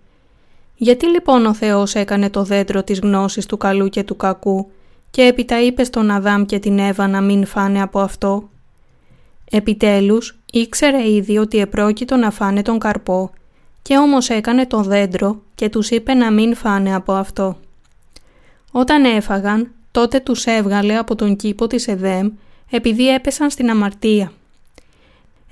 Γιατί 0.76 1.06
λοιπόν 1.06 1.46
ο 1.46 1.54
Θεός 1.54 1.94
έκανε 1.94 2.30
το 2.30 2.42
δέντρο 2.42 2.82
της 2.82 2.98
γνώσης 2.98 3.46
του 3.46 3.56
καλού 3.56 3.88
και 3.88 4.02
του 4.02 4.16
κακού 4.16 4.70
και 5.10 5.22
έπειτα 5.22 5.62
είπε 5.62 5.84
στον 5.84 6.10
Αδάμ 6.10 6.44
και 6.44 6.58
την 6.58 6.78
Εύα 6.78 7.08
να 7.08 7.20
μην 7.20 7.46
φάνε 7.46 7.82
από 7.82 8.00
αυτό; 8.00 8.48
Επιτέλους 9.50 10.38
ήξερε 10.52 11.10
ήδη 11.10 11.38
ότι 11.38 11.58
επρόκειτο 11.58 12.16
να 12.16 12.30
φάνε 12.30 12.62
τον 12.62 12.78
καρπό 12.78 13.30
και 13.82 13.96
όμως 13.96 14.28
έκανε 14.28 14.66
το 14.66 14.82
δέντρο 14.82 15.42
και 15.54 15.68
τους 15.68 15.90
είπε 15.90 16.14
να 16.14 16.30
μην 16.30 16.54
φάνε 16.54 16.94
από 16.94 17.12
αυτό. 17.12 17.56
Όταν 18.72 19.04
έφαγαν, 19.04 19.70
τότε 19.94 20.20
τους 20.20 20.44
έβγαλε 20.44 20.96
από 20.96 21.14
τον 21.14 21.36
κήπο 21.36 21.66
της 21.66 21.88
Εδέμ 21.88 22.28
επειδή 22.70 23.08
έπεσαν 23.08 23.50
στην 23.50 23.70
αμαρτία. 23.70 24.32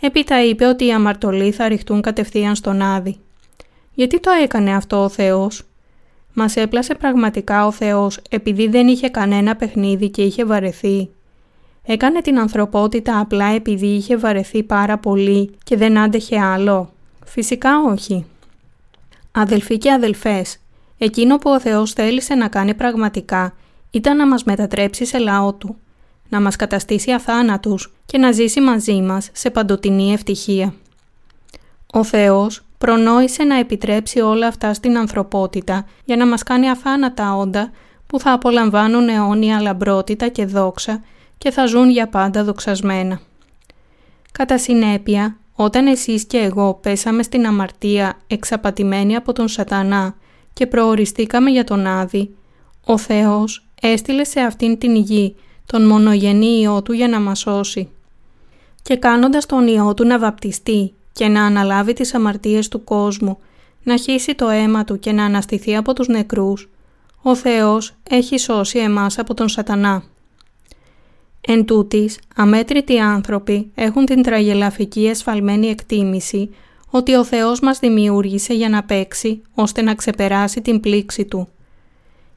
Έπειτα 0.00 0.44
είπε 0.44 0.64
ότι 0.66 0.86
οι 0.86 0.92
αμαρτωλοί 0.92 1.52
θα 1.52 1.68
ρηχτούν 1.68 2.00
κατευθείαν 2.00 2.54
στον 2.54 2.82
Άδη. 2.82 3.16
Γιατί 3.94 4.20
το 4.20 4.30
έκανε 4.42 4.74
αυτό 4.74 5.02
ο 5.02 5.08
Θεός; 5.08 5.62
Μας 6.32 6.56
έπλασε 6.56 6.94
πραγματικά 6.94 7.66
ο 7.66 7.70
Θεός 7.70 8.20
επειδή 8.30 8.68
δεν 8.68 8.86
είχε 8.86 9.08
κανένα 9.08 9.56
παιχνίδι 9.56 10.10
και 10.10 10.22
είχε 10.22 10.44
βαρεθεί. 10.44 11.10
Έκανε 11.84 12.20
την 12.20 12.38
ανθρωπότητα 12.38 13.20
απλά 13.20 13.46
επειδή 13.46 13.86
είχε 13.86 14.16
βαρεθεί 14.16 14.62
πάρα 14.62 14.98
πολύ 14.98 15.50
και 15.64 15.76
δεν 15.76 15.98
άντεχε 15.98 16.40
άλλο. 16.40 16.92
Φυσικά 17.24 17.70
όχι. 17.80 18.24
Αδελφοί 19.32 19.78
και 19.78 19.92
αδελφές, 19.92 20.56
εκείνο 20.98 21.38
που 21.38 21.50
ο 21.50 21.60
Θεός 21.60 21.92
θέλησε 21.92 22.34
να 22.34 22.48
κάνει 22.48 22.74
πραγματικά 22.74 23.54
ήταν 23.94 24.16
να 24.16 24.26
μας 24.26 24.44
μετατρέψει 24.44 25.04
σε 25.04 25.18
λαό 25.18 25.52
Του, 25.52 25.76
να 26.28 26.40
μας 26.40 26.56
καταστήσει 26.56 27.12
αθάνατους 27.12 27.92
και 28.06 28.18
να 28.18 28.32
ζήσει 28.32 28.60
μαζί 28.60 29.00
μας 29.00 29.30
σε 29.32 29.50
παντοτινή 29.50 30.12
ευτυχία. 30.12 30.74
Ο 31.92 32.04
Θεός 32.04 32.62
προνόησε 32.78 33.44
να 33.44 33.58
επιτρέψει 33.58 34.20
όλα 34.20 34.46
αυτά 34.46 34.74
στην 34.74 34.98
ανθρωπότητα 34.98 35.86
για 36.04 36.16
να 36.16 36.26
μας 36.26 36.42
κάνει 36.42 36.70
αθάνατα 36.70 37.36
όντα 37.36 37.70
που 38.06 38.20
θα 38.20 38.32
απολαμβάνουν 38.32 39.08
αιώνια 39.08 39.60
λαμπρότητα 39.60 40.28
και 40.28 40.46
δόξα 40.46 41.02
και 41.38 41.50
θα 41.50 41.66
ζουν 41.66 41.90
για 41.90 42.08
πάντα 42.08 42.44
δοξασμένα. 42.44 43.20
Κατά 44.32 44.58
συνέπεια, 44.58 45.36
όταν 45.54 45.86
εσείς 45.86 46.24
και 46.24 46.38
εγώ 46.38 46.74
πέσαμε 46.74 47.22
στην 47.22 47.46
αμαρτία 47.46 48.18
εξαπατημένοι 48.26 49.16
από 49.16 49.32
τον 49.32 49.48
σατανά 49.48 50.14
και 50.52 50.66
προοριστήκαμε 50.66 51.50
για 51.50 51.64
τον 51.64 51.86
Άδη, 51.86 52.34
ο 52.84 52.98
Θεός 52.98 53.66
έστειλε 53.82 54.24
σε 54.24 54.40
αυτήν 54.40 54.78
την 54.78 54.96
γη 54.96 55.36
τον 55.66 55.86
μονογενή 55.86 56.46
Υιό 56.60 56.82
Του 56.82 56.92
για 56.92 57.08
να 57.08 57.20
μας 57.20 57.38
σώσει. 57.38 57.88
Και 58.82 58.96
κάνοντας 58.96 59.46
τον 59.46 59.66
Υιό 59.66 59.94
Του 59.94 60.06
να 60.06 60.18
βαπτιστεί 60.18 60.92
και 61.12 61.28
να 61.28 61.44
αναλάβει 61.44 61.92
τις 61.92 62.14
αμαρτίες 62.14 62.68
του 62.68 62.84
κόσμου, 62.84 63.38
να 63.82 63.96
χύσει 63.96 64.34
το 64.34 64.48
αίμα 64.48 64.84
Του 64.84 64.98
και 64.98 65.12
να 65.12 65.24
αναστηθεί 65.24 65.76
από 65.76 65.92
τους 65.92 66.08
νεκρούς, 66.08 66.68
ο 67.22 67.34
Θεός 67.34 67.94
έχει 68.10 68.38
σώσει 68.38 68.78
εμάς 68.78 69.18
από 69.18 69.34
τον 69.34 69.48
σατανά. 69.48 70.02
Εν 71.40 71.64
τούτης, 71.64 72.18
αμέτρητοι 72.36 72.98
άνθρωποι 72.98 73.70
έχουν 73.74 74.04
την 74.04 74.22
τραγελαφική 74.22 75.06
εσφαλμένη 75.06 75.66
εκτίμηση 75.66 76.54
ότι 76.90 77.14
ο 77.14 77.24
Θεός 77.24 77.60
μας 77.60 77.78
δημιούργησε 77.78 78.54
για 78.54 78.68
να 78.68 78.82
παίξει 78.82 79.42
ώστε 79.54 79.82
να 79.82 79.94
ξεπεράσει 79.94 80.60
την 80.60 80.80
πλήξη 80.80 81.24
Του. 81.24 81.48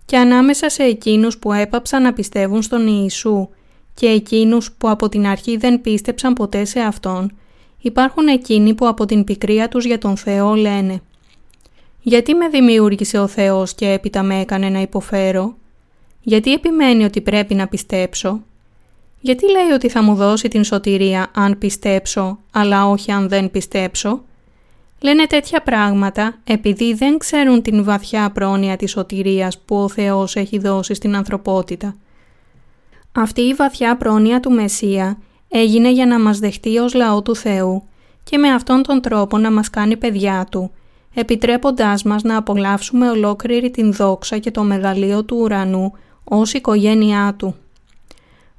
Και 0.05 0.17
ανάμεσα 0.17 0.69
σε 0.69 0.83
εκείνους 0.83 1.37
που 1.37 1.53
έπαψαν 1.53 2.01
να 2.01 2.13
πιστεύουν 2.13 2.61
στον 2.61 2.87
Ιησού 2.87 3.49
και 3.93 4.07
εκείνους 4.07 4.71
που 4.71 4.89
από 4.89 5.09
την 5.09 5.27
αρχή 5.27 5.57
δεν 5.57 5.81
πίστεψαν 5.81 6.33
ποτέ 6.33 6.65
σε 6.65 6.79
Αυτόν, 6.79 7.31
υπάρχουν 7.81 8.27
εκείνοι 8.27 8.73
που 8.73 8.87
από 8.87 9.05
την 9.05 9.23
πικρία 9.23 9.67
τους 9.67 9.85
για 9.85 9.97
τον 9.97 10.17
Θεό 10.17 10.53
λένε 10.53 11.01
«Γιατί 12.01 12.33
με 12.33 12.47
δημιούργησε 12.47 13.19
ο 13.19 13.27
Θεός 13.27 13.73
και 13.73 13.89
έπειτα 13.91 14.23
με 14.23 14.39
έκανε 14.39 14.69
να 14.69 14.81
υποφέρω» 14.81 15.55
«Γιατί 16.21 16.53
επιμένει 16.53 17.03
ότι 17.03 17.21
πρέπει 17.21 17.55
να 17.55 17.67
πιστέψω» 17.67 18.41
«Γιατί 19.19 19.51
λέει 19.51 19.71
ότι 19.73 19.89
θα 19.89 20.03
μου 20.03 20.15
δώσει 20.15 20.47
την 20.47 20.63
σωτηρία 20.63 21.31
αν 21.33 21.57
πιστέψω, 21.57 22.39
αλλά 22.51 22.89
όχι 22.89 23.11
αν 23.11 23.29
δεν 23.29 23.51
πιστέψω» 23.51 24.23
Λένε 25.01 25.25
τέτοια 25.25 25.61
πράγματα 25.61 26.37
επειδή 26.43 26.93
δεν 26.93 27.17
ξέρουν 27.17 27.61
την 27.61 27.83
βαθιά 27.83 28.31
πρόνοια 28.31 28.75
της 28.75 28.91
σωτηρίας 28.91 29.59
που 29.59 29.75
ο 29.75 29.89
Θεός 29.89 30.35
έχει 30.35 30.59
δώσει 30.59 30.93
στην 30.93 31.15
ανθρωπότητα. 31.15 31.95
Αυτή 33.11 33.41
η 33.41 33.53
βαθιά 33.53 33.97
πρόνοια 33.97 34.39
του 34.39 34.51
Μεσσία 34.51 35.17
έγινε 35.47 35.91
για 35.91 36.05
να 36.05 36.19
μας 36.19 36.39
δεχτεί 36.39 36.77
ως 36.77 36.93
λαό 36.93 37.21
του 37.21 37.35
Θεού 37.35 37.83
και 38.23 38.37
με 38.37 38.49
αυτόν 38.49 38.83
τον 38.83 39.01
τρόπο 39.01 39.37
να 39.37 39.51
μας 39.51 39.69
κάνει 39.69 39.97
παιδιά 39.97 40.47
Του, 40.51 40.71
επιτρέποντάς 41.13 42.03
μας 42.03 42.23
να 42.23 42.37
απολαύσουμε 42.37 43.09
ολόκληρη 43.09 43.71
την 43.71 43.93
δόξα 43.93 44.37
και 44.37 44.51
το 44.51 44.63
μεγαλείο 44.63 45.23
του 45.23 45.37
ουρανού 45.41 45.91
ως 46.23 46.53
οικογένειά 46.53 47.35
Του. 47.37 47.55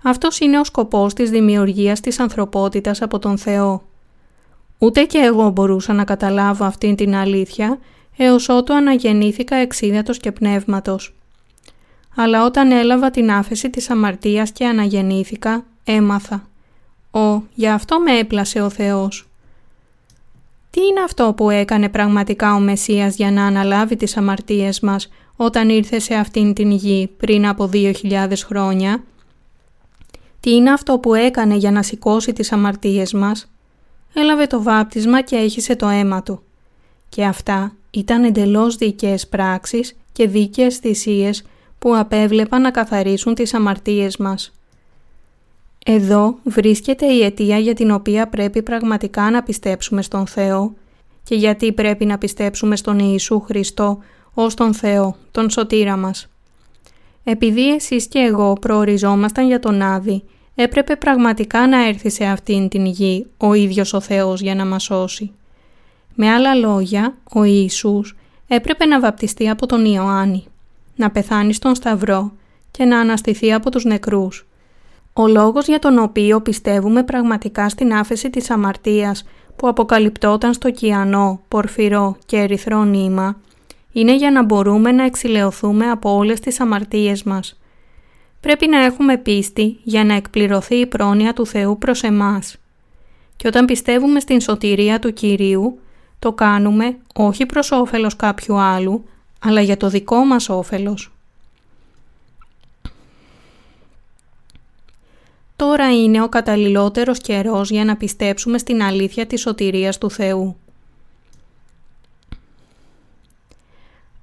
Αυτός 0.03 0.39
είναι 0.39 0.59
ο 0.59 0.65
σκοπός 0.65 1.15
της 1.15 1.31
δημιουργίας 1.31 2.01
της 2.01 2.19
ανθρωπότητας 2.19 3.03
από 3.03 3.19
τον 3.19 3.39
Θεό. 3.39 3.83
Ούτε 4.79 5.05
και 5.05 5.19
εγώ 5.19 5.51
μπορούσα 5.51 5.93
να 5.93 6.05
καταλάβω 6.05 6.65
αυτήν 6.65 6.97
την 6.97 7.15
αλήθεια 7.15 7.79
έως 8.17 8.49
ότου 8.49 8.75
αναγεννήθηκα 8.75 9.57
εξίδατος 9.57 10.19
και 10.19 10.33
πνεύματος. 10.33 11.15
Αλλά 12.17 12.45
όταν 12.45 12.71
έλαβα 12.71 13.11
την 13.11 13.31
άφεση 13.31 13.71
της 13.71 13.91
αμαρτίας 13.91 14.51
και 14.51 14.67
αναγεννήθηκα, 14.67 15.65
έμαθα. 15.85 16.49
«Ω, 17.11 17.43
για 17.55 17.75
αυτό 17.75 18.01
με 18.01 18.19
έπλασε 18.19 18.61
ο 18.61 18.71
Θεός». 18.71 19.29
Τι 20.71 20.81
είναι 20.83 21.01
αυτό 21.01 21.33
που 21.37 21.51
έκανε 21.51 21.89
πραγματικά 21.89 22.55
ο 22.55 22.59
Μεσσίας 22.59 23.17
για 23.17 23.31
να 23.31 23.47
αναλάβει 23.47 23.97
τις 23.97 24.17
αμαρτίες 24.17 24.81
μας 24.81 25.09
όταν 25.37 25.69
ήρθε 25.69 25.99
σε 25.99 26.15
αυτήν 26.15 26.55
την 26.55 26.71
γη 26.71 27.11
πριν 27.17 27.47
από 27.47 27.67
δύο 27.67 27.93
χιλιάδες 27.93 28.43
χρόνια; 28.45 29.03
Τι 30.41 30.51
είναι 30.51 30.73
αυτό 30.73 30.99
που 30.99 31.15
έκανε 31.15 31.55
για 31.55 31.71
να 31.71 31.83
σηκώσει 31.83 32.33
τις 32.33 32.53
αμαρτίες 32.53 33.13
μας; 33.13 33.51
Έλαβε 34.21 34.47
το 34.47 34.63
βάπτισμα 34.63 35.21
και 35.21 35.37
έχισε 35.37 35.77
το 35.77 35.89
αίμα 35.89 36.23
του. 36.23 36.43
Και 37.09 37.25
αυτά 37.25 37.73
ήταν 37.91 38.25
εντελώς 38.25 38.77
δικές 38.77 39.27
πράξεις 39.27 39.97
και 40.13 40.29
δίκαιες 40.29 40.77
θυσίες 40.77 41.45
που 41.79 41.97
απέβλεπαν 41.97 42.63
να 42.63 42.71
καθαρίσουν 42.71 43.35
τις 43.35 43.55
αμαρτίες 43.55 44.17
μας. 44.17 44.53
Εδώ 45.85 46.39
βρίσκεται 46.45 47.07
η 47.07 47.23
αιτία 47.23 47.59
για 47.59 47.75
την 47.75 47.91
οποία 47.91 48.29
πρέπει 48.29 48.63
πραγματικά 48.63 49.31
να 49.31 49.43
πιστέψουμε 49.43 50.03
στον 50.03 50.27
Θεό 50.27 50.75
και 51.23 51.35
γιατί 51.35 51.73
πρέπει 51.73 52.05
να 52.05 52.19
πιστέψουμε 52.19 52.77
στον 52.77 52.99
Ιησού 52.99 53.41
Χριστό 53.41 53.99
ως 54.35 54.55
τον 54.55 54.75
Θεό, 54.75 55.17
τον 55.31 55.51
σωτήρα 55.51 55.97
μας. 55.97 56.29
Επειδή 57.25 57.75
εσείς 57.75 58.07
και 58.07 58.19
εγώ 58.19 58.53
προοριζόμασταν 58.53 59.47
για 59.47 59.59
τον 59.59 59.83
Άδη 59.83 60.23
έπρεπε 60.57 60.97
πραγματικά 60.97 61.69
να 61.69 61.87
έρθει 61.87 62.11
σε 62.11 62.25
αυτήν 62.25 62.69
την 62.69 62.87
γη 62.87 63.27
ο 63.37 63.55
ίδιος 63.55 63.93
ο 63.93 64.01
Θεός 64.01 64.41
για 64.41 64.55
να 64.55 64.65
μας 64.67 64.83
σώσει. 64.83 65.31
Με 66.15 66.31
άλλα 66.31 66.55
λόγια, 66.55 67.17
ο 67.33 67.45
Ιησούς 67.45 68.17
έπρεπε 68.49 68.85
να 68.87 69.01
βαπτιστεί 69.01 69.49
από 69.49 69.67
τον 69.67 69.85
Ιωάννη, 69.85 70.45
να 70.97 71.11
πεθάνει 71.11 71.53
στον 71.53 71.75
Σταυρό 71.75 72.33
και 72.71 72.85
να 72.85 73.01
αναστηθεί 73.01 73.53
από 73.53 73.71
τους 73.71 73.85
νεκρούς. 73.85 74.47
Ο 75.13 75.27
λόγος 75.27 75.67
για 75.67 75.79
τον 75.79 75.99
οποίο 75.99 76.41
πιστεύουμε 76.41 77.03
πραγματικά 77.03 77.69
στην 77.69 77.95
άφεση 77.95 78.31
της 78.31 78.51
αμαρτίας 78.51 79.25
που 79.57 79.69
αποκαλυπτόταν 79.69 80.53
στο 80.53 80.71
κιανό, 80.71 81.41
πορφυρό 81.49 82.17
και 82.27 82.37
ερυθρό 82.37 82.85
νήμα, 82.85 83.41
είναι 83.93 84.17
για 84.17 84.31
να 84.31 84.45
μπορούμε 84.45 84.93
να 84.93 85.05
εξηλαιωθούμε 85.05 85.91
από 85.91 86.17
όλες 86.17 86.41
τις 86.41 86.61
αμαρτίες 86.61 87.23
μας 87.23 87.59
πρέπει 88.47 88.67
να 88.67 88.85
έχουμε 88.85 89.17
πίστη 89.17 89.79
για 89.83 90.05
να 90.05 90.15
εκπληρωθεί 90.15 90.75
η 90.75 90.87
πρόνοια 90.87 91.33
του 91.33 91.47
Θεού 91.47 91.79
προς 91.79 92.03
εμάς. 92.03 92.57
Και 93.37 93.49
όταν 93.49 93.65
πιστεύουμε 93.65 94.21
στην 94.21 94.41
σωτηρία 94.41 94.99
του 94.99 95.13
Κυρίου, 95.13 95.79
το 96.19 96.33
κάνουμε 96.33 96.97
όχι 97.15 97.47
προς 97.47 97.71
όφελος 97.71 98.17
κάποιου 98.17 98.59
άλλου, 98.59 99.05
αλλά 99.39 99.61
για 99.61 99.77
το 99.77 99.89
δικό 99.89 100.25
μας 100.25 100.49
όφελος. 100.49 101.13
Τώρα 105.57 106.03
είναι 106.03 106.23
ο 106.23 106.29
καταλληλότερος 106.29 107.19
καιρός 107.19 107.71
για 107.71 107.85
να 107.85 107.97
πιστέψουμε 107.97 108.59
στην 108.59 108.83
αλήθεια 108.83 109.27
της 109.27 109.41
σωτηρίας 109.41 109.99
του 109.99 110.11
Θεού. 110.11 110.57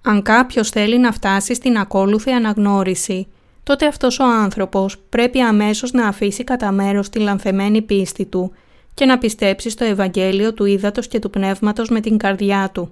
Αν 0.01 0.21
κάποιος 0.21 0.69
θέλει 0.69 0.99
να 0.99 1.11
φτάσει 1.11 1.53
στην 1.53 1.77
ακόλουθη 1.77 2.31
αναγνώριση 2.31 3.27
τότε 3.63 3.87
αυτός 3.87 4.19
ο 4.19 4.23
άνθρωπος 4.23 4.97
πρέπει 5.09 5.39
αμέσως 5.39 5.91
να 5.91 6.07
αφήσει 6.07 6.43
κατά 6.43 6.71
μέρος 6.71 7.09
τη 7.09 7.19
λανθεμένη 7.19 7.81
πίστη 7.81 8.25
του 8.25 8.51
και 8.93 9.05
να 9.05 9.17
πιστέψει 9.17 9.69
στο 9.69 9.83
Ευαγγέλιο 9.83 10.53
του 10.53 10.65
Ήδατος 10.65 11.07
και 11.07 11.19
του 11.19 11.29
Πνεύματος 11.29 11.89
με 11.89 11.99
την 11.99 12.17
καρδιά 12.17 12.69
του. 12.73 12.89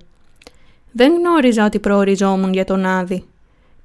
Δεν 0.91 1.13
γνώριζα 1.13 1.65
ότι 1.65 1.79
προοριζόμουν 1.79 2.53
για 2.53 2.65
τον 2.65 2.85
Άδη. 2.85 3.25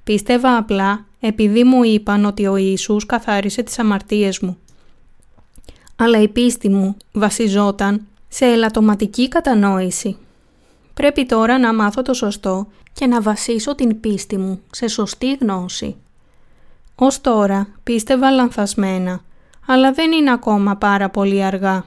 Πίστευα 0.03 0.57
απλά 0.57 1.05
επειδή 1.19 1.63
μου 1.63 1.83
είπαν 1.83 2.25
ότι 2.25 2.47
ο 2.47 2.55
Ιησούς 2.55 3.05
καθάρισε 3.05 3.63
τις 3.63 3.79
αμαρτίες 3.79 4.39
μου. 4.39 4.57
Αλλά 5.95 6.21
η 6.21 6.27
πίστη 6.27 6.69
μου 6.69 6.97
βασιζόταν 7.11 8.05
σε 8.27 8.45
ελαττωματική 8.45 9.27
κατανόηση. 9.27 10.17
Πρέπει 10.93 11.25
τώρα 11.25 11.59
να 11.59 11.73
μάθω 11.73 12.01
το 12.01 12.13
σωστό 12.13 12.67
και 12.93 13.07
να 13.07 13.21
βασίσω 13.21 13.75
την 13.75 13.99
πίστη 13.99 14.37
μου 14.37 14.61
σε 14.71 14.87
σωστή 14.87 15.33
γνώση. 15.33 15.95
Ως 16.99 17.21
τώρα 17.21 17.67
πίστευα 17.83 18.31
λανθασμένα, 18.31 19.21
αλλά 19.67 19.91
δεν 19.91 20.11
είναι 20.11 20.31
ακόμα 20.31 20.75
πάρα 20.75 21.09
πολύ 21.09 21.43
αργά. 21.43 21.85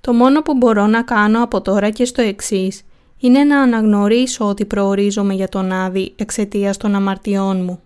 Το 0.00 0.12
μόνο 0.12 0.42
που 0.42 0.54
μπορώ 0.54 0.86
να 0.86 1.02
κάνω 1.02 1.42
από 1.42 1.60
τώρα 1.60 1.90
και 1.90 2.04
στο 2.04 2.22
εξής 2.22 2.82
είναι 3.18 3.44
να 3.44 3.60
αναγνωρίσω 3.60 4.48
ότι 4.48 4.64
προορίζομαι 4.64 5.34
για 5.34 5.48
τον 5.48 5.72
Άδη 5.72 6.12
εξαιτίας 6.16 6.76
των 6.76 6.94
αμαρτιών 6.94 7.64
μου. 7.64 7.80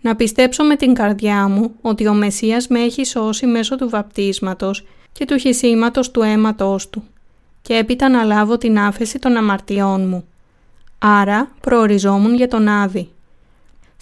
Να 0.00 0.16
πιστέψω 0.16 0.64
με 0.64 0.76
την 0.76 0.94
καρδιά 0.94 1.48
μου 1.48 1.74
ότι 1.80 2.06
ο 2.06 2.14
Μεσσίας 2.14 2.68
με 2.68 2.80
έχει 2.80 3.04
σώσει 3.04 3.46
μέσω 3.46 3.76
του 3.76 3.88
βαπτίσματος 3.88 4.86
και 5.12 5.24
του 5.24 5.38
χυσίματος 5.38 6.10
του 6.10 6.22
αίματός 6.22 6.90
του 6.90 7.02
και 7.62 7.74
έπειτα 7.74 8.08
να 8.08 8.22
λάβω 8.22 8.58
την 8.58 8.78
άφεση 8.78 9.18
των 9.18 9.36
αμαρτιών 9.36 10.08
μου. 10.08 10.24
Άρα 10.98 11.50
προοριζόμουν 11.60 12.34
για 12.34 12.48
τον 12.48 12.68
Άδη. 12.68 13.10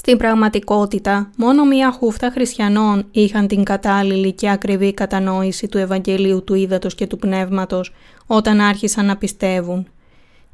Στην 0.08 0.20
πραγματικότητα, 0.20 1.30
μόνο 1.36 1.64
μία 1.64 1.90
χούφτα 1.90 2.30
χριστιανών 2.30 3.06
είχαν 3.10 3.46
την 3.46 3.64
κατάλληλη 3.64 4.32
και 4.32 4.50
ακριβή 4.50 4.94
κατανόηση 4.94 5.68
του 5.68 5.78
Ευαγγελίου 5.78 6.44
του 6.44 6.54
Ήδατος 6.54 6.94
και 6.94 7.06
του 7.06 7.18
Πνεύματος 7.18 7.94
όταν 8.26 8.60
άρχισαν 8.60 9.06
να 9.06 9.16
πιστεύουν. 9.16 9.86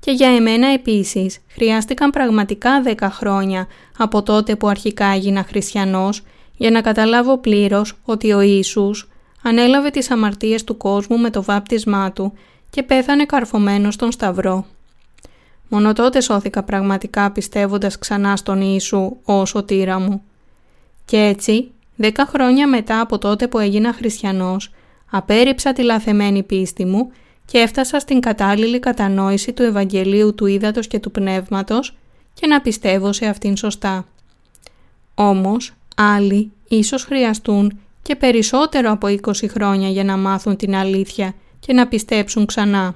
Και 0.00 0.10
για 0.10 0.28
εμένα 0.28 0.72
επίσης 0.72 1.38
χρειάστηκαν 1.48 2.10
πραγματικά 2.10 2.82
δέκα 2.82 3.10
χρόνια 3.10 3.66
από 3.98 4.22
τότε 4.22 4.56
που 4.56 4.68
αρχικά 4.68 5.06
έγινα 5.06 5.44
χριστιανός 5.44 6.22
για 6.56 6.70
να 6.70 6.80
καταλάβω 6.80 7.38
πλήρως 7.38 7.98
ότι 8.04 8.32
ο 8.32 8.40
Ιησούς 8.40 9.08
ανέλαβε 9.42 9.90
τις 9.90 10.10
αμαρτίες 10.10 10.64
του 10.64 10.76
κόσμου 10.76 11.18
με 11.18 11.30
το 11.30 11.42
βάπτισμά 11.42 12.12
του 12.12 12.32
και 12.70 12.82
πέθανε 12.82 13.24
καρφωμένος 13.24 13.94
στον 13.94 14.12
Σταυρό. 14.12 14.66
Μόνο 15.74 15.92
τότε 15.92 16.20
σώθηκα 16.20 16.62
πραγματικά 16.62 17.30
πιστεύοντας 17.30 17.98
ξανά 17.98 18.36
στον 18.36 18.60
Ιησού 18.60 19.16
ως 19.24 19.48
σωτήρα 19.48 19.98
μου. 19.98 20.22
Και 21.04 21.16
έτσι, 21.16 21.70
δέκα 21.96 22.26
χρόνια 22.26 22.68
μετά 22.68 23.00
από 23.00 23.18
τότε 23.18 23.48
που 23.48 23.58
έγινα 23.58 23.92
χριστιανός, 23.92 24.70
απέρριψα 25.10 25.72
τη 25.72 25.82
λαθεμένη 25.82 26.42
πίστη 26.42 26.84
μου 26.84 27.10
και 27.44 27.58
έφτασα 27.58 27.98
στην 27.98 28.20
κατάλληλη 28.20 28.78
κατανόηση 28.78 29.52
του 29.52 29.62
Ευαγγελίου 29.62 30.34
του 30.34 30.46
Ήδατος 30.46 30.86
και 30.86 30.98
του 30.98 31.10
Πνεύματος 31.10 31.96
και 32.34 32.46
να 32.46 32.60
πιστεύω 32.60 33.12
σε 33.12 33.26
αυτήν 33.26 33.56
σωστά. 33.56 34.06
Όμως, 35.14 35.72
άλλοι 35.96 36.52
ίσως 36.68 37.04
χρειαστούν 37.04 37.78
και 38.02 38.16
περισσότερο 38.16 38.90
από 38.90 39.06
20 39.06 39.48
χρόνια 39.48 39.88
για 39.88 40.04
να 40.04 40.16
μάθουν 40.16 40.56
την 40.56 40.74
αλήθεια 40.74 41.34
και 41.60 41.72
να 41.72 41.88
πιστέψουν 41.88 42.46
ξανά. 42.46 42.94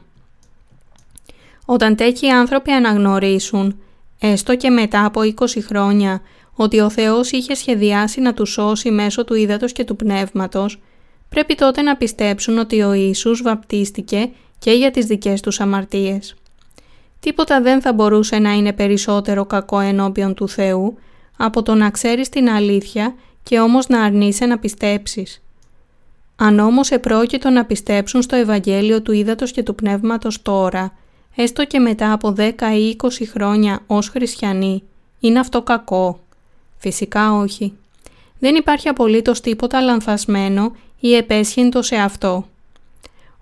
Όταν 1.70 1.96
τέτοιοι 1.96 2.28
άνθρωποι 2.28 2.70
αναγνωρίσουν, 2.70 3.80
έστω 4.18 4.56
και 4.56 4.70
μετά 4.70 5.04
από 5.04 5.20
20 5.20 5.44
χρόνια, 5.60 6.20
ότι 6.54 6.80
ο 6.80 6.90
Θεός 6.90 7.30
είχε 7.30 7.54
σχεδιάσει 7.54 8.20
να 8.20 8.34
τους 8.34 8.50
σώσει 8.50 8.90
μέσω 8.90 9.24
του 9.24 9.34
ύδατος 9.34 9.72
και 9.72 9.84
του 9.84 9.96
πνεύματος, 9.96 10.80
πρέπει 11.28 11.54
τότε 11.54 11.82
να 11.82 11.96
πιστέψουν 11.96 12.58
ότι 12.58 12.82
ο 12.82 12.92
Ιησούς 12.92 13.42
βαπτίστηκε 13.42 14.30
και 14.58 14.70
για 14.70 14.90
τις 14.90 15.06
δικές 15.06 15.40
τους 15.40 15.60
αμαρτίες. 15.60 16.34
Τίποτα 17.20 17.60
δεν 17.60 17.80
θα 17.80 17.92
μπορούσε 17.92 18.38
να 18.38 18.52
είναι 18.52 18.72
περισσότερο 18.72 19.44
κακό 19.44 19.78
ενώπιον 19.78 20.34
του 20.34 20.48
Θεού 20.48 20.98
από 21.36 21.62
το 21.62 21.74
να 21.74 21.90
ξέρεις 21.90 22.28
την 22.28 22.48
αλήθεια 22.48 23.14
και 23.42 23.60
όμως 23.60 23.88
να 23.88 24.02
αρνείσαι 24.02 24.46
να 24.46 24.58
πιστέψεις. 24.58 25.42
Αν 26.36 26.58
όμως 26.58 26.90
επρόκειτο 26.90 27.50
να 27.50 27.64
πιστέψουν 27.64 28.22
στο 28.22 28.36
Ευαγγέλιο 28.36 29.02
του 29.02 29.12
Ήδατος 29.12 29.50
και 29.50 29.62
του 29.62 29.74
Πνεύματος 29.74 30.42
τώρα, 30.42 30.92
έστω 31.42 31.64
και 31.64 31.78
μετά 31.78 32.12
από 32.12 32.34
10 32.36 32.52
ή 32.74 32.96
20 33.02 33.08
χρόνια 33.32 33.82
ως 33.86 34.08
χριστιανοί, 34.08 34.82
είναι 35.20 35.38
αυτό 35.38 35.62
κακό; 35.62 36.20
Φυσικά 36.78 37.32
όχι. 37.32 37.72
Δεν 38.38 38.54
υπάρχει 38.54 38.88
απολύτως 38.88 39.40
τίποτα 39.40 39.80
λανθασμένο 39.80 40.72
ή 41.00 41.14
επέσχυντο 41.14 41.82
σε 41.82 41.96
αυτό. 41.96 42.46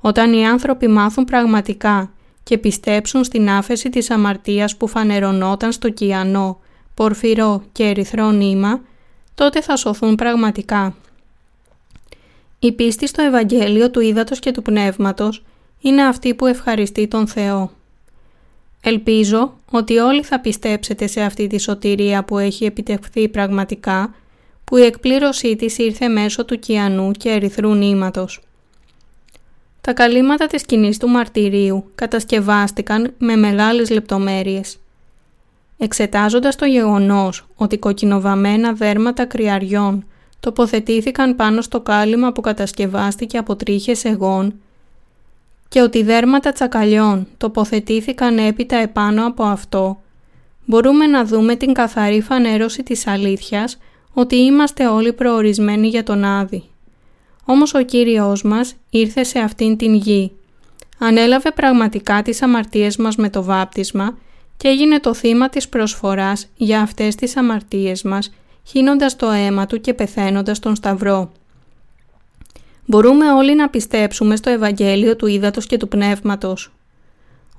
Όταν 0.00 0.32
οι 0.32 0.46
άνθρωποι 0.46 0.88
μάθουν 0.88 1.24
πραγματικά 1.24 2.10
και 2.42 2.58
πιστέψουν 2.58 3.24
στην 3.24 3.50
άφεση 3.50 3.90
της 3.90 4.10
αμαρτίας 4.10 4.76
που 4.76 4.88
φανερωνόταν 4.88 5.72
στο 5.72 5.90
κιανό, 5.90 6.60
πορφυρό 6.94 7.62
και 7.72 7.84
ερυθρό 7.84 8.30
νήμα, 8.30 8.80
τότε 9.34 9.60
θα 9.60 9.76
σωθούν 9.76 10.14
πραγματικά. 10.14 10.94
Η 12.58 12.72
πίστη 12.72 13.06
στο 13.06 13.22
Ευαγγέλιο 13.22 13.90
του 13.90 14.00
Ήδατος 14.00 14.38
και 14.38 14.52
του 14.52 14.62
Πνεύματος 14.62 15.44
είναι 15.80 16.02
αυτή 16.02 16.34
που 16.34 16.46
ευχαριστεί 16.46 17.08
τον 17.08 17.26
Θεό. 17.26 17.75
Ελπίζω 18.88 19.54
ότι 19.70 19.96
όλοι 19.96 20.22
θα 20.22 20.40
πιστέψετε 20.40 21.06
σε 21.06 21.20
αυτή 21.20 21.46
τη 21.46 21.58
σωτηρία 21.58 22.24
που 22.24 22.38
έχει 22.38 22.64
επιτευχθεί 22.64 23.28
πραγματικά, 23.28 24.14
που 24.64 24.76
η 24.76 24.82
εκπλήρωσή 24.82 25.56
της 25.56 25.78
ήρθε 25.78 26.08
μέσω 26.08 26.44
του 26.44 26.58
κιανού 26.58 27.10
και 27.10 27.28
ερυθρού 27.30 27.74
νήματος. 27.74 28.40
Τα 29.80 29.92
καλύματα 29.92 30.46
της 30.46 30.60
σκηνής 30.60 30.98
του 30.98 31.08
μαρτυρίου 31.08 31.90
κατασκευάστηκαν 31.94 33.14
με 33.18 33.36
μεγάλες 33.36 33.90
λεπτομέρειες. 33.90 34.78
Εξετάζοντας 35.78 36.56
το 36.56 36.64
γεγονός 36.64 37.46
ότι 37.56 37.78
κοκκινοβαμμένα 37.78 38.72
δέρματα 38.72 39.24
κρυαριών 39.24 40.06
τοποθετήθηκαν 40.40 41.36
πάνω 41.36 41.60
στο 41.60 41.80
κάλυμα 41.80 42.32
που 42.32 42.40
κατασκευάστηκε 42.40 43.38
από 43.38 43.56
τρίχες 43.56 44.04
εγών 44.04 44.54
και 45.68 45.80
ότι 45.80 46.02
δέρματα 46.02 46.52
τσακαλιών 46.52 47.26
τοποθετήθηκαν 47.36 48.38
έπειτα 48.38 48.76
επάνω 48.76 49.26
από 49.26 49.42
αυτό, 49.42 50.00
μπορούμε 50.64 51.06
να 51.06 51.24
δούμε 51.24 51.56
την 51.56 51.72
καθαρή 51.72 52.20
φανέρωση 52.20 52.82
της 52.82 53.06
αλήθειας 53.06 53.78
ότι 54.12 54.36
είμαστε 54.36 54.86
όλοι 54.86 55.12
προορισμένοι 55.12 55.88
για 55.88 56.02
τον 56.02 56.24
Άδη. 56.24 56.64
Όμως 57.44 57.74
ο 57.74 57.82
Κύριος 57.82 58.42
μας 58.42 58.74
ήρθε 58.90 59.24
σε 59.24 59.38
αυτήν 59.38 59.76
την 59.76 59.94
γη. 59.94 60.32
Ανέλαβε 60.98 61.50
πραγματικά 61.50 62.22
τις 62.22 62.42
αμαρτίες 62.42 62.96
μας 62.96 63.16
με 63.16 63.30
το 63.30 63.42
βάπτισμα 63.42 64.18
και 64.56 64.68
έγινε 64.68 65.00
το 65.00 65.14
θύμα 65.14 65.48
της 65.48 65.68
προσφοράς 65.68 66.46
για 66.56 66.80
αυτές 66.80 67.14
τις 67.14 67.36
αμαρτίες 67.36 68.02
μας, 68.02 68.32
χύνοντας 68.64 69.16
το 69.16 69.30
αίμα 69.30 69.66
του 69.66 69.80
και 69.80 69.94
πεθαίνοντας 69.94 70.58
τον 70.58 70.74
Σταυρό. 70.74 71.32
Μπορούμε 72.86 73.32
όλοι 73.32 73.54
να 73.54 73.68
πιστέψουμε 73.68 74.36
στο 74.36 74.50
Ευαγγέλιο 74.50 75.16
του 75.16 75.26
Ήδατος 75.26 75.66
και 75.66 75.76
του 75.76 75.88
Πνεύματος. 75.88 76.72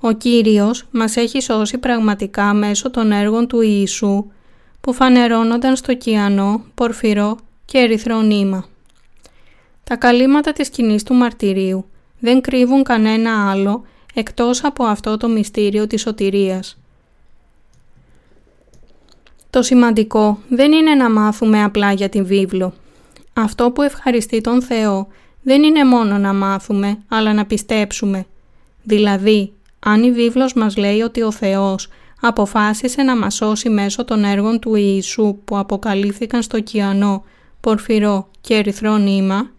Ο 0.00 0.12
Κύριος 0.12 0.86
μας 0.90 1.16
έχει 1.16 1.40
σώσει 1.40 1.78
πραγματικά 1.78 2.54
μέσω 2.54 2.90
των 2.90 3.12
έργων 3.12 3.46
του 3.46 3.60
Ιησού 3.60 4.24
που 4.80 4.92
φανερώνονταν 4.92 5.76
στο 5.76 5.94
κιανό, 5.94 6.64
πορφυρό 6.74 7.38
και 7.64 7.78
ερυθρό 7.78 8.20
νήμα. 8.20 8.66
Τα 9.84 9.96
καλύματα 9.96 10.52
της 10.52 10.66
σκηνής 10.66 11.02
του 11.02 11.14
μαρτυρίου 11.14 11.84
δεν 12.18 12.40
κρύβουν 12.40 12.82
κανένα 12.82 13.50
άλλο 13.50 13.84
εκτός 14.14 14.64
από 14.64 14.84
αυτό 14.84 15.16
το 15.16 15.28
μυστήριο 15.28 15.86
της 15.86 16.00
σωτηρίας. 16.00 16.78
Το 19.50 19.62
σημαντικό 19.62 20.38
δεν 20.48 20.72
είναι 20.72 20.94
να 20.94 21.10
μάθουμε 21.10 21.62
απλά 21.62 21.92
για 21.92 22.08
την 22.08 22.26
βίβλο. 22.26 22.74
Αυτό 23.40 23.70
που 23.70 23.82
ευχαριστεί 23.82 24.40
τον 24.40 24.62
Θεό 24.62 25.08
δεν 25.42 25.62
είναι 25.62 25.84
μόνο 25.84 26.18
να 26.18 26.32
μάθουμε, 26.32 26.98
αλλά 27.08 27.32
να 27.32 27.46
πιστέψουμε. 27.46 28.26
Δηλαδή, 28.82 29.52
αν 29.78 30.02
η 30.02 30.12
βίβλος 30.12 30.54
μας 30.54 30.76
λέει 30.76 31.00
ότι 31.00 31.22
ο 31.22 31.32
Θεός 31.32 31.88
αποφάσισε 32.20 33.02
να 33.02 33.16
μας 33.16 33.34
σώσει 33.34 33.68
μέσω 33.68 34.04
των 34.04 34.24
έργων 34.24 34.58
του 34.58 34.74
Ιησού 34.74 35.38
που 35.44 35.58
αποκαλύφθηκαν 35.58 36.42
στο 36.42 36.60
κιανό, 36.60 37.24
πορφυρό 37.60 38.28
και 38.40 38.54
ερυθρό 38.54 38.96
νήμα, 38.96 39.50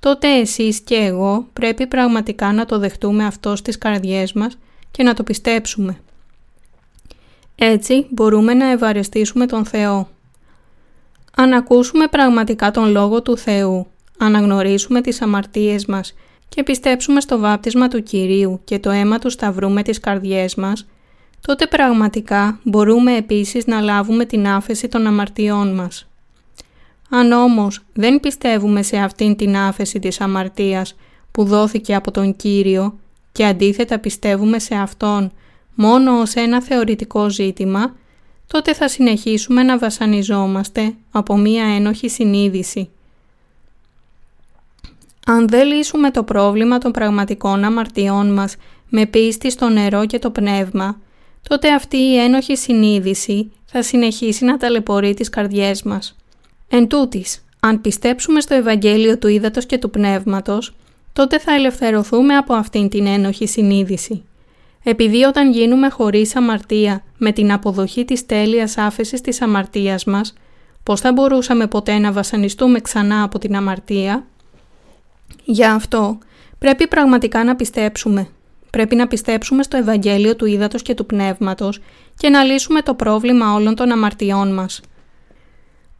τότε 0.00 0.28
εσείς 0.28 0.80
και 0.80 0.94
εγώ 0.94 1.46
πρέπει 1.52 1.86
πραγματικά 1.86 2.52
να 2.52 2.64
το 2.64 2.78
δεχτούμε 2.78 3.24
αυτό 3.24 3.56
στις 3.56 3.78
καρδιές 3.78 4.32
μας 4.32 4.58
και 4.90 5.02
να 5.02 5.14
το 5.14 5.22
πιστέψουμε. 5.22 5.98
Έτσι 7.54 8.06
μπορούμε 8.10 8.54
να 8.54 8.70
ευαρεστήσουμε 8.70 9.46
τον 9.46 9.64
Θεό. 9.64 10.08
Αν 11.38 11.52
ακούσουμε 11.52 12.06
πραγματικά 12.06 12.70
τον 12.70 12.90
Λόγο 12.90 13.22
του 13.22 13.36
Θεού, 13.36 13.86
αναγνωρίσουμε 14.18 15.00
τις 15.00 15.22
αμαρτίες 15.22 15.86
μας 15.86 16.14
και 16.48 16.62
πιστέψουμε 16.62 17.20
στο 17.20 17.38
βάπτισμα 17.38 17.88
του 17.88 18.02
Κυρίου 18.02 18.60
και 18.64 18.78
το 18.78 18.90
αίμα 18.90 19.18
του 19.18 19.30
Σταυρού 19.30 19.70
με 19.70 19.82
τις 19.82 20.00
καρδιές 20.00 20.54
μας, 20.54 20.86
τότε 21.40 21.66
πραγματικά 21.66 22.60
μπορούμε 22.62 23.16
επίσης 23.16 23.66
να 23.66 23.80
λάβουμε 23.80 24.24
την 24.24 24.48
άφεση 24.48 24.88
των 24.88 25.06
αμαρτιών 25.06 25.74
μας. 25.74 26.08
Αν 27.10 27.32
όμως 27.32 27.84
δεν 27.92 28.20
πιστεύουμε 28.20 28.82
σε 28.82 28.96
αυτήν 28.96 29.36
την 29.36 29.56
άφεση 29.56 29.98
της 29.98 30.20
αμαρτίας 30.20 30.96
που 31.32 31.44
δόθηκε 31.44 31.94
από 31.94 32.10
τον 32.10 32.36
Κύριο 32.36 32.98
και 33.32 33.46
αντίθετα 33.46 33.98
πιστεύουμε 33.98 34.58
σε 34.58 34.74
Αυτόν 34.74 35.32
μόνο 35.74 36.20
ως 36.20 36.34
ένα 36.34 36.62
θεωρητικό 36.62 37.30
ζήτημα, 37.30 37.94
τότε 38.46 38.74
θα 38.74 38.88
συνεχίσουμε 38.88 39.62
να 39.62 39.78
βασανιζόμαστε 39.78 40.94
από 41.10 41.36
μία 41.36 41.64
ένοχη 41.64 42.08
συνείδηση. 42.08 42.90
Αν 45.26 45.48
δεν 45.48 45.66
λύσουμε 45.66 46.10
το 46.10 46.22
πρόβλημα 46.22 46.78
των 46.78 46.92
πραγματικών 46.92 47.64
αμαρτιών 47.64 48.32
μας 48.32 48.56
με 48.88 49.06
πίστη 49.06 49.50
στο 49.50 49.68
νερό 49.68 50.06
και 50.06 50.18
το 50.18 50.30
πνεύμα, 50.30 51.00
τότε 51.48 51.72
αυτή 51.72 51.96
η 51.96 52.18
ένοχη 52.18 52.56
συνείδηση 52.56 53.50
θα 53.64 53.82
συνεχίσει 53.82 54.44
να 54.44 54.56
ταλαιπωρεί 54.56 55.14
τις 55.14 55.28
καρδιές 55.28 55.82
μας. 55.82 56.16
Εν 56.68 56.86
τούτης, 56.86 57.44
αν 57.60 57.80
πιστέψουμε 57.80 58.40
στο 58.40 58.54
Ευαγγέλιο 58.54 59.18
του 59.18 59.28
Ήδατος 59.28 59.66
και 59.66 59.78
του 59.78 59.90
Πνεύματος, 59.90 60.74
τότε 61.12 61.38
θα 61.38 61.54
ελευθερωθούμε 61.54 62.36
από 62.36 62.54
αυτήν 62.54 62.88
την 62.88 63.06
ένοχη 63.06 63.46
συνείδηση. 63.46 64.22
Επειδή 64.88 65.24
όταν 65.24 65.52
γίνουμε 65.52 65.88
χωρίς 65.88 66.36
αμαρτία 66.36 67.02
με 67.18 67.32
την 67.32 67.52
αποδοχή 67.52 68.04
της 68.04 68.26
τέλειας 68.26 68.76
άφεσης 68.76 69.20
της 69.20 69.42
αμαρτίας 69.42 70.04
μας, 70.04 70.34
πώς 70.82 71.00
θα 71.00 71.12
μπορούσαμε 71.12 71.66
ποτέ 71.66 71.98
να 71.98 72.12
βασανιστούμε 72.12 72.80
ξανά 72.80 73.22
από 73.22 73.38
την 73.38 73.56
αμαρτία; 73.56 74.26
Για 75.44 75.72
αυτό 75.72 76.18
πρέπει 76.58 76.88
πραγματικά 76.88 77.44
να 77.44 77.56
πιστέψουμε. 77.56 78.28
Πρέπει 78.70 78.94
να 78.96 79.06
πιστέψουμε 79.06 79.62
στο 79.62 79.76
Ευαγγέλιο 79.76 80.36
του 80.36 80.46
Ήδατος 80.46 80.82
και 80.82 80.94
του 80.94 81.06
Πνεύματος 81.06 81.80
και 82.16 82.28
να 82.28 82.42
λύσουμε 82.42 82.82
το 82.82 82.94
πρόβλημα 82.94 83.54
όλων 83.54 83.74
των 83.74 83.92
αμαρτιών 83.92 84.54
μας. 84.54 84.80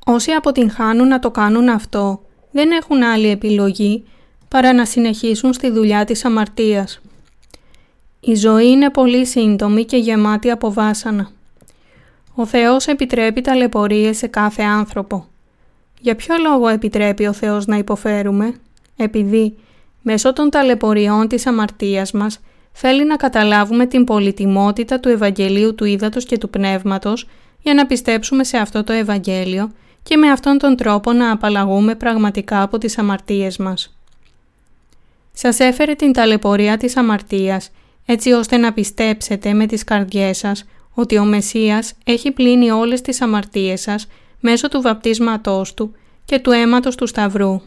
Όσοι 0.07 0.31
αποτυγχάνουν 0.31 1.09
να 1.09 1.19
το 1.19 1.31
κάνουν 1.31 1.69
αυτό, 1.69 2.21
δεν 2.51 2.71
έχουν 2.71 3.03
άλλη 3.03 3.29
επιλογή 3.29 4.05
παρά 4.49 4.73
να 4.73 4.85
συνεχίσουν 4.85 5.53
στη 5.53 5.71
δουλειά 5.71 6.05
της 6.05 6.25
αμαρτίας. 6.25 7.01
Η 8.29 8.35
ζωή 8.35 8.69
είναι 8.69 8.91
πολύ 8.91 9.27
σύντομη 9.27 9.85
και 9.85 9.97
γεμάτη 9.97 10.51
από 10.51 10.73
βάσανα. 10.73 11.31
Ο 12.35 12.47
Θεός 12.47 12.87
επιτρέπει 12.87 13.41
ταλαιπωρίες 13.41 14.17
σε 14.17 14.27
κάθε 14.27 14.63
άνθρωπο. 14.63 15.27
Για 16.01 16.17
ποιο 16.17 16.35
λόγο 16.49 16.69
επιτρέπει 16.69 17.27
ο 17.27 17.33
Θεός 17.33 17.67
να 17.67 17.77
υποφέρουμε; 17.77 18.55
Επειδή 18.97 19.57
μέσω 20.03 20.33
των 20.33 20.51
ταλαιπωριών 20.51 21.29
της 21.29 21.47
αμαρτίας 21.47 22.13
μας 22.13 22.41
θέλει 22.73 23.05
να 23.07 23.17
καταλάβουμε 23.17 23.87
την 23.87 24.05
πολυτιμότητα 24.05 25.01
του 25.01 25.09
Ευαγγελίου 25.09 25.75
του 25.75 25.85
Ήδατος 25.85 26.25
και 26.25 26.39
του 26.39 26.51
Πνεύματος 26.51 27.29
για 27.63 27.75
να 27.75 27.87
πιστέψουμε 27.87 28.45
σε 28.45 28.57
αυτό 28.57 28.85
το 28.85 28.93
Ευαγγέλιο 28.93 29.71
και 30.03 30.17
με 30.17 30.31
αυτόν 30.31 30.59
τον 30.59 30.77
τρόπο 30.77 31.13
να 31.13 31.31
απαλλαγούμε 31.31 31.95
πραγματικά 31.95 32.63
από 32.63 32.79
τις 32.79 32.99
αμαρτίες 32.99 33.57
μας. 33.57 33.97
Σας 35.33 35.59
έφερε 35.61 35.95
την 35.95 36.13
ταλαιπωρία 36.13 36.77
της 36.77 36.97
αμαρτίας 36.97 37.71
έτσι 38.07 38.33
ώστε 38.33 38.57
να 38.57 38.73
πιστέψετε 38.73 39.53
με 39.53 39.67
τις 39.67 39.85
καρδιές 39.85 40.39
σας 40.39 40.65
ότι 40.95 41.19
ο 41.19 41.25
Μεσσίας 41.25 41.93
έχει 42.05 42.31
πλύνει 42.31 42.71
όλες 42.71 43.01
τις 43.01 43.21
αμαρτίες 43.21 43.81
σας 43.81 44.07
μέσω 44.41 44.69
του 44.69 44.81
βαπτίσματός 44.81 45.75
Του 45.75 45.95
και 46.25 46.39
του 46.39 46.51
αίματος 46.51 46.95
του 46.95 47.07
Σταυρού. 47.07 47.61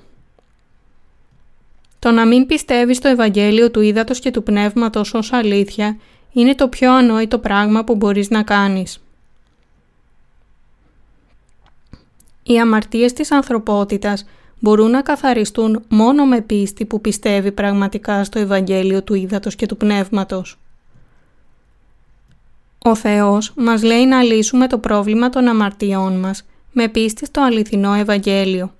Το 1.99 2.11
να 2.11 2.25
μην 2.25 2.45
πιστεύεις 2.45 2.97
στο 2.97 3.07
Ευαγγέλιο 3.07 3.71
του 3.71 3.81
Ήδατος 3.81 4.19
και 4.19 4.31
του 4.31 4.43
Πνεύματος 4.43 5.13
ως 5.13 5.33
αλήθεια 5.33 5.97
είναι 6.31 6.55
το 6.55 6.67
πιο 6.67 6.93
ανόητο 6.93 7.39
πράγμα 7.39 7.83
που 7.83 7.95
μπορείς 7.95 8.29
να 8.29 8.43
κάνεις. 8.43 9.03
Οι 12.43 12.59
αμαρτίες 12.59 13.13
της 13.13 13.31
ανθρωπότητας 13.31 14.25
μπορούν 14.59 14.89
να 14.89 15.01
καθαριστούν 15.01 15.81
μόνο 15.87 16.25
με 16.25 16.41
πίστη 16.41 16.85
που 16.85 17.01
πιστεύει 17.01 17.51
πραγματικά 17.51 18.23
στο 18.23 18.39
Ευαγγέλιο 18.39 19.03
του 19.03 19.13
Ήδατος 19.13 19.55
και 19.55 19.65
του 19.65 19.77
Πνεύματος. 19.77 20.57
Ο 22.77 22.95
Θεός 22.95 23.53
μας 23.55 23.83
λέει 23.83 24.05
να 24.05 24.21
λύσουμε 24.21 24.67
το 24.67 24.77
πρόβλημα 24.77 25.29
των 25.29 25.47
αμαρτιών 25.47 26.19
μας 26.19 26.45
με 26.71 26.87
πίστη 26.87 27.25
στο 27.25 27.41
αληθινό 27.41 27.93
Ευαγγέλιο. 27.93 28.73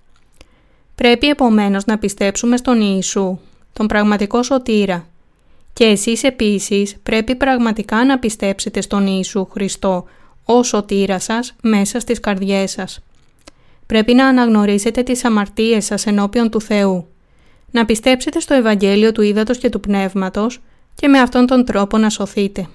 Πρέπει 0.96 1.28
επομένως 1.28 1.86
να 1.86 1.98
πιστέψουμε 1.98 2.58
στον 2.58 2.82
Ιησού, 2.82 3.40
τον 3.74 3.88
πραγματικό 3.88 4.44
σωτήρα. 4.44 5.08
Και 5.74 5.86
εσείς 5.86 6.24
επίσης 6.24 6.98
πρέπει 7.04 7.36
πραγματικά 7.36 8.06
να 8.06 8.20
πιστέψετε 8.20 8.82
στον 8.82 9.08
Ιησού 9.08 9.48
Χριστό, 9.52 10.06
ο 10.46 10.64
σωτήρας 10.64 11.24
σας, 11.24 11.56
μέσα 11.62 12.00
στις 12.00 12.20
καρδιές 12.20 12.72
σας. 12.72 13.00
Πρέπει 13.90 14.14
να 14.14 14.28
αναγνωρίσετε 14.28 15.04
τις 15.04 15.26
αμαρτίες 15.26 15.86
σας 15.86 16.06
ενώπιον 16.06 16.50
του 16.50 16.62
Θεού. 16.62 17.08
Να 17.72 17.86
πιστέψετε 17.86 18.40
στο 18.40 18.54
Ευαγγέλιο 18.54 19.12
του 19.12 19.22
Ήδατος 19.22 19.58
και 19.58 19.70
του 19.70 19.80
Πνεύματος 19.80 20.62
και 20.96 21.08
με 21.08 21.20
αυτόν 21.20 21.46
τον 21.46 21.66
τρόπο 21.66 21.98
να 21.98 22.10
σωθείτε. 22.10 22.68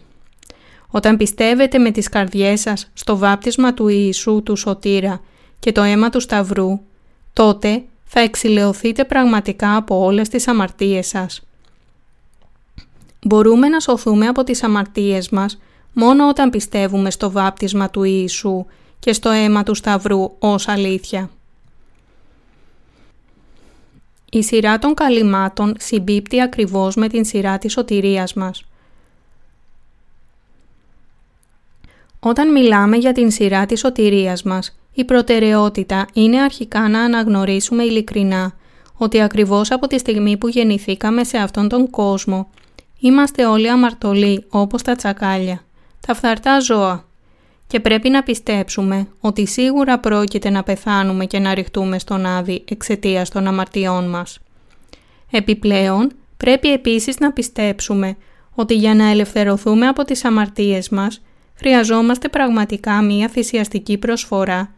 Όταν 0.88 1.16
πιστεύετε 1.16 1.78
με 1.78 1.90
τις 1.90 2.08
καρδιές 2.08 2.60
σας 2.60 2.90
στο 2.94 3.16
βάπτισμα 3.16 3.74
του 3.74 3.88
Ιησού 3.88 4.42
του 4.42 4.56
Σωτήρα 4.56 5.20
και 5.58 5.72
το 5.72 5.82
αίμα 5.82 6.10
του 6.10 6.20
Σταυρού, 6.20 6.80
τότε 7.32 7.82
θα 8.04 8.20
εξηλαιωθείτε 8.20 9.04
πραγματικά 9.04 9.76
από 9.76 10.04
όλες 10.04 10.28
τις 10.28 10.48
αμαρτίες 10.48 11.06
σας. 11.06 11.42
Μπορούμε 13.22 13.68
να 13.68 13.80
σωθούμε 13.80 14.26
από 14.26 14.44
τις 14.44 14.62
αμαρτίες 14.62 15.28
μας 15.28 15.60
μόνο 15.92 16.28
όταν 16.28 16.50
πιστεύουμε 16.50 17.10
στο 17.10 17.30
βάπτισμα 17.30 17.90
του 17.90 18.02
Ιησού 18.02 18.66
και 19.04 19.12
στο 19.12 19.30
αίμα 19.30 19.62
του 19.62 19.74
Σταυρού 19.74 20.36
ως 20.38 20.68
αλήθεια. 20.68 21.30
Η 24.30 24.42
σειρά 24.42 24.78
των 24.78 24.94
καλυμάτων 24.94 25.74
συμπίπτει 25.78 26.40
ακριβώς 26.40 26.94
με 26.94 27.08
την 27.08 27.24
σειρά 27.24 27.58
της 27.58 27.72
σωτηρίας 27.72 28.34
μας. 28.34 28.64
Όταν 32.20 32.52
μιλάμε 32.52 32.96
για 32.96 33.12
την 33.12 33.30
σειρά 33.30 33.66
της 33.66 33.80
σωτηρίας 33.80 34.42
μας, 34.42 34.78
η 34.92 35.04
προτεραιότητα 35.04 36.06
είναι 36.12 36.40
αρχικά 36.40 36.88
να 36.88 37.00
αναγνωρίσουμε 37.00 37.82
ειλικρινά 37.82 38.52
ότι 38.96 39.20
ακριβώς 39.20 39.70
από 39.70 39.86
τη 39.86 39.98
στιγμή 39.98 40.36
που 40.36 40.48
γεννηθήκαμε 40.48 41.24
σε 41.24 41.38
αυτόν 41.38 41.68
τον 41.68 41.90
κόσμο, 41.90 42.50
είμαστε 42.98 43.46
όλοι 43.46 43.70
αμαρτωλοί 43.70 44.44
όπως 44.48 44.82
τα 44.82 44.94
τσακάλια, 44.94 45.64
τα 46.06 46.14
φθαρτά 46.14 46.60
ζώα 46.60 47.04
και 47.66 47.80
πρέπει 47.80 48.08
να 48.08 48.22
πιστέψουμε 48.22 49.06
ότι 49.20 49.46
σίγουρα 49.46 49.98
πρόκειται 49.98 50.50
να 50.50 50.62
πεθάνουμε 50.62 51.24
και 51.24 51.38
να 51.38 51.54
ρηχτούμε 51.54 51.98
στον 51.98 52.26
Άδη 52.26 52.64
εξαιτίας 52.68 53.30
των 53.30 53.46
αμαρτιών 53.46 54.08
μας. 54.08 54.38
Επιπλέον, 55.30 56.12
πρέπει 56.36 56.72
επίσης 56.72 57.18
να 57.18 57.32
πιστέψουμε 57.32 58.16
ότι 58.54 58.74
για 58.74 58.94
να 58.94 59.10
ελευθερωθούμε 59.10 59.86
από 59.86 60.04
τις 60.04 60.24
αμαρτίες 60.24 60.88
μας, 60.88 61.22
χρειαζόμαστε 61.54 62.28
πραγματικά 62.28 63.02
μία 63.02 63.28
θυσιαστική 63.28 63.98
προσφορά 63.98 64.74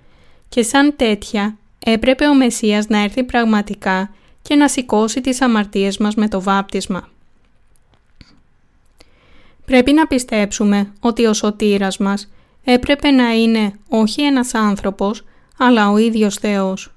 και 0.49 0.63
σαν 0.63 0.95
τέτοια 0.97 1.57
έπρεπε 1.79 2.27
ο 2.27 2.35
Μεσσίας 2.35 2.89
να 2.89 3.03
έρθει 3.03 3.25
πραγματικά 3.25 4.11
και 4.43 4.55
να 4.55 4.69
σηκώσει 4.69 5.21
τις 5.21 5.41
αμαρτίες 5.41 5.99
μας 5.99 6.15
με 6.15 6.29
το 6.29 6.43
βάπτισμα. 6.43 7.09
Πρέπει 9.65 9.93
να 9.93 10.07
πιστέψουμε 10.07 10.93
ότι 11.01 11.27
ο 11.27 11.33
σωτήρας 11.33 11.99
μας 11.99 12.31
έπρεπε 12.73 13.11
να 13.11 13.33
είναι 13.33 13.73
όχι 13.89 14.23
ένας 14.23 14.55
άνθρωπος, 14.55 15.25
αλλά 15.59 15.91
ο 15.91 15.97
ίδιος 15.97 16.35
Θεός. 16.35 16.95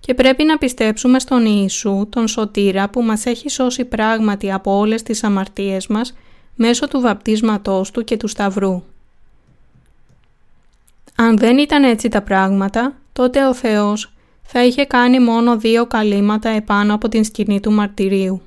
Και 0.00 0.14
πρέπει 0.14 0.44
να 0.44 0.58
πιστέψουμε 0.58 1.18
στον 1.18 1.44
Ιησού, 1.46 2.06
τον 2.10 2.28
Σωτήρα 2.28 2.88
που 2.88 3.02
μας 3.02 3.26
έχει 3.26 3.48
σώσει 3.48 3.84
πράγματι 3.84 4.52
από 4.52 4.76
όλες 4.76 5.02
τις 5.02 5.24
αμαρτίες 5.24 5.86
μας 5.86 6.14
μέσω 6.54 6.88
του 6.88 7.00
βαπτίσματός 7.00 7.90
Του 7.90 8.04
και 8.04 8.16
του 8.16 8.28
Σταυρού. 8.28 8.82
Αν 11.14 11.38
δεν 11.38 11.58
ήταν 11.58 11.84
έτσι 11.84 12.08
τα 12.08 12.22
πράγματα, 12.22 12.94
τότε 13.12 13.46
ο 13.46 13.54
Θεός 13.54 14.12
θα 14.42 14.64
είχε 14.64 14.84
κάνει 14.84 15.20
μόνο 15.20 15.58
δύο 15.58 15.86
καλύματα 15.86 16.48
επάνω 16.48 16.94
από 16.94 17.08
την 17.08 17.24
σκηνή 17.24 17.60
του 17.60 17.72
μαρτυρίου. 17.72 18.42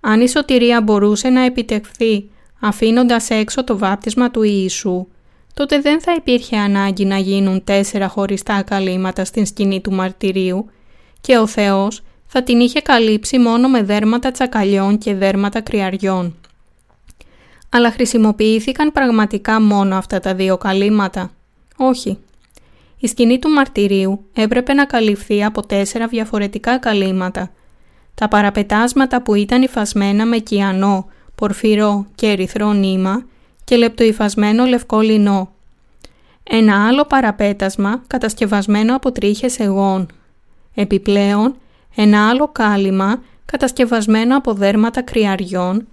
Αν 0.00 0.20
η 0.20 0.28
σωτηρία 0.28 0.82
μπορούσε 0.82 1.28
να 1.28 1.40
επιτευχθεί 1.40 2.28
αφήνοντας 2.60 3.30
έξω 3.30 3.64
το 3.64 3.78
βάπτισμα 3.78 4.30
του 4.30 4.42
Ιησού, 4.42 5.06
τότε 5.54 5.80
δεν 5.80 6.00
θα 6.00 6.12
υπήρχε 6.12 6.56
ανάγκη 6.56 7.04
να 7.04 7.18
γίνουν 7.18 7.64
τέσσερα 7.64 8.08
χωριστά 8.08 8.62
καλύματα 8.62 9.24
στην 9.24 9.46
σκηνή 9.46 9.80
του 9.80 9.92
μαρτυρίου 9.92 10.70
και 11.20 11.38
ο 11.38 11.46
Θεός 11.46 12.02
θα 12.26 12.42
την 12.42 12.60
είχε 12.60 12.80
καλύψει 12.80 13.38
μόνο 13.38 13.68
με 13.68 13.82
δέρματα 13.82 14.30
τσακαλιών 14.30 14.98
και 14.98 15.14
δέρματα 15.14 15.60
κρυαριών 15.60 16.34
αλλά 17.74 17.90
χρησιμοποιήθηκαν 17.90 18.92
πραγματικά 18.92 19.60
μόνο 19.60 19.96
αυτά 19.96 20.20
τα 20.20 20.34
δύο 20.34 20.56
καλύματα; 20.56 21.30
Όχι. 21.76 22.18
Η 22.98 23.06
σκηνή 23.06 23.38
του 23.38 23.48
μαρτυρίου 23.48 24.24
έπρεπε 24.34 24.72
να 24.72 24.84
καλυφθεί 24.84 25.44
από 25.44 25.66
τέσσερα 25.66 26.06
διαφορετικά 26.06 26.78
καλύματα. 26.78 27.50
Τα 28.14 28.28
παραπετάσματα 28.28 29.22
που 29.22 29.34
ήταν 29.34 29.62
υφασμένα 29.62 30.26
με 30.26 30.38
κιανό, 30.38 31.08
πορφυρό 31.34 32.06
και 32.14 32.26
ερυθρό 32.26 32.72
νήμα 32.72 33.24
και 33.64 33.76
λεπτοϊφασμένο 33.76 34.64
λευκό 34.64 35.00
λινό. 35.00 35.52
Ένα 36.42 36.86
άλλο 36.86 37.04
παραπέτασμα 37.04 38.02
κατασκευασμένο 38.06 38.96
από 38.96 39.12
τρίχες 39.12 39.58
εγών. 39.58 40.06
Επιπλέον, 40.74 41.56
ένα 41.94 42.28
άλλο 42.28 42.48
κάλυμα 42.48 43.22
κατασκευασμένο 43.44 44.36
από 44.36 44.52
δέρματα 44.52 45.02
κρυαριών 45.02 45.86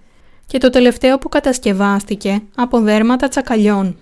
και 0.46 0.58
το 0.58 0.70
τελευταίο 0.70 1.18
που 1.18 1.28
κατασκευάστηκε 1.28 2.42
από 2.54 2.80
δέρματα 2.80 3.28
τσακαλιών. 3.28 3.96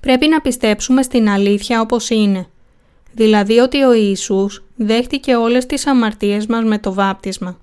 Πρέπει 0.00 0.28
να 0.28 0.40
πιστέψουμε 0.40 1.02
στην 1.02 1.28
αλήθεια 1.28 1.80
όπως 1.80 2.10
είναι, 2.10 2.46
δηλαδή 3.12 3.58
ότι 3.58 3.82
ο 3.82 3.92
Ιησούς 3.92 4.64
δέχτηκε 4.76 5.34
όλες 5.36 5.66
τις 5.66 5.86
αμαρτίες 5.86 6.46
μας 6.46 6.64
με 6.64 6.78
το 6.78 6.92
βάπτισμα, 6.92 7.58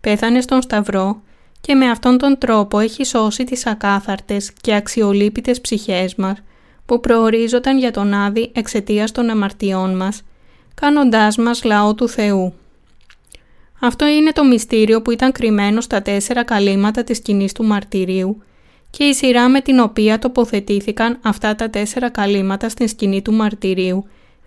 πέθανε 0.00 0.40
στον 0.40 0.62
Σταυρό 0.62 1.22
και 1.60 1.74
με 1.74 1.90
αυτόν 1.90 2.18
τον 2.18 2.38
τρόπο 2.38 2.78
έχει 2.78 3.04
σώσει 3.04 3.44
τις 3.44 3.66
ακάθαρτες 3.66 4.52
και 4.60 4.74
αξιολύπητες 4.74 5.60
ψυχές 5.60 6.14
μας 6.14 6.42
που 6.86 7.00
προορίζονταν 7.00 7.78
για 7.78 7.90
τον 7.90 8.14
Άδη 8.14 8.50
εξαιτίας 8.54 9.12
των 9.12 9.30
αμαρτιών 9.30 9.96
μας, 9.96 10.22
κάνοντάς 10.74 11.36
μας 11.36 11.64
λαό 11.64 11.94
του 11.94 12.08
Θεού. 12.08 12.54
Αυτό 13.80 14.06
είναι 14.06 14.32
το 14.32 14.44
μυστήριο 14.44 15.02
που 15.02 15.10
ήταν 15.10 15.32
κρυμμένο 15.32 15.80
στα 15.80 16.02
τέσσερα 16.02 16.44
καλύματα 16.44 17.04
της 17.04 17.16
σκηνής 17.16 17.52
του 17.52 17.64
μαρτυρίου 17.64 18.42
και 18.90 19.04
η 19.04 19.14
σειρά 19.14 19.48
με 19.48 19.60
την 19.60 19.78
οποία 19.78 20.18
τοποθετήθηκαν 20.18 21.18
αυτά 21.22 21.54
τα 21.54 21.70
τέσσερα 21.70 22.08
καλύματα 22.08 22.68
στην 22.68 22.88
σκηνή 22.88 23.22
του 23.22 23.32
μαρτυρίου 23.32 24.04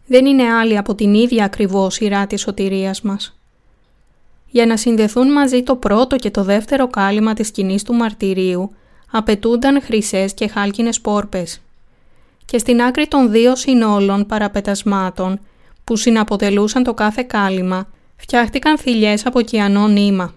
δεν 0.08 0.26
είναι 0.26 0.44
άλλη 0.54 0.78
από 0.78 0.96
την 0.96 1.14
ίδια 1.14 1.46
ακριβώς 1.46 1.94
σειρά 1.94 2.28
της 2.28 2.42
σωτηρίας 2.42 3.02
μας. 3.02 3.43
Για 4.54 4.66
να 4.66 4.78
συνδεθούν 4.78 5.32
μαζί 5.32 5.64
το 5.64 5.76
πρώτο 5.76 6.16
και 6.16 6.32
το 6.32 6.44
δεύτερο 6.44 6.88
κάλυμα 6.88 7.34
της 7.34 7.48
σκηνής 7.48 7.84
του 7.84 7.94
μαρτυρίου 7.94 8.72
απαιτούνταν 9.12 9.82
χρυσές 9.82 10.34
και 10.34 10.48
χάλκινες 10.48 11.02
πόρπες. 11.02 11.62
Και 12.46 12.58
στην 12.58 12.82
άκρη 12.82 13.08
των 13.08 13.32
δύο 13.32 13.56
συνόλων 13.56 14.26
παραπετασμάτων 14.26 15.40
που 15.84 15.96
συναποτελούσαν 15.96 16.84
το 16.84 16.94
κάθε 16.94 17.24
κάλυμα 17.24 17.88
φτιάχτηκαν 18.16 18.78
θηλιές 18.78 19.26
από 19.26 19.42
κιανό 19.42 19.88
νήμα. 19.88 20.34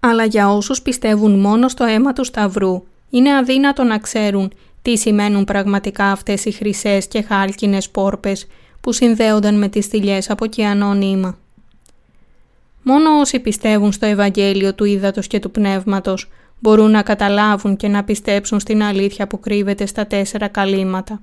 Αλλά 0.00 0.24
για 0.24 0.52
όσους 0.52 0.82
πιστεύουν 0.82 1.40
μόνο 1.40 1.68
στο 1.68 1.84
αίμα 1.84 2.12
του 2.12 2.24
Σταυρού, 2.24 2.82
είναι 3.10 3.36
αδύνατο 3.36 3.82
να 3.82 3.98
ξέρουν 3.98 4.52
τι 4.82 4.96
σημαίνουν 4.96 5.44
πραγματικά 5.44 6.04
αυτές 6.04 6.44
οι 6.44 6.50
χρυσές 6.50 7.06
και 7.06 7.22
χάλκινες 7.22 7.90
πόρπες 7.90 8.46
που 8.80 8.92
συνδέονταν 8.92 9.58
με 9.58 9.68
τις 9.68 9.86
θηλιές 9.86 10.30
από 10.30 10.46
κιανό 10.46 10.94
νήμα. 10.94 11.38
Μόνο 12.82 13.18
όσοι 13.20 13.38
πιστεύουν 13.38 13.92
στο 13.92 14.06
Ευαγγέλιο 14.06 14.74
του 14.74 14.84
Ήδατος 14.84 15.26
και 15.26 15.38
του 15.38 15.50
Πνεύματος 15.50 16.30
μπορούν 16.58 16.90
να 16.90 17.02
καταλάβουν 17.02 17.76
και 17.76 17.88
να 17.88 18.04
πιστέψουν 18.04 18.60
στην 18.60 18.82
αλήθεια 18.82 19.26
που 19.26 19.40
κρύβεται 19.40 19.86
στα 19.86 20.06
τέσσερα 20.06 20.48
καλύματα. 20.48 21.20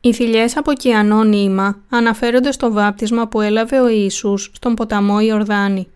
Οι 0.00 0.12
θηλιές 0.12 0.56
από 0.56 0.72
κιανό 0.72 1.24
νήμα 1.24 1.78
αναφέρονται 1.88 2.52
στο 2.52 2.72
βάπτισμα 2.72 3.28
που 3.28 3.40
έλαβε 3.40 3.80
ο 3.80 3.88
Ιησούς 3.88 4.50
στον 4.54 4.74
ποταμό 4.74 5.20
Ιορδάνη. 5.20 5.88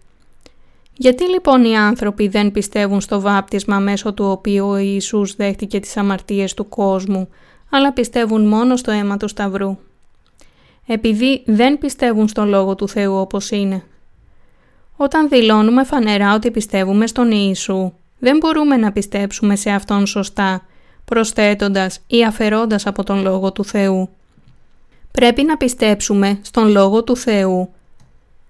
Γιατί 0.97 1.28
λοιπόν 1.28 1.64
οι 1.64 1.76
άνθρωποι 1.76 2.28
δεν 2.28 2.52
πιστεύουν 2.52 3.01
στο 3.01 3.20
βάπτισμα 3.20 3.78
μέσω 3.78 4.12
του 4.12 4.24
οποίου 4.24 4.68
ο 4.68 4.76
Ιησούς 4.76 5.35
δέχτηκε 5.35 5.81
τις 5.81 5.97
αμαρτίες 5.97 6.55
του 6.55 6.68
κόσμου, 6.68 7.28
αλλά 7.70 7.93
πιστεύουν 7.93 8.47
μόνο 8.47 8.76
στο 8.76 8.90
αίμα 8.90 9.16
του 9.16 9.28
Σταυρού; 9.28 9.76
Επειδή 10.86 11.43
δεν 11.47 11.78
πιστεύουν 11.78 12.28
στο 12.28 12.44
Λόγο 12.44 12.74
του 12.74 12.89
Θεού 12.89 13.14
όπως 13.14 13.51
είναι. 13.51 13.82
Όταν 14.97 15.29
δηλώνουμε 15.29 15.85
φανερά 15.85 16.35
ότι 16.35 16.51
πιστεύουμε 16.51 17.07
στον 17.07 17.31
Ιησού, 17.31 17.93
δεν 18.19 18.37
μπορούμε 18.37 18.77
να 18.77 18.93
πιστέψουμε 18.93 19.57
σε 19.57 19.71
Αυτόν 19.71 20.07
σωστά, 20.07 20.66
προσθέτοντας 21.05 22.01
ή 22.07 22.25
αφαιρώντας 22.25 22.87
από 22.87 23.05
τον 23.05 23.23
Λόγο 23.23 23.53
του 23.53 23.65
Θεού. 23.65 24.09
Πρέπει 25.12 25.43
να 25.43 25.57
πιστέψουμε 25.57 26.39
στον 26.43 26.69
Λόγο 26.69 27.05
του 27.05 27.16
Θεού, 27.16 27.69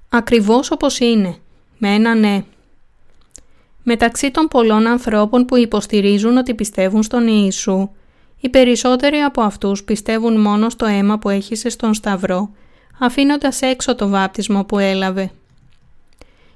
ακριβώς 0.09 0.71
όπως 0.71 0.99
είναι, 0.99 1.37
με 1.79 1.95
ένα 1.95 2.15
ναι. 2.15 2.45
Μεταξύ 3.83 4.31
των 4.31 4.49
πολλών 4.49 4.87
ανθρώπων 4.87 5.45
που 5.45 5.57
υποστηρίζουν 5.57 6.37
ότι 6.37 6.55
πιστεύουν 6.55 7.03
στον 7.03 7.27
Ιησού, 7.27 7.89
οι 8.41 8.49
περισσότεροι 8.49 9.19
από 9.19 9.43
αυτούς 9.43 9.85
πιστεύουν 9.85 10.41
μόνο 10.41 10.71
στο 10.71 10.87
αίμα 10.87 11.19
που 11.19 11.29
έχησε 11.29 11.69
στον 11.69 11.95
Σταυρό, 11.95 12.51
αφήνοντας 12.99 13.63
έξω 13.63 13.95
το 13.95 14.09
βάπτισμα 14.09 14.65
που 14.65 14.79
έλαβε. 14.79 15.31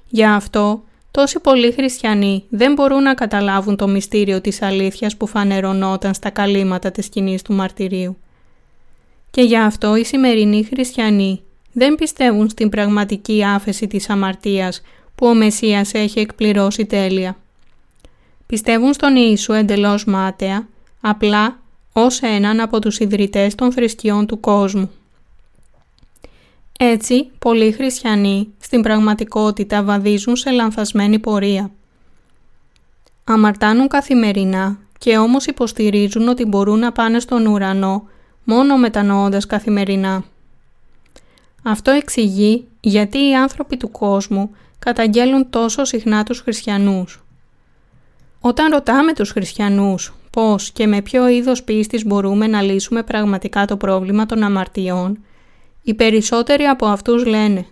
Γι' 0.09 0.25
αυτό, 0.25 0.83
τόσοι 1.11 1.39
πολλοί 1.39 1.71
χριστιανοί 1.71 2.43
δεν 2.49 2.73
μπορούν 2.73 3.03
να 3.03 3.13
καταλάβουν 3.13 3.75
το 3.75 3.87
μυστήριο 3.87 4.41
της 4.41 4.61
αλήθειας 4.61 5.17
που 5.17 5.27
φανερωνόταν 5.27 6.13
στα 6.13 6.29
καλύματα 6.29 6.91
της 6.91 7.05
σκηνής 7.05 7.41
του 7.41 7.53
μαρτυρίου. 7.53 8.17
Και 9.31 9.41
γι' 9.41 9.57
αυτό 9.57 9.95
οι 9.95 10.03
σημερινοί 10.03 10.63
χριστιανοί 10.63 11.41
δεν 11.71 11.95
πιστεύουν 11.95 12.49
στην 12.49 12.69
πραγματική 12.69 13.43
άφεση 13.43 13.87
της 13.87 14.09
αμαρτίας 14.09 14.81
που 15.15 15.27
ο 15.27 15.33
Μεσσίας 15.33 15.93
έχει 15.93 16.19
εκπληρώσει 16.19 16.85
τέλεια. 16.85 17.37
Πιστεύουν 18.45 18.93
στον 18.93 19.15
Ιησού 19.15 19.53
εντελώς 19.53 20.05
μάταια, 20.05 20.67
απλά 21.01 21.59
ως 21.93 22.21
έναν 22.21 22.59
από 22.59 22.79
τους 22.79 22.99
ιδρυτές 22.99 23.55
των 23.55 23.71
θρησκειών 23.71 24.25
του 24.25 24.39
κόσμου. 24.39 24.91
Έτσι, 26.81 27.29
πολλοί 27.39 27.71
χριστιανοί 27.71 28.53
στην 28.59 28.81
πραγματικότητα 28.81 29.83
βαδίζουν 29.83 30.35
σε 30.35 30.49
λανθασμένη 30.51 31.19
πορεία. 31.19 31.71
Αμαρτάνουν 33.23 33.87
καθημερινά 33.87 34.79
και 34.97 35.17
όμως 35.17 35.45
υποστηρίζουν 35.45 36.27
ότι 36.27 36.45
μπορούν 36.45 36.79
να 36.79 36.91
πάνε 36.91 37.19
στον 37.19 37.45
ουρανό 37.45 38.07
μόνο 38.43 38.77
μετανοώντας 38.77 39.45
καθημερινά. 39.45 40.23
Αυτό 41.63 41.91
εξηγεί 41.91 42.67
γιατί 42.79 43.17
οι 43.17 43.35
άνθρωποι 43.35 43.77
του 43.77 43.91
κόσμου 43.91 44.51
καταγγέλουν 44.79 45.49
τόσο 45.49 45.85
συχνά 45.85 46.23
τους 46.23 46.39
χριστιανούς. 46.39 47.23
Όταν 48.39 48.71
ρωτάμε 48.71 49.13
τους 49.13 49.31
χριστιανούς 49.31 50.13
πώς 50.29 50.71
και 50.71 50.87
με 50.87 51.01
ποιο 51.01 51.27
είδος 51.27 51.63
πίστης 51.63 52.05
μπορούμε 52.05 52.47
να 52.47 52.61
λύσουμε 52.61 53.03
πραγματικά 53.03 53.65
το 53.65 53.77
πρόβλημα 53.77 54.25
των 54.25 54.43
αμαρτιών, 54.43 55.19
οι 55.81 55.93
περισσότεροι 55.93 56.63
από 56.63 56.85
αυτούς 56.85 57.25
λένε 57.25 57.65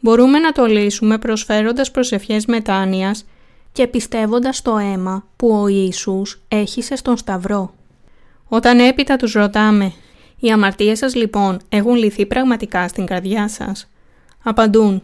«Μπορούμε 0.00 0.38
να 0.38 0.52
το 0.52 0.64
λύσουμε 0.64 1.18
προσφέροντας 1.18 1.90
προσευχές 1.90 2.46
μετάνοιας 2.46 3.24
και 3.72 3.86
πιστεύοντας 3.86 4.62
το 4.62 4.76
αίμα 4.76 5.24
που 5.36 5.60
ο 5.60 5.68
Ιησούς 5.68 6.40
έχησε 6.48 6.96
στον 6.96 7.16
Σταυρό». 7.16 7.74
Όταν 8.48 8.78
έπειτα 8.78 9.16
τους 9.16 9.32
ρωτάμε 9.32 9.92
«Οι 10.38 10.50
αμαρτίες 10.50 10.98
σας 10.98 11.14
λοιπόν 11.14 11.58
έχουν 11.68 11.94
λυθεί 11.94 12.26
πραγματικά 12.26 12.88
στην 12.88 13.06
καρδιά 13.06 13.48
σας» 13.48 13.88
απαντούν 14.42 15.02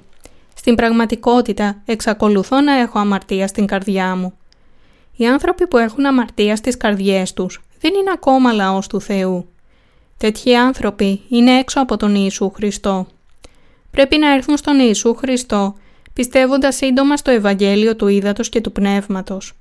«Στην 0.55 0.75
πραγματικότητα 0.75 1.83
εξακολουθώ 1.85 2.61
να 2.61 2.73
έχω 2.73 2.99
αμαρτία 2.99 3.47
στην 3.47 3.67
καρδιά 3.67 4.17
μου 4.17 4.39
οι 5.17 5.27
άνθρωποι 5.27 5.67
που 5.67 5.79
έχουν 5.79 6.07
αμαρτία 6.07 6.57
στις 6.57 6.77
καρδιές 6.77 7.33
τους 7.33 7.63
δεν 7.81 7.95
είναι 7.95 8.11
ακόμα 8.15 8.53
λαός 8.53 8.87
του 8.87 9.01
Θεού. 9.01 9.49
Τέτοιοι 10.19 10.55
άνθρωποι 10.55 11.21
είναι 11.29 11.59
έξω 11.59 11.81
από 11.81 11.97
τον 11.97 12.15
Ιησού 12.15 12.51
Χριστό. 12.51 13.07
Πρέπει 13.91 14.17
να 14.17 14.33
έρθουν 14.33 14.57
στον 14.57 14.79
Ιησού 14.79 15.15
Χριστό 15.15 15.75
πιστεύοντας 16.13 16.77
σύντομα 16.77 17.17
στο 17.17 17.31
Ευαγγέλιο 17.31 17.97
του 17.97 18.09
Ήδατος 18.09 18.49
και 18.49 18.61
του 18.61 18.73
Πνεύματος. 18.73 19.53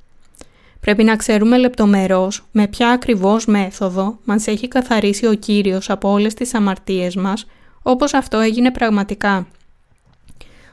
Πρέπει 0.79 1.03
να 1.03 1.15
ξέρουμε 1.15 1.57
λεπτομερώς 1.57 2.45
με 2.51 2.67
ποια 2.67 2.89
ακριβώς 2.89 3.45
μέθοδο 3.45 4.17
μας 4.23 4.47
έχει 4.47 4.67
καθαρίσει 4.67 5.27
ο 5.27 5.33
Κύριος 5.33 5.89
από 5.89 6.11
όλες 6.11 6.33
τις 6.33 6.53
αμαρτίες 6.53 7.15
μας, 7.15 7.45
όπως 7.81 8.13
αυτό 8.13 8.39
έγινε 8.39 8.71
πραγματικά. 8.71 9.47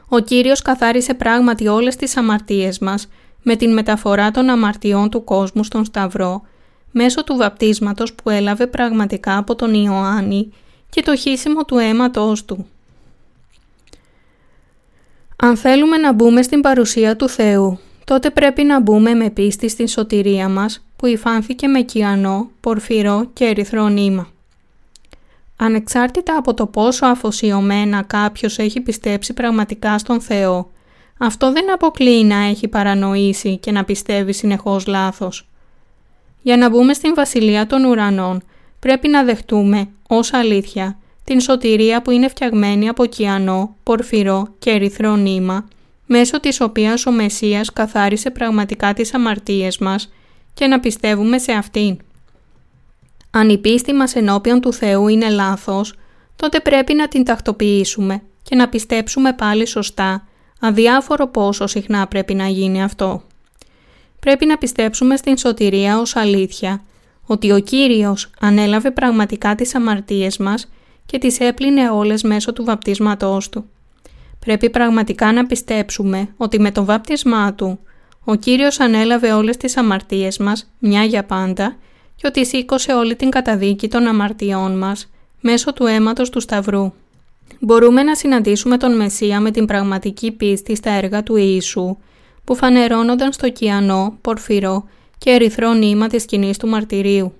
Ο 0.07 0.19
Κύριος 0.19 0.61
καθάρισε 0.61 1.13
πράγματι 1.13 1.67
όλες 1.67 1.95
τις 1.95 2.17
αμαρτίες 2.17 2.79
μας 2.79 3.07
με 3.41 3.55
την 3.55 3.73
μεταφορά 3.73 4.31
των 4.31 4.49
αμαρτιών 4.49 5.09
του 5.09 5.23
κόσμου 5.23 5.63
στον 5.63 5.85
Σταυρό 5.85 6.41
μέσω 6.93 7.23
του 7.23 7.35
βαπτίσματος 7.35 8.13
που 8.13 8.29
έλαβε 8.29 8.67
πραγματικά 8.67 9.37
από 9.37 9.55
τον 9.55 9.73
Ιωάννη 9.73 10.53
και 10.89 11.01
το 11.01 11.15
χύσιμο 11.15 11.65
του 11.65 11.77
αίματός 11.77 12.45
του. 12.45 12.67
Αν 15.35 15.57
θέλουμε 15.57 15.97
να 15.97 16.13
μπούμε 16.13 16.41
στην 16.41 16.61
παρουσία 16.61 17.15
του 17.15 17.29
Θεού, 17.29 17.79
τότε 18.03 18.29
πρέπει 18.29 18.63
να 18.63 18.81
μπούμε 18.81 19.13
με 19.13 19.29
πίστη 19.29 19.69
στην 19.69 19.87
σωτηρία 19.87 20.49
μας 20.49 20.85
που 20.95 21.05
υφάνθηκε 21.05 21.67
με 21.67 21.81
κιανό, 21.81 22.49
πορφυρό 22.59 23.29
και 23.33 23.45
ερυθρό 23.45 23.87
νήμα. 23.87 24.27
Ανεξάρτητα 25.55 26.37
από 26.37 26.53
το 26.53 26.65
πόσο 26.67 27.05
αφοσιωμένα 27.05 28.01
κάποιος 28.01 28.59
έχει 28.59 28.81
πιστέψει 28.81 29.33
πραγματικά 29.33 29.97
στον 29.97 30.21
Θεό, 30.21 30.71
αυτό 31.17 31.51
δεν 31.51 31.73
αποκλείει 31.73 32.23
να 32.25 32.35
έχει 32.35 32.67
παρανοήσει 32.67 33.57
και 33.57 33.71
να 33.71 33.83
πιστεύει 33.83 34.33
συνεχώς 34.33 34.85
λάθος. 34.87 35.47
Για 36.43 36.57
να 36.57 36.69
μπούμε 36.69 36.93
στην 36.93 37.13
Βασιλεία 37.15 37.67
των 37.67 37.85
Ουρανών, 37.85 38.43
πρέπει 38.79 39.07
να 39.07 39.23
δεχτούμε 39.23 39.89
ως 40.07 40.33
αλήθεια 40.33 40.97
την 41.23 41.39
σωτηρία 41.39 42.01
που 42.01 42.11
είναι 42.11 42.27
φτιαγμένη 42.27 42.89
από 42.89 43.05
κιανό, 43.05 43.75
πορφυρό 43.83 44.47
και 44.59 44.69
ερυθρό 44.69 45.15
νήμα, 45.15 45.67
μέσω 46.05 46.39
της 46.39 46.61
οποίας 46.61 47.05
ο 47.05 47.11
Μεσσίας 47.11 47.73
καθάρισε 47.73 48.29
πραγματικά 48.29 48.93
τις 48.93 49.13
αμαρτίες 49.13 49.77
μας 49.77 50.13
και 50.53 50.67
να 50.67 50.79
πιστεύουμε 50.79 51.37
σε 51.37 51.51
αυτήν. 51.51 51.97
Αν 53.31 53.49
η 53.49 53.57
πίστη 53.57 53.93
μας 53.93 54.15
ενώπιον 54.15 54.61
του 54.61 54.73
Θεού 54.73 55.07
είναι 55.07 55.29
λάθος, 55.29 55.93
τότε 56.35 56.59
πρέπει 56.59 56.93
να 56.93 57.07
την 57.07 57.23
τακτοποιήσουμε 57.23 58.21
και 58.43 58.55
να 58.55 58.69
πιστέψουμε 58.69 59.33
πάλι 59.33 59.65
σωστά 59.65 60.27
αδιάφορο 60.59 61.27
πόσο 61.27 61.67
συχνά 61.67 62.07
πρέπει 62.07 62.33
να 62.33 62.47
γίνει 62.47 62.83
αυτό. 62.83 63.23
Πρέπει 64.23 64.45
να 64.45 64.57
πιστέψουμε 64.57 65.15
στην 65.17 65.37
σωτηρία 65.37 65.99
ως 65.99 66.15
αλήθεια, 66.15 66.83
ότι 67.25 67.51
ο 67.51 67.59
Κύριος 67.59 68.29
ανέλαβε 68.39 68.91
πραγματικά 68.91 69.55
τις 69.55 69.75
αμαρτίες 69.75 70.37
μας 70.37 70.71
και 71.05 71.17
τις 71.17 71.39
έπλυνε 71.39 71.89
όλες 71.89 72.23
μέσω 72.23 72.53
του 72.53 72.63
βαπτίσματός 72.63 73.49
Του. 73.49 73.65
Πρέπει 74.39 74.69
πραγματικά 74.69 75.33
να 75.33 75.45
πιστέψουμε 75.45 76.27
ότι 76.37 76.59
με 76.59 76.71
το 76.71 76.85
βάπτισμά 76.85 77.53
Του 77.53 77.79
ο 78.23 78.35
Κύριος 78.35 78.79
ανέλαβε 78.79 79.31
όλες 79.31 79.57
τις 79.57 79.77
αμαρτίες 79.77 80.37
μας 80.37 80.71
μια 80.79 81.03
για 81.03 81.23
πάντα 81.23 81.75
και 82.15 82.27
ότι 82.27 82.45
σήκωσε 82.45 82.93
όλη 82.93 83.15
την 83.15 83.29
καταδίκη 83.29 83.87
των 83.87 84.07
αμαρτιών 84.07 84.77
μας 84.77 85.09
μέσω 85.41 85.73
του 85.73 85.85
αίματος 85.85 86.29
του 86.29 86.39
Σταυρού 86.39 86.93
μπορούμε 87.59 88.03
να 88.03 88.15
συναντήσουμε 88.15 88.77
τον 88.77 88.95
Μεσσία 88.95 89.39
με 89.39 89.51
την 89.51 89.65
πραγματική 89.65 90.31
πίστη 90.31 90.75
στα 90.75 90.91
έργα 90.91 91.23
του 91.23 91.35
Ιησού, 91.35 91.97
που 92.43 92.55
φανερώνονταν 92.55 93.31
στο 93.31 93.49
κιανό, 93.49 94.17
πορφυρό 94.21 94.87
και 95.17 95.29
ερυθρό 95.29 95.73
νήμα 95.73 96.07
της 96.07 96.21
σκηνής 96.21 96.57
του 96.57 96.67
μαρτυρίου. 96.67 97.33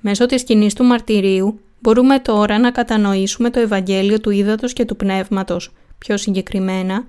Μέσω 0.00 0.26
της 0.26 0.40
σκηνής 0.40 0.74
του 0.74 0.84
μαρτυρίου 0.84 1.60
μπορούμε 1.80 2.18
τώρα 2.18 2.58
να 2.58 2.70
κατανοήσουμε 2.70 3.50
το 3.50 3.60
Ευαγγέλιο 3.60 4.20
του 4.20 4.30
Ήδατος 4.30 4.72
και 4.72 4.84
του 4.84 4.96
Πνεύματος, 4.96 5.72
πιο 5.98 6.16
συγκεκριμένα, 6.16 7.06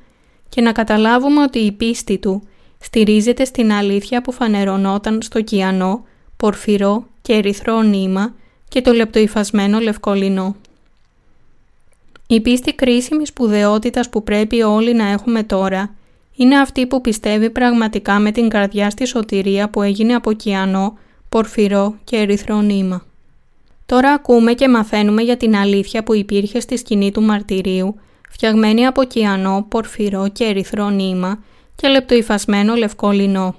και 0.49 0.61
να 0.61 0.71
καταλάβουμε 0.71 1.41
ότι 1.41 1.59
η 1.59 1.71
πίστη 1.71 2.17
του 2.17 2.43
στηρίζεται 2.79 3.45
στην 3.45 3.71
αλήθεια 3.71 4.21
που 4.21 4.31
φανερωνόταν 4.31 5.21
στο 5.21 5.41
κιανό, 5.41 6.05
πορφυρό 6.37 7.07
και 7.21 7.33
ερυθρό 7.33 7.81
νήμα 7.81 8.33
και 8.69 8.81
το 8.81 8.93
λεπτοϊφασμένο 8.93 9.79
λευκολινό. 9.79 10.55
Η 12.27 12.41
πίστη 12.41 12.73
κρίσιμης 12.73 13.27
σπουδαιότητας 13.27 14.09
που 14.09 14.23
πρέπει 14.23 14.61
όλοι 14.61 14.93
να 14.93 15.07
έχουμε 15.07 15.43
τώρα 15.43 15.95
είναι 16.41 16.59
αυτή 16.59 16.87
που 16.87 17.01
πιστεύει 17.01 17.49
πραγματικά 17.49 18.19
με 18.19 18.31
την 18.31 18.49
καρδιά 18.49 18.89
στη 18.89 19.05
σωτηρία 19.05 19.69
που 19.69 19.81
έγινε 19.81 20.13
από 20.13 20.33
κιανό, 20.33 20.97
πορφυρό 21.29 21.95
και 22.03 22.15
ερυθρό 22.15 22.61
νήμα. 22.61 23.05
Τώρα 23.85 24.11
ακούμε 24.11 24.53
και 24.53 24.69
μαθαίνουμε 24.69 25.21
για 25.21 25.37
την 25.37 25.55
αλήθεια 25.55 26.03
που 26.03 26.13
υπήρχε 26.13 26.59
στη 26.59 26.77
σκηνή 26.77 27.11
του 27.11 27.21
μαρτυρίου, 27.21 27.95
φτιαγμένη 28.29 28.85
από 28.85 29.03
κιανό, 29.03 29.65
πορφυρό 29.69 30.29
και 30.29 30.43
ερυθρό 30.43 30.89
νήμα 30.89 31.43
και 31.75 31.87
λεπτοϊφασμένο 31.87 32.75
λευκό 32.75 33.11
λινό. 33.11 33.55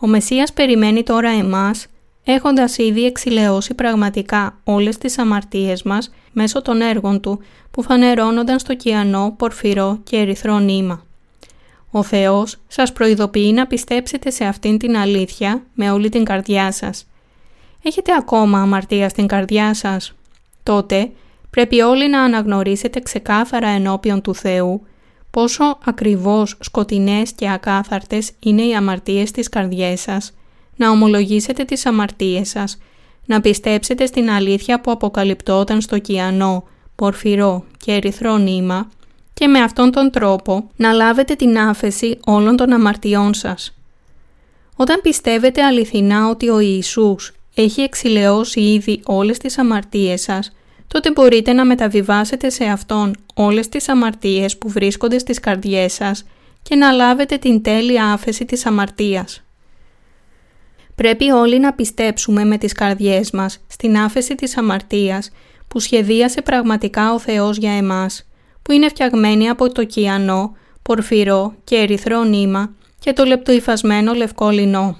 Ο 0.00 0.06
Μεσσίας 0.06 0.52
περιμένει 0.52 1.02
τώρα 1.02 1.30
εμάς 1.30 1.86
έχοντας 2.24 2.78
ήδη 2.78 3.04
εξηλαιώσει 3.04 3.74
πραγματικά 3.74 4.60
όλες 4.64 4.98
τις 4.98 5.18
αμαρτίες 5.18 5.82
μας 5.82 6.10
μέσω 6.32 6.62
των 6.62 6.80
έργων 6.80 7.20
Του 7.20 7.40
που 7.70 7.82
φανερώνονταν 7.82 8.58
στο 8.58 8.74
κιανό, 8.74 9.34
πορφυρό 9.38 10.00
και 10.04 10.16
ερυθρό 10.16 10.58
νήμα. 10.58 11.06
Ο 11.90 12.02
Θεός 12.02 12.56
σας 12.68 12.92
προειδοποιεί 12.92 13.52
να 13.54 13.66
πιστέψετε 13.66 14.30
σε 14.30 14.44
αυτήν 14.44 14.78
την 14.78 14.96
αλήθεια 14.96 15.62
με 15.74 15.90
όλη 15.90 16.08
την 16.08 16.24
καρδιά 16.24 16.72
σας. 16.72 17.06
Έχετε 17.82 18.12
ακόμα 18.18 18.60
αμαρτία 18.60 19.08
στην 19.08 19.26
καρδιά 19.26 19.74
σας; 19.74 20.14
Τότε 20.62 21.10
πρέπει 21.50 21.80
όλοι 21.80 22.08
να 22.08 22.22
αναγνωρίσετε 22.22 23.00
ξεκάθαρα 23.00 23.68
ενώπιον 23.68 24.20
του 24.20 24.34
Θεού 24.34 24.82
πόσο 25.30 25.78
ακριβώς 25.84 26.56
σκοτεινές 26.60 27.32
και 27.32 27.50
ακάθαρτες 27.50 28.30
είναι 28.38 28.62
οι 28.62 28.74
αμαρτίες 28.74 29.30
της 29.30 29.48
καρδιές 29.48 30.00
σας, 30.00 30.32
να 30.76 30.90
ομολογήσετε 30.90 31.64
τις 31.64 31.86
αμαρτίες 31.86 32.48
σας, 32.48 32.78
να 33.26 33.40
πιστέψετε 33.40 34.06
στην 34.06 34.30
αλήθεια 34.30 34.80
που 34.80 34.90
αποκαλυπτόταν 34.90 35.80
στο 35.80 35.98
κιανό, 35.98 36.64
πορφυρό 36.94 37.64
και 37.76 37.92
ερυθρό 37.92 38.36
νήμα 38.36 38.88
και 39.38 39.46
με 39.46 39.58
αυτόν 39.58 39.90
τον 39.90 40.10
τρόπο 40.10 40.70
να 40.76 40.92
λάβετε 40.92 41.34
την 41.34 41.58
άφεση 41.58 42.18
όλων 42.24 42.56
των 42.56 42.72
αμαρτιών 42.72 43.34
σας. 43.34 43.78
Όταν 44.76 45.00
πιστεύετε 45.02 45.62
αληθινά 45.62 46.28
ότι 46.28 46.48
ο 46.48 46.58
Ιησούς 46.58 47.34
έχει 47.54 47.80
εξηλαιώσει 47.80 48.60
ήδη 48.60 49.00
όλες 49.04 49.38
τις 49.38 49.58
αμαρτίες 49.58 50.20
σας, 50.20 50.52
τότε 50.86 51.10
μπορείτε 51.10 51.52
να 51.52 51.64
μεταβιβάσετε 51.64 52.50
σε 52.50 52.64
Αυτόν 52.64 53.14
όλες 53.34 53.68
τις 53.68 53.88
αμαρτίες 53.88 54.58
που 54.58 54.68
βρίσκονται 54.68 55.18
στις 55.18 55.40
καρδιές 55.40 55.92
σας 55.92 56.24
και 56.62 56.76
να 56.76 56.90
λάβετε 56.90 57.36
την 57.36 57.62
τέλεια 57.62 58.04
άφεση 58.12 58.44
της 58.44 58.66
αμαρτίας. 58.66 59.42
Πρέπει 60.94 61.30
όλοι 61.30 61.58
να 61.58 61.72
πιστέψουμε 61.72 62.44
με 62.44 62.58
τις 62.58 62.72
καρδιές 62.72 63.30
μας 63.30 63.58
στην 63.66 63.98
άφεση 63.98 64.34
της 64.34 64.56
αμαρτίας 64.56 65.30
που 65.68 65.80
σχεδίασε 65.80 66.42
πραγματικά 66.42 67.12
ο 67.12 67.18
Θεός 67.18 67.56
για 67.56 67.72
εμάς, 67.72 68.27
που 68.68 68.74
είναι 68.74 68.88
φτιαγμένη 68.88 69.48
από 69.48 69.72
το 69.72 69.84
κιανό, 69.84 70.56
πορφυρό 70.82 71.54
και 71.64 71.76
ερυθρό 71.76 72.24
νήμα 72.24 72.74
και 72.98 73.12
το 73.12 73.24
λεπτοϊφασμένο 73.24 74.12
λευκό 74.12 74.50
λινό. 74.50 74.96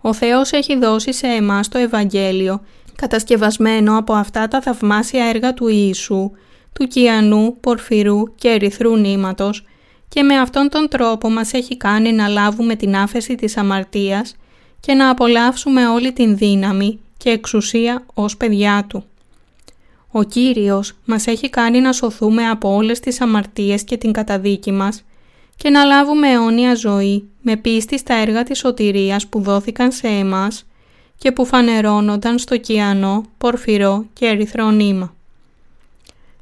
Ο 0.00 0.12
Θεός 0.12 0.52
έχει 0.52 0.78
δώσει 0.78 1.12
σε 1.12 1.26
εμάς 1.26 1.68
το 1.68 1.78
Ευαγγέλιο, 1.78 2.60
κατασκευασμένο 2.96 3.98
από 3.98 4.12
αυτά 4.12 4.48
τα 4.48 4.60
θαυμάσια 4.60 5.24
έργα 5.24 5.54
του 5.54 5.68
Ιησού, 5.68 6.30
του 6.72 6.86
κιανού, 6.86 7.56
πορφυρού 7.60 8.34
και 8.34 8.48
ερυθρού 8.48 8.96
νήματος 8.96 9.64
και 10.08 10.22
με 10.22 10.38
αυτόν 10.38 10.68
τον 10.68 10.88
τρόπο 10.88 11.30
μας 11.30 11.52
έχει 11.52 11.76
κάνει 11.76 12.12
να 12.12 12.28
λάβουμε 12.28 12.74
την 12.74 12.96
άφεση 12.96 13.34
της 13.34 13.56
αμαρτίας 13.56 14.36
και 14.80 14.94
να 14.94 15.10
απολαύσουμε 15.10 15.86
όλη 15.86 16.12
την 16.12 16.36
δύναμη 16.36 17.00
και 17.16 17.30
εξουσία 17.30 18.04
ως 18.14 18.36
παιδιά 18.36 18.84
Του. 18.88 19.04
Ο 20.12 20.22
Κύριος 20.22 20.92
μας 21.04 21.26
έχει 21.26 21.50
κάνει 21.50 21.80
να 21.80 21.92
σωθούμε 21.92 22.48
από 22.48 22.74
όλες 22.74 23.00
τις 23.00 23.20
αμαρτίες 23.20 23.84
και 23.84 23.96
την 23.96 24.12
καταδίκη 24.12 24.72
μας 24.72 25.04
και 25.56 25.70
να 25.70 25.84
λάβουμε 25.84 26.28
αιώνια 26.28 26.74
ζωή 26.74 27.28
με 27.42 27.56
πίστη 27.56 27.98
στα 27.98 28.14
έργα 28.14 28.42
της 28.42 28.58
σωτηρίας 28.58 29.26
που 29.26 29.40
δόθηκαν 29.40 29.92
σε 29.92 30.06
εμάς 30.06 30.66
και 31.18 31.32
που 31.32 31.44
φανερώνονταν 31.44 32.38
στο 32.38 32.56
κιανό, 32.56 33.24
πορφυρό 33.38 34.04
και 34.12 34.26
ερυθρό 34.26 34.70
νήμα. 34.70 35.14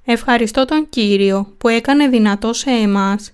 Ευχαριστώ 0.05 0.65
τον 0.65 0.89
Κύριο 0.89 1.55
που 1.59 1.69
έκανε 1.69 2.09
δυνατό 2.09 2.53
σε 2.53 2.71
εμάς 2.71 3.33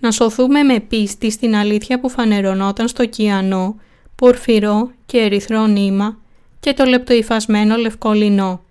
να 0.00 0.10
σωθούμε 0.10 0.62
με 0.62 0.80
πίστη 0.80 1.30
στην 1.30 1.56
αλήθεια 1.56 2.00
που 2.00 2.08
φανερωνόταν 2.08 2.88
στο 2.88 3.06
κιανό, 3.06 3.76
πορφυρό 4.16 4.90
και 5.06 5.18
ερυθρό 5.18 5.66
νήμα 5.66 6.18
και 6.60 6.72
το 6.72 6.84
λεπτοϊφασμένο 6.84 7.76
λευκό 7.76 8.12
λινό. 8.12 8.63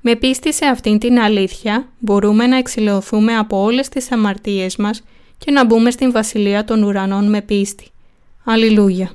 Με 0.00 0.16
πίστη 0.16 0.52
σε 0.54 0.64
αυτήν 0.66 0.98
την 0.98 1.18
αλήθεια 1.18 1.88
μπορούμε 1.98 2.46
να 2.46 2.56
εξηλαιωθούμε 2.56 3.36
από 3.36 3.62
όλες 3.62 3.88
τις 3.88 4.12
αμαρτίες 4.12 4.76
μας 4.76 5.02
και 5.38 5.50
να 5.50 5.64
μπούμε 5.64 5.90
στην 5.90 6.12
Βασιλεία 6.12 6.64
των 6.64 6.82
Ουρανών 6.82 7.28
με 7.28 7.42
πίστη. 7.42 7.86
Αλληλούια. 8.44 9.10